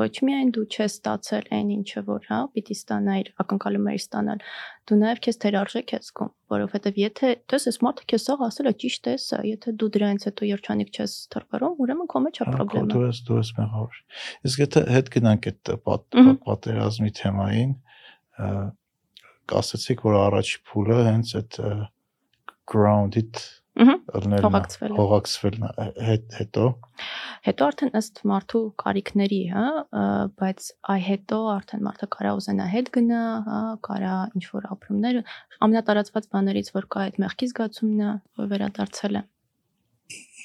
ոչ 0.00 0.22
միայն 0.24 0.50
դու 0.54 0.64
չես 0.70 0.94
ստացել 0.96 1.48
այն 1.56 1.70
ինչը 1.74 2.02
որ 2.06 2.26
հա 2.30 2.38
պիտի 2.54 2.76
ստանայր 2.78 3.28
ակնկալում 3.42 3.88
ես 3.90 4.06
ստանալ 4.06 4.42
դու 4.88 4.98
նաև 5.00 5.20
քեզ 5.26 5.38
թերարժեք 5.44 5.92
ես 5.94 6.08
զգում 6.08 6.30
որովհետև 6.54 7.00
եթե 7.00 7.32
դες 7.52 7.66
այս 7.70 7.78
մարդը 7.86 8.06
քեզ 8.12 8.24
սա 8.28 8.36
ասել 8.48 8.70
է 8.70 8.74
ճիշտ 8.84 9.10
է 9.10 9.14
սա 9.24 9.40
եթե 9.50 9.74
դու 9.82 9.90
դրանից 9.96 10.26
հետո 10.30 10.48
երջանիկ 10.50 10.92
չես 10.96 11.16
թրվարում 11.34 11.84
ուրեմն 11.84 12.10
քո 12.14 12.22
մեջ 12.26 12.40
է 12.40 12.48
խնդրեմը 12.50 12.92
դու 12.94 13.04
ես 13.06 13.22
դու 13.28 13.38
ես 13.40 13.52
մեղավոր 13.60 14.02
իսկ 14.50 14.64
եթե 14.64 14.84
հետ 14.96 15.12
գնանք 15.16 15.48
այդ 15.50 15.72
պատերազմի 16.48 17.14
թեմային 17.20 17.72
կասեցիք 19.50 20.04
որ 20.06 20.20
առաջի 20.24 20.60
փուլը 20.70 21.00
հենց 21.10 21.34
այդ 21.40 21.60
grounded 22.70 23.42
հողակցվել 23.78 24.94
հողակցվել 24.98 25.56
հետ 26.06 26.34
հետո 26.40 26.64
հետո 27.46 27.66
արդեն 27.70 27.92
ըստ 28.00 28.20
մարդու 28.30 28.62
կարիքների, 28.82 29.40
հա, 29.54 29.66
բայց 30.40 30.66
այ 30.94 31.04
հետո 31.06 31.38
արդեն 31.54 31.84
մարդը 31.86 32.08
կարա 32.16 32.32
ուզենա 32.40 32.66
հետ 32.74 32.90
գնա, 32.96 33.20
հա, 33.46 33.60
կարա 33.86 34.16
ինչ 34.36 34.44
որ 34.50 34.66
ապրումներ, 34.74 35.20
ամենատարածված 35.66 36.28
բաներից 36.34 36.72
որ 36.76 36.88
կա 36.90 37.04
այդ 37.06 37.20
մեղքի 37.24 37.48
զգացումն 37.52 38.02
է, 38.04 38.10
որ 38.40 38.50
վերադարձել 38.50 39.20
է։ 39.20 39.22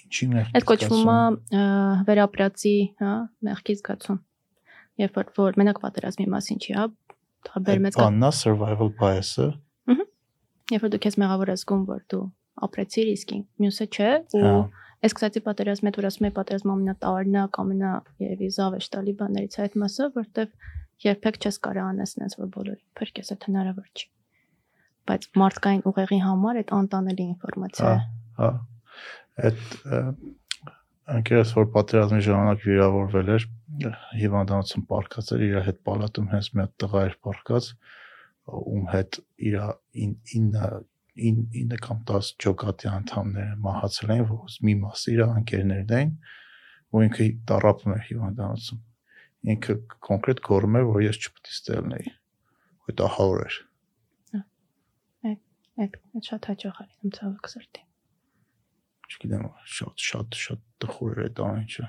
Ինչի 0.05 0.29
մեղքի։ 0.35 0.55
Այդ 0.55 0.67
կոչվում 0.69 1.11
է 1.11 1.65
վերապրածի, 2.07 2.77
հա, 3.01 3.13
մեղքի 3.49 3.77
զգացում։ 3.81 4.21
Երբ 5.01 5.21
որ 5.35 5.59
մենակ 5.59 5.81
պատերազմի 5.83 6.27
մասին 6.31 6.61
չի, 6.61 6.75
հա, 6.77 6.87
բեր 7.65 7.81
մեծ 7.89 7.99
բաննա 7.99 8.31
survival 8.37 8.93
bias-ը։ 9.01 9.47
Ահա։ 9.91 10.05
Երբ 10.75 10.85
որ 10.85 10.93
դու 10.93 11.01
քեզ 11.03 11.17
մեղավոր 11.25 11.51
ես 11.51 11.65
զգում, 11.65 11.81
որ 11.89 12.05
դու 12.13 12.23
ապրեցիր 12.65 13.11
իսկին, 13.15 13.45
մյուսը 13.65 13.87
չէ, 13.91 14.11
ու 14.39 14.57
Այս 15.05 15.13
կստացի 15.13 15.41
պատերազմը 15.45 15.91
դուր 15.93 16.05
ասում 16.07 16.25
եմ 16.25 16.33
պատերազմը 16.33 16.71
ամենատարնակ, 16.73 17.57
ամենա 17.61 17.89
երևի 18.23 18.47
զավեշ 18.55 18.85
տալի 18.95 19.13
բաներից 19.19 19.57
այդ 19.61 19.75
մասը, 19.81 20.07
որտեվ 20.15 20.53
երբեք 21.05 21.37
չես 21.45 21.59
կարող 21.67 21.89
անես 21.91 22.13
նես 22.21 22.37
որ 22.39 22.49
բոլորին 22.55 22.87
փրկես, 22.99 23.29
այդ 23.35 23.45
հնարավոր 23.49 23.89
չի։ 23.91 24.07
Բայց 25.05 25.27
մարդկային 25.41 25.83
ուղեղի 25.91 26.19
համար 26.25 26.59
այդ 26.61 26.73
անտանելի 26.79 27.27
ինֆորմացիա 27.35 27.91
է։ 27.91 27.99
Հա։ 28.39 28.49
Այդ 29.45 29.61
անկերս 31.15 31.53
որ 31.59 31.69
պատերազմի 31.75 32.21
ժամանակ 32.25 32.65
վիրավորվել 32.65 33.31
էր, 33.35 33.47
հիվանդանոցում 34.25 34.85
պարկած 34.89 35.31
էր, 35.35 35.45
իր 35.45 35.61
հետ 35.69 35.79
պալատում 35.85 36.29
հենց 36.33 36.49
մի 36.55 36.65
հատ 36.65 36.75
տղա 36.81 37.05
էր 37.05 37.15
պարկած, 37.27 37.69
ում 38.55 38.89
հետ 38.95 39.19
իր 39.51 39.59
9 39.93 40.79
9 41.15 41.79
կամ 41.85 42.01
10 42.11 42.31
ջոկատի 42.43 42.89
անդամները 42.91 43.55
մահացել 43.65 44.11
են, 44.15 44.25
որ 44.31 44.57
մի 44.67 44.75
մասը 44.81 45.13
իր 45.15 45.21
անկերներն 45.25 45.95
էին, 45.99 46.11
որ 46.95 47.05
ինքը 47.07 47.27
տարապում 47.51 47.95
էր 47.95 48.03
հիվանդանոցում։ 48.09 48.83
Ինքը 49.55 49.75
կոնկրետ 50.09 50.41
գոռում 50.49 50.77
էր, 50.79 50.85
որ 50.91 51.05
ես 51.05 51.19
չպետք 51.21 51.49
է 51.49 51.55
ստելնեի։ 51.55 52.13
Որ 52.85 52.97
դա 53.01 53.09
հավոր 53.15 53.43
էր։ 53.45 53.57
Այդ 55.75 55.95
այդ 56.15 56.27
շատ 56.29 56.45
հաջող 56.49 56.77
է 56.79 56.85
լինում 56.87 57.13
ցավոք 57.15 57.47
սրտի։ 57.51 57.81
Չգիտեմ, 59.11 59.47
շատ 59.75 60.03
շատ 60.05 60.37
շատ 60.39 60.61
տխուր 60.83 61.15
էր 61.15 61.23
այդ 61.25 61.41
ամենը։ 61.45 61.87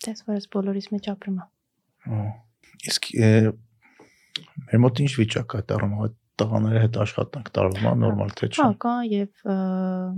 Դες 0.00 0.22
որ 0.26 0.38
ես 0.40 0.48
բոլորիս 0.56 0.88
մեջ 0.94 1.08
ապրում 1.12 1.38
եմ։ 1.44 2.24
Իսկ 2.90 3.08
մեր 4.66 4.80
մոտ 4.84 5.02
ինչ 5.04 5.12
վիճակ 5.20 5.56
է 5.60 5.62
դառնում 5.70 6.02
այդ 6.06 6.16
տղաների 6.40 6.82
հետ 6.84 6.98
աշխատանք 7.04 7.50
տարվում 7.56 7.88
է 7.90 7.94
նորմալ 8.02 8.34
թե 8.40 8.50
չէ։ 8.50 8.60
Հա, 8.60 8.68
կա 8.84 8.94
եւ 9.10 9.46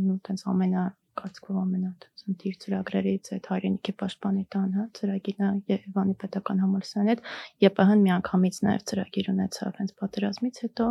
նու 0.03 0.18
տենց 0.29 0.45
ամենա 0.53 0.85
կարծիքով 1.18 1.57
ամենաթնդիր 1.61 2.55
ծրագրերից 2.62 3.31
այդ 3.37 3.49
հայրենիքի 3.53 3.93
պաշտպանի 4.03 4.45
տան, 4.55 4.70
հա, 4.77 4.85
ծրագիրը 4.99 5.51
Երևանի 5.73 6.14
պետական 6.23 6.62
համալսարանի 6.62 7.12
հետ 7.12 7.23
ԵՊՀ-ն 7.66 8.05
միանգամից 8.07 8.61
նաև 8.68 8.87
ծրագիր 8.93 9.31
ունեցավ 9.35 9.79
հենց 9.83 9.95
պատերազմից 10.03 10.62
հետո 10.64 10.89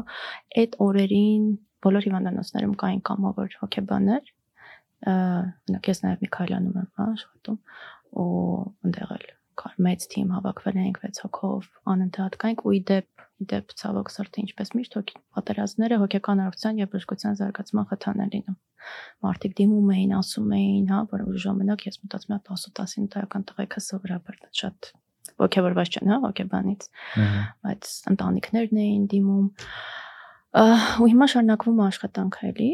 այդ 0.61 0.77
օրերին 0.87 1.49
բոլոր 1.81 2.07
հիվանդանոցներում 2.11 2.77
կային 2.85 3.03
կամավոր 3.09 3.59
հոգեբաններ, 3.65 4.31
օրինակ 5.11 5.91
ես 5.91 6.03
նաև 6.05 6.25
Միքայելյանում 6.27 6.81
եմ, 6.81 6.89
հա, 7.01 7.11
աշխատում 7.17 7.61
ու 8.21 8.27
ընդեղ 8.91 9.15
էլ 9.17 9.29
կար 9.59 9.75
մեծ 9.85 10.05
թիմ 10.11 10.29
հավաքվել 10.35 10.77
էինք 10.81 10.99
6 11.05 11.21
հոգով 11.25 11.67
անընդհատ 11.93 12.37
կանք 12.41 12.63
ու 12.65 12.73
իդեպ 12.77 13.25
իդեպ 13.41 13.73
ցավոք 13.81 14.11
սրտի 14.13 14.43
ինչպես 14.45 14.71
միշտ 14.77 14.97
հոգի 14.97 15.15
պատերազմները 15.37 15.99
հոգեկան 16.01 16.41
առողջության 16.45 16.81
եւ 16.81 16.91
բժշկության 16.91 17.37
զարգացման 17.41 17.87
խթան 17.91 18.21
են 18.25 18.31
լինում 18.35 18.57
մարդիկ 19.25 19.55
դիմում 19.61 19.91
էին 19.95 20.13
ասում 20.21 20.53
էին 20.57 20.91
հա 20.91 20.99
որ 21.11 21.23
ուժ 21.31 21.37
ժամանակ 21.45 21.85
ես 21.89 21.99
մտածում 22.01 22.35
եմ 22.35 22.43
10-19 22.51 23.11
տարեկան 23.15 23.45
տղեկը 23.51 23.83
սովորաբար 23.87 24.39
շատ 24.61 24.91
ոգևորված 25.41 25.97
չեն 25.97 26.11
հա 26.11 26.17
հոգեբանից 26.25 26.87
բայց 27.65 27.91
ընտանիքներն 28.11 28.81
էին 28.85 29.05
դիմում 29.13 29.47
ու 30.51 31.09
հիմա 31.11 31.27
շարունակվում 31.31 31.81
է 31.81 31.85
աշխատանքը 31.87 32.51
էլի 32.51 32.71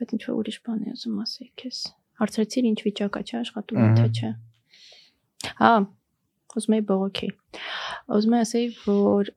բայց 0.00 0.14
ինչ 0.16 0.22
որ 0.26 0.36
ուրիշ 0.40 0.58
բան 0.66 0.84
է 0.84 0.94
ուզում 0.96 1.22
ասել 1.24 1.50
քեզ 1.62 1.80
հարցրեցիր 2.20 2.68
ինչ 2.70 2.78
վիճակա 2.86 3.20
չէ 3.24 3.36
աշխատում 3.40 3.94
թե 4.00 4.06
չէ 4.10 4.30
Հա, 5.60 5.72
ուզում 6.58 6.74
եի 6.76 6.84
բողոքի։ 6.90 7.28
Ուզում 8.16 8.34
եի 8.36 8.44
ասեի, 8.46 8.68
որ 8.86 9.30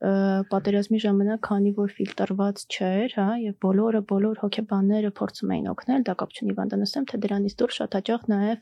պատերազմի 0.50 1.00
ժամանակ, 1.04 1.40
քանի 1.46 1.72
որ 1.78 1.94
ֆիլտրված 1.98 2.64
չէր, 2.74 3.16
հա, 3.18 3.28
եւ 3.44 3.56
բոլորը 3.64 4.02
բոլոր 4.10 4.42
հոգեբանները 4.44 5.12
փորձում 5.20 5.54
էին 5.54 5.70
օգնել, 5.74 6.06
դա 6.08 6.16
կապ 6.24 6.34
չունի 6.34 6.56
Վանդանոսեմ, 6.58 7.08
թե 7.10 7.20
դրանից 7.24 7.56
դուրս 7.62 7.80
շատ 7.80 7.98
հաճախ 8.00 8.28
նաեւ 8.34 8.58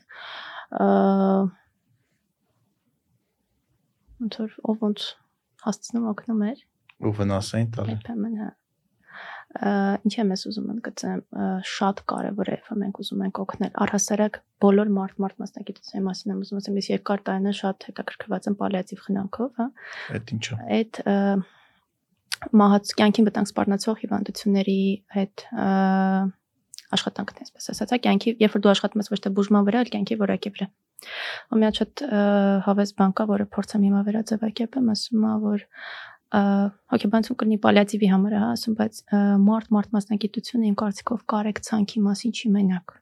ոնց 4.23 4.39
որ 4.39 4.57
ով 4.71 4.83
ոնց 4.87 5.07
հասցնում 5.67 6.05
օգնում 6.13 6.43
էր 6.49 6.59
ու 7.03 7.13
վնաս 7.19 7.49
էին 7.57 7.71
տալի։ 7.75 7.95
Երբեմն 7.97 8.37
հա 8.39 8.49
ինչ 9.53 10.13
եմ 10.17 10.31
ես 10.33 10.43
ուզում 10.49 10.69
ընդգծեմ 10.73 11.19
շատ 11.69 11.99
կարևոր 12.09 12.49
է 12.49 12.55
երբ 12.57 12.69
մենք 12.83 13.01
ուզում 13.03 13.23
ենք 13.27 13.41
օգնել 13.43 13.75
առհասարակ 13.85 14.39
բոլոր 14.65 14.93
մարդ 14.97 15.19
մարդ 15.23 15.41
մասնագիտության 15.43 16.05
մասին 16.09 16.33
եմ 16.33 16.39
ուզում 16.43 16.61
ասեմ 16.63 16.79
ես 16.81 16.89
երկար 16.93 17.23
տարիներ 17.29 17.57
շատ 17.59 17.87
հետաքրքրված 17.89 18.49
եմ 18.49 18.57
պալիատիվ 18.63 19.03
խնամքով 19.05 19.61
հա 19.61 19.67
այդ 20.17 20.33
ինչա 20.37 20.57
այդ 20.79 21.01
մահաց 22.63 22.95
կյանքին 22.99 23.27
վտանգ 23.29 23.51
սպառնացող 23.53 24.01
հիվանդությունների 24.03 24.79
հետ 25.13 25.45
աշխատանքն 26.93 27.39
է, 27.39 27.45
այսպես 27.47 27.69
ասած, 27.73 27.93
կյանքի, 28.03 28.33
երբ 28.43 28.55
որ 28.55 28.63
դու 28.63 28.71
աշխատում 28.73 29.03
ես 29.03 29.11
ոչ 29.13 29.19
թե 29.23 29.31
բուժման 29.37 29.67
վրա, 29.67 29.81
այլ 29.83 29.91
կյանքի 29.93 30.17
որակի 30.21 30.51
վրա։ 30.53 30.67
Ու 31.53 31.59
մի 31.59 31.67
հատ 31.67 31.79
շատ 31.81 32.03
հավես 32.67 32.93
բան 32.99 33.13
կա, 33.17 33.25
որը 33.33 33.47
փորձեմ 33.55 33.85
հիմա 33.87 34.01
վերաձևակերպեմ, 34.09 34.91
ասում 34.93 35.25
է, 35.29 35.33
որ 35.43 35.65
հոգեբանություն 36.33 37.37
կլինի 37.43 37.59
պալիատիվի 37.63 38.09
համար, 38.13 38.35
հա, 38.39 38.49
ասում, 38.55 38.75
բայց 38.79 38.99
մարդ 39.43 39.71
մարդ 39.77 39.95
մասնագիտությունը 39.97 40.69
իմ 40.71 40.77
կարծիքով 40.81 41.23
կարեք 41.33 41.61
ցանքի 41.67 42.03
մասին 42.09 42.33
չի 42.33 42.53
մենակ 42.57 42.95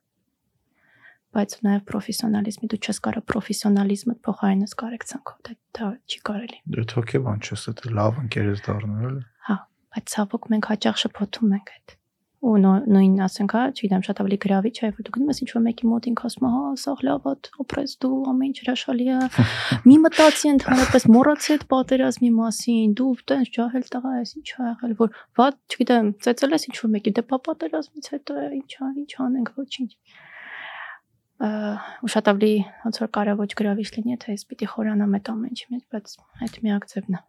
բայց 1.32 1.54
նաև 1.64 1.84
պրոֆեսիոնալիզմի 1.88 2.70
դու 2.72 2.80
չես 2.82 2.98
կարող 3.08 3.24
պրոֆեսիոնալիզմը 3.32 4.16
փոխարինես 4.28 4.74
կարեք 4.82 5.06
ցանքով 5.12 5.38
դա 5.48 5.54
դա 5.78 5.92
չի 6.12 6.20
կարելի 6.28 6.58
դու 6.76 6.86
հոգեբան 6.92 7.46
չես 7.48 7.64
դա 7.80 7.94
լավ 8.02 8.20
ընկերես 8.26 8.64
դառնալ 8.68 9.16
հա 9.48 9.58
բայց 9.96 10.16
ցավոք 10.16 10.50
մենք 10.52 10.70
հաճախ 10.72 11.00
շփոթում 11.06 11.56
ենք 11.56 11.72
այդ 11.78 11.96
ու 12.42 12.56
նույն 12.58 13.20
ասենք, 13.22 13.54
հա, 13.54 13.64
չգիտեմ, 13.76 14.04
շատ 14.08 14.20
ավելի 14.24 14.38
գրավիչ 14.42 14.74
է, 14.82 14.88
որ 14.98 15.06
դու 15.06 15.14
գնում 15.14 15.30
ես 15.32 15.42
ինչ 15.44 15.50
որ 15.52 15.64
մեկի 15.66 15.90
մոտ 15.92 16.08
ինք 16.10 16.24
ասում, 16.26 16.48
հա, 16.50 16.62
սա 16.82 16.94
լավ 17.06 17.28
է, 17.30 17.34
օպրես 17.62 17.94
դու 18.02 18.18
ամեն 18.32 18.48
ինչ 18.50 18.58
հրաշալի 18.62 19.06
է։ 19.14 19.20
Մի 19.92 19.98
մտածի 20.06 20.52
ընդհանրապես 20.52 21.06
մոռացի 21.14 21.54
այդ 21.54 21.66
պատերազմի 21.76 22.32
մասին, 22.42 22.96
դու 22.98 23.12
տենց 23.30 23.54
ջահել 23.62 23.86
տղա 23.94 24.14
ես, 24.18 24.34
ինչ 24.42 24.50
ա 24.58 24.66
եղել, 24.72 24.98
որ 25.06 25.16
վատ, 25.38 25.62
չգիտեմ, 25.70 26.12
ծեծել 26.26 26.58
ես 26.58 26.68
ինչ 26.72 26.78
որ 26.82 26.94
մեկի, 26.98 27.16
դե 27.22 27.26
պատերազմից 27.32 28.12
հետո 28.18 28.42
ինչ 28.58 28.72
ա, 28.82 28.92
ինչ 29.06 29.12
անենք, 29.30 29.56
ոչինչ 29.62 29.92
ու 31.42 32.10
շատ 32.14 32.28
ավելի 32.30 32.54
ոնց 32.86 33.02
որ 33.02 33.10
կարևոր 33.18 33.56
գրավիչ 33.62 33.88
լինի, 33.98 34.18
թե 34.22 34.38
ես 34.38 34.46
պիտի 34.52 34.70
խորանամ 34.76 35.18
այդ 35.18 35.34
ամեն 35.34 35.58
ինչի 35.58 35.68
մեջ, 35.74 35.84
բայց 35.96 36.16
այդ 36.46 36.64
միակ 36.68 36.90
ձևն 36.94 37.18
է։ 37.18 37.26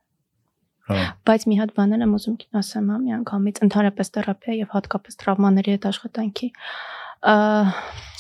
Բայց 0.88 1.44
մի 1.52 1.56
հատ 1.60 1.72
բաներ 1.76 2.04
եմ 2.06 2.14
ուզում 2.16 2.36
ասեմ, 2.56 2.86
հա, 2.94 2.98
միանգամից 3.04 3.58
ընդհանրապես 3.66 4.12
թերապիա 4.18 4.54
եւ 4.56 4.70
հատկապես 4.72 5.20
տրավմաների 5.24 5.74
հետ 5.76 5.88
աշխատանքի 5.90 6.48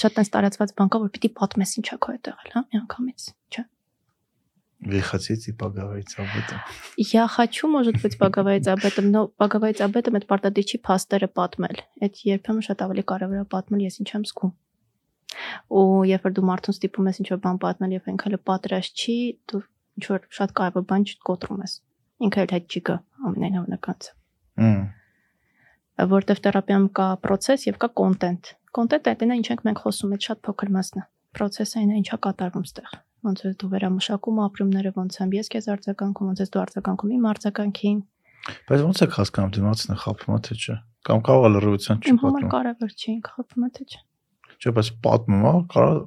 շատ 0.01 0.19
այնս 0.19 0.31
տարածված 0.33 0.73
բան 0.75 0.91
կա, 0.91 0.99
որ 1.05 1.11
պիտի 1.15 1.29
պատմես 1.37 1.73
ինչա 1.79 1.97
քո 2.03 2.15
հետ 2.17 2.29
եղել, 2.31 2.51
հա, 2.57 2.63
միանգամից, 2.73 3.27
չէ։ 3.55 3.63
Выходить 4.77 5.47
и 5.47 5.53
поговорить 5.53 6.13
об 6.17 6.27
этом. 6.37 6.59
Я 6.97 7.27
хочу, 7.27 7.67
может 7.67 8.01
быть, 8.01 8.17
поговорить 8.17 8.67
об 8.67 8.83
этом, 8.85 9.11
но 9.11 9.27
поговорить 9.27 9.81
об 9.81 9.95
этом 9.97 10.19
այդ 10.19 10.27
պարտադիչի 10.29 10.81
փաստերը 10.85 11.31
պատմել։ 11.33 11.81
Այդ 12.05 12.21
երբեմն 12.29 12.67
շատ 12.67 12.83
ավելի 12.85 13.03
կարևոր 13.09 13.41
է 13.41 13.47
պատմել, 13.55 13.81
ես 13.87 13.99
ինչ 14.03 14.09
եմ 14.13 14.27
զգում։ 14.29 14.53
Ու 15.73 15.87
երբ 16.13 16.29
որ 16.29 16.35
դու 16.37 16.45
մարդուն 16.51 16.77
ստիպում 16.77 17.09
ես 17.09 17.19
ինչ 17.23 17.27
որ 17.33 17.41
բան 17.47 17.57
պատմել 17.63 17.97
եւ 17.97 18.11
ինքը 18.13 18.29
հələ 18.29 18.39
պատրաստ 18.51 19.01
չի, 19.01 19.17
դու 19.49 19.63
ինչ 19.97 20.05
որ 20.13 20.29
շատ 20.37 20.55
կարևոր 20.61 20.87
բան 20.93 21.09
չկոտրում 21.09 21.65
ես 21.65 21.73
ինքը 22.26 22.42
էլ 22.42 22.52
հետ 22.56 22.66
չի 22.72 22.82
գա 22.88 22.96
ամենայն 23.28 23.56
հավանականությամբ։ 23.58 24.18
Հմ։ 24.62 24.82
Որտեվ 26.12 26.38
թերապիայում 26.46 26.86
կա 26.98 27.06
process 27.22 27.66
եւ 27.68 27.78
կա 27.82 27.88
content։ 28.00 28.52
Content-ը 28.72 29.14
դա 29.22 29.36
ինչ 29.38 29.48
ենք 29.52 29.64
մենք 29.68 29.82
խոսում, 29.84 30.14
այդ 30.16 30.26
շատ 30.28 30.38
փոքր 30.46 30.70
մասն 30.76 31.02
է։ 31.02 31.04
Process-ը 31.36 31.80
այն 31.82 31.90
ինչա 32.00 32.16
կատարվում 32.26 32.64
ստեղ։ 32.68 32.94
Ոնց 33.22 33.42
է 33.42 33.50
դու 33.60 33.68
վերամշակում 33.72 34.38
ապրումները, 34.42 34.92
ոնց 34.96 35.18
եմ 35.22 35.34
ես 35.36 35.50
քեզ 35.52 35.68
արձագանքում, 35.72 36.30
ոնց 36.32 36.40
ես 36.42 36.52
դու 36.52 36.62
արձագանքում 36.62 37.12
իմ 37.12 37.26
արձագանքին։ 37.32 38.00
Բայց 38.72 38.80
ոնց 38.82 39.02
է 39.02 39.06
հասկանում 39.16 39.52
դիմացն 39.56 39.92
է 39.92 39.98
խափում 40.02 40.40
թե 40.42 40.56
չէ։ 40.58 40.76
Կամ 41.06 41.22
կարող 41.28 41.44
է 41.46 41.50
լրիվության 41.52 42.02
Իմ 42.12 42.18
համար 42.22 42.48
կարևոր 42.52 42.92
չի 42.98 43.08
ինքը 43.12 43.34
խփում 43.36 43.68
թե 43.76 43.86
չէ։ 43.92 44.00
Չէ, 44.62 44.72
բայց 44.78 44.88
պատմում 45.06 45.46
է, 45.46 45.54
կարող 45.72 46.00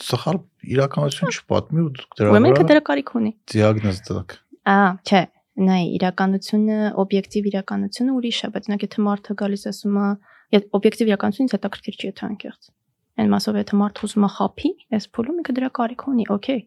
սխալ 0.00 0.40
իրականություն 0.74 1.34
չպատմի 1.34 1.84
ու 1.84 1.90
դրա 1.98 2.30
Ուրեմն 2.30 2.48
ինքը 2.50 2.64
վրա 2.64 2.70
դրա 2.70 2.82
կարիք 2.88 3.12
ունի։ 3.20 3.32
դիագնոզ 3.52 4.00
տակ։ 4.08 4.36
Ա, 4.70 4.78
չէ, 5.02 5.22
նայ 5.66 5.80
իրականությունը, 5.98 6.76
օբյեկտիվ 7.02 7.46
իրականությունը 7.50 8.12
ուրիշ 8.16 8.38
է, 8.46 8.50
բայց 8.54 8.68
նա 8.70 8.76
եթե 8.80 9.04
մարդը 9.06 9.34
գալիս 9.40 9.64
ասում 9.70 9.96
է, 10.00 10.10
եթե 10.54 10.70
օբյեկտիվ 10.78 11.10
իրականությունից 11.10 11.54
հետաքրքիր 11.56 11.96
չի 12.00 12.06
եթե 12.10 12.26
անկեղծ։ 12.30 12.70
Այն 13.20 13.32
մասով 13.34 13.58
եթե 13.60 13.80
մարդը 13.80 14.04
ուզում 14.06 14.26
է 14.26 14.30
խափի, 14.36 14.70
այս 14.96 15.08
փուլում 15.16 15.40
ինքը 15.40 15.56
դրա 15.58 15.70
կարիք 15.80 16.04
ունի, 16.10 16.26
օքեյ։ 16.36 16.62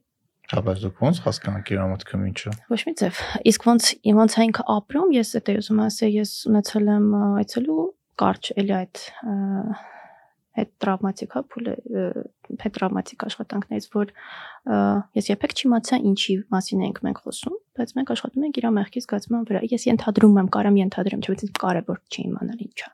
Հա, 0.51 0.59
բայց 0.67 0.81
դուք 0.83 0.99
ոնց 1.03 1.19
հասկանաք 1.23 1.69
իր 1.71 1.79
ամոթքը 1.83 2.19
ինչը։ 2.27 2.51
Ոչ 2.73 2.81
մի 2.83 2.93
ձև։ 2.99 3.19
Իսկ 3.53 3.67
ոնց 3.69 3.87
ոնց 4.19 4.35
է 4.35 4.45
ինքը 4.49 4.65
ապրում, 4.73 5.13
ես 5.15 5.31
դա 5.39 5.55
ուզում 5.63 5.79
ասել, 5.87 6.11
ես 6.19 6.33
ունեցել 6.51 6.91
եմ 6.93 7.07
այցելու 7.39 7.85
կարճ 8.23 8.51
էլի 8.59 8.75
այդ 8.83 9.03
այդ 10.53 10.69
տրավմատիկ 10.83 11.35
հա 11.35 11.41
փուլը 11.53 11.73
հետ 12.63 12.73
տրավմատիկ 12.77 13.23
աշխատանքներից 13.27 13.87
որ 13.93 14.11
ես 15.17 15.29
երբեք 15.31 15.55
չիմացա 15.59 15.99
ինչի 16.09 16.35
մասին 16.53 16.83
ենք 16.87 16.99
մենք 17.07 17.21
խոսում 17.23 17.55
բայց 17.79 17.93
մենք 17.97 18.11
աշխատում 18.13 18.45
ենք 18.47 18.59
իր 18.61 18.67
մեղքի 18.77 19.03
զգացման 19.05 19.47
վրա 19.49 19.63
ես 19.73 19.87
ենթադրում 19.89 20.37
եմ 20.43 20.51
կարամ 20.57 20.77
ենթադրեմ 20.83 21.23
չէ՞ 21.23 21.33
բայց 21.33 21.57
կարևոր 21.63 21.97
չի 22.13 22.27
իմանալ 22.27 22.61
ինչա 22.67 22.91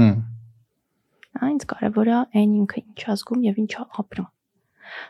Հմ։ 0.00 0.16
այնց 1.46 1.68
կարևոր 1.76 2.08
է 2.12 2.16
այն 2.40 2.56
ինքը 2.62 2.80
ինչ 2.86 3.04
ազգում 3.16 3.44
եւ 3.50 3.60
ինչա 3.66 3.86
ապրում 4.00 4.32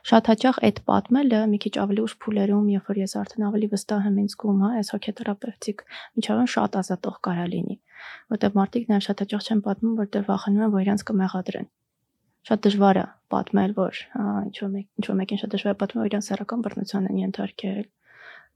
շատ 0.09 0.29
հաճախ 0.31 0.59
այդ 0.67 0.79
պատմելը 0.89 1.41
մի 1.53 1.59
քիչ 1.63 1.73
ավելի 1.83 2.05
ուշ 2.07 2.15
փուլերում 2.25 2.69
երբ 2.75 2.87
որ 2.91 3.01
ես 3.03 3.15
արդեն 3.21 3.47
ավելի 3.49 3.69
վստահ 3.73 4.07
եմ 4.11 4.17
ինձ 4.23 4.35
զգում 4.35 4.63
հա 4.65 4.71
այս 4.81 4.93
հոգեթերապևտիկ 4.95 5.85
միջավայրում 6.17 6.51
շատ 6.57 6.79
ազատող 6.81 7.19
կարա 7.27 7.47
լինի 7.53 7.77
որտեղ 8.35 8.57
մարդիկ 8.61 8.89
նաև 8.93 9.05
շատ 9.07 9.23
հաճախ 9.25 9.47
չեն 9.47 9.61
պատմում 9.67 9.99
որտեղ 10.01 10.25
վախենում 10.31 10.65
են 10.67 10.73
որ 10.77 10.85
իրանց 10.87 11.05
կմեղադրեն 11.11 11.69
շատ 12.47 12.65
դժվար 12.67 13.01
է 13.03 13.05
պատմել 13.35 13.77
որ 13.77 14.01
ինչ 14.47 14.57
որ 14.63 14.73
մեկ 14.77 14.87
ինչ 14.97 15.07
որ 15.11 15.19
մեկին 15.21 15.41
շատ 15.43 15.55
դժվար 15.57 15.77
է 15.77 15.79
պատմել 15.83 16.03
որ 16.07 16.11
իրան 16.11 16.27
սեռական 16.27 16.65
բռնության 16.67 17.09
են 17.11 17.21
ենթարկել 17.27 17.87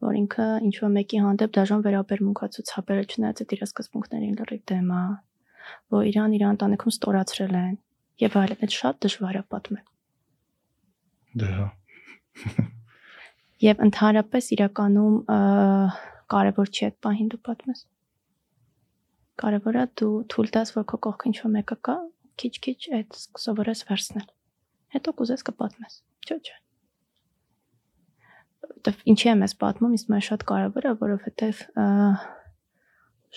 որ 0.00 0.18
ինքը 0.20 0.48
ինչ 0.70 0.74
որ 0.80 0.92
մեկի 0.96 1.22
հանդեպ 1.26 1.54
դաժան 1.60 1.84
վերաբերմունք 1.86 2.40
է 2.40 2.50
ցուցաբերել 2.56 3.10
չնայած 3.10 3.42
այդ 3.44 3.54
իր 3.56 3.64
սկզբունքներին 3.68 4.38
լրիվ 4.40 4.62
դեմ 4.70 4.90
է 4.96 5.04
որ 5.94 6.10
իրան 6.14 6.36
իր 6.40 6.46
ընտանիքում 6.54 6.94
ստորացրել 6.96 7.56
են 7.60 7.78
եւ 8.24 8.38
այլն 8.40 8.64
այդ 8.64 8.76
շատ 8.80 9.02
դժվար 9.06 9.40
է 9.40 9.44
պատմել 9.54 9.86
Դե 11.38 11.48
հա։ 11.54 11.66
Եվ 13.62 13.82
ընդհանրապես 13.86 14.46
իրականում 14.56 15.16
կարևոր 16.34 16.70
չի 16.74 16.86
այդ 16.88 16.96
պահին 17.06 17.28
դու 17.34 17.40
պատմես։ 17.48 17.82
Կարևոր 19.40 19.78
է 19.80 19.84
դու 20.00 20.14
թույլ 20.32 20.50
տաս, 20.56 20.72
որ 20.76 20.84
քո 20.90 20.98
կողքին 21.06 21.34
ինչ-որ 21.34 21.52
մեկը 21.56 21.76
կա, 21.88 21.94
քիչ-քիչ 22.40 22.80
այդ 22.98 23.20
սովորես 23.44 23.84
վերցնել։ 23.90 24.26
Հետո 24.96 25.14
կուզես 25.20 25.46
կպատմես։ 25.48 25.96
Չէ, 26.26 26.36
չէ։ 26.40 26.58
Որտեվ 28.70 29.00
ինչի 29.12 29.30
եմ 29.30 29.46
ես 29.46 29.54
պատմում, 29.60 29.96
իսկ 29.96 30.12
մայ 30.12 30.20
շատ 30.26 30.44
կարևոր 30.50 30.88
է, 30.90 30.92
որովհետև 31.00 31.64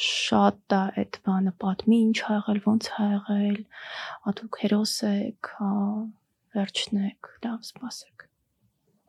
շատ 0.03 0.73
է 0.73 0.81
այդ 1.03 1.17
բանը 1.27 1.53
պատմի, 1.63 1.97
ինչ 2.07 2.17
ա 2.25 2.35
եղել, 2.39 2.59
ոնց 2.65 2.87
ա 2.97 3.07
եղել, 3.13 3.57
ա 4.25 4.33
դուք 4.39 4.59
հերոս 4.63 4.93
եք, 5.09 5.49
հա, 5.59 5.71
վերջն 6.57 7.01
եք, 7.09 7.31
լավ 7.45 7.59
սպասեք։ 7.67 8.25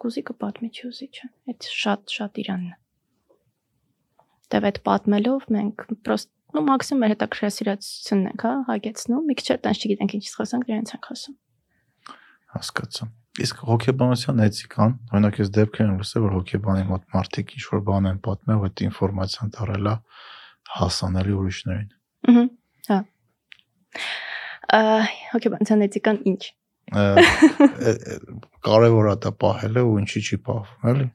Կուզի 0.04 0.24
կպատմի 0.28 0.68
չուզի 0.74 1.08
չէ։ 1.08 1.28
Այդ 1.50 1.68
շատ 1.80 2.14
շատ 2.18 2.40
իրանն 2.44 2.72
է։ 2.74 2.76
Դեվ 4.52 4.66
այդ 4.68 4.80
պատմելով 4.90 5.46
մենք 5.56 5.86
պրոստ 6.04 6.30
նո 6.54 6.62
մաքսիմում 6.68 7.00
մեր 7.02 7.12
հետաքրքրասիրությունն 7.14 8.26
ենք, 8.30 8.42
հա, 8.44 8.52
հագեցնում, 8.68 9.22
մի 9.28 9.34
քիչ 9.40 9.46
էլ 9.54 9.60
տանց 9.64 9.80
չգիտենք 9.84 10.12
ինչ 10.14 10.24
խոսանք, 10.34 10.66
դրանից 10.68 10.92
ենք 10.94 11.08
խոսում։ 11.10 11.34
Հասկացա։ 12.54 13.08
Իսկ 13.44 13.62
հոգեբանության 13.66 14.42
էթիկան, 14.44 14.92
օրինակ 15.10 15.38
ես 15.42 15.48
դեպքեր 15.54 15.88
եմ 15.90 15.96
լսել, 16.04 16.22
որ 16.24 16.34
հոգեբանի 16.38 16.84
մոտ 16.90 17.06
մարդիկ 17.14 17.54
ինչ 17.54 17.64
որ 17.72 17.80
բան 17.88 18.06
են 18.10 18.20
պատմել, 18.24 18.60
այդ 18.68 18.82
ինֆորմացիան 18.84 19.50
տարելա 19.58 19.94
հասանելի 20.74 21.34
ուրիշներին։ 21.34 21.88
Ահա։ 22.30 22.44
Հա։ 22.84 22.98
Ա 24.74 24.82
հոգեբանության 25.34 25.84
էթիկան 25.88 26.20
ինչ։ 26.30 26.42
Կարևոր 28.68 29.10
է 29.10 29.16
դա 29.24 29.32
պահելը 29.42 29.82
ու 29.88 29.98
ինչի 30.04 30.22
չի 30.24 30.38
պահվում, 30.46 30.88
էլի։ 30.94 31.08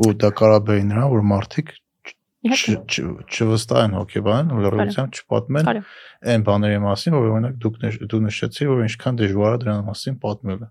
Ու 0.00 0.12
դա 0.24 0.30
կարա 0.40 0.58
բերի 0.66 0.84
նրան, 0.90 1.08
որ 1.14 1.24
մարդիկ 1.30 1.72
չվստահեն 2.40 3.96
հոգեբանին 3.98 4.52
ու 4.54 4.62
լրացիան 4.64 5.10
չպատմեն 5.16 5.70
այն 6.32 6.44
բաների 6.46 6.78
մասին, 6.86 7.16
որ 7.16 7.26
օրինակ 7.36 7.58
դուք 7.64 7.80
դու 8.12 8.20
նշեցի, 8.26 8.68
որ 8.70 8.84
ինչքան 8.86 9.20
դժվար 9.20 9.56
է 9.56 9.60
դրա 9.64 9.74
մասին 9.90 10.16
պատմելը։ 10.24 10.70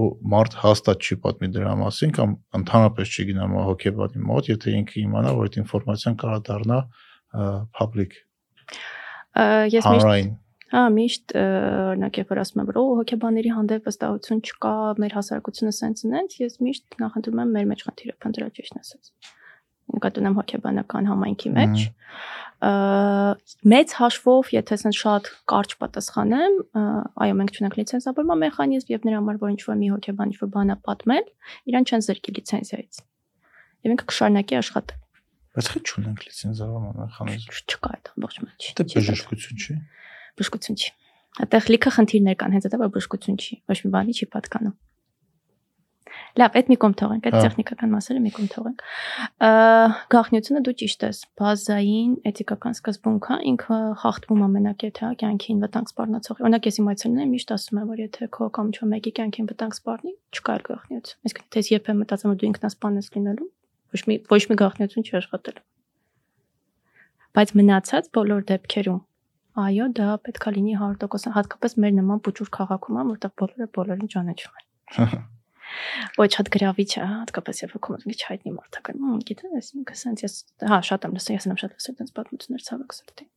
Ու 0.00 0.08
մարդ 0.32 0.56
հաստատ 0.64 1.06
չի 1.06 1.16
պատմի 1.24 1.48
դրա 1.54 1.72
մասին 1.80 2.12
կամ 2.16 2.34
ընդհանրապես 2.58 3.14
չի 3.14 3.24
գնա 3.30 3.46
մա 3.50 3.64
հոգեբանի 3.70 4.22
մոտ, 4.30 4.50
եթե 4.50 4.74
ինքը 4.80 4.98
իմանա, 5.00 5.32
որ 5.38 5.48
այդ 5.50 5.58
ինֆորմացիան 5.60 6.18
կարա 6.20 6.38
դառնա 6.50 6.78
public, 7.78 8.14
Ես 9.70 9.86
միշտ 9.86 10.38
Հա, 10.70 10.84
միշտ 10.94 11.32
օրինակ 11.34 12.18
երբ 12.20 12.28
որ 12.30 12.40
ասում 12.44 12.60
եմ, 12.62 12.66
որ 12.68 12.76
օ 12.78 12.82
հոգեբաների 13.00 13.50
հանդեպ 13.56 13.88
վստահություն 13.88 14.42
չկա, 14.46 14.74
մեր 15.02 15.16
հասարակությունը 15.18 15.72
սենց 15.74 16.02
ունենց, 16.06 16.36
ես 16.44 16.54
միշտ 16.62 16.98
նախընտրում 17.02 17.40
եմ 17.42 17.50
մեր 17.56 17.66
մեջ 17.72 17.82
խնդիրը 17.88 18.14
փնտրել 18.22 18.52
ճիշտն 18.60 18.82
ասած։ 18.84 19.32
Նկատի 19.90 20.20
ունեմ 20.22 20.36
հոգեբանական 20.40 21.10
համայնքի 21.10 21.50
մեջ։ 21.56 21.84
մեծ 22.60 23.92
հաշվով, 23.96 24.50
եթե 24.52 24.76
ասեն 24.76 24.94
շատ 25.00 25.28
կարճ 25.48 25.74
պատասխանեմ, 25.80 26.56
այո, 27.24 27.36
մենք 27.40 27.54
չունենք 27.56 27.76
լիցենզավորման 27.80 28.40
մեխանիզմ 28.44 28.92
եւ 28.92 29.06
նրա 29.08 29.20
համար 29.20 29.38
որ 29.40 29.52
ինչ-որ 29.54 29.78
մի 29.80 29.88
հոգեբան 29.94 30.34
ինչ-որ 30.34 30.50
բան 30.56 30.74
է 30.74 30.76
պատմել, 30.90 31.30
իրան 31.72 31.88
չեն 31.88 32.04
զրկի 32.04 32.34
լիցենզիայից։ 32.36 33.00
Եվ 33.80 33.94
ինքը 33.96 34.06
կշարունակի 34.12 34.60
աշխատել։ 34.60 34.98
Բայց 35.50 35.70
խի 35.72 35.80
չունենք 35.88 36.20
լիցենզավորման 36.28 37.00
մեխանիզմ։ 37.00 37.56
Չկա 37.64 37.88
այդ 37.96 38.10
ամբողջ 38.12 38.36
մեջ։ 38.44 38.68
Դե 38.76 38.84
բժշկություն 38.90 39.64
չի։ 39.64 39.74
բժշկություն 40.40 40.80
չի։ 40.80 40.90
Այդտեղ 41.40 41.66
լիքը 41.70 41.90
խնդիրներ 41.96 42.36
կան, 42.40 42.54
հենց 42.54 42.68
դա 42.70 42.78
որ 42.80 42.92
բժշկություն 42.94 43.40
չի, 43.40 43.56
ոչ 43.70 43.78
մի 43.80 43.90
բանի 43.96 44.14
չի 44.20 44.26
պատկանում։ 44.36 44.76
Լավ, 46.38 46.56
այդ 46.60 46.68
մի 46.70 46.76
կողմ 46.82 46.94
թողենք, 47.00 47.26
այդ 47.26 47.36
տեխնիկական 47.40 47.90
մասերը 47.90 48.20
մի 48.22 48.30
կողմ 48.36 48.48
թողենք։ 48.54 48.84
գաղտնիությունը 50.14 50.60
դու 50.66 50.74
ճիշտ 50.80 51.04
ես, 51.06 51.18
բազային 51.40 52.12
էթիկական 52.30 52.76
սկզբունք 52.78 53.26
է, 53.30 53.38
ինքը 53.50 53.78
խախտվում 54.02 54.44
է 54.44 54.62
կյանքին 55.20 55.62
վտանգ 55.64 55.90
սպառնացող։ 55.90 56.42
Օրինակ 56.46 56.68
ես 56.70 56.78
իմ 56.80 56.90
այցելուներին 56.90 57.34
միշտ 57.34 57.52
ասում 57.56 57.80
եմ, 57.80 57.90
որ 57.90 58.02
եթե 58.04 58.28
քո 58.36 58.48
կամ 58.56 58.70
ինչ-որ 58.70 58.90
մեկի 58.94 59.12
կյանքին 59.18 59.50
վտանգ 59.50 59.76
սպառնի, 59.80 60.14
չկա 60.30 60.54
գաղտնիություն։ 60.70 61.18
Այսինքն 61.26 61.44
եթե 61.50 61.60
ես 61.60 61.70
երբեմն 61.74 62.00
մտածում 62.04 62.30
եմ 62.30 62.34
որ 62.34 62.40
դու 62.40 62.50
ինքնասպան 62.50 63.00
ես 63.00 63.10
լինելու, 63.16 63.50
ոչ 63.90 64.02
մի 64.10 64.16
ոչ 64.30 64.42
մի 64.50 64.58
գաղտնիություն 64.60 65.06
չի 65.10 65.14
աշխատել։ 65.20 65.60
Բայց 67.30 67.54
մնացած 67.60 68.10
բոլոր 68.16 68.46
դեպքերում 68.50 69.00
Այո, 69.60 69.88
դա 69.98 70.12
պետքա 70.26 70.52
լինի 70.54 70.76
100%, 70.78 71.34
հատկապես 71.34 71.74
մեր 71.82 71.96
նման 71.96 72.22
փոճուր 72.26 72.52
քաղաքում, 72.54 73.00
որտեղ 73.10 73.34
բոլորը 73.42 73.68
բոլորին 73.80 74.14
ճանաչում 74.14 74.62
են։ 74.62 75.26
Ոչ 76.20 76.28
շատ 76.36 76.50
գրավիչ 76.56 76.88
է, 76.98 77.04
հատկապես 77.10 77.62
երբ 77.64 77.76
որ 77.76 78.06
մի 78.10 78.16
հայտնի 78.22 78.54
մարդ 78.56 78.80
է 78.80 78.84
գնում, 78.90 79.20
գիտես, 79.30 79.72
ինքը 79.80 79.98
սենց 80.04 80.24
ես, 80.26 80.38
հա, 80.70 80.80
շատ 80.90 81.06
եմ 81.08 81.18
լսել, 81.18 81.36
ես 81.38 81.50
եմ 81.50 81.60
շատ 81.64 81.76
լսել 81.76 82.00
դες 82.00 82.16
պատմություններ 82.18 82.66
ցավոք 82.70 82.96
սրտի։ 83.00 83.30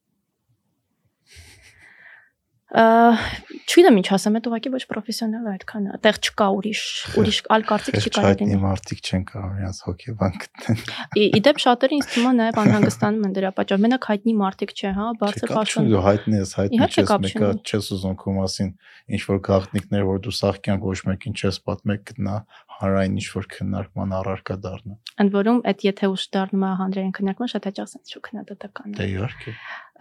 չգիտեմ 2.73 3.97
ինչ 4.01 4.07
ասեմ, 4.15 4.37
այդ 4.39 4.47
ուղղակի 4.49 4.69
ոչ 4.73 4.81
պրոֆեսիոնալ 4.89 5.49
այդքան։ 5.53 5.83
Այդտեղ 5.93 6.17
չկա 6.25 6.47
ուրիշ, 6.57 6.81
ուրիշ 7.21 7.37
այլ 7.53 7.65
կարծիք 7.69 7.97
չի 8.01 8.11
կարող 8.17 8.39
լինի։ 8.41 8.57
մարդիկ 8.63 9.03
չեն 9.03 9.25
կարող 9.29 9.59
իրաց 9.61 9.81
հոգեբան 9.87 10.33
գտնել։ 10.43 10.81
Ի 11.13 11.27
ի 11.37 11.41
դեպ 11.45 11.61
շատերը 11.63 11.97
ինձ 11.99 12.09
թվում 12.13 12.29
է 12.33 12.33
նաև 12.39 12.59
անհանգստանում 12.63 13.27
են 13.29 13.35
դրա 13.37 13.51
պատճառով։ 13.53 13.83
Մենակ 13.83 14.07
հայտնի 14.09 14.33
մարդիկ 14.41 14.73
չէ, 14.73 14.91
հա, 14.97 15.07
բարձր 15.21 15.53
պաշտոն։ 15.53 15.91
դու 15.93 16.03
հայտնի 16.07 16.41
ես, 16.41 16.53
հայտնի 16.57 17.05
կապ 17.13 17.23
մեկը 17.27 17.49
չես 17.61 17.91
ուզում 17.93 18.17
քո 18.23 18.35
մասին 18.41 18.73
ինչ 19.13 19.21
որ 19.29 19.39
գաղտնիքներ, 19.47 20.03
որ 20.09 20.21
դու 20.23 20.33
սաղ 20.33 20.59
կյանք 20.65 20.85
ոչ 20.89 20.99
մեկին 21.13 21.37
չես 21.37 21.59
պատմել, 21.67 21.99
գտնա 22.09 22.35
հանրային 22.83 23.17
ինչ 23.19 23.27
որ 23.33 23.47
քննարկման 23.53 24.13
առարկա 24.19 24.55
դառնա։ 24.63 24.95
Ընդ 25.23 25.33
որում, 25.33 25.59
այդ 25.71 25.83
եթե 25.87 26.09
ուշ 26.13 26.23
դառնում 26.35 26.63
է 26.63 26.71
հանրային 26.83 27.13
քննարկման, 27.17 27.51
շատ 27.53 27.67
հաճախ 27.69 27.89
sense 27.93 28.13
շու 28.13 28.23
քննադատական 28.27 28.95
Դե 28.99 29.03
է։ 29.03 29.11
իհարկե։ 29.13 29.53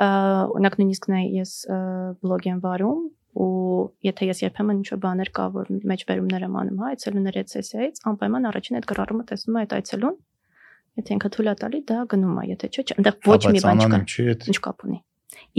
Ա, 0.02 0.06
Օրինակ 0.52 0.78
նույնիսկ 0.82 1.08
նայ 1.12 1.24
ես 1.38 1.52
բլոգ 2.22 2.48
եմ 2.52 2.62
վարում 2.66 3.02
ու 3.32 3.48
եթե 4.04 4.28
ես 4.28 4.42
երբեմն 4.44 4.80
ինչ-որ 4.82 4.98
բաներ 5.02 5.30
կա, 5.32 5.44
որ 5.54 5.70
մեջբերումներ 5.88 6.42
եմ 6.44 6.56
անում, 6.62 6.80
հա, 6.82 6.90
այցելուների 6.92 7.40
այդ 7.42 7.52
սեսիայից, 7.52 8.02
անպայման 8.12 8.48
առաջին 8.50 8.76
այդ 8.76 8.88
գրառումը 8.92 9.24
տեսնում 9.30 9.56
է 9.56 9.62
այդ 9.62 9.72
այցելուն։ 9.78 10.18
Եթե 11.00 11.14
ինքը 11.16 11.30
թույլ 11.32 11.48
է 11.48 11.54
տալի, 11.62 11.80
դա 11.88 12.02
գնում 12.12 12.36
է, 12.36 12.44
եթե 12.52 12.68
չէ, 12.68 12.84
այնտեղ 12.92 13.16
ոչ 13.32 13.40
մի 13.48 13.62
բան 13.64 13.82
չկա։ 13.86 14.00
Ինչ 14.52 14.58
կապ 14.68 14.84
ունի։ 14.84 14.98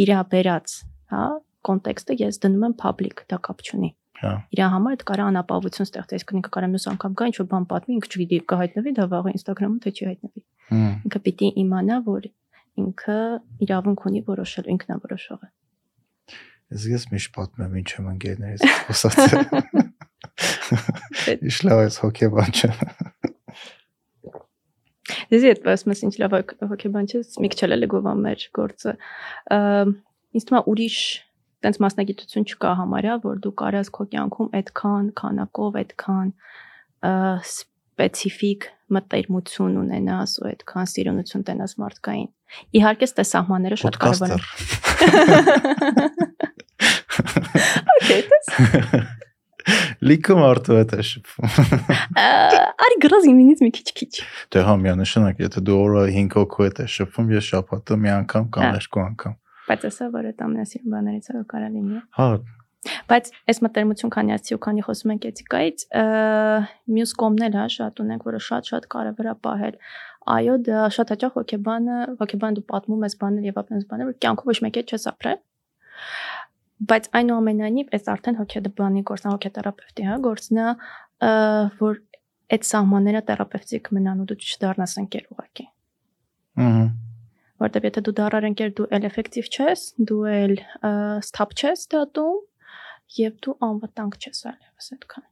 Իրա 0.04 0.20
բերած, 0.30 0.76
հա, 1.14 1.24
կոնտեքստը 1.66 2.18
ես 2.22 2.40
դնում 2.44 2.68
եմ 2.70 2.78
public, 2.84 3.26
դա 3.34 3.42
կապ 3.50 3.66
չունի։ 3.66 3.90
Հա։ 4.24 4.32
Իրա 4.56 4.68
համար 4.74 4.94
դա 5.02 5.06
կարա 5.10 5.24
անապահովություն 5.34 5.88
ստեղծի, 5.90 6.16
այսինքն 6.18 6.38
ինքը 6.40 6.52
կարա 6.56 6.68
մյուս 6.74 6.86
անգամ 6.94 7.12
գա 7.20 7.26
ինչ-որ 7.34 7.48
բան 7.54 7.66
պատմի, 7.74 7.92
ինքը 7.98 8.08
չգիտի 8.14 8.38
կհայտնվի 8.54 8.92
դա 9.00 9.04
վաղը 9.14 9.34
Instagram-ում 9.38 9.80
թե 9.84 9.90
չի 9.94 10.04
հայտնվի։ 10.10 10.42
Ինքը 11.04 11.20
պիտի 11.28 11.48
իմանա, 11.64 11.98
որ 12.08 12.24
ինքը 12.84 13.18
իրավունք 13.68 14.00
ունի 14.10 14.22
որոշել, 14.32 14.66
ինքնավորոշողը։ 14.74 15.48
Ես 16.74 16.84
ես 16.94 17.04
միշտ 17.14 17.30
պատմեմ 17.38 17.74
ինչ 17.84 17.90
եմ 18.00 18.06
ընկերներից 18.14 18.62
խոսացել։ 18.88 19.36
Իշ 21.52 21.58
լավ 21.68 21.80
ես 21.84 21.96
հոգեբան 22.04 22.52
չեմ։ 22.58 22.78
Դեզի 25.34 25.50
այդ 25.52 25.68
ասում 25.74 25.92
ես 25.94 26.02
ինչ 26.08 26.14
լավ 26.24 26.34
հոգ- 26.38 26.56
հոգեբան 26.72 27.08
չէ, 27.12 27.20
մի 27.44 27.50
քիչ 27.54 27.60
էլ 27.68 27.76
է 27.76 27.88
գովա 27.94 28.14
մեր 28.24 28.40
գործը։ 28.58 28.92
Ինձ 29.54 30.44
թվում 30.48 30.60
է 30.60 30.64
ուրիշ 30.74 30.98
տենց 31.64 31.80
մասնագիտություն 31.84 32.48
չկա 32.50 32.72
համարյա, 32.80 33.16
որ 33.24 33.36
դու 33.44 33.54
կարաս 33.62 33.88
քո 33.96 34.04
կյանքում 34.14 34.50
այդքան 34.60 35.06
քանակով, 35.20 35.80
այդքան 35.84 36.28
սպეციფიկ 37.54 38.62
մտերմություն 38.94 39.80
ունենաս 39.84 40.32
ու 40.44 40.48
այդքան 40.52 40.92
սիրունություն 40.94 41.46
տենաս 41.50 41.74
մարդկային։ 41.84 42.30
Իհարկե, 42.78 43.06
ստե 43.10 43.24
սահմանները 43.32 43.78
շատ 43.84 44.00
կարևոր 44.04 44.30
են։ 44.38 44.42
Okay, 48.04 48.22
that's 48.30 48.50
Լիքը 50.04 50.36
մարդու 50.36 50.76
հետ 50.76 50.94
է 50.98 51.04
շփվում։ 51.08 51.84
Արի 52.84 52.98
գրած 53.06 53.28
ինձ 53.32 53.62
մի 53.64 53.70
քիչ-քիչ։ 53.78 54.10
Դե 54.52 54.64
հա 54.68 54.74
միանշանակ, 54.82 55.40
եթե 55.46 55.64
դու 55.70 55.78
օրը 55.84 56.04
5 56.18 56.36
հոգու 56.40 56.66
հետ 56.68 56.82
ես 56.84 56.98
շփվում, 56.98 57.30
ես 57.38 57.48
շփաթը 57.54 58.00
մի 58.04 58.12
անգամ 58.18 58.50
կամ 58.58 58.66
հա։ 58.68 58.74
երկու 58.82 59.04
անգամ։ 59.04 59.38
Բայց 59.70 59.88
ասա 59.90 60.10
որ 60.14 60.28
այդ 60.34 60.44
ամենասիրուն 60.48 60.94
բաներից 60.98 61.32
է 61.34 61.44
կարա 61.54 61.70
լինի։ 61.78 62.04
Հա, 62.18 62.28
Բայց 62.84 63.30
այս 63.48 63.60
մտերմություն 63.64 64.12
քանի 64.12 64.34
ասի 64.36 64.56
ու 64.58 64.62
քանի 64.64 64.82
խոսում 64.84 65.12
ենք 65.14 65.26
էթիկայից, 65.30 65.84
մյուս 66.96 67.14
կողմն 67.22 67.46
էլ 67.48 67.56
հա 67.60 67.66
շատ 67.76 68.02
ունենք, 68.04 68.26
որը 68.28 68.42
շատ-շատ 68.48 68.88
կարևոր 68.94 69.30
է 69.32 69.36
պահել։ 69.48 69.78
Այո, 70.34 70.56
դա 70.68 70.82
շատ 70.98 71.14
հաճախ 71.14 71.38
հոգեբանը, 71.40 72.00
հոգեբան 72.20 72.58
դու 72.60 72.66
պատմում 72.74 73.06
ես 73.08 73.16
բաներ 73.24 73.48
եւ 73.48 73.62
ապնես 73.64 73.86
բաներ, 73.92 74.10
որ 74.12 74.18
կյանքով 74.24 74.52
ոչ 74.52 74.58
մեկի 74.68 74.84
չես 74.84 75.08
ապրել։ 75.14 75.40
Բայց 76.92 77.10
այնուամենայնիվ 77.20 77.96
այս 77.96 78.10
արդեն 78.14 78.40
հոգեբանի 78.42 79.04
գործն 79.08 79.32
հոգեթերապևտի, 79.32 80.08
հա, 80.10 80.18
գործն 80.28 80.60
է, 80.64 80.68
ը, 81.24 81.32
որ 81.80 82.02
այդ 82.58 82.68
սահմանները 82.74 83.24
թերապևտիկ 83.32 83.90
մնան 83.96 84.24
ու 84.24 84.28
դու 84.34 84.40
չդառնաս 84.44 85.00
ընկեր 85.04 85.32
ուղակի։ 85.32 85.68
ըհը։ 86.68 86.86
որտեվ 87.64 87.90
եթե 87.90 88.06
դու 88.08 88.16
դառար 88.22 88.50
ընկեր 88.52 88.74
դու 88.80 88.88
էլ 88.98 89.10
էֆեկտիվ 89.10 89.52
չես, 89.58 89.86
դու 90.10 90.24
էլ 90.38 90.56
ստապ 91.24 91.60
չես 91.60 91.86
դատում 91.94 92.42
եւ 93.20 93.38
դու 93.46 93.60
անվտանգ 93.70 94.20
չես 94.24 94.44
այլևս 94.54 94.92
այդքան։ 94.98 95.30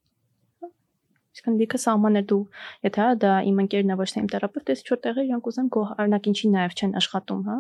Իսկն 1.32 1.58
դիքը 1.62 1.80
սահմաններ 1.80 2.24
դու, 2.28 2.38
եթե 2.86 3.00
հա 3.02 3.12
դա 3.24 3.36
իմ 3.48 3.60
ընկերն 3.64 3.94
է 3.94 3.96
ոչ 4.02 4.08
թե 4.12 4.20
իմ 4.22 4.26
թերապևտ, 4.34 4.72
ես 4.74 4.82
ինչ-որ 4.84 5.00
տեղի 5.06 5.24
իրանք 5.30 5.48
ուզեմ 5.52 5.70
գոհ, 5.76 5.94
օրինակ 6.04 6.28
ինչի 6.32 6.50
նաև 6.56 6.76
չեն 6.76 6.96
աշխատում, 7.02 7.46
հա, 7.48 7.56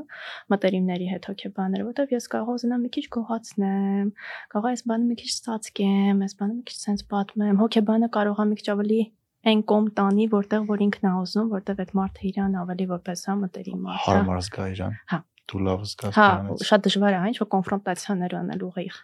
մտերիմների 0.51 1.07
հետ 1.11 1.29
հոգեբաները, 1.31 1.87
որտեվ 1.87 2.13
ես 2.17 2.27
կարող 2.35 2.59
ուզենամ 2.59 2.83
մի 2.83 2.91
քիչ 2.97 3.05
գոհացնեմ, 3.15 4.11
կարող 4.51 4.69
այս 4.75 4.85
բանը 4.91 5.07
մի 5.07 5.17
քիչ 5.23 5.31
ծածկեմ, 5.47 6.21
այս 6.27 6.37
բանը 6.41 6.57
մի 6.59 6.63
քիչ 6.67 6.77
sense 6.81 7.07
պատմեմ, 7.15 7.63
հոգեբանը 7.63 8.11
կարող 8.19 8.43
է 8.43 8.47
մի 8.51 8.59
քիչ 8.59 8.67
ավելի 8.75 9.01
այն 9.41 9.61
կոմ 9.71 9.85
տանի, 9.97 10.25
որտեղ 10.31 10.65
որ 10.69 10.81
ինքն 10.85 11.07
է 11.09 11.11
ուզում, 11.21 11.47
որտեվ 11.51 11.79
այդ 11.81 11.91
մարդը 11.97 12.25
իրան 12.31 12.57
ավելի 12.61 12.85
որպես 12.91 13.23
հա 13.25 13.35
մտերիմ 13.41 13.79
մարդ 13.87 14.01
է։ 14.01 14.05
Հարմար 14.05 14.41
զգա 14.45 14.65
իրան։ 14.71 14.97
Հա, 15.11 15.19
դու 15.51 15.61
լավ 15.65 15.85
զգաս 15.91 16.17
Հա, 16.17 16.27
դրանից։ 16.31 16.65
շատ 16.69 16.85
դժվար 16.85 17.15
է, 17.15 17.21
այն 17.21 17.37
որ 17.41 17.49
կոնֆրոնտացիաներ 17.55 18.35
անել 18.41 18.65
ուղիղ։ 18.69 18.99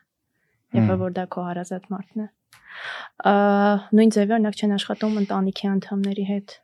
Հմ։ 0.78 0.92
որ 1.02 1.12
դա 1.18 1.26
քո 1.34 1.44
հարազատ 1.48 1.90
մարդն 1.94 2.22
է։ 2.22 2.28
Ա 3.26 3.34
նույն 3.98 4.12
ձևի 4.14 4.34
օրինակ 4.38 4.58
չեն 4.62 4.74
աշխատում 4.78 5.20
ընտանիքի 5.24 5.70
անդամների 5.74 6.26
հետ։ 6.28 6.56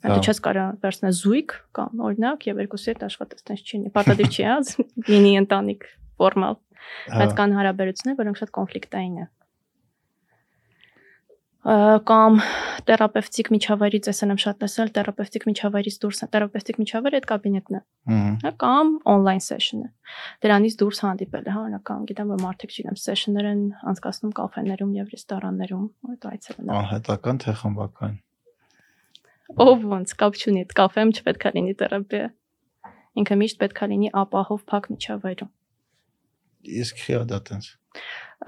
Դու 0.00 0.16
Հա։ 0.16 0.24
չես 0.24 0.38
կարա 0.44 0.64
վերցնել 0.80 1.14
զույգ 1.20 1.54
կամ 1.76 2.02
օրինակ 2.08 2.46
եւ 2.50 2.60
երկուսի 2.60 2.90
հետ 2.90 3.02
աշխատես, 3.08 3.44
տես 3.50 3.64
չի։ 3.64 3.80
Պարտադիր 3.96 4.30
չի, 4.30 4.44
հա, 4.48 4.56
մինի 5.10 5.32
ընտանիք 5.40 5.88
ֆորմալ, 6.20 6.56
Հա, 7.10 7.18
բայց 7.20 7.34
կան 7.40 7.54
հարաբերություններ, 7.60 8.16
որոնք 8.20 8.40
շատ 8.40 8.52
կոնֆլիկտային 8.56 9.18
են։ 9.20 9.28
կամ 11.60 12.38
թերապևտիկ 12.88 13.50
միջավայրից 13.52 14.06
էսն 14.08 14.32
եմ 14.32 14.38
շատ 14.40 14.58
տեսել, 14.62 14.90
թերապևտիկ 14.96 15.42
միջավայրից 15.50 15.96
դուրս, 16.00 16.20
թերապևտիկ 16.32 16.78
միջավայրը 16.80 17.18
այդ 17.20 17.26
կաբինետն 17.30 17.76
է 17.76 17.80
հա 18.46 18.52
կամ 18.64 18.92
on-line 19.12 19.44
session-ը։ 19.44 19.90
Դրանից 20.40 20.78
դուրս 20.80 21.02
հանդիպել 21.04 21.44
է, 21.44 21.52
հա, 21.52 21.64
օրինակ 21.66 21.84
կամ 21.90 22.06
գիտեմ, 22.08 22.32
որ 22.32 22.40
մարդիկ 22.46 22.72
չգիտեմ, 22.72 22.96
session-ներ 23.04 23.50
են 23.50 23.62
անցկացնում 23.92 24.32
կաֆեներում 24.40 24.94
եւ 24.96 25.12
ռեստորաններում, 25.12 25.86
այդ 26.10 26.26
այցելն։ 26.30 26.72
անհատական 26.80 27.40
թե 27.44 27.54
խմբական։ 27.60 28.18
Ով 29.60 29.84
ոնց 29.90 30.16
կապ 30.16 30.40
չունի, 30.40 30.60
այդ 30.64 30.74
կաֆեմ 30.80 31.12
չպետք 31.20 31.44
է 31.44 31.52
լինի 31.60 31.74
թերապիա։ 31.80 32.26
Ինքը 33.20 33.36
միշտ 33.40 33.60
պետք 33.60 33.80
է 33.84 33.88
լինի 33.90 34.10
ապահով 34.20 34.60
փակ 34.70 34.84
միջավայրում։ 34.94 35.50
Իսկ 36.80 37.02
խիա 37.04 37.22
դա 37.26 37.38
տենց 37.50 37.70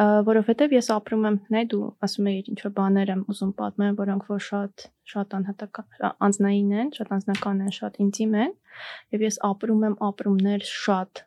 որովհետև 0.01 0.73
ես 0.73 0.87
ապրում 0.95 1.27
եմ 1.29 1.35
նայ 1.53 1.63
դու 1.73 1.89
ասում 2.07 2.29
էիր 2.33 2.47
ինչ 2.53 2.61
որ 2.65 2.73
բաներ 2.79 3.11
եմ 3.13 3.25
ուզում 3.33 3.51
պատմեմ, 3.59 3.99
որոնք 3.99 4.31
որ 4.33 4.41
շատ 4.47 4.87
շատ 5.13 5.37
անհատական 5.39 6.15
անznային 6.29 6.71
են, 6.83 6.93
շատ 6.97 7.13
անznական 7.19 7.61
են, 7.67 7.75
շատ 7.77 8.01
ինտիմ 8.07 8.39
են 8.47 8.55
եւ 9.13 9.27
ես 9.29 9.37
ապրում 9.53 9.85
եմ 9.91 9.99
ապրումներ 10.09 10.65
շատ 10.71 11.25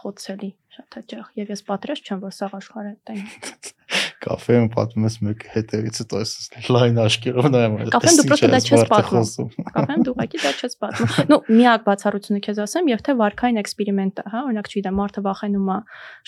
խոցելի, 0.00 0.50
շատ 0.76 0.96
հաճախ 1.00 1.28
եւ 1.40 1.52
ես 1.52 1.62
պատրաստ 1.68 2.08
չեմ 2.08 2.24
որ 2.24 2.34
սաղ 2.40 2.56
աշխարհը 2.60 2.94
տենի 3.10 3.26
կաֆե 4.20 4.56
եմ 4.56 4.66
պատմում 4.74 5.06
ես 5.06 5.16
մեկ 5.24 5.44
հետևից 5.54 5.98
հետո 6.02 6.20
ես 6.20 6.32
լայն 6.70 6.98
աշկերով 7.04 7.46
նայում 7.54 7.76
եմ 7.80 7.90
կաֆեն 7.94 8.18
դու 8.20 8.26
պրոստը 8.30 8.50
դա 8.52 8.60
չես 8.60 8.84
պատմում 8.90 9.50
կաֆեն 9.76 10.04
դու 10.06 10.14
ուղղակի 10.14 10.42
դա 10.44 10.52
չես 10.60 10.76
պատմում 10.84 11.14
նո 11.32 11.38
միակ 11.50 11.86
բացառությունը 11.88 12.42
քեզ 12.46 12.60
ասեմ 12.66 12.90
եւ 12.92 13.04
թե 13.08 13.16
վարքային 13.20 13.60
էքսպերիմենտը 13.64 14.26
հա 14.34 14.42
օրինակ 14.50 14.70
չի 14.70 14.84
դա 14.86 14.92
մարդը 15.00 15.24
վախենում 15.26 15.70
է 15.70 15.78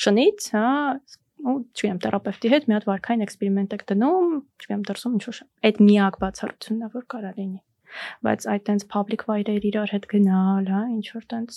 շնից 0.06 0.48
հա 0.56 0.68
ու 1.43 1.59
չգիտեմ, 1.74 1.98
թերապևտի 2.06 2.52
հետ 2.52 2.69
մի 2.70 2.77
հատ 2.77 2.89
վարքային 2.93 3.27
էքսպերիմենտ 3.27 3.77
եք 3.77 3.85
դնում, 3.93 4.32
չգիտեմ, 4.62 4.86
դրսում 4.89 5.19
ինչ 5.19 5.24
որ 5.28 5.43
այդ 5.69 5.85
միակ 5.89 6.19
բացառությունն 6.23 6.86
է, 6.86 6.90
որ 6.93 7.06
կարա 7.14 7.32
լինի 7.39 7.60
բայց 8.24 8.44
այդ 8.52 8.62
տենց 8.69 8.85
public 8.93 9.24
վայրեր 9.28 9.64
իրար 9.69 9.90
հետ 9.93 10.06
գնալ, 10.12 10.69
հա, 10.73 10.82
ինչ 10.97 11.06
որ 11.12 11.24
տենց 11.32 11.56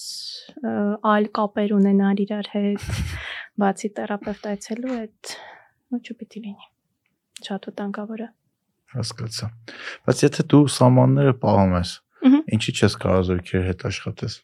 այլ 1.12 1.28
կապեր 1.40 1.74
ունենալ 1.76 2.24
իրար 2.26 2.50
հետ, 2.56 2.88
բացի 3.62 3.92
թերապևտ 4.00 4.50
այցելու 4.52 4.96
այդ 4.96 5.36
ու 5.96 6.02
չպիտի 6.02 6.42
լինի։ 6.46 6.68
Շատ 7.46 7.70
վտանգավոր 7.70 8.26
է։ 8.26 8.28
Հասկացա։ 8.96 9.48
Բայց 10.08 10.26
եթե 10.26 10.46
դու 10.52 10.66
սահմանները 10.76 11.38
պահում 11.46 11.76
ես, 11.76 11.94
ինչի՞ 12.56 12.76
չես 12.76 12.98
կարող 13.06 13.24
զորքեր 13.30 13.66
հետ 13.70 13.88
աշխատես։ 13.92 14.38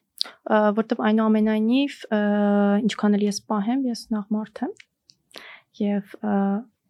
որտեվ 0.78 1.00
այնուամենայնիվ 1.08 1.94
ինչքան 2.86 3.16
էլ 3.18 3.24
ես 3.26 3.40
պահեմ, 3.52 3.86
ես 3.90 4.02
նախ 4.14 4.26
մարդ 4.36 4.62
եմ 4.68 4.74
եւ 5.80 6.16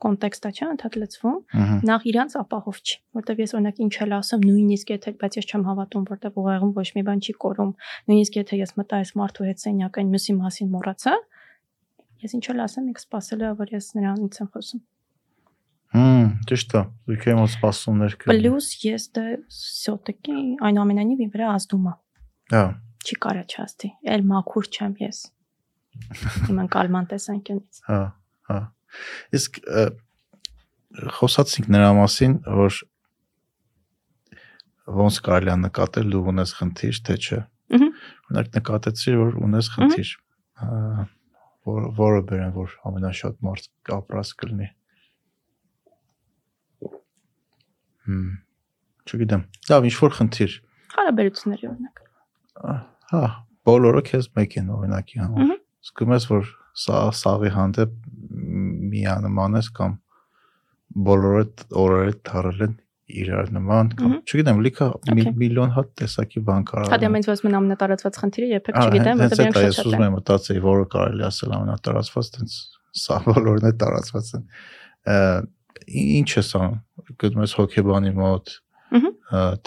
կոնտեքստա 0.02 0.50
չէ 0.52 0.68
ընդհանրդ 0.74 0.96
լծվում 1.02 1.84
նախ 1.88 2.06
իրանց 2.12 2.36
ապահով 2.42 2.78
չի 2.82 2.96
որտեվ 3.18 3.42
ես 3.44 3.52
օրինակ 3.58 3.82
ինչ 3.86 3.94
էլ 4.06 4.16
ասեմ 4.18 4.46
նույնիսկ 4.50 4.94
եթե 4.96 5.14
բայց 5.22 5.38
ես 5.38 5.50
չեմ 5.52 5.66
հավատում 5.70 6.08
որտեվ 6.10 6.40
ուղեղում 6.42 6.72
ոչ 6.78 6.88
մի 6.98 7.04
բան 7.10 7.22
չի 7.22 7.36
կորում 7.46 7.74
նույնիսկ 8.10 8.40
եթե 8.42 8.62
ես 8.62 8.74
մտա 8.82 9.02
այս 9.02 9.12
մարդու 9.22 9.48
հետ 9.52 9.62
սենյակային 9.62 10.10
մյուսի 10.16 10.36
մասին 10.42 10.72
մոռացա 10.74 11.14
ես 12.26 12.34
ինչ 12.38 12.46
էլ 12.56 12.64
ասեմ 12.66 12.90
ինքը 12.92 13.06
սпасել 13.06 13.46
է 13.46 13.52
որ 13.62 13.76
ես 13.78 13.92
նրանից 14.00 14.42
եմ 14.42 14.50
խոսում 14.56 14.82
Հմ, 15.92 16.28
ճիշտ 16.48 16.74
է։ 16.80 16.82
Ուրքեմ 17.12 17.40
ոս 17.42 17.56
սпасումներ 17.58 18.14
կա։ 18.22 18.30
Պլյուս 18.32 18.68
ես 18.86 19.08
դե 19.12 19.24
դա 19.26 19.56
սյոտեկի 19.58 20.36
այնուամենայնիվ 20.70 21.24
իմ 21.26 21.32
վրա 21.34 21.50
ազդում 21.52 21.90
է։ 21.92 21.94
Հա։ 22.54 22.62
Չի 23.02 23.18
կարա 23.26 23.44
չաստի։ 23.52 23.90
Էլ 24.14 24.24
մաքուր 24.32 24.70
չեմ 24.72 24.94
ես։ 25.04 25.20
Իմ 26.48 26.62
անկալման 26.64 27.10
տեսանկյունից։ 27.12 27.82
Հա 27.92 28.00
հա։ 28.52 28.62
Իսկ 29.38 29.60
խոսացինք 31.18 31.70
նրա 31.72 31.92
մասին, 31.98 32.36
որ 32.62 32.80
ոնց 35.02 35.20
կարելի 35.28 35.54
է 35.54 35.58
նկատել 35.62 36.12
դու 36.12 36.24
ունես 36.34 36.54
խնդիր, 36.60 37.00
թե 37.08 37.18
չէ։ 37.22 37.40
Օրինակ 37.72 38.52
նկատեցի, 38.58 39.16
որ 39.22 39.40
ունես 39.48 39.72
խնդիր։ 39.76 40.14
որ 41.72 41.88
որը 42.02 42.22
բերեն, 42.32 42.54
որ 42.58 42.76
ամենաշատ 42.90 43.42
մարդ 43.46 43.68
կապրած 43.88 44.34
կլինի։ 44.42 44.70
Հմ։ 48.10 48.30
Չգիտեմ։ 49.08 49.44
Լավ, 49.72 49.88
ինչ 49.92 49.96
որ 50.02 50.16
խնդիր։ 50.18 50.56
հարաբերությունների 50.92 51.70
օրինակ 51.72 52.02
Հա, 53.12 53.22
բոլորը 53.68 54.02
քեզ 54.08 54.28
մեկ 54.38 54.58
են 54.62 54.74
օրինակի 54.76 55.22
համար։ 55.22 55.54
Զգում 55.88 56.14
ես, 56.16 56.26
որ 56.32 56.52
սա 56.78 57.02
սաղի 57.22 57.52
հանդեպ 57.58 57.98
միանման 58.92 59.60
ես 59.60 59.70
կամ 59.78 59.98
բոլորը 61.08 61.44
օրերը 61.82 62.16
դարել 62.28 62.66
են 62.68 62.80
իրար 63.12 63.50
նման 63.56 63.90
կամ 64.00 64.14
չգիտեմ, 64.24 64.60
լիքը 64.66 64.88
միլիոն 65.42 65.74
հատ 65.76 65.90
տեսակի 66.02 66.44
բան 66.48 66.66
կարա։ 66.70 66.92
Հա 66.92 67.00
դե 67.02 67.10
մենից 67.12 67.30
ոս 67.32 67.44
մն 67.46 67.58
ամենատարածված 67.60 68.20
խնդիրը 68.22 68.50
երբեք 68.52 68.80
չգիտեմ, 68.82 69.24
որտեղ 69.24 69.42
ես 69.42 69.58
շատ 69.58 69.68
ուզում 69.72 69.82
շատ 69.82 69.98
են։ 69.98 70.06
եմ 70.06 70.16
մտածեի, 70.16 70.62
որը 70.68 70.86
կարելի 70.96 71.26
ասել 71.28 71.56
ամենատարածված, 71.58 72.30
տենց 72.38 72.56
սա 73.02 73.20
բոլորն 73.28 73.68
է 73.68 73.74
տարածված 73.82 74.32
են։ 74.38 74.46
Ինչ 76.02 76.30
ես 76.38 76.52
անում։ 76.62 76.80
Գտնում 77.22 77.46
ես 77.46 77.56
հոկեբանի 77.60 78.16
մոտ, 78.22 78.56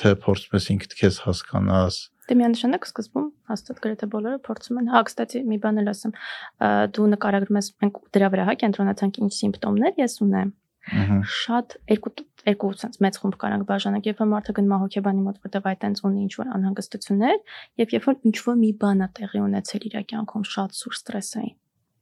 թե 0.01 0.15
փորձում 0.25 0.59
ես 0.59 0.69
ինքդ 0.75 0.99
քեզ 1.01 1.21
հասկանաս։ 1.25 2.01
Դե 2.25 2.37
միանշանակ 2.41 2.87
սկզբում 2.89 3.27
հաստատ 3.51 3.81
գրեթե 3.85 4.09
բոլորը 4.15 4.39
փորձում 4.49 4.79
են։ 4.81 4.91
Հա, 4.95 5.01
կստացի 5.09 5.43
մի 5.51 5.59
բան 5.65 5.81
էլ 5.83 5.91
ասեմ։ 5.93 6.13
ա, 6.15 6.69
Դու 6.97 7.09
նկարագրում 7.15 7.59
ես 7.61 7.69
մենք 7.85 7.99
դրա 8.17 8.29
վրա 8.35 8.45
հա 8.49 8.55
կենտրոնացանք 8.65 9.19
ինչ 9.25 9.33
սիմպտոմներ 9.45 9.99
ես 10.01 10.17
ունեմ։ 10.25 10.53
Ահա։ 10.85 11.19
Շատ 11.33 11.77
երկու 11.95 12.13
երկու 12.45 12.71
sense 12.77 13.01
մեծ 13.01 13.19
խումբ 13.21 13.37
կարանք 13.41 13.67
բաժանենք, 13.69 14.09
երբ 14.11 14.19
որ 14.21 14.29
մարդը 14.33 14.55
գնում 14.59 14.75
է 14.75 14.79
հոգեբանի 14.83 15.23
մոտ, 15.25 15.39
որտեղ 15.45 15.69
այդ 15.71 15.79
տենց 15.85 16.03
ունի 16.05 16.25
ինչ 16.25 16.33
որ 16.41 16.51
անհանգստություններ, 16.57 17.39
եւ 17.81 17.95
երբ 17.95 18.09
որ 18.09 18.19
ինչ 18.29 18.37
որ 18.45 18.59
մի 18.61 18.71
բան 18.85 19.05
է 19.05 19.09
տեղի 19.19 19.41
ունեցել 19.45 19.87
իր 19.89 19.97
կյանքում 20.13 20.45
շատ 20.53 20.77
սուր 20.81 20.99
ստրեսային։ 21.01 21.55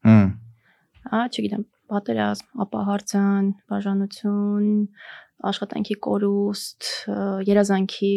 Հմ։ 0.08 0.32
Հա, 1.12 1.20
չգիտեմ, 1.30 1.64
պատերազմ, 1.92 2.48
ապահարցան, 2.64 3.52
բաժանություն, 3.70 4.68
աշխատանքի 5.52 5.96
կորուստ, 6.06 6.90
երազանքի, 7.48 8.16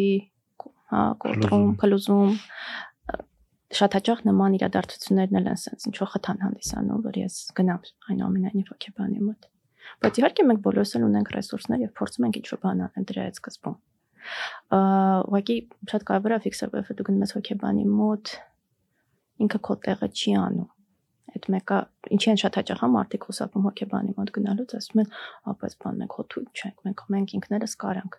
հա, 0.92 1.02
կոտրում, 1.22 1.66
փլուզում 1.80 2.32
շատ 3.76 3.96
հաճախ 3.98 4.22
նման 4.28 4.56
իրադարձություններն 4.56 5.38
էլ 5.40 5.50
են 5.50 5.60
sense 5.60 5.88
ինչ 5.90 5.96
որ 5.98 6.10
խթան 6.12 6.42
հանդիսանում, 6.44 7.00
որ 7.06 7.18
ես 7.20 7.38
գնամ 7.58 7.88
այնուամենայնիվ 8.12 8.70
հոգեբանի 8.72 9.24
մոտ։ 9.26 9.48
Բայց 10.06 10.20
իհարկե 10.20 10.46
մենք 10.46 10.62
բոլորս 10.66 10.94
էլ 10.96 11.06
ունենք 11.06 11.32
ռեսուրսներ 11.36 11.82
եւ 11.86 11.92
փորձում 11.98 12.26
ենք 12.26 12.38
ինչ 12.40 12.46
որ 12.52 12.60
բան 12.62 12.84
անել 12.86 13.06
դրա 13.10 13.26
այդ 13.26 13.40
սկզբում։ 13.40 13.76
Ա, 14.76 14.78
ուղղակի 15.26 15.56
շատ 15.92 16.06
կարևոր 16.06 16.36
է 16.36 16.38
ֆիքսել, 16.46 16.72
որ 16.76 16.96
դու 16.98 17.06
գնում 17.06 17.26
ես 17.26 17.34
հոգեբանի 17.36 17.84
մոտ, 17.96 18.32
ինքը 19.46 19.60
քո 19.66 19.76
տեղը 19.86 20.08
չի 20.16 20.34
անում 20.46 20.70
այդ 21.36 21.48
մեկը 21.52 21.78
ինչի 22.16 22.30
են 22.32 22.38
շատ 22.42 22.58
հաճախ 22.60 22.82
հա 22.82 22.88
մարդիկ 22.94 23.26
խոսապում 23.28 23.66
հոգեբանի 23.66 24.14
մոտ 24.16 24.30
գնալուց 24.36 24.74
ասում 24.78 25.02
են 25.02 25.10
ապա 25.52 25.68
այս 25.68 25.76
բան 25.82 25.98
մենք 26.02 26.16
հոթու 26.18 26.44
չենք 26.56 26.86
մենք 26.86 27.02
մենք 27.14 27.34
ինքներս 27.38 27.74
կարանք 27.82 28.16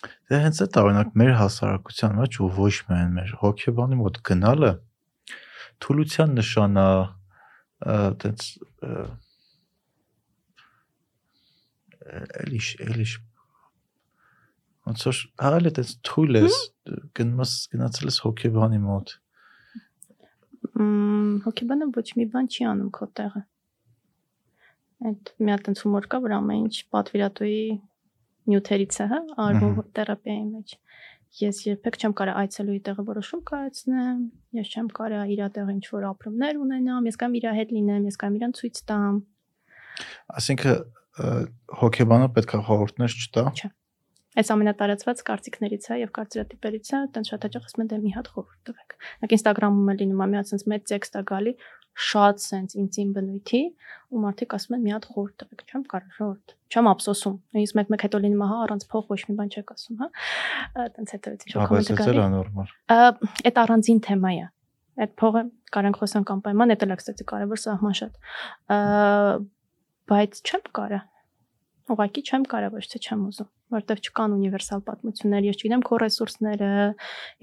Դե 0.00 0.38
հենց 0.44 0.60
այդ 0.64 0.76
օրինակ 0.80 1.16
մեր 1.20 1.32
հասարակության 1.40 2.14
մեջ 2.20 2.36
ու 2.40 2.50
ոչ 2.56 2.74
միայն 2.90 3.16
մեր 3.16 3.32
հոգեբանի 3.40 3.98
մոտ 4.00 4.20
գնալը 4.28 4.70
թուլության 5.84 6.36
նշան 6.40 6.78
է, 6.80 6.86
այդպես 7.94 8.46
էլիշ 12.44 12.68
էլիշ 12.86 13.12
ոնց 14.88 15.04
որ 15.10 15.20
հալ 15.44 15.70
այդպես 15.70 15.92
թույլ 16.08 16.40
ես 16.40 16.58
ես 17.20 17.54
գնացել 17.74 18.10
ես 18.10 18.18
հոգեբանի 18.24 18.80
մոտ 18.86 19.14
հոգեբանը 21.46 21.90
ոչ 21.96 22.08
մի 22.20 22.26
բան 22.34 22.50
չի 22.50 22.66
անում 22.72 22.90
քո 22.96 23.08
տեղը 23.20 23.42
այդ 25.10 25.32
մի 25.40 25.54
հատ 25.54 25.70
ընդ 25.72 25.82
հումոր 25.84 26.08
կա 26.12 26.20
որ 26.24 26.36
ամեն 26.36 26.64
ինչ 26.66 26.74
պատվիրատուի 26.94 27.60
նյութերից 28.50 29.00
է 29.00 29.06
հա 29.10 29.20
արվում 29.46 29.80
թերապիայի 29.98 30.44
մեջ 30.50 30.76
ես 31.40 31.58
երբեք 31.66 31.98
չեմ 32.00 32.14
կարա 32.18 32.36
այցելուի 32.42 32.80
տեղը 32.86 33.04
որոշում 33.10 33.42
կայացնեմ 33.50 34.22
ես 34.58 34.70
չեմ 34.74 34.88
կարա 34.98 35.20
իր 35.34 35.42
տեղը 35.56 35.74
ինչ 35.78 35.84
որ 35.94 36.06
ապրումներ 36.10 36.62
ունենամ 36.64 37.10
ես 37.10 37.20
կամ 37.22 37.36
իր 37.40 37.46
հետ 37.60 37.74
լինեմ 37.76 38.08
ես 38.10 38.18
կամ 38.22 38.38
իրան 38.40 38.56
ցույց 38.60 38.80
տամ 38.90 39.20
ասինքն 40.40 40.74
ը, 40.74 41.28
հոգեբանը 41.82 42.32
պետք 42.34 42.56
է 42.56 42.64
խորհուրդներ 42.70 43.16
չտա 43.20 43.46
Չէ։ 43.60 43.70
Այս 44.40 44.50
ամենատարածված 44.54 45.20
կարծիքներից 45.26 45.86
է 45.90 45.96
եւ 46.00 46.10
կարծրատիպերից 46.16 46.90
է, 46.90 46.98
այտենց 47.00 47.30
շատ 47.32 47.46
հաճախ 47.46 47.64
ասում 47.66 47.82
են 47.82 47.88
դե 47.90 47.96
մի 48.04 48.12
հատ 48.14 48.28
խորհուրդ 48.30 48.60
տվեք։ 48.68 48.94
Նակ 49.24 49.32
Instagram-ում 49.36 49.90
է 49.90 49.94
լինում, 50.00 50.22
մի 50.30 50.38
հատ 50.38 50.50
sense 50.52 50.70
մեծ 50.70 50.84
տեքստ 50.90 51.18
է 51.18 51.22
գալի, 51.30 51.54
շատ 52.00 52.42
sense 52.42 52.78
ինտիմ 52.80 53.10
բնույթի, 53.16 53.60
ու 54.10 54.20
մարդիկ 54.24 54.54
ասում 54.56 54.76
են 54.76 54.82
մի 54.86 54.92
հատ 54.94 55.04
խորհուրդ 55.10 55.34
տվեք, 55.40 55.60
չեմ 55.70 55.82
կարող 55.90 56.14
խորհուրդ։ 56.16 56.54
Չեմ 56.70 56.88
ափսոսում։ 56.90 57.36
Նույնիսկ 57.54 57.76
մեկ-մեկ 57.80 58.04
հետո 58.06 58.20
լինում 58.24 58.40
է, 58.40 58.48
հա, 58.50 58.56
առանց 58.64 58.86
փող 58.90 59.04
ոչ 59.10 59.20
մի 59.28 59.34
բան 59.40 59.52
չեք 59.54 59.72
ասում, 59.74 60.00
հա։ 60.00 60.08
Այտենց 60.84 61.14
հետո 61.14 61.30
որ 61.30 61.36
Բայց 61.40 61.70
կոմենտ 61.70 61.90
դա 61.90 61.98
գալի։ 62.00 62.20
է 62.20 62.30
նորմալ։ 62.34 62.68
Այդ 63.50 63.60
առանձին 63.64 64.00
թեմա 64.06 64.32
է։ 64.40 64.48
Այդ 65.00 65.12
փողը 65.20 65.42
կարանք 65.76 66.00
խոսանք 66.00 66.32
անպայման, 66.34 66.72
դա 66.74 66.86
էլ 66.86 66.90
է 66.90 66.98
կստացի 67.00 67.26
կարևոր 67.30 67.60
սահման 67.60 67.94
շատ։ 68.00 68.18
Բայց 70.10 70.40
չեմ 70.50 70.64
կարա։ 70.80 71.00
Ուղղակի 71.90 72.22
չեմ 72.26 72.44
կարա, 72.50 72.68
ոչ 72.74 72.84
թե 72.90 73.00
չեմ 73.00 73.22
ուզում, 73.30 73.50
որովհետև 73.70 74.02
չկան 74.10 74.34
ունիվերսալ 74.36 74.80
պատմություններ, 74.90 75.46
ես 75.50 75.60
չգիտեմ 75.60 75.82
քո 75.86 75.98
ռեսուրսները, 76.02 76.70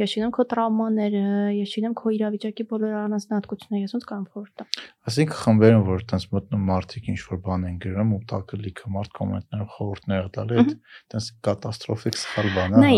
ես 0.01 0.13
չգիտեմ 0.13 0.33
քո 0.37 0.45
տրավմաները, 0.51 1.23
ես 1.57 1.73
չգիտեմ 1.73 1.95
քո 1.97 2.13
իրավիճակի 2.17 2.65
բոլոր 2.67 2.95
առանձնահատկությունները, 2.97 3.83
ես 3.87 3.95
ոնց 3.97 4.07
կարող 4.11 4.27
խորտ 4.37 4.51
տամ։ 4.57 4.67
Այսինքն 5.07 5.37
խմբերում 5.37 5.83
որ 5.87 6.01
տենց 6.11 6.25
մտնում 6.35 6.63
մարդիկ 6.67 7.05
ինչ 7.07 7.19
որ 7.27 7.39
բան 7.47 7.61
են 7.67 7.77
գրում 7.83 8.09
ու 8.17 8.21
տակը 8.27 8.57
լիքը 8.59 8.89
մարդ 8.97 9.11
կոմենտներով 9.17 9.69
խորհուրդներ 9.77 10.27
տալի, 10.37 10.57
այդ 10.57 10.71
տենց 11.13 11.29
կատաստրոֆիկ 11.47 12.17
սխալ 12.17 12.49
բան 12.57 12.75
է։ 12.75 12.81
Նայ, 12.83 12.97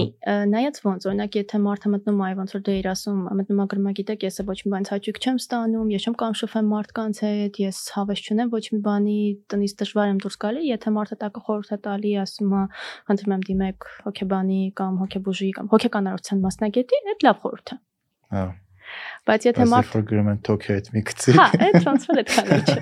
նայած 0.50 0.80
ոնց, 0.90 1.06
օրինակ 1.10 1.38
եթե 1.40 1.60
մարդը 1.70 1.92
մտնում 1.94 2.24
այ 2.26 2.34
ոնց 2.40 2.56
որ 2.58 2.64
դե 2.66 2.76
իր 2.80 2.90
ասում, 2.90 3.20
մտնում 3.40 3.62
ագրմա 3.70 3.94
գիտեք, 4.00 4.26
ես 4.26 4.42
ոչ 4.50 4.58
մի 4.66 4.74
բան 4.74 4.90
հաճույք 4.90 5.20
չեմ 5.20 5.38
ստանում, 5.40 5.88
ես 5.94 6.08
չեմ 6.10 6.16
կամ 6.20 6.38
շփեմ 6.40 6.70
մարդկանց 6.74 7.22
հետ, 7.30 7.60
ես 7.70 7.78
հավես 7.94 8.24
չունեմ 8.26 8.52
ոչ 8.58 8.64
մի 8.74 8.80
բանի, 8.90 9.20
տնից 9.54 9.74
դժվար 9.80 10.10
եմ 10.10 10.20
դուրս 10.24 10.38
գալի, 10.40 10.64
եթե 10.70 10.94
մարդը 10.98 11.20
տակը 11.20 11.44
խորհուրդ 11.46 11.70
է 11.70 11.80
տալի, 11.86 12.14
ասում 12.26 12.56
է, 12.58 12.64
խնդրում 13.20 13.36
եմ 13.36 13.44
դիմեք 13.50 13.88
հոգեբանի 14.06 14.60
կամ 14.80 14.98
հոգեբուժի 15.04 15.50
կամ 15.60 15.70
հոգեկանարության 15.74 16.42
մասնագետի, 16.46 17.00
այդ 17.14 17.26
լավ 17.28 17.40
խորհուրդ 17.44 17.74
է։ 17.74 17.78
Հա։ 18.30 18.44
Բայց 19.30 19.46
եթե 19.50 19.60
Բայց 19.60 19.72
մարդ 19.74 19.96
որ 19.96 20.06
գրում 20.10 20.30
են 20.30 20.40
թոքի 20.48 20.72
այդ 20.76 20.88
մի 20.96 21.02
գծի։ 21.10 21.36
Հա, 21.40 21.48
այդ 21.66 21.78
որ 21.90 22.22
այդքան 22.24 22.54
էլ 22.56 22.64
չէ։ 22.70 22.80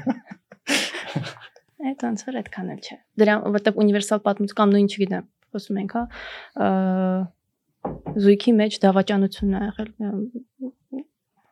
Այդ 1.88 2.05
որ 2.27 2.38
այդքան 2.41 2.72
էլ 2.73 2.81
չէ։ 2.88 2.97
Դրա 3.22 3.35
որտեվ 3.57 3.81
ունիվերսալ 3.84 4.22
պատմություն 4.27 4.57
կամ 4.57 4.73
նույն 4.76 4.88
չգիտեմ, 4.88 5.27
խոսում 5.55 5.80
ենք, 5.81 5.95
հա, 5.97 6.72
զույգի 8.27 8.53
մեջ 8.61 8.80
դավաճանություն 8.88 9.57
ա 9.57 9.61
եղել։ 9.68 9.91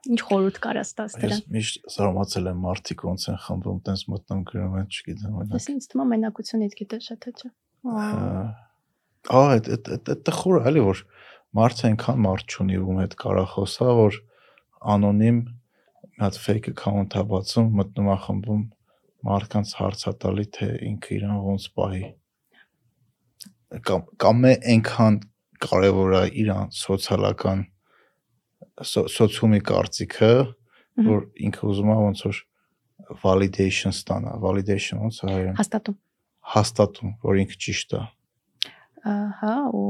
Ինչ 0.05 0.19
խորհուրդ 0.21 0.57
կարաս 0.61 0.89
տաս 0.99 1.15
Ես 1.15 1.21
դրան։ 1.23 1.39
միշտ 1.55 1.87
զարմացել 1.95 2.49
եմ 2.51 2.59
մարդիկ 2.65 3.03
ոնց 3.07 3.23
են 3.31 3.39
խմբում, 3.45 3.79
տենց 3.87 4.03
մտնում 4.11 4.43
գրում 4.51 4.75
են, 4.81 4.85
չգիտեմ, 4.91 5.31
Ես 5.31 5.39
օրինակ։ 5.41 5.69
ինձ 5.73 5.87
թվում 5.89 6.03
է 6.03 6.09
մենակությունից 6.11 6.75
գիտես 6.81 7.07
շատ 7.09 7.27
հաճա։ 7.29 7.49
Ահա, 9.25 9.51
այդ 9.55 9.67
այդ 9.95 10.09
այդ 10.13 10.31
խորը 10.39 10.61
էլի 10.69 10.81
որ 10.85 11.01
մարդը 11.55 11.85
այնքան 11.89 12.19
մարդ 12.25 12.55
չունի 12.55 12.79
ում 12.85 12.97
հետ 13.01 13.13
կարա 13.21 13.45
խոսա, 13.55 13.87
որ 13.99 14.17
անոնիմ 14.95 15.37
հատ 16.21 16.39
fake 16.45 16.71
account-ա 16.73 17.23
բացում, 17.31 17.69
մտնում 17.79 18.09
է 18.13 18.17
խմբում 18.25 18.63
մարդկանց 19.25 19.71
հարցատալի 19.79 20.45
թե 20.55 20.67
ինքը 20.91 21.15
իրան 21.15 21.39
ոնց 21.45 21.65
պահի։ 21.79 22.03
Կամ 23.89 24.03
կամ 24.21 24.45
այնքան 24.53 25.15
կարևոր 25.65 26.13
է 26.19 26.23
իրան 26.43 26.69
սոցիալական 26.75 27.63
սո- 28.91 29.07
սոցիումի 29.15 29.61
կարծիքը, 29.71 30.31
որ 31.09 31.25
ինքը 31.47 31.63
ուզում 31.71 31.89
է 31.91 31.97
ոնց 32.05 32.21
որ 32.29 32.37
validation 33.23 33.91
ստանա, 33.95 34.35
validation 34.45 35.01
ոնց 35.03 35.17
է 35.23 35.27
հայերեն, 35.31 35.57
Հաստատում։ 35.59 35.97
հաստատում, 36.55 37.11
որ 37.25 37.41
ինքը 37.43 37.57
ճիշտ 37.65 37.95
է։ 37.99 38.03
Ահա 39.05 39.55
ու 39.75 39.89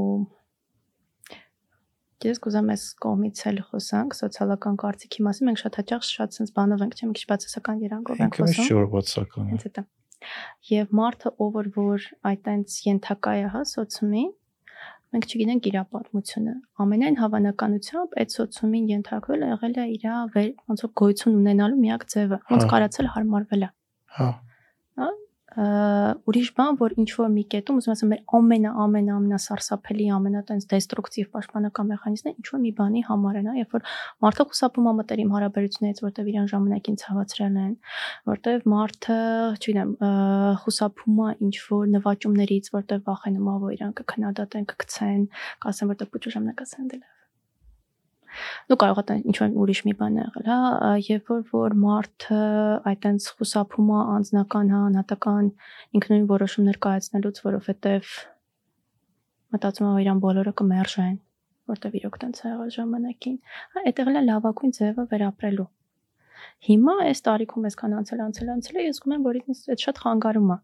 Ես 2.26 2.40
կուզեմ 2.42 2.70
այս 2.74 2.84
կողմից 3.04 3.42
էլ 3.50 3.58
խոսանք 3.68 4.16
սոցիալական 4.18 4.78
կարծիքի 4.82 5.26
մասին։ 5.26 5.50
Մենք 5.50 5.60
շատ 5.62 5.76
հաճախ 5.80 6.06
շատ 6.08 6.38
sense 6.38 6.54
բանով 6.56 6.84
ենք, 6.86 6.96
չէ՞, 6.96 7.10
մի 7.10 7.18
քիչ 7.20 7.26
բացասական 7.32 7.84
երանգով 7.86 8.24
ենք 8.26 8.40
խոսում։ 8.40 8.66
չէ 8.66 8.78
որ 8.80 8.88
բացական 8.96 9.46
է։ 9.46 9.52
Հենց 9.52 9.66
դա։ 9.76 9.84
Եվ 10.72 10.96
մարդը 11.00 11.32
ով 11.46 11.52
որ 11.60 11.70
որ 11.76 12.08
այտենց 12.32 12.78
ենթակա 12.86 13.34
է 13.36 13.46
հա 13.54 13.62
սոցիումին, 13.76 14.32
մենք 15.16 15.28
չգիտենք 15.30 15.70
իր 15.70 15.78
պատմությունը։ 15.96 16.56
Ամենայն 16.86 17.20
հավանականությամբ 17.22 18.18
այդ 18.24 18.36
սոցիումին 18.36 18.90
ենթարկվել 18.96 19.46
է 19.46 19.52
եղել 19.54 19.76
է 19.76 19.86
իր 19.96 20.08
ոնց 20.72 20.86
որ 20.86 20.92
գոյություն 21.04 21.38
ունենալու 21.46 21.82
միակ 21.86 22.08
ձևը, 22.16 22.40
ոնց 22.56 22.66
Հա։ 22.66 22.72
կարացել 22.74 23.12
հարմարվել 23.16 23.66
է։ 23.66 23.70
Հա, 24.16 24.28
ուրիշ 25.56 26.50
բան, 26.58 26.78
որ 26.82 26.94
ինչ 27.00 27.08
որ 27.16 27.30
մի 27.32 27.44
կետում, 27.54 27.78
ուզում 27.80 27.94
ասեմ, 27.94 28.10
մեր 28.12 28.22
ամենա 28.40 28.72
ամենա 28.84 29.14
ամենասարսափելի, 29.16 30.08
ամենատենց 30.16 30.68
դեստրուկտիվ 30.74 31.30
պաշտպանական 31.36 31.90
մեխանիզմն 31.94 32.32
է 32.32 32.36
ինչ 32.36 32.46
որ 32.52 32.62
մի 32.66 32.72
բանի 32.80 33.04
համար 33.08 33.40
են, 33.40 33.48
հա, 33.48 33.56
երբ 33.62 33.76
որ 33.78 33.88
մարդը 34.26 34.48
խուսափում 34.52 34.90
է 34.92 34.94
մտերիմ 35.00 35.34
հարաբերություններից, 35.36 36.04
որտեվ 36.06 36.30
իրան 36.36 36.52
ժամանակին 36.52 37.00
ցավացրել 37.06 37.60
են, 37.64 37.74
որտեվ 38.36 38.70
մարդը, 38.76 39.20
չգիտեմ, 39.56 39.98
խուսափում 40.66 41.20
է 41.26 41.34
ինչ 41.48 41.56
որ 41.72 41.92
նվաճումներից, 41.96 42.72
որտեվ 42.76 43.10
վախենում 43.10 43.52
է, 43.56 43.58
որ 43.66 43.76
իրան 43.80 43.98
կքննադատեն, 44.02 44.72
կգցեն, 44.76 45.28
կասեն, 45.64 45.94
որտեվ 45.96 46.16
փոքր 46.16 46.36
ժամանակ 46.36 46.66
ասեն 46.68 46.90
դե 46.92 47.06
նու 48.70 48.78
կարող 48.84 49.02
է 49.14 49.18
ինչ 49.32 49.36
որ 49.42 49.58
ուրիշ 49.64 49.82
մի 49.88 49.94
բան 50.00 50.18
եղել, 50.22 50.48
հա, 50.52 50.92
երբ 51.08 51.32
որ 51.32 51.42
որ 51.52 51.76
մարդը 51.86 52.40
այտենց 52.92 53.28
խուսափում 53.38 53.92
է 53.96 54.00
անձնական, 54.16 54.74
հա, 54.76 54.82
անհատական 54.90 55.52
ինքնուրույն 56.00 56.28
որոշումներ 56.34 56.80
կայացնելուց, 56.86 57.42
որովհետև 57.46 58.12
մտածում 59.56 59.88
է 59.88 60.04
իրան 60.06 60.22
բոլորը 60.26 60.54
կմերժեն, 60.60 61.16
որտեվ 61.72 61.98
իրոք 62.02 62.20
տենց 62.26 62.44
է 62.44 62.48
եղել 62.52 62.72
ժամանակին։ 62.76 63.38
Հա, 63.76 63.84
այդ 63.90 64.00
եղել 64.04 64.20
է 64.20 64.24
լավագույն 64.30 64.76
ձևը 64.80 65.06
վերապրելու։ 65.16 65.68
Հիմա 66.66 66.96
այս 67.06 67.22
տարիքում 67.26 67.68
այսքան 67.70 67.96
անցել 68.00 68.24
անցել 68.26 68.50
անցել 68.56 68.80
ես 68.86 68.98
զգում 69.00 69.16
եմ, 69.16 69.26
որ 69.26 69.40
ինձ 69.40 69.62
այդ 69.74 69.86
շատ 69.86 70.02
խանգարում 70.04 70.52
է։ 70.56 70.58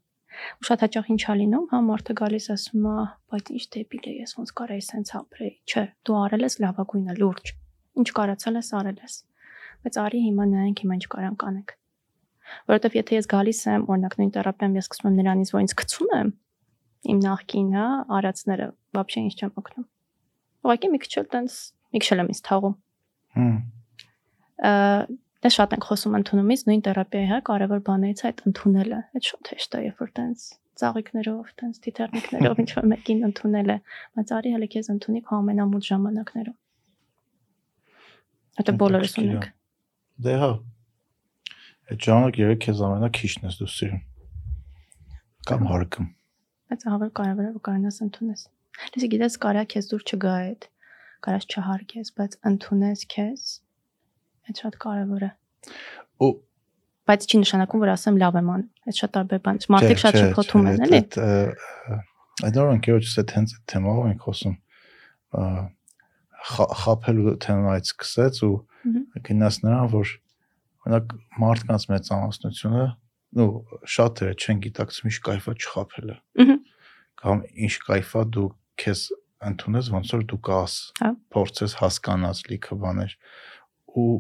Ու 0.61 0.67
շատ 0.69 0.83
հաճախ 0.85 1.07
ինչ 1.15 1.23
ա 1.33 1.35
լինում, 1.41 1.65
հա 1.71 1.79
մարդը 1.87 2.15
գալիս 2.21 2.47
ասում 2.55 2.87
է, 2.91 2.97
բայց 3.33 3.51
ինչ 3.57 3.65
դեպիլ 3.77 4.05
է, 4.07 4.13
ես 4.21 4.35
ոնց 4.37 4.53
կարայի 4.61 4.85
սենց 4.87 5.13
ապրեի։ 5.21 5.53
Չէ, 5.67 5.85
դու 6.07 6.17
արել 6.23 6.47
ես 6.47 6.57
լավագույնը, 6.65 7.17
լուրջ։ 7.21 7.53
Ինչ 7.97 8.09
կարացել 8.21 8.59
ես, 8.61 8.71
արել 8.81 8.99
ես։ 9.07 9.15
Բայց 9.87 9.99
արի 10.03 10.21
հիմա 10.27 10.47
նայենք, 10.53 10.83
հիմա 10.85 10.97
ինչ 10.97 11.07
կարանք 11.17 11.47
անենք։ 11.51 11.77
Որովհետև 12.71 12.97
եթե 12.97 13.17
ես 13.17 13.29
գալիս 13.33 13.61
եմ, 13.73 13.87
օրինակ 13.91 14.17
նույն 14.21 14.33
թերապիայում 14.37 14.77
ես 14.77 14.87
սկսում 14.87 15.09
եմ 15.11 15.17
նրանից, 15.21 15.53
որ 15.57 15.65
ինձ 15.67 15.75
գցում 15.81 16.13
եմ 16.17 16.29
իմ 17.07 17.19
նախքին, 17.23 17.69
հա, 17.77 17.87
արածները, 18.17 18.67
вообще 18.97 19.23
ինչ 19.27 19.35
չեմ 19.37 19.53
օգնում։ 19.61 19.87
Ուղղակի 20.67 20.91
մի 20.93 21.01
քիչ 21.03 21.13
էլ 21.21 21.27
տենց, 21.35 21.57
մի 21.95 22.03
քիչ 22.03 22.11
էլ 22.17 22.23
եմ 22.23 22.31
ինձ 22.33 22.41
թաղում։ 22.47 22.77
հմ, 23.37 23.57
Ա, 24.57 24.73
Դա 25.42 25.50
շատ 25.56 25.72
ենք 25.74 25.86
խոսում 25.90 26.16
ընդունումից, 26.22 26.64
նույն 26.70 26.82
թերապիայի 26.86 27.28
հա 27.32 27.38
կարևոր 27.50 27.80
բաներից 27.88 28.20
այդ 28.30 28.42
ընդունելը։ 28.52 29.00
Այդ 29.18 29.30
շատ 29.32 29.50
հեշտ 29.52 29.78
է, 29.78 29.80
երբ 29.88 30.02
որ 30.02 30.12
տենց 30.20 30.44
ծաղիկներով, 30.82 31.48
տենց 31.62 31.80
թիթեռնիկներով 31.86 32.60
ինչ 32.62 32.70
որ 32.78 32.86
մեկին 32.92 33.24
ընդունել 33.30 33.72
է, 33.74 33.78
բայց 34.18 34.34
արի 34.38 34.54
հələ 34.56 34.68
քեզ 34.76 34.92
ընդունի 34.94 35.22
քո 35.26 35.40
ամենամուտ 35.42 35.88
ժամանակներում։ 35.90 36.58
Այդ 38.62 38.72
բոլորս 38.82 39.18
ունենք։ 39.22 39.50
Դե 40.22 40.38
հա։ 40.42 40.52
Այդ 41.92 42.06
ժամանակ 42.06 42.40
երեք 42.42 42.62
քեզ 42.68 42.82
ամենակիչն 42.86 43.50
ես 43.50 43.58
դու 43.62 43.70
սիրում։ 43.82 44.02
Կամ 45.50 45.66
հարգում։ 45.72 46.10
Բայց 46.72 46.86
ահավոր 46.92 47.12
կարևոր 47.18 47.48
է 47.48 47.52
որ 47.52 47.64
կարողանաս 47.66 47.98
ընդունես։ 48.06 48.44
Լսի 48.94 49.10
գիտես 49.12 49.38
կարա 49.46 49.64
քեզ 49.74 49.90
դուր 49.92 50.06
չգա 50.12 50.36
այդ, 50.42 50.68
կարաս 51.26 51.48
չհարգես, 51.52 52.12
բայց 52.22 52.38
ընդունես 52.52 53.04
քեզ։ 53.12 53.48
Այդ 54.50 54.64
շատ 54.64 54.80
կարևոր 54.82 55.28
է։ 55.28 55.32
Ու 56.22 56.32
Բայց 57.12 57.26
չի 57.28 57.40
նշանակում 57.42 57.82
որ 57.82 57.92
ասեմ 57.92 58.18
լավ 58.22 58.36
եմ 58.40 58.50
անում։ 58.54 58.90
Այդ 58.92 58.98
շատ 59.02 59.12
տարբեր 59.18 59.40
բան։ 59.46 59.60
է։ 59.62 59.70
Մարդիկ 59.74 60.02
շատ 60.02 60.18
շփոթում 60.22 60.68
են, 60.72 60.82
էլի։ 60.86 61.00
Այդ 62.42 62.58
նոր 62.58 62.70
ընկերոջս 62.72 63.16
այդ 63.22 63.34
հենց 63.36 63.54
այդ 63.58 63.64
թեմայով 63.72 64.06
ենք 64.12 64.26
խոսում։ 64.28 64.56
Խափելու 66.82 67.34
թեմայից 67.46 67.92
սկսեց 67.92 68.42
ու 68.48 68.54
գնաց 69.28 69.58
նրան, 69.66 69.90
որ 69.92 70.14
օրինակ 70.82 71.16
մարդկանց 71.42 71.84
մեծամասնությունը 71.92 72.86
նո 73.42 73.48
շատերը 73.96 74.38
չեն 74.42 74.62
գիտակցում 74.66 75.12
ինչ 75.12 75.18
կայֆա 75.28 75.54
չխափելը։ 75.62 76.16
Մհմ։ 76.42 76.58
Կամ 77.22 77.44
ինչ 77.66 77.76
կայֆա 77.86 78.24
դու 78.36 78.48
քեզ 78.82 79.04
ընդունես 79.52 79.92
ոնց 79.94 80.14
որ 80.16 80.26
դու 80.32 80.40
կաս 80.48 80.74
Հա։ 81.02 81.12
փորձես 81.34 81.76
հասկանաս 81.82 82.42
լիքը 82.50 82.78
բաներ 82.82 83.16
ու 83.98 84.12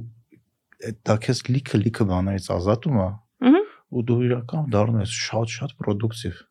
դա 1.05 1.15
քեզ 1.25 1.43
լիքը 1.49 1.81
լիքը 1.81 2.07
բաներից 2.11 2.47
ազատում 2.55 2.97
է 3.01 3.09
ու 3.91 4.01
դու 4.07 4.19
իրական 4.27 4.71
դառնում 4.73 5.03
ես 5.03 5.13
շատ 5.27 5.53
շատ 5.57 5.75
պրոդուկտիվ 5.81 6.41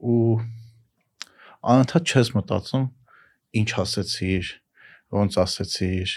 ու 0.00 0.24
անընդհատ 1.60 2.12
չես 2.14 2.32
մտածում 2.36 2.86
ինչ 3.60 3.70
ասեցիր, 3.82 4.50
ոնց 5.12 5.38
ասեցիր, 5.44 6.12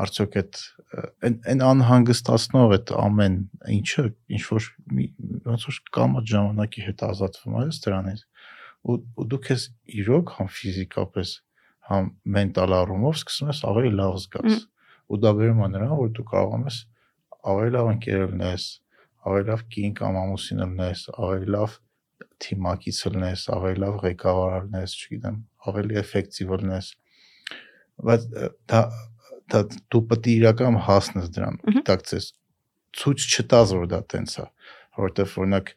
արդյոք 0.00 0.36
այդ 0.40 0.60
այն 1.26 1.36
այն 1.50 1.62
անհանգստացնող 1.66 2.74
այդ 2.76 2.92
ամեն 3.02 3.36
ինչը 3.74 4.04
ինչ 4.36 4.42
որ 4.46 4.68
ոնց 5.50 5.66
որ 5.66 5.78
կամ 5.96 6.16
այդ 6.20 6.30
ժամանակի 6.30 6.84
հետ 6.86 7.04
ազատվում 7.10 7.56
ես 7.64 7.80
դրանից 7.86 8.22
ու 8.86 8.96
ու 9.18 9.26
դու 9.32 9.40
քեզ 9.46 9.66
իրոք 10.02 10.34
համ 10.38 10.50
ֆիզիկապես 10.56 11.34
համ 11.90 12.08
մենտալ 12.36 12.76
առումով 12.80 13.18
սկսում 13.18 13.50
ես 13.50 13.60
ավելի 13.70 13.92
լավ 14.00 14.16
զգաս 14.24 14.64
ու 15.10 15.20
դա 15.24 15.30
վերում 15.40 15.62
է 15.66 15.68
նրան 15.74 15.94
որ 16.00 16.10
դու 16.16 16.26
կարողանում 16.30 16.66
ես 16.70 16.80
ավելի 17.50 17.70
լավ 17.76 17.90
ընկեր 17.94 18.24
լինես 18.30 18.66
ավելի 19.30 19.46
լավ 19.50 19.62
կին 19.74 19.94
կամ 20.00 20.18
ամուսին 20.20 20.62
լինես 20.64 21.04
ավելի 21.26 21.54
լավ 21.56 21.78
թիմակից 22.44 23.00
լինես 23.14 23.44
ավելի 23.56 23.82
լավ 23.84 23.96
ղեկավար 24.04 24.66
լինես 24.66 24.96
չգիտեմ 25.00 25.38
ավելի 25.70 25.98
էֆեկտիվ 26.00 26.52
լինես 26.60 26.90
բայց 28.10 28.26
դա 28.70 28.82
դա 29.50 29.62
դու 29.92 30.02
պետք 30.10 30.28
է 30.30 30.34
իրական 30.40 30.78
հասնես 30.86 31.30
դրան 31.36 31.58
Մհմ։ 31.60 31.76
գիտակցես 31.80 32.26
ցույց 33.00 33.26
չտաս 33.34 33.74
որ 33.76 33.88
դա 33.90 34.00
տենց 34.14 34.36
է 34.40 34.46
որովհետև 35.00 35.34
օրինակ 35.42 35.72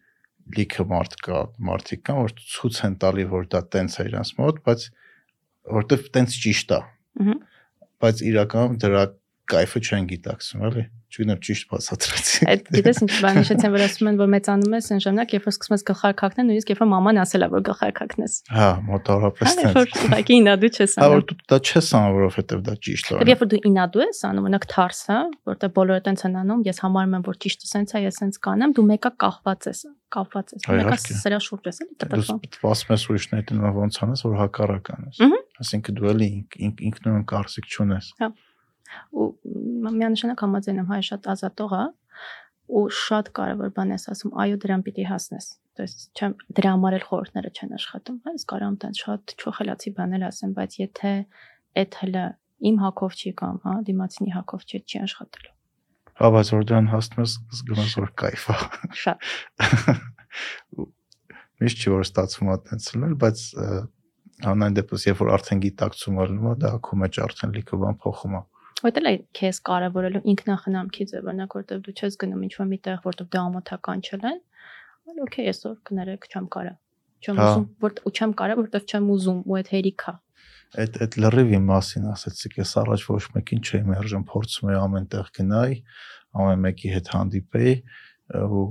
լիքը 0.58 0.86
մարդ 0.92 1.16
կա 1.26 1.42
մարդիկ 1.70 2.04
կան 2.08 2.20
որ 2.22 2.36
ցույց 2.54 2.80
են 2.88 2.96
տալի 3.04 3.26
որ 3.34 3.50
դա 3.54 3.62
տենց 3.76 3.98
է 4.04 4.06
իրանց 4.10 4.32
մոտ 4.40 4.62
բայց 4.68 4.86
որովհետև 5.70 6.10
տենց 6.18 6.40
ճիշտ 6.44 6.74
է 6.74 6.82
Մհմ։ 7.24 7.40
բայց 8.04 8.26
իրականում 8.34 8.78
դրա 8.84 9.04
կայֆը 9.54 9.80
չեն 9.84 10.06
գիտակցում 10.14 10.68
էլի 10.70 10.84
չգիտեմ 11.14 11.40
ճիշտ 11.46 11.66
բացատրեցի 11.70 12.46
Այդ 12.50 12.70
գիտես 12.74 13.00
ինչ 13.04 13.12
բան 13.22 13.38
հիշեցեմ, 13.38 13.74
որ 13.74 13.84
ասում 13.86 14.08
են, 14.10 14.16
որ 14.18 14.30
մեծանում 14.34 14.76
ես 14.78 14.88
այն 14.94 15.02
ժամանակ, 15.04 15.34
երբ 15.36 15.46
որ 15.46 15.54
սկսում 15.54 15.76
ես 15.76 15.84
գլխարկ 15.90 16.24
հագնել, 16.24 16.48
նույնիսկ 16.50 16.72
երբ 16.74 16.82
որ 16.84 16.90
մաման 16.94 17.20
ասել 17.24 17.44
է, 17.44 17.50
որ 17.54 17.64
գլխարկ 17.68 18.02
հագնես։ 18.04 18.38
հա 18.54 18.70
մոտավորապես 18.88 19.54
Հա, 19.54 19.64
երբ 19.64 19.78
որ 19.78 19.92
տենց 19.94 20.04
ուղղակի 20.08 20.38
ինադու 20.42 20.72
չես 20.74 20.96
հա 20.98 21.10
որ 21.14 21.22
անում։ 21.22 21.28
դու 21.30 21.38
դա 21.54 21.60
չես 21.64 21.90
անում 21.94 22.18
որովհետև 22.18 22.64
դա 22.64 22.76
ճիշտ 22.88 23.12
է 23.14 23.20
Եվ 23.24 23.32
երբ 23.34 23.44
որ 23.44 23.52
դու 23.54 23.62
ինադու 23.70 24.04
ես 24.04 24.22
անում, 24.34 24.48
օրինակ 24.50 24.68
թարս, 24.74 25.02
հա, 25.14 25.20
որտեղ 25.54 25.74
բոլորը 25.78 26.02
տենց 26.08 26.24
են 26.24 26.38
անում, 26.44 26.64
ես 26.74 26.82
համարում 26.84 27.14
եմ, 27.14 27.26
որ 27.30 27.38
ճիշտը 27.44 27.70
սենց 27.74 27.94
է, 27.94 28.04
ես 28.04 28.20
սենց 28.24 28.40
կանեմ, 28.44 28.74
դու 28.74 28.86
մեկը 28.90 29.12
կախված 29.24 29.70
ես, 29.70 29.82
կապված 30.14 30.54
ես։ 30.54 30.68
Մեկը 30.74 30.98
սրա 31.24 31.40
շուրջ 31.44 31.70
ես, 31.70 31.82
էլի 31.84 31.94
դու 31.94 32.02
տպրվում։ 32.04 32.42
սպասում 32.54 32.94
ես 32.94 33.06
ուրիշներին 33.14 33.64
դու 33.64 33.74
ոնց 33.80 34.00
անես 34.04 34.24
որ 34.28 34.38
հակառակ 34.44 34.94
անես 34.94 35.22
Մհմ 35.24 35.43
այսինքն 35.53 35.99
դու 35.99 36.09
էլի 36.13 36.29
ինք- 36.39 36.59
ինք- 36.69 36.83
ինքնուրույն 36.89 37.25
կարծիք 37.33 37.67
չունես 37.75 38.11
ու 39.13 39.27
մ- 39.85 39.95
միանշանակ 40.01 40.43
համաձայն 40.45 40.79
եմ, 40.83 40.89
հայ 40.93 41.01
շատ 41.09 41.27
ազատող 41.35 41.73
է 41.79 41.85
ու 42.69 42.85
շատ 42.99 43.27
կարևոր 43.37 43.71
բան 43.77 43.93
ես 43.97 44.05
ասում, 44.13 44.33
այո, 44.45 44.57
դրան 44.65 44.83
պիտի 44.87 45.05
հասնես։ 45.09 45.47
То 45.79 45.85
есть 45.87 46.01
չեմ 46.19 46.33
դրա 46.59 46.71
համար 46.75 46.97
էլ 46.99 47.05
խորհուրդները 47.09 47.51
չեն 47.59 47.71
աշխատում, 47.79 48.17
հա, 48.25 48.33
ես 48.39 48.45
կարամ 48.53 48.75
տենց 48.83 49.03
շատ 49.05 49.35
չոխելացի 49.39 49.91
բաներ 49.99 50.25
ասեմ, 50.29 50.51
բայց 50.59 50.73
եթե 50.83 51.13
այդ 51.79 51.93
հələ 52.03 52.25
իմ 52.69 52.77
հակով 52.83 53.13
չի 53.19 53.33
կամ, 53.39 53.61
հա, 53.65 53.75
դիմացինի 53.89 54.33
հակով 54.35 54.67
չի, 54.69 54.81
չի 54.89 54.99
աշխատելու։ 55.07 55.55
հա 56.19 56.29
բայց 56.35 56.49
որ 56.51 56.65
դրան 56.69 56.89
հասնում 56.91 57.23
ես 57.23 57.33
զգում 57.59 57.79
ես 57.79 57.95
որ 57.99 58.11
կայֆ 58.19 58.47
է 58.49 58.57
Շատ 58.99 59.19
միշտ 61.63 61.79
չի 61.83 61.93
որ 61.95 62.03
ստացվում 62.09 62.51
է 62.51 62.57
տենց 62.69 62.89
լինել 62.95 63.15
բայց 63.23 63.39
ամեն 64.54 64.78
դեպս 64.80 65.06
երբ 65.10 65.22
որ 65.24 65.32
արդեն 65.38 65.62
գիտակցում 65.64 66.20
ալնում 66.24 66.50
է 66.50 66.56
դա 66.64 66.72
ակու 66.78 67.00
մեջ 67.04 67.20
արդեն 67.28 67.54
լիքը 67.58 67.80
բան 67.84 68.00
փոխում 68.04 68.38
է 68.40 68.42
Որտեղ 68.84 69.06
է 69.08 69.12
քեզ 69.38 69.60
կարևորելու 69.70 70.22
ինքնախնամքի 70.34 71.06
ձևանակ, 71.14 71.54
որտեղ 71.56 71.84
դու 71.86 71.94
չես 71.94 72.18
գնում 72.20 72.42
ինչ-որ 72.48 72.68
միտեղ, 72.72 72.98
որտեղ 73.06 73.28
դու 73.32 73.42
ամոթական 73.44 74.02
չլեն, 74.04 74.40
այլ 75.08 75.22
օքեյ, 75.24 75.48
այսօր 75.54 75.78
կներեք, 75.88 76.28
չեմ 76.34 76.50
կարա։ 76.56 76.74
Չեմ 77.24 77.40
Հա։ 77.40 77.46
ուզում, 77.48 77.66
որ 77.86 77.96
ու 78.04 78.12
չեմ 78.12 78.34
կարա, 78.42 78.58
որտեղ 78.60 78.84
չեմ 78.92 79.08
ուզում, 79.14 79.40
ու 79.48 79.58
այդ 79.62 79.72
հերիք 79.74 80.04
է։ 80.04 80.14
այդ 80.84 80.96
այդ 81.06 81.16
լրիվի 81.22 81.60
մասին 81.70 82.06
ասեցիք 82.10 82.56
ես 82.60 82.72
առաջ 82.82 83.04
ոչ 83.14 83.24
մեկին 83.38 83.60
չէի 83.64 83.82
մերժում 83.94 84.24
փորձում 84.32 84.70
էի 84.74 84.78
ամենտեղ 84.84 85.28
գնայի 85.38 85.76
ամեն 86.44 86.64
մեկի 86.64 86.94
հետ 86.94 87.12
հանդիպեի 87.14 87.74
ու 88.42 88.64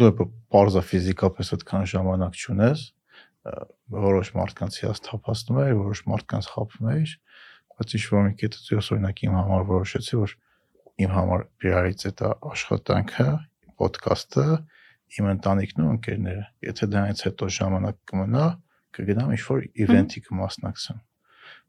դու 0.00 0.26
պարզա 0.56 0.82
ֆիզիկապես 0.90 1.52
այդքան 1.56 1.84
ժամանակ 1.92 2.40
չունես 2.40 2.86
որոշ 3.96 4.32
մարդկանց 4.36 4.78
հիաս 4.82 5.02
թափասնում 5.06 5.60
էի 5.62 5.76
որոշ 5.80 6.02
մարդկանց 6.10 6.48
խափում 6.54 6.90
էի 6.92 7.06
բայց 7.76 7.94
ինչ 7.96 8.04
որ 8.12 8.24
մի 8.26 8.34
կետից 8.42 8.70
ես 8.72 8.90
օրինակ 8.96 9.22
իմ 9.26 9.36
համար 9.36 9.66
որոշեցի 9.70 10.20
որ 10.20 10.36
իմ 11.06 11.12
համար 11.16 11.44
priority 11.60 12.12
է 12.12 12.30
աշխատանքը 12.52 13.28
ոդկասթը 13.82 14.46
իմ 15.16 15.28
ընտանիքն 15.32 15.84
ու 15.84 15.90
ընկերները 15.96 16.46
եթե 16.66 16.88
դրանից 16.92 17.20
հետո 17.26 17.50
ժամանակ 17.56 17.98
կմնա 18.10 18.46
կգնամ 18.96 19.34
ինչ 19.36 19.42
որ 19.46 19.66
event-ի 19.84 20.22
կմասնակցեմ 20.26 21.02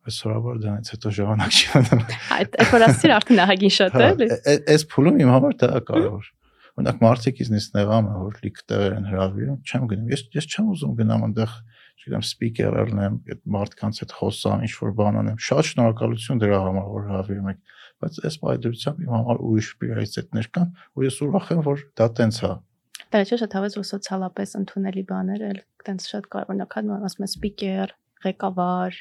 բայց 0.07 0.17
սովորաբար 0.21 0.59
դրանից 0.63 0.91
հետո 0.95 1.11
ժամանակ 1.17 1.57
չի 1.57 1.67
մնում 1.75 2.03
Այդ 2.37 2.57
այդ 2.63 2.71
որ 2.73 2.85
ասիր 2.87 3.13
արդեն 3.17 3.41
ահագին 3.43 3.73
շատ 3.77 3.97
է, 3.97 4.07
Հա, 4.07 4.55
Այս 4.73 4.85
փուլում 4.93 5.19
իմ 5.23 5.31
համար 5.35 5.57
դա 5.61 5.69
կարևոր։ 5.89 6.29
Օրինակ 6.77 6.99
մարդիկ 7.01 7.39
իզնից 7.41 7.67
նեղամ 7.73 8.07
են, 8.07 8.17
որ 8.21 8.35
լիք 8.43 8.59
տեղեր 8.69 8.95
են 8.97 9.05
հravirում, 9.09 9.55
չեմ 9.65 9.85
գնում։ 9.91 10.11
Ես 10.13 10.21
ես 10.37 10.47
չեմ 10.51 10.67
ուզում 10.73 10.91
գնամ 10.99 11.23
այնտեղ, 11.27 11.55
չգիտեմ, 11.97 12.25
սպիկեր 12.27 12.77
ելնեմ, 12.77 13.15
այդ 13.33 13.41
մարդկանց 13.55 14.01
հետ 14.03 14.13
խոսամ, 14.17 14.61
ինչ 14.67 14.73
որ 14.77 14.93
բան 14.99 15.17
անեմ։ 15.23 15.39
Շատ 15.47 15.69
շնորհակալություն 15.71 16.41
դրա 16.43 16.59
համար, 16.67 16.85
որ 16.93 17.07
հravirում 17.07 17.49
եք, 17.49 17.73
բայց 17.97 18.19
այս 18.29 18.37
բայդրությամբ 18.45 19.01
իմ 19.07 19.11
համար 19.17 19.41
ուրիշ 19.47 19.69
priority-ներ 19.81 20.49
կան, 20.53 20.71
ու 20.93 21.07
ես 21.07 21.17
ուրախ 21.25 21.49
եմ, 21.57 21.61
որ 21.65 21.83
դա 21.97 22.07
տենց 22.21 22.41
է։ 22.45 22.53
Դա 23.07 23.21
չէ 23.25 23.37
շատ 23.41 23.57
հավես 23.57 23.77
որ 23.77 23.85
սոցիալապես 23.87 24.55
ընդունելի 24.61 25.03
բաներ 25.07 25.43
էլ 25.47 25.59
տենց 25.87 26.07
շատ 26.11 26.25
կարևոր 26.33 26.61
հա 26.61 26.97
ասում 27.07 27.25
են 27.25 27.31
սպիկեր, 27.31 27.93
ղեկավար, 28.27 28.97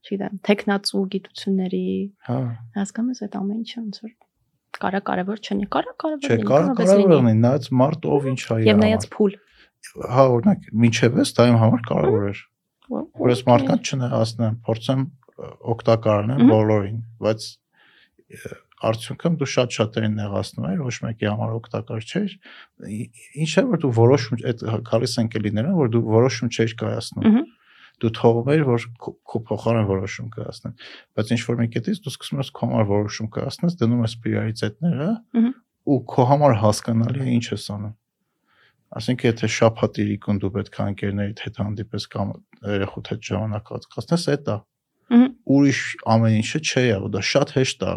չգիտեմ, 0.00 0.40
տեխնացու 0.48 1.02
գիտությունների, 1.14 1.86
Հա։ 2.30 2.38
հասկանում 2.78 3.14
ես 3.14 3.22
այդ 3.26 3.38
ամեն 3.40 3.60
ինչը 3.60 3.80
ոնց 3.80 3.98
որ 4.06 4.12
կարա 4.80 5.00
կարևոր 5.10 5.40
չնի, 5.40 5.66
կարա 5.74 5.94
կարևոր 6.02 6.30
Չէ, 6.30 6.38
կարա 6.50 6.74
կարևոր 6.80 7.12
լինի, 7.14 7.34
նայած 7.44 7.68
մարդ 7.80 8.08
ով 8.10 8.28
ինչ 8.30 8.40
է 8.40 8.58
իր 8.60 8.68
Եվ 8.70 8.80
նայած 8.80 9.06
փուլ։ 9.14 9.36
Հա, 10.10 10.24
օրինակ, 10.36 10.70
ինչև 10.90 11.20
էս 11.24 11.32
դա 11.36 11.46
իմ 11.50 11.58
համար 11.60 11.84
կարևոր 11.90 12.26
էր։ 12.30 12.42
որ 12.90 13.30
ես 13.30 13.42
մարդկանց 13.50 13.90
չնեղացնեմ, 13.90 14.56
փորձեմ 14.66 15.04
Մհմ։ 16.40 16.50
բոլորին, 16.50 16.98
բայց 17.20 17.46
արդյունքում 18.90 19.36
դու 19.40 19.48
շատ 19.52 19.76
շատերին 19.76 20.14
նեղացնում 20.20 20.66
ես, 20.70 20.80
ոչ 20.84 20.94
մեկի 21.04 21.28
համար 21.30 21.54
օգտակար 21.58 22.04
չէր։ 22.10 22.34
Ինչ 23.44 23.50
է 23.60 23.64
որ 23.70 23.80
դու 23.84 23.92
որոշում 23.98 24.42
այդ 24.50 24.64
գալիս 24.90 25.16
են 25.20 25.30
կելիներն, 25.34 25.74
որ 25.80 25.90
դու 25.96 26.02
որոշում 26.16 26.52
չէր 26.56 26.74
կայացնում։ 26.80 27.40
Դու 28.00 28.10
թողում 28.16 28.50
ես, 28.50 28.62
որ 28.70 28.84
քո 29.30 29.40
փոխարեն 29.50 29.88
որոշում 29.90 30.28
կայացնեն։ 30.34 30.76
Բայց 31.18 31.32
ինչ 31.36 31.40
որ 31.50 31.58
մի 31.60 31.66
կետից 31.74 32.00
դու 32.04 32.12
սկսում 32.14 32.40
ես 32.40 32.50
քո 32.56 32.68
համար 32.70 32.86
որոշում 32.90 33.28
կայացնես, 33.36 33.76
դնում 33.80 34.04
ես 34.06 34.14
Մհմ։ 35.36 35.52
ու 35.90 35.98
քո 36.12 36.24
համար 36.30 36.56
հասկանալի 36.60 37.20
է 37.24 37.34
ինչ 37.36 37.46
ես 37.50 37.66
անում։ 37.76 37.94
Այսինքն 38.90 39.28
եթե 39.30 39.48
շփաթ 39.54 40.00
իրիկուն 40.02 40.40
դու 40.42 40.50
պետք 40.56 40.76
է 40.80 40.86
ընկերներիդ 40.90 41.42
հետ 41.46 41.60
հանդիպես 41.60 42.06
կամ 42.10 42.32
երեխուդ 42.70 43.10
հետ 43.10 43.28
ժամանակ 43.30 43.64
կացկացնես, 43.70 44.24
այդ 44.34 44.50
է 44.50 44.56
ուրիշ 45.10 45.80
ամեն 46.14 46.36
ինչը 46.40 46.60
չի 46.60 46.82
եղել, 46.86 47.08
դա 47.14 47.22
շատ 47.30 47.52
հեշտ 47.56 47.84
է։ 47.86 47.94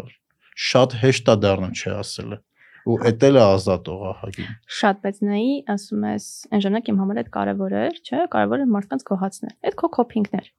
Շատ 0.64 0.96
հեշտ 1.02 1.30
է 1.30 1.36
դառնում 1.44 1.74
չի 1.78 1.90
ասելը։ 1.94 2.38
Ու 2.84 2.98
էդ 3.08 3.22
էլ 3.24 3.38
է 3.38 3.42
ազատող 3.44 4.02
ահագին։ 4.10 4.48
Շատ, 4.78 4.98
բայց 5.04 5.20
նայի 5.24 5.52
ասում 5.74 6.02
ես, 6.10 6.26
այն 6.52 6.64
ժամանակ 6.64 6.90
իմ 6.92 6.98
համար 7.00 7.20
այդ 7.22 7.30
կարևոր 7.36 7.76
էր, 7.80 7.96
չէ՞, 8.04 8.20
կարևոր 8.34 8.64
էր 8.64 8.70
մարդկանց 8.74 9.04
գոհացնել։ 9.08 9.54
Այդ 9.64 9.78
քո 9.80 9.90
կոփինգներ։ 9.96 10.50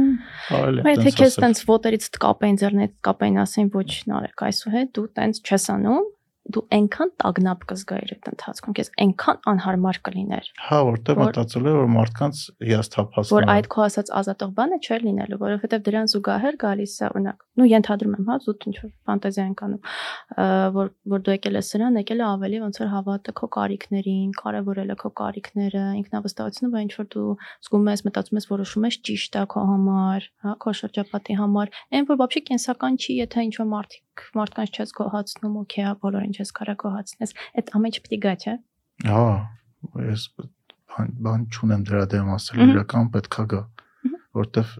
Կարելի 0.00 0.80
է 0.80 0.86
Բայց 0.86 1.00
եթե 1.00 1.10
տենց 1.10 1.18
քեզ 1.20 1.36
տենց 1.44 1.62
ոտերից 1.68 2.06
կապեին 2.24 2.58
ձեռնից 2.60 2.94
կապեին 3.04 3.38
ասեն 3.44 3.68
ոչ 3.76 3.90
նարեք 4.08 4.44
այսուհետ 4.48 4.92
դու 4.96 5.06
տենց 5.20 5.40
չես 5.44 5.66
անում, 5.74 6.06
դու 6.54 6.62
այնքան 6.76 7.10
տագնապ 7.22 7.64
կզգայիր 7.70 8.12
այդ 8.14 8.28
ընթացքում, 8.30 8.74
քեզ 8.78 8.90
այնքան 9.04 9.40
անհարմար 9.50 10.00
կլիներ։ 10.08 10.50
Հա, 10.70 10.78
որտեղ 10.90 11.20
մտածել 11.20 11.68
է 11.70 11.74
որ 11.76 11.88
մարդկանց 11.94 12.42
հիասթափասն 12.70 13.34
Որ 13.36 13.48
այդ 13.54 13.68
քո 13.70 13.84
ասած 13.86 14.12
ազատող 14.20 14.50
բանը 14.60 14.78
չէր 14.80 15.04
լինելու, 15.06 15.40
որովհետև 15.40 15.84
դրան 15.90 16.10
զուգահեռ 16.10 16.58
գալիս 16.60 16.94
է 17.00 17.06
օրինակ, 17.10 17.44
նու 17.60 17.68
ենթադրում 17.70 18.14
եմ, 18.20 18.28
հա, 18.30 18.36
զուտ 18.44 18.66
ինչ 18.70 18.76
որ 18.80 18.90
ֆանտազիա 19.10 19.44
ենք 19.50 19.62
անում, 19.66 19.82
որ 20.80 20.90
որ 21.10 21.24
դու 21.26 21.34
եկել 21.36 21.58
ես 21.60 21.70
սրան, 21.70 21.98
եկել 22.00 22.20
է 22.20 22.26
ավելի 22.30 22.60
ոնց 22.64 22.80
որ 22.80 22.90
հավատը 22.94 23.34
քո 23.40 23.48
կարիքներին, 23.56 24.30
կարևորել 24.40 24.90
է 24.90 24.96
քո 25.00 25.10
կարիքները, 25.20 25.84
ինքնավստահությունը, 26.00 26.70
բայց 26.74 26.84
ինչ 26.90 26.94
որ 27.00 27.08
դու 27.14 27.30
զգում 27.66 27.90
ես, 27.90 28.04
մտածում 28.08 28.40
ես, 28.40 28.48
որոշում 28.50 28.86
ես 28.90 29.00
ճիշտ 29.10 29.40
է 29.40 29.44
քո 29.54 29.64
համար, 29.70 30.28
հա, 30.44 30.54
քո 30.64 30.74
շրջապատի 30.80 31.38
համար, 31.40 31.74
այն 32.00 32.08
որ 32.10 32.20
բաբշի 32.20 32.44
կենսական 32.50 33.00
չի, 33.00 33.18
եթե 33.20 33.46
ինչ 33.50 33.54
որ 33.60 33.68
մարդիկ 33.74 34.02
մարդկանց 34.36 34.78
չես 34.80 34.92
գոհացնում, 34.98 35.58
օքեյ, 35.60 35.84
է, 35.90 35.92
բոլորին 36.04 36.34
չես 36.36 36.52
կարա 36.58 36.74
գոհացնես, 36.82 37.34
այդ 37.60 37.72
ինչ 37.90 37.96
պիտի 38.04 38.18
գա, 38.24 38.34
չէ՞։ 38.40 38.54
Հա, 39.10 39.26
ես 40.10 40.24
բան 40.90 41.12
բան 41.24 41.44
չունեմ 41.50 41.84
դրա 41.88 42.04
դեմ 42.14 42.32
ասել, 42.36 42.62
իրական 42.66 43.10
պետքա 43.14 43.44
գա, 43.50 43.62
որտեվ 44.40 44.72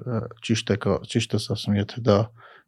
ճիշտ 0.46 0.72
է, 0.74 0.76
ճիշտ 1.14 1.36
ես 1.38 1.46
ասում, 1.54 1.78
եթե 1.80 2.02
դա 2.06 2.18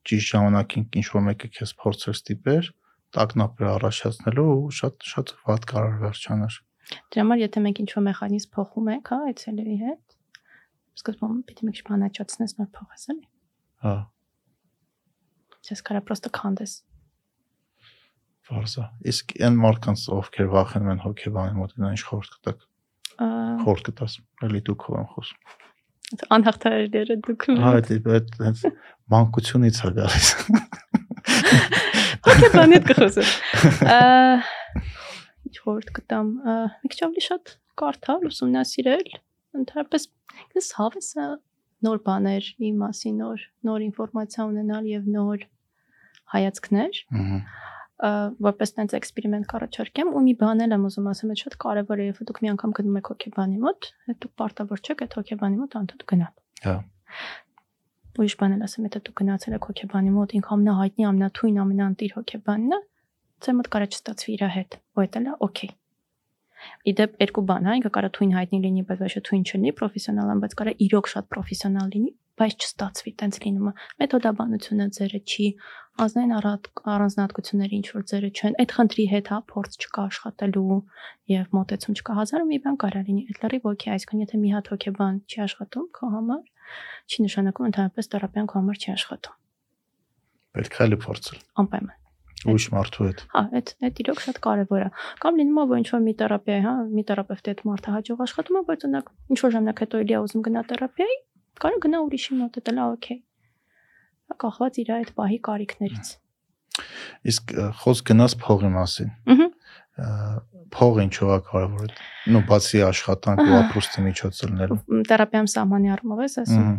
ճիշտ 0.09 0.33
ժամանակին 0.33 0.87
ինչ 1.03 1.07
որ 1.13 1.25
մեկը 1.29 1.51
քեզ 1.59 1.75
փորձեր 1.83 2.17
ստիպեր, 2.19 2.71
տակնապեր 3.13 3.69
առաջացնելու 3.73 4.47
ու 4.53 4.73
շատ 4.79 5.07
շատ 5.13 5.35
վատ 5.47 5.67
կարող 5.73 5.99
վերջանար։ 6.03 6.57
Դրա 7.13 7.23
համար 7.23 7.43
եթե 7.43 7.63
մենք 7.67 7.83
ինչ-որ 7.83 8.05
մեխանիզմ 8.09 8.53
փոխում 8.57 8.89
ենք, 8.93 9.11
հա, 9.13 9.19
այդ 9.29 9.43
ցելերի 9.43 9.77
հետ, 9.83 10.17
սկզբում 11.03 11.37
պիտի 11.49 11.69
մի 11.69 11.75
քիչ 11.77 11.85
բանաճացնես 11.89 12.57
նոր 12.59 12.71
փոխես, 12.79 13.05
էլի։ 13.13 13.25
Հա, 13.87 13.95
Չես 15.63 15.83
կարա 15.87 16.03
պրոստը 16.07 16.31
քանդես։ 16.37 16.73
վարզա։ 18.53 18.85
Իսկ 19.13 19.35
այն 19.47 19.59
մարդկանց 19.63 20.05
ովքեր 20.17 20.49
վախենում 20.53 20.93
են 20.93 21.03
հոգեբանի 21.03 21.55
մոտ 21.59 21.75
գնան 21.77 21.95
ինչ 21.97 22.03
խորտ 22.09 22.33
կտակ։ 22.37 22.65
Խորտ 23.63 23.85
կտաս։ 23.89 24.17
Էլի 24.49 24.63
դու 24.67 24.77
քո 24.83 24.97
եմ 24.99 25.07
խոսում։ 25.13 25.61
անհաղթահարները 26.37 27.17
դուք 27.27 27.47
Հա, 27.63 27.73
դե 27.89 27.99
այդ 28.17 28.35
հենց 28.43 28.65
մանկությունից 29.15 29.79
է 29.83 29.93
գալիս։ 29.99 30.29
հոգեբանի 32.27 32.77
հետ 32.77 32.91
կխոսեմ։ 32.91 33.31
Ինչ 35.49 35.57
խորտ 35.63 35.95
կտամ, 35.99 36.35
մի 36.83 36.93
քիչ 36.93 37.01
ավելի 37.07 37.25
շատ 37.29 37.55
կարդալ, 37.83 38.29
ուսումնասիրել, 38.33 39.09
ընդհանրապես 39.63 40.07
ես 40.59 40.71
հավեսը 40.81 41.31
նոր 41.87 42.01
բաներ 42.07 42.49
իմ 42.69 42.79
մասին, 42.83 43.19
նոր 43.23 43.45
նոր 43.69 43.85
ինֆորմացիա 43.89 44.47
ունենալ 44.53 44.89
եւ 44.93 45.11
նոր 45.17 45.45
հայացքներ, 46.33 47.01
Ահա։ 47.23 47.41
որպես 48.43 48.73
տենց 48.77 48.95
էքսպերիմենտ 48.99 49.49
կառաջարկեմ 49.53 50.09
ու 50.11 50.23
մի 50.27 50.35
բան 50.41 50.65
եմ 50.67 50.87
ուզում 50.89 51.09
ասեմ, 51.13 51.33
այդ 51.33 51.43
շատ 51.43 51.57
կարևոր 51.63 52.03
է, 52.03 52.07
երբ 52.09 52.23
դուք 52.31 52.41
մի 52.43 52.51
անգամ 52.53 52.73
գնում 52.79 52.97
եք 52.99 53.11
հոգեբանի 53.13 53.61
մոտ, 53.63 53.89
դուք 54.23 54.33
պարտավոր 54.43 54.83
չեք 54.83 55.05
այդ 55.07 55.17
հոգեբանի 55.19 55.61
մոտ 55.63 55.77
անդուտ 55.83 56.03
գնալ։ 56.13 56.33
Հա։ 56.67 56.75
ուրիշ 58.13 58.35
բան 58.41 58.57
էլ 58.57 58.65
ասեմ, 58.67 58.89
եթե 58.89 59.01
դուք 59.07 59.21
գնացել 59.23 59.55
եք 59.57 59.69
հոգեբանի 59.71 60.11
մոտ, 60.17 60.35
ինքը 60.37 60.51
ամենահայտնի, 60.57 61.07
ամենաթույն, 61.13 61.61
ամենաանտիր 61.63 62.17
հոգեբանն 62.19 62.75
է, 62.77 62.81
ձեր 63.43 63.57
մոտ 63.61 63.71
կարա 63.73 63.87
չստացվի 63.93 64.35
իր 64.37 64.45
հետ, 64.57 64.77
ու 64.99 65.07
դա 65.15 65.23
լա 65.23 65.37
օքեյ։ 65.47 65.73
Իդեպ 66.93 67.23
երկու 67.23 67.45
բան, 67.49 67.69
հա, 67.69 67.77
ինքը 67.79 67.91
կարա 67.97 68.11
թույն 68.17 68.33
հայտնի 68.39 68.59
լինի, 68.63 68.83
բայց 68.89 69.03
ոչ 69.03 69.23
թույն 69.29 69.45
չլինի, 69.49 69.73
պրոֆեսիոնալ, 69.79 70.43
բայց 70.43 70.57
կարա 70.63 70.75
իրոք 70.87 71.11
շատ 71.13 71.29
պրոֆեսիոնալ 71.33 71.93
լինի, 71.93 72.13
բայց 72.43 72.65
չստացվի, 72.65 73.13
տենց 73.21 73.39
լինում 73.43 73.69
է։ 73.69 73.73
Մեթոդաբանությունը 74.03 74.87
ձերը 74.97 75.21
չի, 75.23 75.47
ազնային 76.03 76.33
առանձնահատկությունները 76.39 77.77
ինչ 77.79 77.87
որ 77.93 78.05
ձերը 78.13 78.31
չեն, 78.33 78.57
այդ 78.63 78.75
խնդրի 78.77 79.07
հետ 79.13 79.31
հա 79.33 79.39
փորձ 79.53 79.77
չկա 79.83 80.05
աշխատելու 80.09 80.79
եւ 81.33 81.57
մոտեցում 81.59 81.97
չկա 82.01 82.17
հազար 82.19 82.43
ու 82.43 82.49
մի 82.53 82.59
բան 82.65 82.79
կարա 82.83 83.03
լինի։ 83.13 83.25
Այդ 83.29 83.43
լրիվ 83.45 83.69
օքեյ, 83.73 83.93
այսինքն 83.93 84.25
եթե 84.25 84.43
մի 84.43 84.53
հատ 84.57 84.73
հոգեբան 84.73 85.23
չի 85.29 85.43
աշխատում 85.47 85.89
քո 86.01 86.13
համար, 86.17 86.45
չի 87.13 87.27
նշանակում 87.29 87.69
ընդհանրապես 87.73 88.13
թերապիան 88.17 88.49
քո 88.49 88.63
համար 88.63 88.81
չի 88.83 88.95
աշխատում։ 88.97 89.37
Պետք 90.53 90.81
է 90.83 90.89
լի 90.93 90.99
փորձել։ 91.05 91.45
Անպայման։ 91.63 92.02
Ուրիշ 92.43 92.65
մարդու 92.75 93.05
հետ։ 93.07 93.21
Հա, 93.33 93.43
այդ 93.59 93.69
այդ 93.87 94.01
իրոք 94.03 94.21
շատ 94.23 94.39
կարևոր 94.43 94.83
է։ 94.83 94.89
Կամ 95.23 95.37
լինում 95.41 95.59
է, 95.63 95.65
որ 95.73 95.81
ինչ 95.83 95.89
որ 95.93 96.01
մի 96.03 96.15
թերապիա, 96.23 96.57
հա, 96.67 96.73
մի 96.91 97.05
թերապևտի 97.11 97.53
հետ 97.53 97.61
մարդը 97.69 97.95
հաջող 97.97 98.23
աշխատում 98.27 98.59
է, 98.59 98.63
բայց 98.71 98.87
օրինակ 98.89 99.13
ինչ 99.33 99.39
որ 99.43 99.53
ժամանակ 99.55 99.83
հետո 99.83 100.01
էլի 100.03 100.17
ուզում 100.23 100.43
գնա 100.49 100.63
թերապիայի, 100.73 101.17
կարող 101.63 101.81
գնա 101.87 102.01
ուրիշի 102.03 102.39
մոտ, 102.43 102.59
դա 102.67 102.75
լա 102.79 102.87
օքեյ։ 102.93 103.21
Դա 104.33 104.39
կախված 104.43 104.81
իր 104.83 104.93
այդ 104.97 105.13
պահի 105.23 105.39
կարիքներից։ 105.47 106.13
Իսկ 107.33 107.53
խոսք 107.83 108.11
գնաց 108.11 108.35
փողի 108.43 108.71
մասին։ 108.73 109.11
Ահա։ 109.33 109.49
Փողը 110.73 111.03
ինչու 111.05 111.31
է 111.35 111.39
կարևոր։ 111.47 111.91
Նու 112.33 112.41
բացի 112.49 112.79
աշխատանք 112.87 113.43
ու 113.45 113.57
ապրուստի 113.59 114.05
միջոց 114.07 114.39
լինելու։ 114.49 114.79
Թերապիայում 115.11 115.51
սահմանի 115.53 115.93
առումով 115.93 116.23
ես 116.25 116.37
ասում։ 116.43 116.71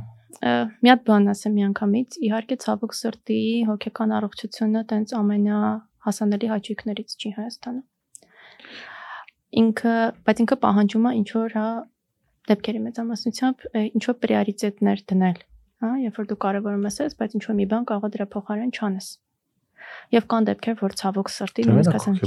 Մի 0.41 0.89
հատ 0.91 1.01
բան 1.07 1.31
ասեմ 1.33 1.53
միանգամից, 1.59 2.17
իհարկե 2.27 2.55
ցավոք 2.63 2.93
սրտի 2.97 3.39
հոգեկան 3.69 4.13
առողջությունը 4.17 4.81
տենց 4.91 5.13
ամենահասանելի 5.19 6.49
հաճույքներից 6.53 7.15
չի 7.19 7.31
Հայաստանում։ 7.37 7.85
Ինքը, 9.63 9.95
բայց 10.27 10.43
ինքը 10.43 10.57
պահանջում 10.63 11.07
է 11.09 11.11
ինչ 11.21 11.29
որ 11.37 11.57
հա 11.59 11.67
դեպքերի 12.49 12.79
մեծամասնությամբ 12.83 13.67
ինչ 13.83 14.03
որ 14.09 14.15
պրիորիտետներ 14.23 15.03
դնել, 15.13 15.37
հա, 15.83 15.91
երբ 16.03 16.17
որ 16.19 16.29
դու 16.31 16.39
կարևորում 16.43 16.87
ես 16.89 16.97
ես, 17.03 17.15
բայց 17.21 17.35
ինչ 17.37 17.43
որ 17.47 17.57
մի 17.59 17.67
բան 17.73 17.85
կարող 17.93 18.07
է 18.09 18.13
դրա 18.17 18.27
փոխարեն 18.33 18.73
չանես։ 18.73 19.07
Եվ 20.13 20.27
կան 20.33 20.47
դեպքեր, 20.49 20.75
որ 20.79 20.95
ցավոք 20.99 21.29
սրտի 21.33 21.63
Դե 21.63 21.73
նույնիսկ 21.73 21.97
ասեմ, 21.99 22.17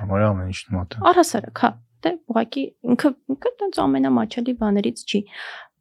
համարյա 0.00 0.28
ամեն 0.32 0.50
ինչ 0.52 0.60
մոտ 0.76 0.96
է։ 0.96 1.00
առհասարակ, 1.10 1.62
հա, 1.62 1.70
դե 2.06 2.12
ուղղակի 2.30 2.64
ինքը 2.94 3.10
ինքը 3.36 3.52
տենց 3.60 3.80
ամենամաչելի 3.86 4.54
բաներից 4.62 5.02
չի, 5.06 5.20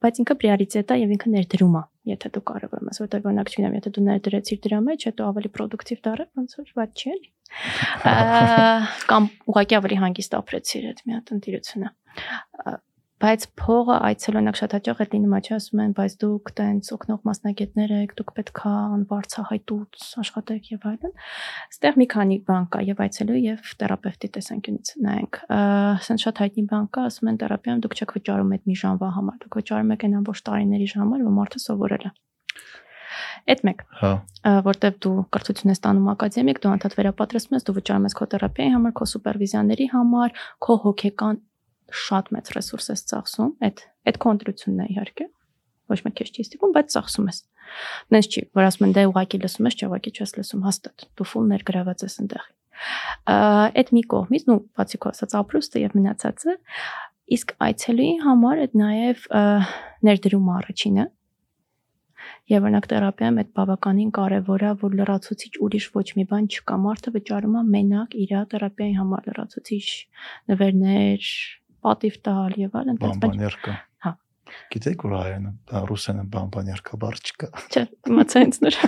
բայց 0.06 0.22
ինքը 0.22 0.36
պրիորիտետ 0.42 0.92
է 0.94 0.98
եւ 1.02 1.14
ինքը 1.16 1.32
ներդրում 1.36 1.76
է, 1.76 1.84
եթե 2.12 2.32
դու 2.36 2.44
կարևորում 2.50 2.90
ես, 2.92 3.00
որտեղ 3.02 3.30
օրինակ 3.32 3.52
չգիտեմ, 3.52 3.78
եթե 3.80 3.92
դու 3.96 4.04
ներդրեցիր 4.06 4.60
դրա 4.66 4.80
մեջ, 4.86 5.06
հետո 5.10 5.30
ավելի 5.32 5.52
պրոդուկտիվ 5.56 6.02
դառը, 6.06 6.26
ոնց 6.40 6.58
որ 6.60 6.74
ված 6.80 7.02
չի 7.02 7.14
էլի։ 7.16 7.30
Կամ 9.12 9.30
ուղղակի 9.54 9.78
ավելի 9.80 10.00
հանգիստ 10.06 10.38
ապրեցիր 10.40 10.90
այդ 10.92 11.02
մի 11.06 11.16
հատ 11.16 11.34
ընտիրությունը։ 11.36 11.92
Բայց 13.16 13.44
փողը 13.56 13.96
այցելոնակ 14.10 14.58
շատ 14.60 14.74
հաճախ 14.76 14.98
է 15.00 15.06
լինում, 15.12 15.34
աճ 15.38 15.48
ասում 15.56 15.82
են, 15.86 15.92
բայց 15.96 16.16
դուք 16.20 16.50
տենց 16.60 16.90
օգնող 16.96 17.22
մասնագետներ 17.30 17.94
եք, 17.96 18.16
դուք 18.20 18.34
պետքա 18.40 18.72
անվարձահայտուց 18.96 20.08
աշխատեք 20.20 20.68
եւ 20.74 20.88
այլն։ 20.92 21.14
Այստեղ 21.72 22.00
մի 22.02 22.08
քանի 22.12 22.38
բան 22.52 22.68
կա 22.76 22.84
եւ 22.92 23.02
այցելու 23.06 23.40
եւ 23.46 23.72
թերապևտի 23.80 24.32
տեսանկյունից 24.36 24.92
նայենք։ 25.08 25.42
Ասեն 25.56 26.22
շատ 26.26 26.44
հայտնի 26.44 26.68
բան 26.76 26.92
կա, 26.92 27.08
ասում 27.16 27.32
են 27.32 27.40
թերապիայում 27.46 27.82
դուք 27.88 27.96
չեք 27.96 28.16
վճարում 28.20 28.54
այդ 28.60 28.68
մի 28.68 28.78
ժամվա 28.84 29.10
համար, 29.16 29.40
դուք 29.46 29.60
վճարում 29.64 29.96
եք 29.96 30.06
այն 30.06 30.20
ամբողջ 30.20 30.46
տարիների 30.52 30.92
համար, 31.00 31.26
որ 31.26 31.36
մարդը 31.40 31.64
սովորել 31.66 32.06
է։ 32.12 32.16
Այդ 33.46 33.60
մեկ, 33.68 33.82
Հա։ 34.00 34.12
որտեվ 34.66 34.96
դու 35.06 35.18
կրթություն 35.36 35.72
ես 35.72 35.80
ստանում 35.80 36.08
ակադեմիկ, 36.16 36.60
դու 36.64 36.72
անդադ 36.76 36.96
վերապատրաստում 36.98 37.56
ես, 37.56 37.66
դու 37.68 37.76
վճարում 37.76 38.08
ես 38.10 38.16
քո 38.18 38.28
թերապիայի 38.34 38.72
համար, 38.76 38.94
քո 38.98 39.08
սուպերվիզիաների 39.12 39.88
համար, 39.94 40.40
քո 40.66 40.78
հոգեկան 40.86 41.38
շատ 41.92 42.32
մեծ 42.36 42.52
ռեսուրս 42.56 42.88
ես 42.92 43.04
ծախսում, 43.12 43.52
այդ 43.66 43.82
այդ 44.06 44.20
քո 44.22 44.34
ընտրությունն 44.36 44.84
է 44.86 44.88
իհարկե։ 44.96 45.26
Ոչ 45.86 46.00
մեկ 46.06 46.16
քեզ 46.18 46.32
չի 46.34 46.46
ստիպում, 46.46 46.74
բայց 46.76 46.94
ծախսում 46.96 47.28
ես։ 47.30 47.40
Նենց 48.16 48.30
չի, 48.30 48.42
որ 48.58 48.68
ասում 48.70 48.86
են 48.86 48.94
դե 48.96 49.04
ուղակի 49.10 49.40
լսում 49.46 49.68
ես, 49.70 49.76
չէ, 49.76 49.90
ուղակի 49.90 50.12
չես 50.16 50.32
լսում 50.36 50.64
հաստատ։ 50.66 51.06
Դու 51.16 51.28
ֆուլ 51.30 51.46
ներգրաված 51.52 52.06
ես 52.06 52.16
այնտեղ։ 52.26 52.48
Այդ 53.36 53.92
մի 53.96 54.04
կողմից, 54.16 54.46
նու 54.50 54.58
բացի 54.76 55.00
քո 55.02 55.12
ասած 55.14 55.36
ապրուստը 55.40 55.84
եւ 55.86 55.96
մնացածը, 55.96 56.56
իսկ 57.36 57.54
այցելուի 57.66 58.10
համար 58.26 58.64
այդ 58.66 58.74
նաեւ 58.82 59.28
ա, 59.34 59.44
ներդրումը 60.06 60.52
առաջինը 60.56 61.06
Եվ 62.46 62.66
օրինակ 62.68 62.88
թերապիայում 62.92 63.38
այդ 63.42 63.48
բավականին 63.58 64.10
կարևոր 64.16 64.64
է, 64.66 64.72
որ 64.82 64.96
լրացուցիչ 65.00 65.52
ուրիշ 65.66 65.86
ոչ 65.96 66.06
մի 66.18 66.26
բան 66.30 66.48
չկա։ 66.54 66.76
Մարդը 66.84 67.14
վճարում 67.16 67.56
է 67.58 67.64
մենակ 67.76 68.16
իր 68.22 68.34
թերապիայի 68.52 68.94
համար 69.00 69.30
լրացուցիչ 69.30 69.88
նվերներ, 70.54 71.30
պատիվ 71.85 72.17
տալ 72.27 72.57
եւ 72.61 72.77
այլն, 72.81 72.99
բայց 73.01 73.11
բայց 73.11 73.21
Բամբաներկա։ 73.25 73.75
Հա։ 74.05 74.13
Գիտեք 74.75 75.05
որ 75.07 75.15
հայերեն 75.21 75.47
ռուսերեն 75.91 76.29
բամբաներկա 76.35 76.99
բառ 77.05 77.21
չկա։ 77.21 77.49
չէ, 77.71 77.85
իմացա 78.11 78.43
ինձ 78.47 78.61
նոր։ 78.65 78.79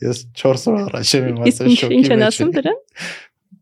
Ես 0.00 0.22
4 0.40 0.68
օր 0.70 0.78
առաջ 0.90 1.10
եմ 1.16 1.26
Իսկ 1.30 1.34
իմացել 1.40 1.70
ինչ 1.70 1.80
շոկի 1.80 1.98
ինչ 2.00 2.06
են 2.10 2.20
մեջ 2.20 2.28
ասում 2.30 2.50
էի։ 2.50 2.56
դրան։ 2.60 2.78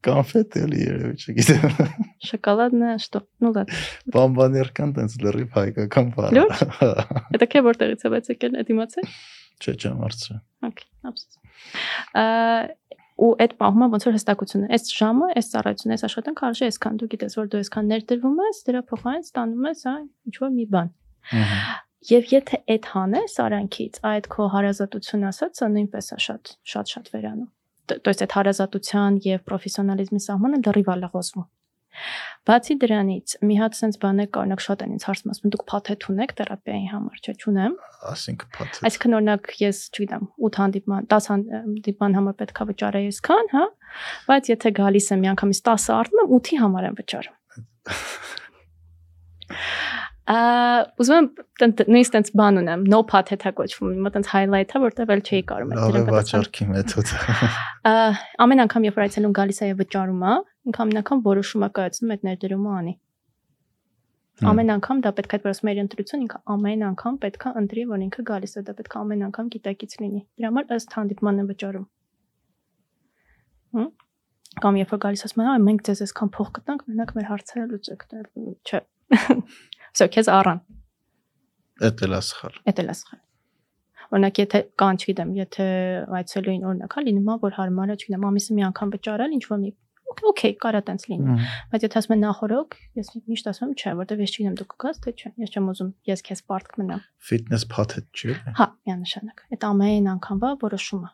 Կոնֆետ 0.09 0.57
էլի 0.63 0.79
երևի 0.85 1.17
չգիտեմ։ 1.19 1.95
Շոկոլադնա, 2.29 2.91
что? 3.03 3.23
Ну 3.43 3.51
ладно. 3.51 3.79
Բամբաներկան 4.15 4.93
տենց 4.99 5.17
լրիվ 5.25 5.57
հայկական 5.59 6.13
բառ։ 6.15 6.37
Լուրջ։ 6.39 6.63
Это 7.35 7.49
քե 7.51 7.65
որտեղից 7.67 8.07
է 8.07 8.13
բայց 8.15 8.31
եկել, 8.35 8.59
այդ 8.63 8.71
իմացա։ 8.77 9.07
Չէ, 9.59 9.75
չէ, 9.75 9.93
մարցը։ 9.99 10.39
Okay, 10.69 10.87
ապսես։ 11.11 11.41
Ա 12.15 12.27
ու 13.19 13.31
այդ 13.43 13.53
պահումը 13.59 13.87
ոնց 13.95 14.05
որ 14.09 14.15
հստակությունը, 14.19 14.67
այս 14.77 14.85
ժամը, 14.99 15.29
այս 15.39 15.47
ծառայությունը, 15.53 15.95
այս 15.99 16.05
աշխատանքը 16.09 16.45
արժի 16.49 16.65
այսքան, 16.69 16.99
դու 17.03 17.09
գիտես, 17.15 17.37
որ 17.39 17.49
դու 17.53 17.61
այսքան 17.63 17.89
ներդրվում 17.93 18.39
ես, 18.45 18.61
դրա 18.69 18.83
փոխարեն 18.89 19.25
ստանում 19.29 19.67
ես, 19.69 19.81
հա, 19.89 19.95
ինչ 20.29 20.35
որ 20.39 20.51
մի 20.59 20.67
բան։ 20.75 20.89
Ահա։ 21.39 21.77
Եվ 22.09 22.29
եթե 22.31 22.59
այդ 22.79 22.85
հանես 22.95 23.33
արանքից, 23.43 23.95
այդ 24.07 24.27
քո 24.33 24.45
հարազատություն 24.55 25.25
ասածը 25.29 25.67
նույնպես 25.75 26.07
է 26.15 26.19
շատ 26.29 26.53
շատ 26.73 26.93
շատ 26.95 27.07
վերանում։ 27.15 27.49
Տ- 27.91 27.99
То 28.07 28.09
есть 28.15 28.23
այդ 28.23 28.33
հարազատության 28.39 29.13
եւ 29.27 29.41
պրոֆեսիոնալիզմի 29.49 30.21
սահմանը 30.29 30.59
լրիվ 30.63 30.89
է 30.95 30.97
լղոզվում։ 31.03 31.47
Բացի 32.44 32.76
դրանից, 32.82 33.36
մի 33.48 33.56
հատ 33.62 33.78
sense 33.78 34.00
բան 34.02 34.20
է 34.20 34.26
կա, 34.28 34.42
օրինակ 34.44 34.64
շատ 34.66 34.84
են 34.84 34.96
ինձ 34.98 35.06
հարցում, 35.08 35.34
ասում 35.34 35.48
են 35.48 35.54
դուք 35.54 35.64
փաթեթ 35.72 36.08
ունեք 36.12 36.34
թերապիայի 36.40 36.88
համար, 36.92 37.22
չէ՞, 37.24 37.36
չունեմ։ 37.40 37.78
Ասինք 38.12 38.46
փաթեթ։ 38.58 38.88
Այսինքն 38.90 39.18
օրինակ 39.20 39.44
ես, 39.64 39.80
չգիտեմ, 39.94 40.28
8 40.50 40.60
հանդիպման, 40.64 41.08
10 41.14 41.30
հանդիպման 41.32 42.18
համար 42.20 42.38
պետքա 42.44 42.68
վճարեի 42.74 43.10
այսքան, 43.14 43.52
հա, 43.54 43.66
բայց 44.28 44.52
եթե 44.54 44.74
գալիս 44.84 45.12
եմ 45.14 45.24
միանգամից 45.24 45.64
10 45.72 45.90
առնում 46.04 46.24
եմ, 46.24 46.36
8-ի 46.44 46.62
համար 46.64 46.90
եմ 46.90 47.00
վճարում։ 47.00 47.38
Ա 50.24 50.36
ուզում 51.04 51.26
եմ 51.60 51.72
նույնիսկ 51.84 52.14
տենց 52.14 52.30
բան 52.40 52.60
ունեմ, 52.62 52.84
no 52.88 53.02
patet-ա 53.10 53.52
կոչվում, 53.58 53.90
իմը 53.98 54.12
տենց 54.16 54.30
highlight-ա, 54.32 54.80
որտեվ 54.84 55.10
էլ 55.16 55.24
չէի 55.28 55.42
կարող 55.50 55.74
այդ 55.74 55.82
Լավ 55.82 55.84
է 55.84 55.92
դրան 55.92 56.08
պատասխան։ 56.08 56.46
վաճառքի 56.46 56.68
մեթոդը։ 56.70 57.18
Ա, 57.92 57.96
Ամեն 58.46 58.64
անգամ 58.64 58.88
երբ 58.88 59.00
որ 59.00 59.04
այցելուն 59.04 59.36
գալիս 59.40 59.60
է 59.60 59.70
վճարում 59.84 60.24
է, 60.24 60.38
ինքը 60.69 60.83
ամեն 60.85 61.01
անգամ 61.03 61.23
որոշում 61.29 61.65
է 61.67 61.69
կայացնում 61.79 62.13
այդ 62.15 62.27
ներդրումը 62.29 62.73
անի։ 62.79 62.95
Հմ։ 64.39 64.49
Ամեն 64.49 64.73
անգամ 64.79 64.99
դա 65.03 65.11
պետք 65.19 65.33
է 65.33 65.39
այդ 65.39 65.47
որ 65.49 65.61
մեր 65.67 65.79
ընտրություն 65.83 66.25
ինքը 66.25 66.39
ամեն 66.55 66.83
անգամ 66.89 67.15
պետք 67.25 67.47
է 67.49 67.53
ընտրի, 67.59 67.85
որ 67.91 68.03
ինքը 68.07 68.25
գալիս 68.29 68.53
է, 68.55 68.63
դա 68.69 68.75
պետք 68.79 68.93
է 68.95 68.99
ամեն 69.03 69.25
անգամ 69.29 69.49
գիտակից 69.55 69.97
լինի։ 69.99 70.21
Դրա 70.39 70.51
համար 70.53 70.75
ըստ 70.79 70.95
հանդիպման 70.99 71.41
են 71.43 71.49
վճարում։ 71.49 71.87
Հմ։ 73.79 73.89
Կամ 74.63 74.79
երբ 74.79 74.93
որ 74.95 75.01
գալիս 75.05 75.25
ասում 75.27 75.43
են, 75.43 75.49
«Այ 75.49 75.61
մենք 75.67 75.83
ձեզ 75.89 76.03
այսքան 76.07 76.31
փող 76.39 76.49
կտանք, 76.59 76.85
մենակ 76.89 77.11
մեր 77.19 77.27
հարցերը 77.29 77.67
լուծեք»։ 77.73 78.05
Դա 78.09 78.23
Չէ։ 78.69 78.81
Всё, 79.95 80.09
քեզ 80.15 80.31
առան։ 80.39 80.63
Էդ 81.89 82.05
էլ 82.07 82.15
է 82.19 82.21
սխալ։ 82.29 82.57
Էդ 82.71 82.81
էլ 82.83 82.91
է 82.91 82.97
սխալ։ 82.99 83.21
Օրինակ 84.09 84.39
եթե 84.41 84.59
կան, 84.81 84.99
չգիտեմ, 84.99 85.33
եթե 85.37 85.65
այցելուին 86.19 86.63
օրինակ 86.69 86.95
հա 86.97 87.03
լինում 87.09 87.29
է 87.29 87.35
որ 87.45 87.57
հարմար 87.59 87.93
է, 87.93 87.97
չգիտեմ, 87.99 88.25
ամիսը 88.29 88.57
մի 88.57 88.65
անգամ 88.69 88.93
վճարել 88.95 89.35
ինչ 89.37 89.45
որ 89.53 89.61
մի 89.65 89.73
օքեյ, 90.30 90.54
կարա 90.64 90.82
տենց 90.88 91.06
լինի։ 91.10 91.36
Բայց 91.74 91.86
եթե 91.88 91.98
ասում 92.02 92.14
են 92.16 92.22
նախորոք, 92.24 92.78
ես 93.00 93.10
միշտ 93.32 93.50
ասում 93.54 93.74
չէ, 93.74 93.94
որտեվ 94.04 94.24
ես 94.24 94.34
չգիտեմ 94.34 94.56
դու 94.60 94.68
կգաս, 94.74 95.02
թե 95.04 95.14
չէ։ 95.14 95.32
Ես 95.44 95.54
չեմ 95.54 95.72
ուզում 95.74 95.90
ես 96.12 96.24
քեզ 96.30 96.44
պարտք 96.54 96.78
մնամ։ 96.84 97.02
Ֆիթնես 97.30 97.66
փաթեթ 97.74 98.06
չի։ 98.14 98.38
Հա, 98.60 98.68
միանշանակ։ 98.84 99.44
Այդ 99.54 99.68
ամեն 99.74 100.10
անգամվա 100.14 100.54
որոշումը։ 100.64 101.10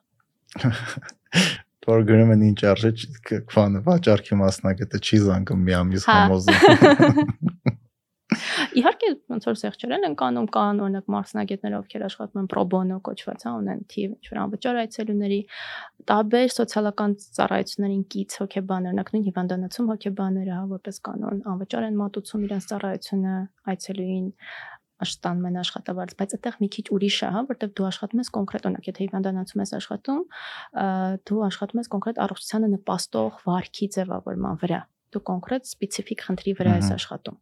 Որ 1.90 2.04
գրում 2.06 2.32
են 2.36 2.42
ինչ 2.50 2.60
արժե 2.70 2.90
քվանը 3.50 3.80
վաճառքի 3.86 4.36
մասնակետը 4.38 5.00
չի 5.00 5.20
զանգում 5.26 5.62
մի 5.66 5.76
ամիս 5.80 6.04
Հա։ 6.06 6.18
համոզում։ 6.20 7.64
Իհարկե, 8.80 9.10
ոնց 9.34 9.48
որ 9.50 9.60
սեղճերեն 9.62 10.08
են 10.10 10.16
կանում, 10.20 10.48
կան 10.56 10.82
օրինակ 10.86 11.12
մասնագետներ, 11.16 11.76
ովքեր 11.80 12.06
աշխատում 12.10 12.42
են 12.42 12.50
pro 12.54 12.64
bono 12.74 12.98
կոչված, 13.06 13.46
հա, 13.46 13.54
ունեն 13.60 13.84
թիվ, 13.94 14.16
ինչ 14.16 14.32
որ 14.32 14.42
անվճար 14.46 14.80
այցելուների, 14.84 15.40
տաբեր, 16.10 16.50
սոցիալական 16.56 17.16
ծառայություններին 17.40 18.04
կից 18.16 18.40
հոկեբան, 18.44 18.90
օրինակ 18.90 19.14
նույն 19.14 19.28
հիվանդանոցում 19.30 19.94
հոկեբաները, 19.94 20.58
հա, 20.60 20.66
որպես 20.74 21.00
կանոն 21.10 21.46
անվճար 21.54 21.88
են 21.90 22.00
մատուցում 22.00 22.46
իրենց 22.50 22.70
ծառայությունը 22.74 23.38
այցելուին 23.74 24.28
աշխատանում 25.00 25.48
են 25.50 25.60
աշխատավարձ, 25.62 26.14
բայց 26.20 26.34
այդտեղ 26.36 26.56
մի 26.60 26.70
քիչ 26.76 26.86
ուրիշ 26.96 27.18
է, 27.24 27.30
հա, 27.36 27.44
որտեղ 27.50 27.70
դու 27.80 27.88
աշխատում 27.90 28.22
ես 28.24 28.32
կոնկրետ, 28.36 28.66
օրինակ, 28.70 28.90
եթե 28.90 29.06
հիվանդանոցում 29.06 29.64
ես 29.64 29.72
աշխատում, 29.80 30.24
դու 31.30 31.44
աշխատում 31.48 31.82
ես 31.84 31.92
կոնկրետ 31.96 32.24
առողջությանը 32.26 32.72
նպաստող 32.76 33.44
վարքի 33.48 33.92
ձևավորման 33.96 34.60
վրա։ 34.64 34.82
Դու 35.16 35.24
կոնկրետ 35.30 35.72
սպეციფიկ 35.72 36.26
խնդրի 36.28 36.58
վրա 36.60 36.74
ես 36.84 36.92
աշխատում 37.00 37.40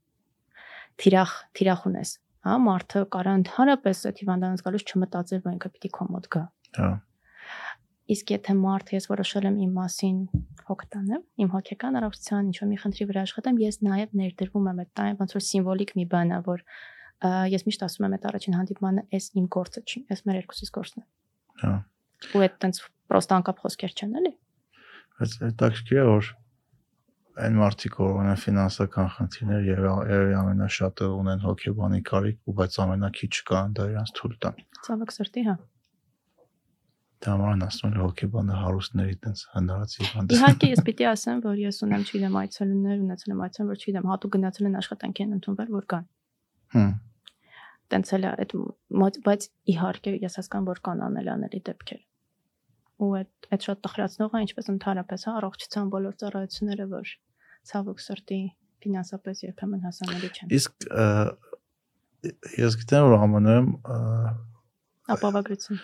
թիրախ 1.02 1.34
թիրախ 1.58 1.84
ունես 1.90 2.14
հա 2.48 2.56
մարդը 2.64 3.04
կարա 3.14 3.34
ընդհանրապես 3.42 4.02
այդ 4.10 4.22
հիվանդանոց 4.24 4.64
գալուց 4.68 4.92
չմտածել 4.92 5.42
որ 5.46 5.56
ինքը 5.58 5.72
պիտի 5.76 5.92
քո 5.98 6.08
մոտ 6.14 6.30
գա 6.36 6.44
Հա։ 6.78 6.90
իսկ 8.14 8.32
եթե 8.34 8.56
մարդ 8.58 8.92
ես 8.96 9.08
որոշել 9.12 9.48
եմ 9.50 9.58
իմ 9.68 9.72
մասին 9.78 10.20
հոգ 10.68 10.84
տանեմ 10.94 11.24
իմ 11.44 11.50
հոգեկան 11.54 11.98
առողջության 12.02 12.48
ինչ 12.48 12.58
որ 12.62 12.70
մի 12.72 12.78
խնդրի 12.84 13.08
վրա 13.12 13.24
աշխատեմ 13.28 13.60
ես 13.64 13.80
նաև 13.88 14.16
ներդրվում 14.22 14.70
եմ 14.72 14.82
այդ 14.84 14.92
տան 15.00 15.18
ոնց 15.22 15.36
որ 15.38 15.46
սիմվոլիկ 15.48 15.94
մի 15.98 16.06
բան 16.14 16.34
է 16.38 16.40
որ 16.48 16.64
ես 17.58 17.68
միշտ 17.68 17.86
ասում 17.88 18.08
եմ 18.08 18.18
այդ 18.18 18.28
առաջին 18.32 18.58
հանդիպմանը 18.58 19.04
էս 19.18 19.30
իմ 19.42 19.48
գործը 19.58 19.84
չի 19.88 20.02
էս 20.16 20.24
մեր 20.28 20.40
երկուսիս 20.40 20.74
գործն 20.78 21.02
է 21.02 21.06
Հա։ 21.64 21.74
ու 22.38 22.44
այդ 22.48 22.58
տենց 22.64 22.82
պրոստը 23.12 23.38
անկապ 23.38 23.64
խոսքեր 23.66 23.96
չեն 23.98 24.20
էլի 24.22 24.34
Բայց 25.18 25.38
հետաքրքիր 25.48 25.98
է 25.98 26.06
որ 26.08 26.32
այն 27.38 27.58
մարդիկ 27.62 27.96
որ 28.02 28.14
ունեն 28.18 28.38
ֆինանսական 28.44 29.10
խնդիրներ 29.16 29.66
եւ 29.68 29.88
երևի 30.10 30.36
ամենաշատը 30.42 31.10
ունեն 31.22 31.42
հոգեբանի 31.46 32.00
կարիք 32.12 32.38
ու 32.50 32.56
բայց 32.60 32.78
ամենակիչը 32.84 33.44
կան 33.50 33.76
դա 33.78 33.90
իրանց 33.94 34.14
թույլ 34.18 34.38
տան։ 34.46 34.62
ցավոք 34.88 35.14
սրտի 35.18 35.44
հա 35.48 35.56
Դա 37.18 37.34
համարն 37.34 37.64
ասում 37.66 37.88
են 37.88 37.96
հոգեբանը 37.98 38.56
հարուստների 38.62 39.16
տենց 39.26 39.40
հնարած 39.54 39.94
հիվանդ։ 39.98 40.34
Իհարկե 40.38 40.68
ես 40.70 40.82
պիտի 40.88 41.06
ասեմ, 41.12 41.40
որ 41.46 41.62
ես 41.64 41.80
ունեմ, 41.88 42.04
չգիտեմ, 42.06 42.36
այցելուներ, 42.42 43.00
ունեցել 43.08 43.34
եմ 43.34 43.42
այցելուներ, 43.48 43.72
որ 43.72 43.82
չգիտեմ, 43.82 44.10
հատուկ 44.12 44.34
գնացել 44.38 44.68
են 44.70 44.78
աշխատանքի 44.82 45.26
են 45.26 45.34
ընդունվել, 45.38 45.72
որ 45.78 45.88
կան։ 45.94 46.06
Հմ։ 46.78 46.92
Տենց 47.88 48.14
էլ 48.18 48.28
է 48.28 48.32
այդ 48.38 48.54
բայց 49.26 49.48
իհարկե 49.74 50.14
ես 50.28 50.38
հասկանում 50.38 50.70
որ 50.70 50.82
կան 50.88 51.04
անելանելի 51.08 51.62
դեպքեր։ 51.72 52.02
Ու 52.98 53.10
այդ 53.18 53.50
այդ 53.58 53.66
շատ 53.68 53.82
տխրացնող 53.88 54.38
է, 54.38 54.42
ինչպես 54.46 54.70
ընդհանրապես 54.78 55.26
հա 55.28 55.34
առողջության 55.42 55.92
բոլոր 55.98 56.16
ծառայությունները, 56.22 56.88
որ 56.94 57.12
ցավոք 57.72 58.04
սրտի 58.08 58.42
ֆինանսապես 58.84 59.44
երբեմն 59.48 59.86
հասանելի 59.88 60.30
չեն։ 60.38 60.54
Իսկ 60.58 60.88
ես 62.58 62.78
գիտեմ 62.82 63.08
որ 63.08 63.18
ԱՄՆ-ում 63.24 63.72
Ապավագրություն։ 65.08 65.82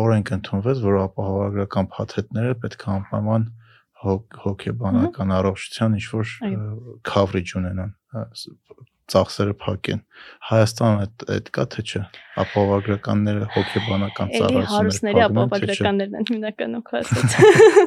օրենք 0.00 0.30
ընդունվեց, 0.36 0.78
որ 0.86 0.98
ապահովագրական 1.02 1.88
փաթեթները 1.92 2.54
պետք 2.62 2.84
է 2.86 2.90
անպայման 2.96 3.42
հոգ- 4.04 4.38
հոգեբանական 4.44 5.34
առողջության 5.36 5.96
ինչ 5.98 6.06
որ 6.12 6.32
coverage 7.10 7.52
ունենան, 7.60 7.92
ծախսերը 9.12 9.54
փակեն։ 9.60 10.00
Հայաստանը 10.48 11.04
այդ 11.04 11.26
այդ 11.36 11.50
կա 11.56 11.66
թե 11.74 11.84
չէ։ 11.86 12.02
Ապահովագրականները 12.42 13.50
հոգեբանական 13.56 14.32
Էլի 14.32 14.40
ծառայություններ 14.40 14.72
հարուսների 14.72 15.26
փակում 15.36 16.02
են, 16.06 16.26
հիմնականում 16.32 16.84
խոսած։ 16.90 17.36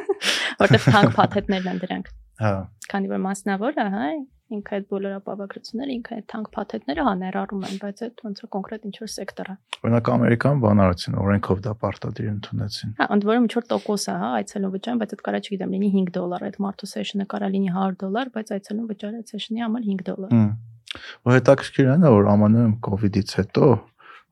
Որտեվ 0.61 0.87
թանկ 0.93 1.17
փաթեթներն 1.19 1.71
են 1.73 1.81
դրանք։ 1.83 2.13
Հա, 2.39 2.51
Քանի 2.89 3.09
որ 3.11 3.19
մասնավոր 3.21 3.75
է, 3.79 3.85
հա, 3.93 4.05
ինքը 4.49 4.75
այդ 4.75 4.85
բոլոր 4.89 5.15
ապավագրությունները, 5.19 5.95
ինքը 5.99 6.13
այդ 6.15 6.25
թանկ 6.31 6.47
փաթեթները 6.55 7.03
հա 7.05 7.11
ներառում 7.19 7.65
են, 7.67 7.75
բայց 7.83 7.99
այդ 8.05 8.23
ոնց 8.25 8.39
որ 8.43 8.49
կոնկրետ 8.55 8.87
ինչ 8.89 8.95
որ 8.99 9.11
սեկտոր 9.13 9.49
է։ 9.49 9.55
օրինակ 9.79 10.09
ամերիկան 10.13 10.63
բան 10.63 10.81
արեցին, 10.85 11.17
օրենքով 11.23 11.61
դա 11.67 11.73
պարտադիր 11.83 12.29
ընդունեցին։ 12.31 12.95
Հա, 12.97 13.07
ընդ 13.13 13.27
որում 13.29 13.45
ինչ 13.45 13.53
որ 13.59 13.67
տոկոս 13.69 14.07
է, 14.09 14.15
հա, 14.23 14.31
այցելուն 14.39 14.73
վճարում, 14.73 15.03
բայց 15.03 15.13
այդ 15.13 15.23
կարա 15.29 15.41
չգիտեմ, 15.45 15.75
լինի 15.75 15.91
5 15.99 16.11
դոլար, 16.17 16.47
այդ 16.49 16.57
մարդու 16.65 16.89
session-ը 16.89 17.29
կարա 17.29 17.51
լինի 17.53 17.71
100 17.77 17.99
դոլար, 18.01 18.33
բայց 18.39 18.51
այցելուն 18.57 18.89
վճարը 18.89 19.21
session-ի 19.29 19.65
համար 19.69 19.87
5 19.89 20.03
դոլար։ 20.09 20.33
Հմ։ 20.33 20.49
Ու 21.29 21.33
հետաքրքիր 21.37 21.89
է 21.93 21.95
նա 22.01 22.09
որ 22.09 22.29
ԱՄՆ-ում 22.33 22.75
կոവിഡ്ից 22.89 23.33
հետո 23.39 23.65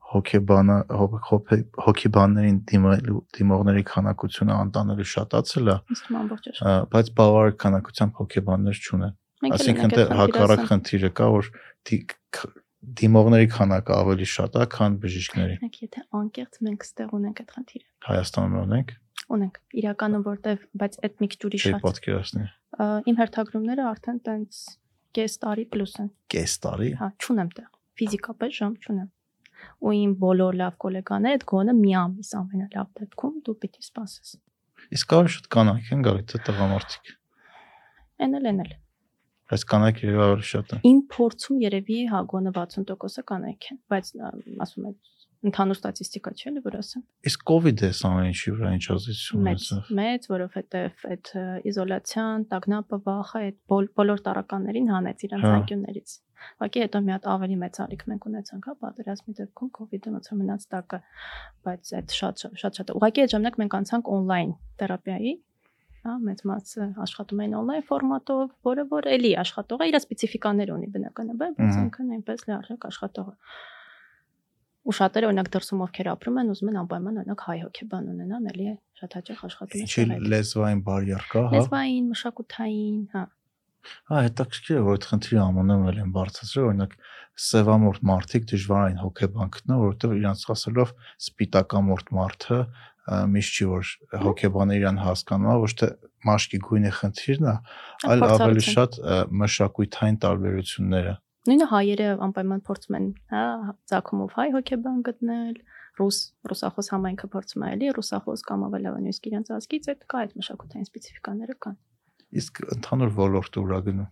հոգե- 0.08 1.64
հոգեբաններին 1.84 2.58
դիմելու 2.70 3.22
դիմողների 3.38 3.82
քանակությունը 3.92 4.54
անտանելի 4.58 5.06
շատացել 5.14 5.68
է, 5.68 5.76
է 5.78 6.20
ամբողջ 6.22 6.48
աշխարհ։ 6.52 6.68
ա, 6.68 6.86
բայց 6.94 7.10
բավարար 7.18 7.56
քանակությամբ 7.64 8.22
հոգեբաններ 8.22 8.80
չունեն։ 8.88 9.12
Այսինքն 9.48 9.92
դե 9.98 10.06
հակառակ 10.18 10.62
խնդիրը, 10.68 11.10
կա, 11.18 11.26
որ 11.38 11.50
դիմողների 12.98 13.48
քանակը 13.52 13.92
ավելի 13.98 14.26
շատ 14.32 14.56
է, 14.58 14.64
քան 14.74 14.96
բժիշկների։ 15.02 15.56
Մենք 15.62 15.76
եթե 15.82 16.02
անկեղծ 16.18 16.58
մենք 16.68 16.88
ստեղ 16.88 17.14
ունենք 17.18 17.42
այդ 17.42 17.54
խնդիրը։ 17.58 17.86
Հայաստանում 18.08 18.58
ունենք, 18.64 18.92
Ունենք 19.28 19.58
իրականում 19.82 20.22
որտեվ 20.24 20.60
բայց 20.80 20.94
այդ 21.04 21.18
մի 21.20 21.26
քիչ 21.32 21.40
ուրիշ 21.48 21.64
չի 21.68 21.72
է։ 21.74 21.80
պատկերացնի։ 21.84 22.44
Իմ 23.10 23.18
հերթագրումները 23.18 23.84
արդեն 23.88 24.20
տենց 24.28 24.60
կես 25.18 25.34
տարի 25.42 25.64
պլյուս 25.74 25.94
են։ 26.00 26.08
Կես 26.32 26.54
տարի։ 26.64 26.88
Հա, 27.02 27.08
չունեմ 27.18 27.50
տեղ։ 27.58 27.68
Ֆիզիկապես 27.98 28.58
ժամ 28.58 28.74
չունեմ։ 28.78 29.08
Ու 29.78 29.94
իմ 29.98 30.12
բոլոր 30.22 30.58
լավ 30.58 30.76
գոլեգաները 30.84 31.38
այդ 31.38 31.46
գոնը 31.52 31.74
մի 31.78 31.94
ամիս 32.02 32.30
ամենալավ 32.40 32.88
դեպքում 33.00 33.34
դու 33.48 33.56
պիտի 33.62 33.84
սպասես։ 33.88 34.34
Իսկ 34.98 35.14
ավելի 35.18 35.32
շատ 35.34 35.48
կանայք 35.54 35.88
են 35.94 36.04
գալիս 36.08 36.28
թե 36.32 36.40
տղամարդիկ։ 36.48 37.12
Էնել 38.28 38.48
էնել։ 38.52 38.72
Բայց 39.48 39.62
կանայք 39.72 40.00
երևի 40.04 40.22
ավելի 40.28 40.46
շատ 40.48 40.72
են։ 40.76 40.82
Իմ 40.88 40.98
փորձում 41.14 41.60
երևի 41.64 41.98
հա 42.12 42.18
գոնը 42.32 42.50
60%-ը 42.58 43.22
կանայք 43.32 43.68
են, 43.72 43.78
բայց 43.88 44.10
ասում 44.66 44.88
եմ 44.88 44.96
ընդհանուր 45.46 45.78
ստատիստիկա 45.78 46.30
չէ՞ 46.34 46.50
լի 46.54 46.60
որ 46.64 46.76
ասեմ։ 46.78 47.02
Իսկ 47.30 47.42
COVID-ը 47.48 47.90
սա 47.98 48.10
ինչի 48.28 48.52
վրա 48.58 48.70
ինչ 48.74 48.86
ազդեցություն 48.94 49.42
ունեցավ։ 49.42 49.90
Մեծ, 49.98 50.24
որովհետև 50.32 51.04
այդ 51.14 51.30
իզոլացիան, 51.70 52.46
տագնապը, 52.52 52.98
վախը 53.06 53.42
այդ 53.48 53.58
բոլոր 53.98 54.22
տարականերին 54.28 54.90
հանեց 54.94 55.24
իրենց 55.28 55.46
հա։ 55.46 55.52
անկյուններից։ 55.58 56.16
Ուղղակի 56.58 56.82
հետո 56.84 56.98
մի 57.06 57.12
հատ 57.14 57.24
ավելի 57.34 57.56
մեծ 57.62 57.78
ալիք 57.82 58.02
մենք 58.08 58.26
ունեցանք, 58.28 58.66
հա, 58.68 58.74
պատերազմի 58.82 59.32
դեպքում 59.38 59.70
COVID-ը 59.78 60.12
ոնց 60.14 60.28
որ 60.28 60.38
մնաց 60.38 60.66
տակը, 60.74 60.98
բայց 61.66 61.90
այդ 61.98 62.14
շատ 62.18 62.44
շատ 62.62 62.78
շատ 62.78 62.92
ուղղակի 62.98 63.24
այդ 63.24 63.32
ժամանակ 63.34 63.58
մենք 63.62 63.76
անցանք 63.78 64.10
on-line 64.18 64.52
թերապիայի, 64.78 65.32
հա, 66.06 66.14
մեծ 66.28 66.44
մասը 66.50 66.86
աշխատում 67.06 67.42
են 67.42 67.56
on-line 67.58 67.86
ֆորմատով, 67.90 68.44
որը 68.70 68.84
որ 68.94 69.10
էլի 69.18 69.32
աշխատող 69.42 69.82
է, 69.82 69.90
իր 69.90 69.98
սպეციფიკաներ 69.98 70.72
ունի 70.78 70.92
բնականաբար, 70.94 71.58
բայց 71.58 71.74
հա։ 71.74 71.82
ինքն 71.88 72.14
այնպես 72.18 72.46
լի 72.46 72.54
արժեք 72.58 72.88
աշխատող 72.92 73.34
է 73.34 73.36
Ու 74.88 74.94
շատերը 74.96 75.28
օրինակ 75.28 75.48
դրսում 75.52 75.80
ովքեր 75.84 76.08
ապրում 76.14 76.38
են, 76.40 76.52
ուզում 76.54 76.68
են 76.72 76.78
անպայման 76.82 77.18
օրինակ 77.22 77.42
հայ 77.48 77.56
հոգեբան 77.64 78.06
ունենան, 78.12 78.46
էլի 78.52 78.68
շատ 78.98 79.16
հաճախ 79.18 79.42
աշխատում 79.48 79.82
Ինչի 79.84 80.04
լեզվային 80.32 80.80
բարիեր 80.88 81.26
կա, 81.28 81.42
հա։ 81.44 81.58
Լեզվային, 81.58 82.06
մշակութային, 82.14 83.02
հա։ 83.12 83.24
Հա, 84.08 84.20
հետաքրքիր 84.26 84.78
է, 84.78 84.82
որ 84.88 84.96
այդ 84.98 85.06
խնդիրը 85.08 85.44
ԱՄՆ-ում 85.58 85.84
էլ 85.88 85.98
են 86.02 86.12
բարձրացրել, 86.16 86.66
օրինակ 86.68 86.94
սևամորտ 87.38 88.02
մարդիկ 88.08 88.48
դժվար 88.50 88.88
են 88.88 88.98
հոգեբան 89.04 89.52
գտնեն, 89.54 89.78
որովհետև 89.84 90.14
իրանց 90.18 90.42
ասելով 90.54 90.92
սպիտակամորտ 91.28 92.10
մարդը 92.18 92.58
միշտ 93.08 93.58
չի 93.58 93.68
որ 93.68 93.92
հոգեբանը 94.24 94.76
իրան 94.78 94.98
հասկանում, 95.04 95.48
է, 95.48 95.56
ոչ 95.64 95.72
թե 95.80 95.88
մաշկի 96.28 96.58
գույնի 96.66 96.92
խնդիրն 96.98 97.48
է, 97.48 97.54
այլ 98.12 98.24
ավելի 98.28 98.64
շատ 98.68 98.98
մշակութային 99.42 100.18
տարբերությունները 100.24 101.14
նույնը 101.48 101.66
հայերը 101.72 102.06
անպայման 102.28 102.62
փորձում 102.68 102.96
են, 102.98 103.06
հա, 103.32 103.42
ցակումով 103.90 104.34
հայ 104.36 104.46
հոկեբան 104.54 104.98
գտնել, 105.08 105.54
ռուս 105.98 106.18
ռուսախոս 106.50 106.90
համայնքը 106.94 107.28
փորձում 107.32 107.64
է 107.64 107.70
էլի 107.76 107.88
ռուսախոս 107.98 108.44
կամ 108.48 108.64
ավելավան 108.68 109.08
իսկ 109.12 109.28
իրենց 109.30 109.50
ազգից 109.56 109.88
այդ 109.92 110.04
կա 110.12 110.20
այդ 110.22 110.34
մշակութային 110.38 110.88
սպეციფიկաները 110.88 111.56
կան։ 111.64 111.78
Իսկ 112.38 112.60
ընդհանուր 112.76 113.12
ոլորտը 113.18 113.62
ուրագնում։ 113.64 114.08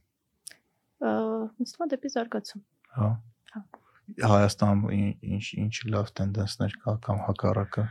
Ա, 1.07 1.13
ինձ 1.61 1.75
թվում 1.77 1.87
է 1.87 1.91
դեպի 1.93 2.13
զարգացում։ 2.17 2.63
Հա։ 2.97 3.11
Հա։ 3.53 3.63
Հայաստանում 4.33 4.83
ինչ 4.97 5.47
ինչ 5.67 5.75
լավ 5.93 6.13
տենդենսներ 6.17 6.77
կա 6.83 6.95
կամ 7.07 7.23
հակառակը։ 7.27 7.87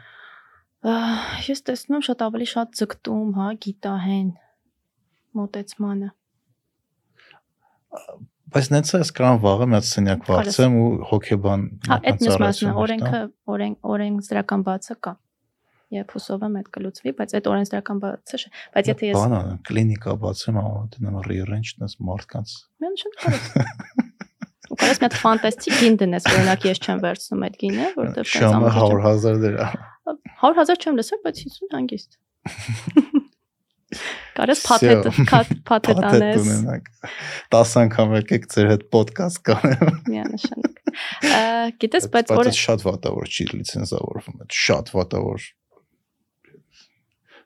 Ես 1.45 1.65
տեսնում 1.69 1.97
եմ 1.97 2.05
շատ 2.07 2.23
ավելի 2.25 2.47
շատ 2.55 2.77
ձգտում, 2.79 3.29
հա, 3.35 3.47
գիտահեն 3.65 4.29
մոտեցմանը 5.35 6.09
Բայց 8.53 8.67
նենց 8.71 8.89
է 8.93 8.99
սկրան 9.05 9.37
վաղը 9.41 9.65
մի 9.71 9.75
հատ 9.75 9.87
սենյակ 9.89 10.25
վարձեմ 10.29 10.75
ու 10.77 10.89
հոգեբան 11.09 11.61
Հա, 11.89 11.97
այդ 12.11 12.19
մյուս 12.25 12.37
մասն 12.43 12.67
է, 12.69 12.73
օրենքը, 12.83 13.21
օրենք, 13.55 13.77
օրենք 13.95 14.25
զրական 14.27 14.65
բացը 14.67 14.95
կա։ 15.05 15.13
Եվ 15.95 16.13
հուսով 16.15 16.45
եմ 16.45 16.55
այդ 16.59 16.69
կլուծվի, 16.75 17.13
բայց 17.19 17.33
այդ 17.39 17.49
օրենսդրական 17.51 17.99
բացը, 18.05 18.39
բայց 18.75 18.89
եթե 18.91 19.09
ես 19.09 19.17
բան 19.17 19.35
անեմ, 19.39 19.59
կլինիկա 19.69 20.15
բացեմ, 20.25 20.59
դնեմ 20.95 21.19
rearrange 21.29 21.73
տես 21.81 21.97
մարդկանց։ 22.09 22.55
Մեն 22.85 22.95
շատ 23.01 23.13
կարո։ 23.21 23.39
Ու 24.65 24.77
կարես 24.81 25.01
մի 25.01 25.05
հատ 25.05 25.17
ֆանտաստիկ 25.21 25.75
գին 25.81 25.97
դնես, 26.01 26.25
օրինակ 26.31 26.65
ես 26.65 26.81
չեմ 26.85 27.01
վերցնում 27.05 27.45
այդ 27.45 27.57
գինը, 27.61 27.89
որովհետև 27.95 28.29
Շամը 28.33 28.71
100000 28.75 29.41
դրամ։ 29.45 29.75
100000 30.41 30.81
չեմ 30.81 30.97
լսել, 30.99 31.21
բայց 31.25 31.41
50 31.45 31.75
հանգիստ։ 31.75 32.17
Կարես 34.35 34.61
փաթեթ, 34.67 35.05
փաթեթ 35.67 35.99
անես։ 36.09 36.39
ունենակ։ 36.41 36.89
10 37.55 37.75
անգամ 37.81 38.15
եկեք 38.19 38.47
ձեր 38.51 38.71
հետ 38.71 38.87
ոդկաստ 38.95 39.41
կանեմ։ 39.49 39.99
Միանշանակ։ 40.13 40.81
Գիտես, 41.83 42.07
բայց 42.15 42.33
որ 42.35 42.49
շատ 42.59 42.85
վատավոր 42.87 43.31
չի 43.31 43.47
լիցենզավորվում, 43.51 44.41
այդ 44.45 44.57
շատ 44.65 44.91
վատավոր 44.95 45.47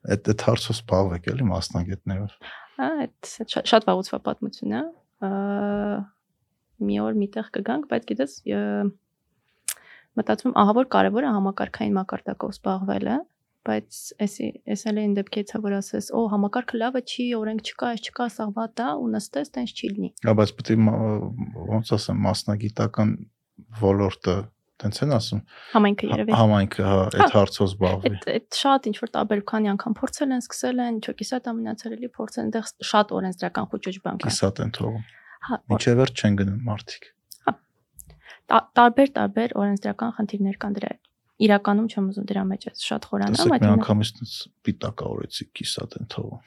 այդ 0.10 0.30
այդ 0.34 0.45
հարցով 0.48 0.78
զբաղվեք 0.80 1.30
էլի 1.34 1.45
մասնագետներով։ 1.49 2.36
Հա, 2.80 2.90
այդ 3.03 3.32
շատ 3.70 3.88
վաղուցվա 3.90 4.20
պատմություն 4.30 4.76
է։ 4.80 4.84
Մի 6.90 6.99
օր 7.03 7.18
միտեղ 7.20 7.49
կգանք, 7.57 7.90
բայց 7.91 8.06
գիտես, 8.14 8.36
մտածում 10.20 10.56
ահա 10.64 10.76
որ 10.80 10.88
կարևոր 10.95 11.28
է 11.28 11.34
համակարգային 11.36 11.98
մակարդակով 11.99 12.53
զբաղվելը, 12.56 13.18
բայց 13.68 13.98
էսի 14.26 14.48
էսել 14.76 14.99
են 15.03 15.15
դեպքերից 15.18 15.52
որ 15.65 15.76
ասես, 15.80 16.11
օ 16.15 16.22
համակարգը 16.34 16.80
լավը 16.80 17.02
չի, 17.03 17.26
օրենք 17.40 17.65
չկա, 17.69 17.90
այս 17.95 18.06
չկա, 18.10 18.27
սա 18.36 18.48
վատ 18.56 18.84
է 18.86 18.88
ու 18.99 19.10
նստես, 19.15 19.52
տենց 19.57 19.73
չի 19.76 19.90
լինի։ 19.95 20.11
Հա, 20.30 20.36
բայց 20.40 20.53
պետք 20.60 20.72
է 20.72 20.77
ոնց 21.73 21.91
ասեմ, 21.99 22.23
մասնագիտական 22.30 23.14
ոլորտը 23.84 24.38
Տենց 24.80 24.99
են 25.03 25.11
ասում։ 25.11 25.40
Համայնքը 25.73 26.07
երևի։ 26.07 26.34
Համայնքը, 26.40 26.84
հա, 26.88 26.99
այդ 27.10 27.15
հա, 27.19 27.26
հարցով 27.34 27.65
զբաղվի։ 27.65 28.11
Այդ 28.31 28.60
շատ 28.60 28.86
ինչ 28.88 28.94
որ 29.02 29.11
տարբեր 29.18 29.41
քանի 29.52 29.72
անգամ 29.73 29.98
փորձել 29.99 30.31
են, 30.36 30.44
սկսել 30.45 30.80
են, 30.86 30.99
չէ, 31.03 31.14
կիսատ 31.19 31.49
ամենացել 31.52 31.95
էլի 31.98 32.10
փորձել 32.15 32.44
են, 32.45 32.48
այնտեղ 32.48 32.88
շատ 32.91 33.11
օրենսդրական 33.19 33.68
խոճոճ 33.73 33.99
բան 34.07 34.23
կա։ 34.23 34.31
Կիսատ 34.31 34.64
են 34.64 34.73
թողում։ 34.80 35.03
Հա։ 35.49 35.60
Ինչե 35.76 35.95
վերջ 35.99 36.23
չեն 36.23 36.40
գնում 36.40 36.64
մարդիկ։ 36.69 37.11
Հա։ 37.49 37.53
Տարբեր 38.80 39.14
տարբեր 39.19 39.57
օրենսդրական 39.60 40.15
խնդիրներ 40.15 40.60
կան 40.64 40.80
դրա 40.80 40.95
իրականում 41.40 41.88
չեմ 41.90 42.07
ուզում 42.11 42.26
դրա 42.30 42.44
մեջ 42.49 42.66
ես 42.70 42.86
շատ 42.90 43.06
խորանամ, 43.10 43.52
այդ 43.56 43.64
մի 43.64 43.72
անգամից 43.76 44.34
պիտակավորեցի 44.68 45.45
կիսատ 45.60 45.95
են 45.99 46.10
թողում։ 46.14 46.41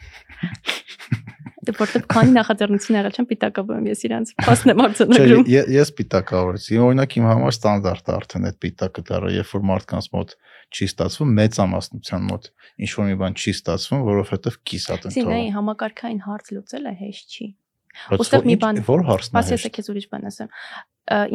Դե 1.62 1.72
որտեղ 1.78 2.04
քանի 2.10 2.32
նախաձեռնություն 2.34 2.96
եղել 2.98 3.16
չեմ 3.16 3.26
պիտակավորում 3.30 3.84
ես 3.86 4.00
իրանց 4.08 4.32
փաստն 4.42 4.72
եմ 4.72 4.80
արձանագրում։ 4.82 5.44
Չէ, 5.46 5.62
ես 5.72 5.92
պիտակավորեցի։ 6.00 6.80
Օրինակ 6.82 7.14
իմ 7.20 7.28
համար 7.30 7.54
ստանդարտ 7.54 8.10
է 8.10 8.14
արդեն 8.18 8.48
այդ 8.50 8.58
պիտակը 8.66 9.04
դառը, 9.12 9.30
երբ 9.36 9.52
որ 9.52 9.62
մարդկանց 9.70 10.08
մոտ 10.16 10.34
չի 10.72 10.88
ստացվում, 10.90 11.32
մեծամասնության 11.38 12.26
մոտ 12.32 12.50
ինչ 12.82 12.90
որ 12.98 13.08
մի 13.12 13.16
բան 13.22 13.38
չի 13.38 13.54
ստացվում, 13.62 14.02
որովհետև 14.10 14.58
կիսատ 14.72 15.06
են 15.06 15.14
թողում։ 15.14 15.22
Սինայի 15.22 15.54
համակարգային 15.54 16.20
հարց 16.26 16.52
լուծելը 16.56 16.94
հեշտ 16.98 17.38
չի։ 17.38 17.48
Ոստեղ 17.92 18.46
մի 18.48 18.56
բան 18.62 18.82
որ 18.88 19.06
հարցն 19.06 19.36
է։ 19.36 19.40
Ասես 19.42 19.66
եք 19.68 19.80
ուրիշ 19.92 20.06
բան 20.12 20.28
ասեմ։ 20.32 20.52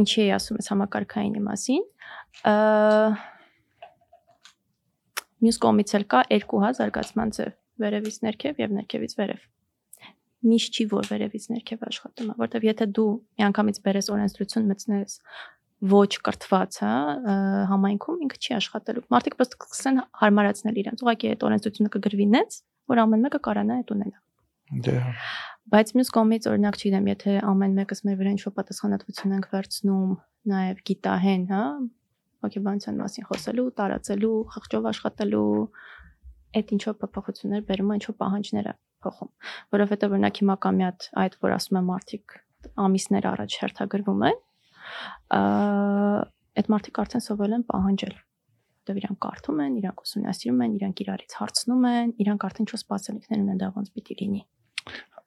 Ինչի 0.01 0.21
էի 0.23 0.31
ասում 0.37 0.57
ես 0.57 0.69
համակարգայինի 0.73 1.43
մասին։ 1.47 1.83
Մյուս 5.43 5.59
կողմից 5.63 5.93
էլ 5.97 6.05
կա 6.13 6.21
2H 6.31 6.61
հա 6.63 6.71
զարգացման 6.77 7.33
ձև՝ 7.37 7.53
վերևից 7.83 8.17
ներքև 8.25 8.61
եւ 8.63 8.71
ներքևից 8.77 9.13
վերև։ 9.17 9.43
Միշտ 10.47 10.77
չի 10.77 10.85
որ 10.93 11.09
վերևից 11.11 11.45
ներքև 11.51 11.83
աշխատում 11.87 12.31
է, 12.31 12.35
որտեվ 12.41 12.65
եթե 12.67 12.87
դու 12.97 13.11
միանգամից 13.37 13.79
բերես 13.87 14.09
օրենսդրություն 14.17 14.67
մտցնես 14.71 15.17
ոչ 15.77 16.09
կրթված, 16.25 16.77
հա, 16.81 16.93
համայնքում 17.69 18.21
ինքը 18.25 18.39
չի 18.41 18.55
աշխատելու։ 18.57 19.03
Մարդիկ 19.13 19.35
պստ 19.37 19.57
կսեն 19.61 19.99
հարմարացնել 20.21 20.79
իրենց։ 20.81 21.03
Ուղղակի 21.05 21.29
այդ 21.33 21.45
օրենսդրությունը 21.47 21.91
կգրվի 21.97 22.27
նենց, 22.33 22.57
որ 22.89 23.01
ամեն 23.03 23.25
մեկը 23.27 23.41
կարանա 23.47 23.77
այդ 23.77 23.93
ունենա։ 23.97 24.17
Դե։ 24.87 24.95
Բայց 25.67 25.93
մյուս 25.97 26.09
կողմից 26.17 26.47
օրինակ 26.49 26.77
չգիտեմ, 26.81 27.07
եթե 27.11 27.33
ամեն 27.51 27.77
մեկս 27.77 28.01
մեր 28.07 28.17
վրա 28.17 28.33
ինչ-որ 28.37 28.53
պատասխանատվություն 28.57 29.35
ենք 29.37 29.47
վերցնում, 29.53 30.11
նաև 30.47 30.81
գիտահեն, 30.87 31.43
հա, 31.51 31.63
հոգեբանության 32.45 32.99
մասին 33.01 33.27
խոսելու, 33.29 33.67
տարածելու, 33.77 34.35
խղճով 34.53 34.89
աշխատելու, 34.91 35.47
այդ 36.57 36.73
ինչ 36.77 36.81
որ 36.87 36.95
փոփոխություններ 37.01 37.65
բերում 37.67 37.91
են, 37.91 37.97
ինչ 37.97 38.05
որ 38.07 38.17
պահանջները 38.21 38.73
փոխում, 39.07 39.31
որովհետև 39.77 40.15
օրինակ 40.17 40.39
հիմա 40.41 40.55
կա 40.63 40.71
մի 40.77 40.85
հատ 40.87 41.09
այդ 41.23 41.35
որ 41.43 41.55
ասում 41.57 41.79
եմ 41.81 41.89
մարդիկ 41.91 42.37
ամիսներ 42.87 43.27
առաջ 43.31 43.57
հերթագրվում 43.61 44.23
են, 44.27 44.39
այդ 46.57 46.71
մարդիկ 46.73 47.01
արդեն 47.03 47.25
սովորել 47.27 47.57
են 47.57 47.67
պահանջել 47.67 48.15
որտեվ 48.87 48.99
իրանք 49.01 49.19
կարդում 49.23 49.59
են, 49.63 49.73
իրանք 49.81 50.01
ուսումնասիրում 50.05 50.61
են, 50.63 50.75
իրանք 50.77 51.01
իրարից 51.03 51.33
հարցնում 51.37 51.87
են, 51.91 52.11
իրանք 52.23 52.45
արդեն 52.47 52.67
ինչ 52.67 52.77
սպասելիքներ 52.77 53.41
ունեն 53.43 53.59
դա 53.59 53.69
ոնց 53.75 53.89
պիտի 53.97 54.17
լինի։ 54.21 54.41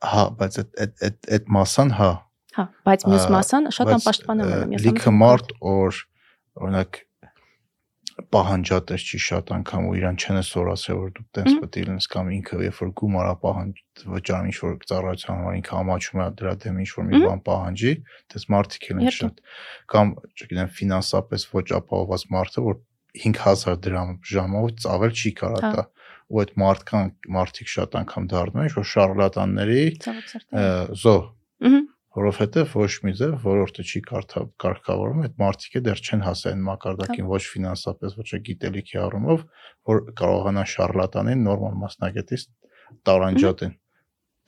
Հա, 0.00 0.22
բայց 0.40 0.58
այդ 0.60 0.70
այդ 0.80 1.04
այդ 1.06 1.28
այդ 1.36 1.50
մասան 1.56 1.90
հա։ 2.00 2.10
Հա, 2.56 2.64
բայց 2.88 3.04
մյուս 3.10 3.26
մասան 3.36 3.68
շատ 3.76 3.92
անպաշտպան 3.96 4.40
եմ 4.40 4.72
ես։ 4.74 4.86
Լիքը 4.86 5.12
մարդ 5.20 5.52
որ 5.60 6.00
օրինակ 6.58 7.00
պահանջատեր 8.34 9.04
չի 9.04 9.18
շատ 9.24 9.50
անգամ 9.54 9.86
ու 9.88 9.94
իրան 10.00 10.16
չեն 10.20 10.38
սորացել 10.44 10.98
որ 11.00 11.12
դու 11.16 11.24
տես 11.36 11.54
պետք 11.60 11.78
է 11.80 11.84
լինես 11.86 12.08
կամ 12.14 12.30
ինքը 12.36 12.58
երբ 12.66 12.80
որ 12.80 12.90
գումարա 13.00 13.34
պահանջ 13.44 13.80
վճարում 14.14 14.50
ինչ 14.50 14.56
որ 14.60 14.74
ծառայության 14.90 15.40
համար 15.40 15.56
ինքը 15.60 15.76
համաչում 15.78 16.20
է 16.20 16.26
դրա 16.40 16.54
դեմ 16.64 16.80
ինչ 16.84 16.90
որ 16.96 17.06
մի 17.10 17.20
բան 17.24 17.42
պահանջի 17.48 17.94
դες 18.34 18.46
մարդիկ 18.54 18.88
են 18.90 19.02
շատ 19.20 19.40
կամ 19.94 20.12
չգիտեմ 20.36 20.72
ֆինանսապես 20.80 21.46
ոչ 21.54 21.66
ապահովված 21.80 22.26
մարդը 22.36 22.66
որ 22.66 22.80
5000 23.20 23.80
դրամ 23.86 24.12
ժամով 24.30 24.66
ծավել 24.84 25.16
չի 25.16 25.32
կարա 25.40 25.60
հա։ 25.64 25.70
տա 25.74 25.86
ու 26.30 26.40
այդ 26.44 26.52
մարդկան 26.62 27.08
մարդիկ 27.36 27.70
շատ 27.74 27.96
անգամ 28.00 28.28
դառնում 28.30 28.60
են 28.62 28.74
որ 28.76 28.86
շարլատանների 28.90 29.84
զո 31.00 31.16
որովհետև 32.16 32.72
ոչ 32.74 32.92
մի 33.06 33.12
ձև 33.20 33.34
ոլորտը 33.44 33.84
չի 33.86 34.00
կարգավորում, 34.10 35.20
այդ 35.26 35.36
մարդիկը 35.42 35.82
դեռ 35.86 36.00
չեն 36.02 36.24
հասել 36.26 36.54
այն 36.56 36.64
մակարդակին 36.68 37.28
ոչ 37.30 37.42
ֆինանսապես, 37.50 38.16
ոչ 38.18 38.40
գիտելիքի 38.48 38.98
առումով, 39.04 39.44
որ 39.90 40.02
կարողանան 40.18 40.70
շարլատանին 40.74 41.46
նորմալ 41.46 41.78
մասնագետից 41.84 42.48
տարանջատեն 43.06 43.78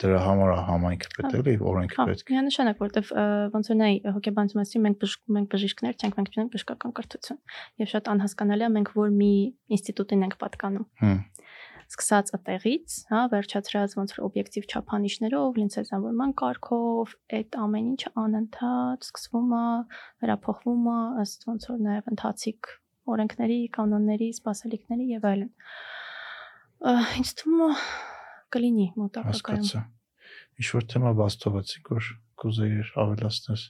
դրա 0.02 0.20
համար 0.24 0.50
համայնքը 0.66 1.10
պետք 1.14 1.48
է 1.52 1.54
օրենքը 1.70 2.04
պետք 2.08 2.30
է։ 2.30 2.34
Միանշանակ, 2.34 2.78
որտեվ 2.82 3.10
ոնց 3.52 3.68
որ 3.70 3.76
նայ 3.78 3.90
հոգեբանության 4.16 4.86
մենք 4.86 5.04
մենք 5.36 5.50
բժիշկներ 5.52 5.98
չենք, 6.00 6.16
մենք 6.18 6.32
չունենք 6.32 6.54
բժշկական 6.56 6.94
կրթություն։ 6.96 7.38
Եվ 7.82 7.90
շատ 7.92 8.10
անհասկանալի 8.12 8.66
է 8.66 8.70
մենք 8.72 8.92
որ 8.96 9.12
մի 9.20 9.32
ինստիտուտին 9.76 10.24
ենք 10.26 10.38
պատկանում։ 10.42 10.88
Հմ 11.02 11.20
սկսած 11.92 12.30
այդտեղից, 12.36 12.94
հա, 13.12 13.20
վերջացրած 13.32 13.94
ոնց 13.98 14.14
որ 14.16 14.20
օբյեկտիվ 14.26 14.68
չափանիշներով, 14.72 15.58
լինցեզավորման 15.60 16.32
կարգով, 16.40 17.12
այդ 17.38 17.58
ամեն 17.62 17.90
ինչը 17.92 18.12
անընդհատ 18.22 19.06
սկսվում 19.08 19.52
է, 19.58 19.66
վերափոխվում 20.22 20.88
է, 20.92 20.96
ըստ 21.22 21.46
ոնց 21.52 21.68
որ 21.72 21.82
նաև 21.88 22.10
ընթացիկ 22.12 22.72
օրենքների, 23.12 23.60
կանոնների, 23.76 24.30
սպասելիքների 24.38 25.08
եւ 25.12 25.28
այլն։ 25.32 25.52
Ինչ 27.22 27.28
թվում 27.42 27.62
է 27.66 27.70
կլինի 28.56 28.88
մոտակայքում։ 29.02 29.86
Ինչ 30.62 30.68
որ 30.76 30.88
թեմա 30.92 31.12
բաստովացիկ 31.20 31.92
որ 31.92 32.10
կուզեիր 32.42 32.92
ավելացնես 33.02 33.68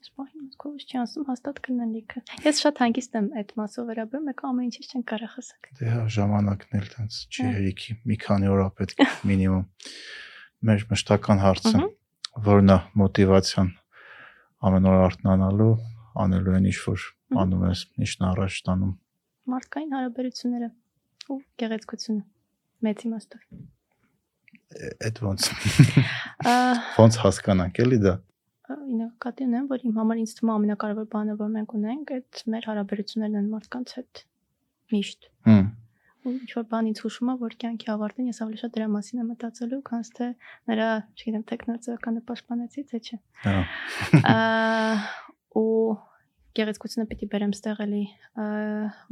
այս 0.00 0.12
պահին 0.16 0.44
մտքովս 0.46 0.84
չի 0.88 0.96
ասում 1.00 1.24
հաստատ 1.28 1.58
կնանիքը։ 1.66 2.20
Ես 2.46 2.60
շատ 2.64 2.78
հանգիստ 2.80 3.16
եմ 3.20 3.26
այդ 3.36 3.50
մասով 3.60 3.88
վերաբերում, 3.90 4.28
եկա 4.30 4.44
ամեն 4.50 4.68
ինչից 4.70 4.86
չեն 4.90 5.02
կարող 5.10 5.34
ասակ։ 5.40 5.68
Դե 5.76 5.90
հա, 5.90 6.04
ժամանակն 6.16 6.78
էլ 6.78 6.86
տենց 6.94 7.18
չի 7.28 7.44
հերիքի, 7.44 7.96
մի 8.08 8.16
քանի 8.24 8.48
օր 8.54 8.62
պետք 8.80 9.02
է 9.04 9.08
մինիմում։ 9.28 9.66
Մեր 10.70 10.84
մշտական 10.88 11.42
հարցը, 11.44 11.82
որն 12.48 12.72
է 12.72 12.78
մոտիվացիան 13.00 13.68
ամեն 14.70 14.88
օր 14.88 15.04
արթնանալու, 15.04 15.74
անելու 16.24 16.56
են 16.60 16.70
ինչ-որ 16.70 17.04
անում 17.44 17.66
ես, 17.68 17.84
ինչն 18.00 18.26
առաջ 18.30 18.56
տանում։ 18.70 18.96
Մարդկային 19.50 19.94
հարաբերությունները 19.96 20.70
ու 21.30 21.38
գեղեցկությունը 21.60 22.24
մեծ 22.88 23.06
իմաստով։ 23.10 23.44
Այդ 24.80 25.16
ոնց։ 25.26 25.46
Ոնց 27.00 27.16
հասկանանք 27.24 27.80
էլի 27.84 27.98
դա 28.04 28.12
նկատի 29.00 29.46
ունեմ, 29.50 29.68
որ 29.70 29.84
իմ 29.90 30.00
համար 30.00 30.22
ինձ 30.22 30.34
թվում 30.38 30.54
ամենակարևոր 30.54 31.10
բանը, 31.14 31.36
որ 31.40 31.52
մենք 31.56 31.76
ունենք, 31.80 32.14
այդ 32.16 32.42
մեր 32.54 32.68
հարաբերություններն 32.70 33.38
են 33.40 33.52
մարդկանց 33.54 33.94
հետ 34.00 34.24
միշտ։ 34.94 35.30
Հմ 35.50 35.68
ու 36.20 36.32
ինչ 36.36 36.50
որ 36.52 36.64
բան 36.68 36.88
ինձ 36.90 36.98
հուշում 37.00 37.28
է, 37.32 37.34
որ 37.40 37.54
կյանքի 37.62 37.88
ավարտին 37.94 38.26
ես 38.28 38.40
ավելի 38.44 38.58
շատ 38.60 38.72
դրա 38.76 38.88
մասին 38.92 39.20
եմ 39.22 39.28
մտածելու, 39.30 39.78
քան 39.88 40.02
թե 40.18 40.26
նրա, 40.68 40.88
չգիտեմ, 41.16 41.44
տեխնոլոգիականը 41.50 42.22
պաշտպանեցի, 42.28 42.84
թե 42.90 43.00
չէ։ 43.00 43.18
Հա։ 43.46 43.54
Ու 45.60 45.96
գեղեցկությունը 46.60 47.06
պիտի 47.10 47.28
բերեմ 47.32 47.52
ստեղ 47.56 47.80
էլի 47.86 48.02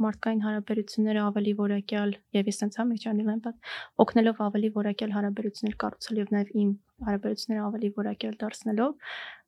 մարդկային 0.05 0.43
հարաբերությունները 0.43 1.21
ավելի 1.29 1.53
որակյալ 1.59 2.13
եւ 2.35 2.49
ես 2.51 2.59
sense 2.61 2.81
համի 2.81 2.99
չանի 2.99 3.25
լեմպատ 3.29 3.69
օգնելով 4.03 4.41
ավելի 4.45 4.71
որակյալ 4.75 5.15
հարաբերություններ 5.15 5.77
կառուցել 5.83 6.19
եւ 6.19 6.33
նաեւ 6.35 6.51
իմ 6.63 6.73
հարաբերությունները 7.07 7.63
ավելի 7.69 7.89
որակյալ 7.99 8.35
դարձնելով 8.43 8.91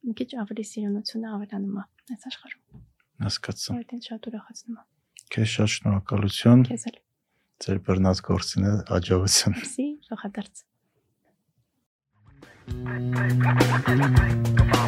մի 0.07 0.15
քիչ 0.21 0.29
ավելի 0.43 0.65
սիրունությունը 0.71 1.31
ավելանում 1.35 1.77
է 1.81 1.85
այս 2.15 2.27
աշխարհում։ 2.31 2.81
Հասկացա։ 3.21 3.77
Այդ 3.77 3.93
ինձ 3.97 4.09
շատ 4.11 4.27
ուրախացնում 4.31 4.81
է։ 4.81 4.83
Քեզ 5.31 5.55
շատ 5.55 5.73
շնորհակալություն։ 5.75 6.65
Քեզ 6.71 6.83
էլ։ 6.91 6.99
Ձեր 7.61 7.79
բռնած 7.87 8.25
գործինը 8.31 8.73
հաջողություն։ 8.91 9.57
Սի, 9.71 9.87
շնորհակալություն։ 10.09 10.69
Come 12.71 13.17
on, 13.17 13.83
come 13.83 14.01
on, 14.01 14.55
come 14.55 14.71
on. 14.71 14.81